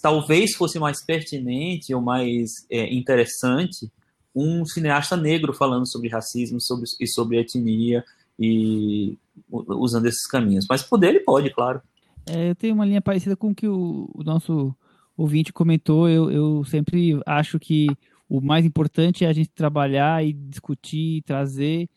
talvez 0.03 0.55
fosse 0.55 0.79
mais 0.79 1.03
pertinente 1.03 1.95
ou 1.95 2.03
mais 2.03 2.51
é, 2.70 2.93
interessante 2.93 3.91
um 4.37 4.62
cineasta 4.66 5.16
negro 5.16 5.55
falando 5.55 5.91
sobre 5.91 6.11
racismo 6.11 6.61
sobre, 6.61 6.85
e 7.01 7.07
sobre 7.09 7.39
etnia 7.39 8.05
e 8.39 9.16
usando 9.51 10.05
esses 10.05 10.27
caminhos. 10.27 10.66
Mas 10.69 10.83
poder 10.83 11.09
ele 11.09 11.20
pode, 11.20 11.49
claro. 11.49 11.81
É, 12.29 12.51
eu 12.51 12.55
tenho 12.55 12.75
uma 12.75 12.85
linha 12.85 13.01
parecida 13.01 13.37
com 13.37 13.51
o 13.51 13.55
que 13.55 13.67
o, 13.67 14.11
o 14.15 14.23
nosso 14.23 14.75
ouvinte 15.17 15.53
comentou. 15.53 16.09
Eu, 16.09 16.31
eu 16.31 16.65
sempre 16.65 17.21
acho 17.27 17.59
que 17.59 17.89
o 18.29 18.41
mais 18.41 18.65
importante 18.65 19.25
é 19.25 19.29
a 19.29 19.33
gente 19.33 19.51
trabalhar 19.51 20.25
e 20.25 20.33
discutir, 20.33 21.23
trazer 21.23 21.89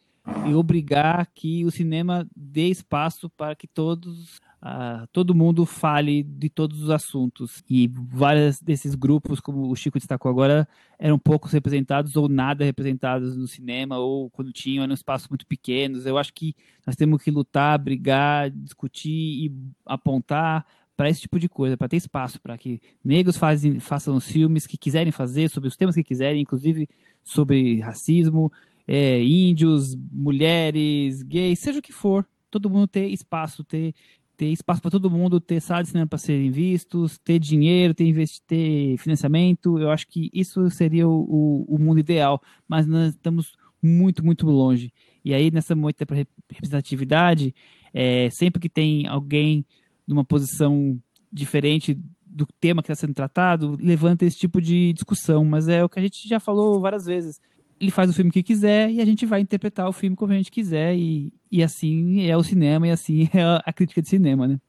e 0.48 0.53
obrigar 0.53 1.28
que 1.34 1.66
o 1.66 1.72
cinema 1.72 2.28
dê 2.36 2.68
espaço 2.68 3.30
para 3.30 3.56
que 3.56 3.68
todos 3.68 4.40
uh, 4.62 5.08
todo 5.12 5.36
mundo 5.36 5.66
fale 5.66 6.24
de 6.24 6.50
todos 6.50 6.82
os 6.82 6.90
assuntos. 6.90 7.64
E 7.70 7.88
vários 7.88 8.62
desses 8.62 8.96
grupos, 8.96 9.40
como 9.40 9.70
o 9.70 9.76
Chico 9.76 9.98
destacou 9.98 10.30
agora, 10.30 10.68
eram 11.00 11.18
poucos 11.18 11.52
representados 11.52 12.16
ou 12.16 12.30
nada 12.30 12.64
representados 12.64 13.36
no 13.36 13.48
cinema, 13.48 13.98
ou 13.98 14.30
quando 14.30 14.52
tinham 14.54 14.84
eram 14.84 14.94
espaços 14.94 15.28
muito 15.28 15.46
pequenos. 15.46 16.06
Eu 16.06 16.18
acho 16.18 16.34
que 16.34 16.56
nós 16.86 16.96
temos 16.96 17.22
que 17.22 17.32
lutar, 17.32 17.78
brigar, 17.80 18.50
discutir 18.50 19.46
e 19.46 19.52
apontar 19.86 20.66
para 20.96 21.10
esse 21.10 21.22
tipo 21.22 21.40
de 21.40 21.50
coisa, 21.50 21.76
para 21.76 21.90
ter 21.90 21.98
espaço 21.98 22.40
para 22.40 22.56
que 22.58 22.80
negros 23.04 23.36
fazem, 23.36 23.80
façam 23.80 24.16
os 24.16 24.30
filmes 24.30 24.68
que 24.68 24.78
quiserem 24.78 25.12
fazer, 25.12 25.50
sobre 25.50 25.68
os 25.68 25.76
temas 25.76 25.96
que 25.96 26.04
quiserem, 26.04 26.42
inclusive 26.42 26.88
sobre 27.24 27.80
racismo, 27.80 28.52
é, 28.88 29.24
índios, 29.24 29.96
mulheres, 29.96 31.24
gays, 31.24 31.58
seja 31.58 31.80
o 31.80 31.82
que 31.82 31.92
for, 31.92 32.24
todo 32.52 32.70
mundo 32.70 32.88
ter 32.88 33.08
espaço, 33.08 33.64
ter 33.64 33.96
ter 34.41 34.47
espaço 34.47 34.81
para 34.81 34.89
todo 34.89 35.11
mundo, 35.11 35.39
ter 35.39 35.61
salas 35.61 35.84
de 35.84 35.91
cinema 35.91 36.07
para 36.07 36.18
serem 36.18 36.49
vistos, 36.49 37.19
ter 37.19 37.38
dinheiro, 37.38 37.93
ter, 37.93 38.11
ter 38.47 38.97
financiamento. 38.97 39.77
Eu 39.77 39.91
acho 39.91 40.07
que 40.07 40.31
isso 40.34 40.68
seria 40.72 41.07
o, 41.07 41.11
o, 41.11 41.76
o, 41.76 41.77
mundo 41.77 41.99
ideal, 41.99 42.41
mas 42.68 42.88
nós 42.88 43.09
estamos 43.13 43.55
muito, 43.80 44.26
muito 44.26 44.47
longe. 44.47 44.91
E 45.23 45.31
aí, 45.31 45.51
nessa 45.51 45.76
moita 45.76 46.07
representatividade, 46.49 47.53
é, 47.93 48.31
sempre 48.31 48.59
que 48.59 48.68
tem 48.68 49.05
alguém 49.05 49.63
numa 50.07 50.26
posição 50.26 50.99
diferente 51.31 51.95
do 52.26 52.47
tema 52.59 52.81
que 52.81 52.91
está 52.91 52.99
sendo 52.99 53.13
tratado, 53.13 53.77
levanta 53.80 54.26
esse 54.26 54.39
tipo 54.39 54.59
de 54.59 54.91
discussão. 54.93 55.45
Mas 55.45 55.68
é 55.68 55.84
o 55.84 55.89
que 55.89 55.99
a 55.99 56.01
gente 56.01 56.27
já 56.27 56.39
falou 56.39 56.81
várias 56.81 57.05
vezes 57.05 57.39
ele 57.82 57.91
faz 57.91 58.10
o 58.10 58.14
filme 58.14 58.30
que 58.30 58.44
quiser 58.44 58.91
e 58.91 59.02
a 59.02 59.06
gente 59.06 59.26
vai 59.26 59.41
interpretar 59.41 59.90
o 59.90 59.94
filme 59.94 60.16
como 60.16 60.32
a 60.32 60.36
gente 60.36 60.52
quiser 60.52 60.95
e, 60.95 61.34
e 61.52 61.64
assim 61.64 62.30
é 62.30 62.38
o 62.38 62.44
cinema 62.44 62.88
e 62.88 62.91
assim 62.91 63.28
é 63.34 63.62
a 63.66 63.74
crítica 63.74 64.02
de 64.02 64.08
cinema, 64.08 64.48
né? 64.48 64.60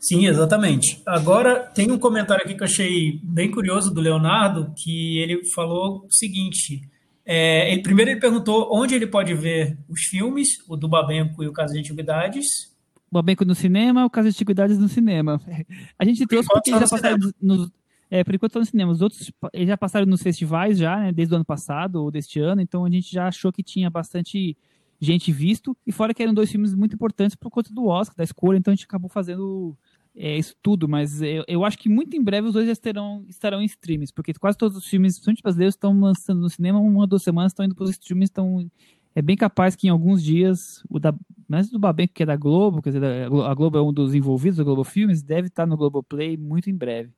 Sim, 0.00 0.26
exatamente. 0.26 1.00
Agora, 1.06 1.60
tem 1.60 1.92
um 1.92 1.98
comentário 1.98 2.44
aqui 2.44 2.56
que 2.56 2.62
eu 2.62 2.66
achei 2.66 3.20
bem 3.22 3.52
curioso 3.52 3.94
do 3.94 4.00
Leonardo, 4.00 4.74
que 4.76 5.18
ele 5.18 5.44
falou 5.54 6.04
o 6.04 6.12
seguinte: 6.12 6.80
é, 7.24 7.72
ele, 7.72 7.82
primeiro 7.82 8.10
ele 8.10 8.18
perguntou 8.18 8.68
onde 8.72 8.96
ele 8.96 9.06
pode 9.06 9.32
ver 9.32 9.78
os 9.88 10.00
filmes, 10.02 10.48
o 10.68 10.76
do 10.76 10.88
Babenco 10.88 11.44
e 11.44 11.46
o 11.46 11.52
Caso 11.52 11.72
de 11.72 11.78
Antiguidades. 11.78 12.46
O 13.08 13.14
Babenco 13.14 13.44
no 13.44 13.54
cinema, 13.54 14.04
o 14.04 14.10
Caso 14.10 14.28
de 14.28 14.34
Antiguidades 14.34 14.76
no 14.76 14.88
cinema. 14.88 15.40
A 15.96 16.04
gente 16.04 16.26
trouxe 16.26 16.48
porque 16.48 16.72
já 16.72 16.80
passaram 16.80 17.18
nos, 17.40 17.70
é, 18.12 18.22
por 18.22 18.34
enquanto 18.34 18.50
estão 18.50 18.60
no 18.60 18.66
cinema. 18.66 18.92
Os 18.92 19.00
outros 19.00 19.32
eles 19.54 19.68
já 19.68 19.76
passaram 19.78 20.04
nos 20.04 20.22
festivais 20.22 20.76
já, 20.76 21.00
né, 21.00 21.12
desde 21.12 21.32
o 21.32 21.36
ano 21.36 21.46
passado 21.46 21.96
ou 21.96 22.10
deste 22.10 22.38
ano, 22.38 22.60
então 22.60 22.84
a 22.84 22.90
gente 22.90 23.10
já 23.10 23.26
achou 23.26 23.50
que 23.50 23.62
tinha 23.62 23.88
bastante 23.88 24.54
gente 25.00 25.32
visto, 25.32 25.74
e 25.86 25.90
fora 25.90 26.12
que 26.12 26.22
eram 26.22 26.34
dois 26.34 26.50
filmes 26.50 26.74
muito 26.74 26.94
importantes 26.94 27.34
por 27.34 27.50
conta 27.50 27.72
do 27.72 27.86
Oscar, 27.86 28.14
da 28.14 28.22
escolha, 28.22 28.58
então 28.58 28.70
a 28.70 28.74
gente 28.74 28.84
acabou 28.84 29.08
fazendo 29.08 29.74
é, 30.14 30.36
isso 30.36 30.54
tudo, 30.62 30.86
mas 30.86 31.22
eu, 31.22 31.42
eu 31.48 31.64
acho 31.64 31.78
que 31.78 31.88
muito 31.88 32.14
em 32.14 32.22
breve 32.22 32.48
os 32.48 32.52
dois 32.52 32.66
já 32.66 32.72
estarão, 32.72 33.24
estarão 33.28 33.62
em 33.62 33.64
streams, 33.64 34.12
porque 34.12 34.34
quase 34.34 34.58
todos 34.58 34.76
os 34.76 34.86
filmes, 34.86 35.14
principalmente 35.14 35.42
brasileiros, 35.42 35.74
estão 35.74 35.98
lançando 35.98 36.42
no 36.42 36.50
cinema 36.50 36.78
uma 36.78 37.00
ou 37.00 37.06
duas 37.06 37.22
semanas, 37.22 37.52
estão 37.52 37.64
indo 37.64 37.74
para 37.74 37.84
os 37.84 37.90
streams, 37.92 38.24
estão 38.24 38.70
é 39.14 39.22
bem 39.22 39.36
capaz 39.36 39.74
que 39.74 39.86
em 39.86 39.90
alguns 39.90 40.22
dias, 40.22 40.82
o 40.88 40.98
da, 40.98 41.14
mais 41.48 41.70
do 41.70 41.78
Babenco, 41.78 42.12
que 42.14 42.22
é 42.22 42.26
da 42.26 42.36
Globo, 42.36 42.82
quer 42.82 42.90
dizer, 42.90 43.24
a 43.24 43.54
Globo 43.54 43.78
é 43.78 43.82
um 43.82 43.92
dos 43.92 44.14
envolvidos, 44.14 44.60
a 44.60 44.64
Globo 44.64 44.84
Filmes, 44.84 45.22
deve 45.22 45.48
estar 45.48 45.66
no 45.66 45.78
Globoplay 45.78 46.36
muito 46.36 46.68
em 46.68 46.76
breve. 46.76 47.10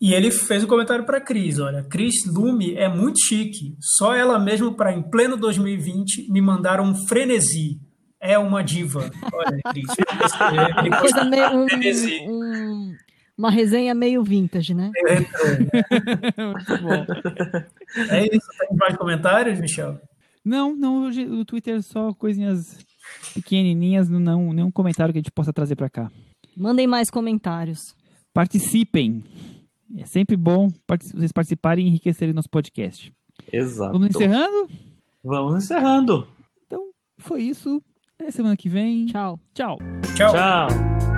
E 0.00 0.14
ele 0.14 0.30
fez 0.30 0.62
um 0.62 0.68
comentário 0.68 1.04
para 1.04 1.20
Cris, 1.20 1.58
olha, 1.58 1.82
Cris 1.82 2.24
Lume 2.24 2.74
é 2.74 2.88
muito 2.88 3.20
chique, 3.20 3.74
só 3.80 4.14
ela 4.14 4.38
mesmo 4.38 4.74
para 4.74 4.92
em 4.92 5.02
pleno 5.02 5.36
2020 5.36 6.30
me 6.30 6.40
mandar 6.40 6.80
um 6.80 6.94
frenesi. 6.94 7.80
É 8.20 8.38
uma 8.38 8.62
diva. 8.62 9.10
Olha, 9.32 9.60
Cris. 9.70 9.86
Coisa 11.00 11.24
meio, 11.24 11.50
um, 11.50 11.66
um, 12.32 12.96
uma 13.36 13.50
resenha 13.50 13.94
meio 13.94 14.24
vintage, 14.24 14.74
né? 14.74 14.90
Muito 16.36 16.82
bom. 16.82 17.06
É 18.10 18.24
isso. 18.24 18.48
Tem 18.58 18.76
mais 18.76 18.96
comentários, 18.96 19.60
Michel? 19.60 20.00
Não, 20.44 20.74
não, 20.74 21.04
hoje 21.04 21.24
o 21.26 21.44
Twitter 21.44 21.76
é 21.76 21.82
só 21.82 22.12
coisinhas 22.14 22.78
pequenininhas, 23.34 24.08
não, 24.08 24.52
nenhum 24.52 24.70
comentário 24.70 25.12
que 25.12 25.18
a 25.18 25.22
gente 25.22 25.30
possa 25.30 25.52
trazer 25.52 25.76
para 25.76 25.90
cá. 25.90 26.10
Mandem 26.56 26.86
mais 26.86 27.10
comentários. 27.10 27.94
Participem. 28.32 29.22
É 29.96 30.04
sempre 30.04 30.36
bom 30.36 30.68
vocês 31.14 31.32
participarem 31.32 31.86
e 31.86 31.88
enriquecerem 31.88 32.34
nosso 32.34 32.50
podcast. 32.50 33.12
Exato. 33.52 33.92
Vamos 33.92 34.08
encerrando? 34.08 34.68
Vamos 35.24 35.64
encerrando. 35.64 36.28
Então, 36.66 36.90
foi 37.18 37.42
isso. 37.42 37.82
Até 38.18 38.30
semana 38.30 38.56
que 38.56 38.68
vem. 38.68 39.06
Tchau. 39.06 39.38
Tchau. 39.54 39.78
Tchau. 40.16 40.32
Tchau. 40.32 41.17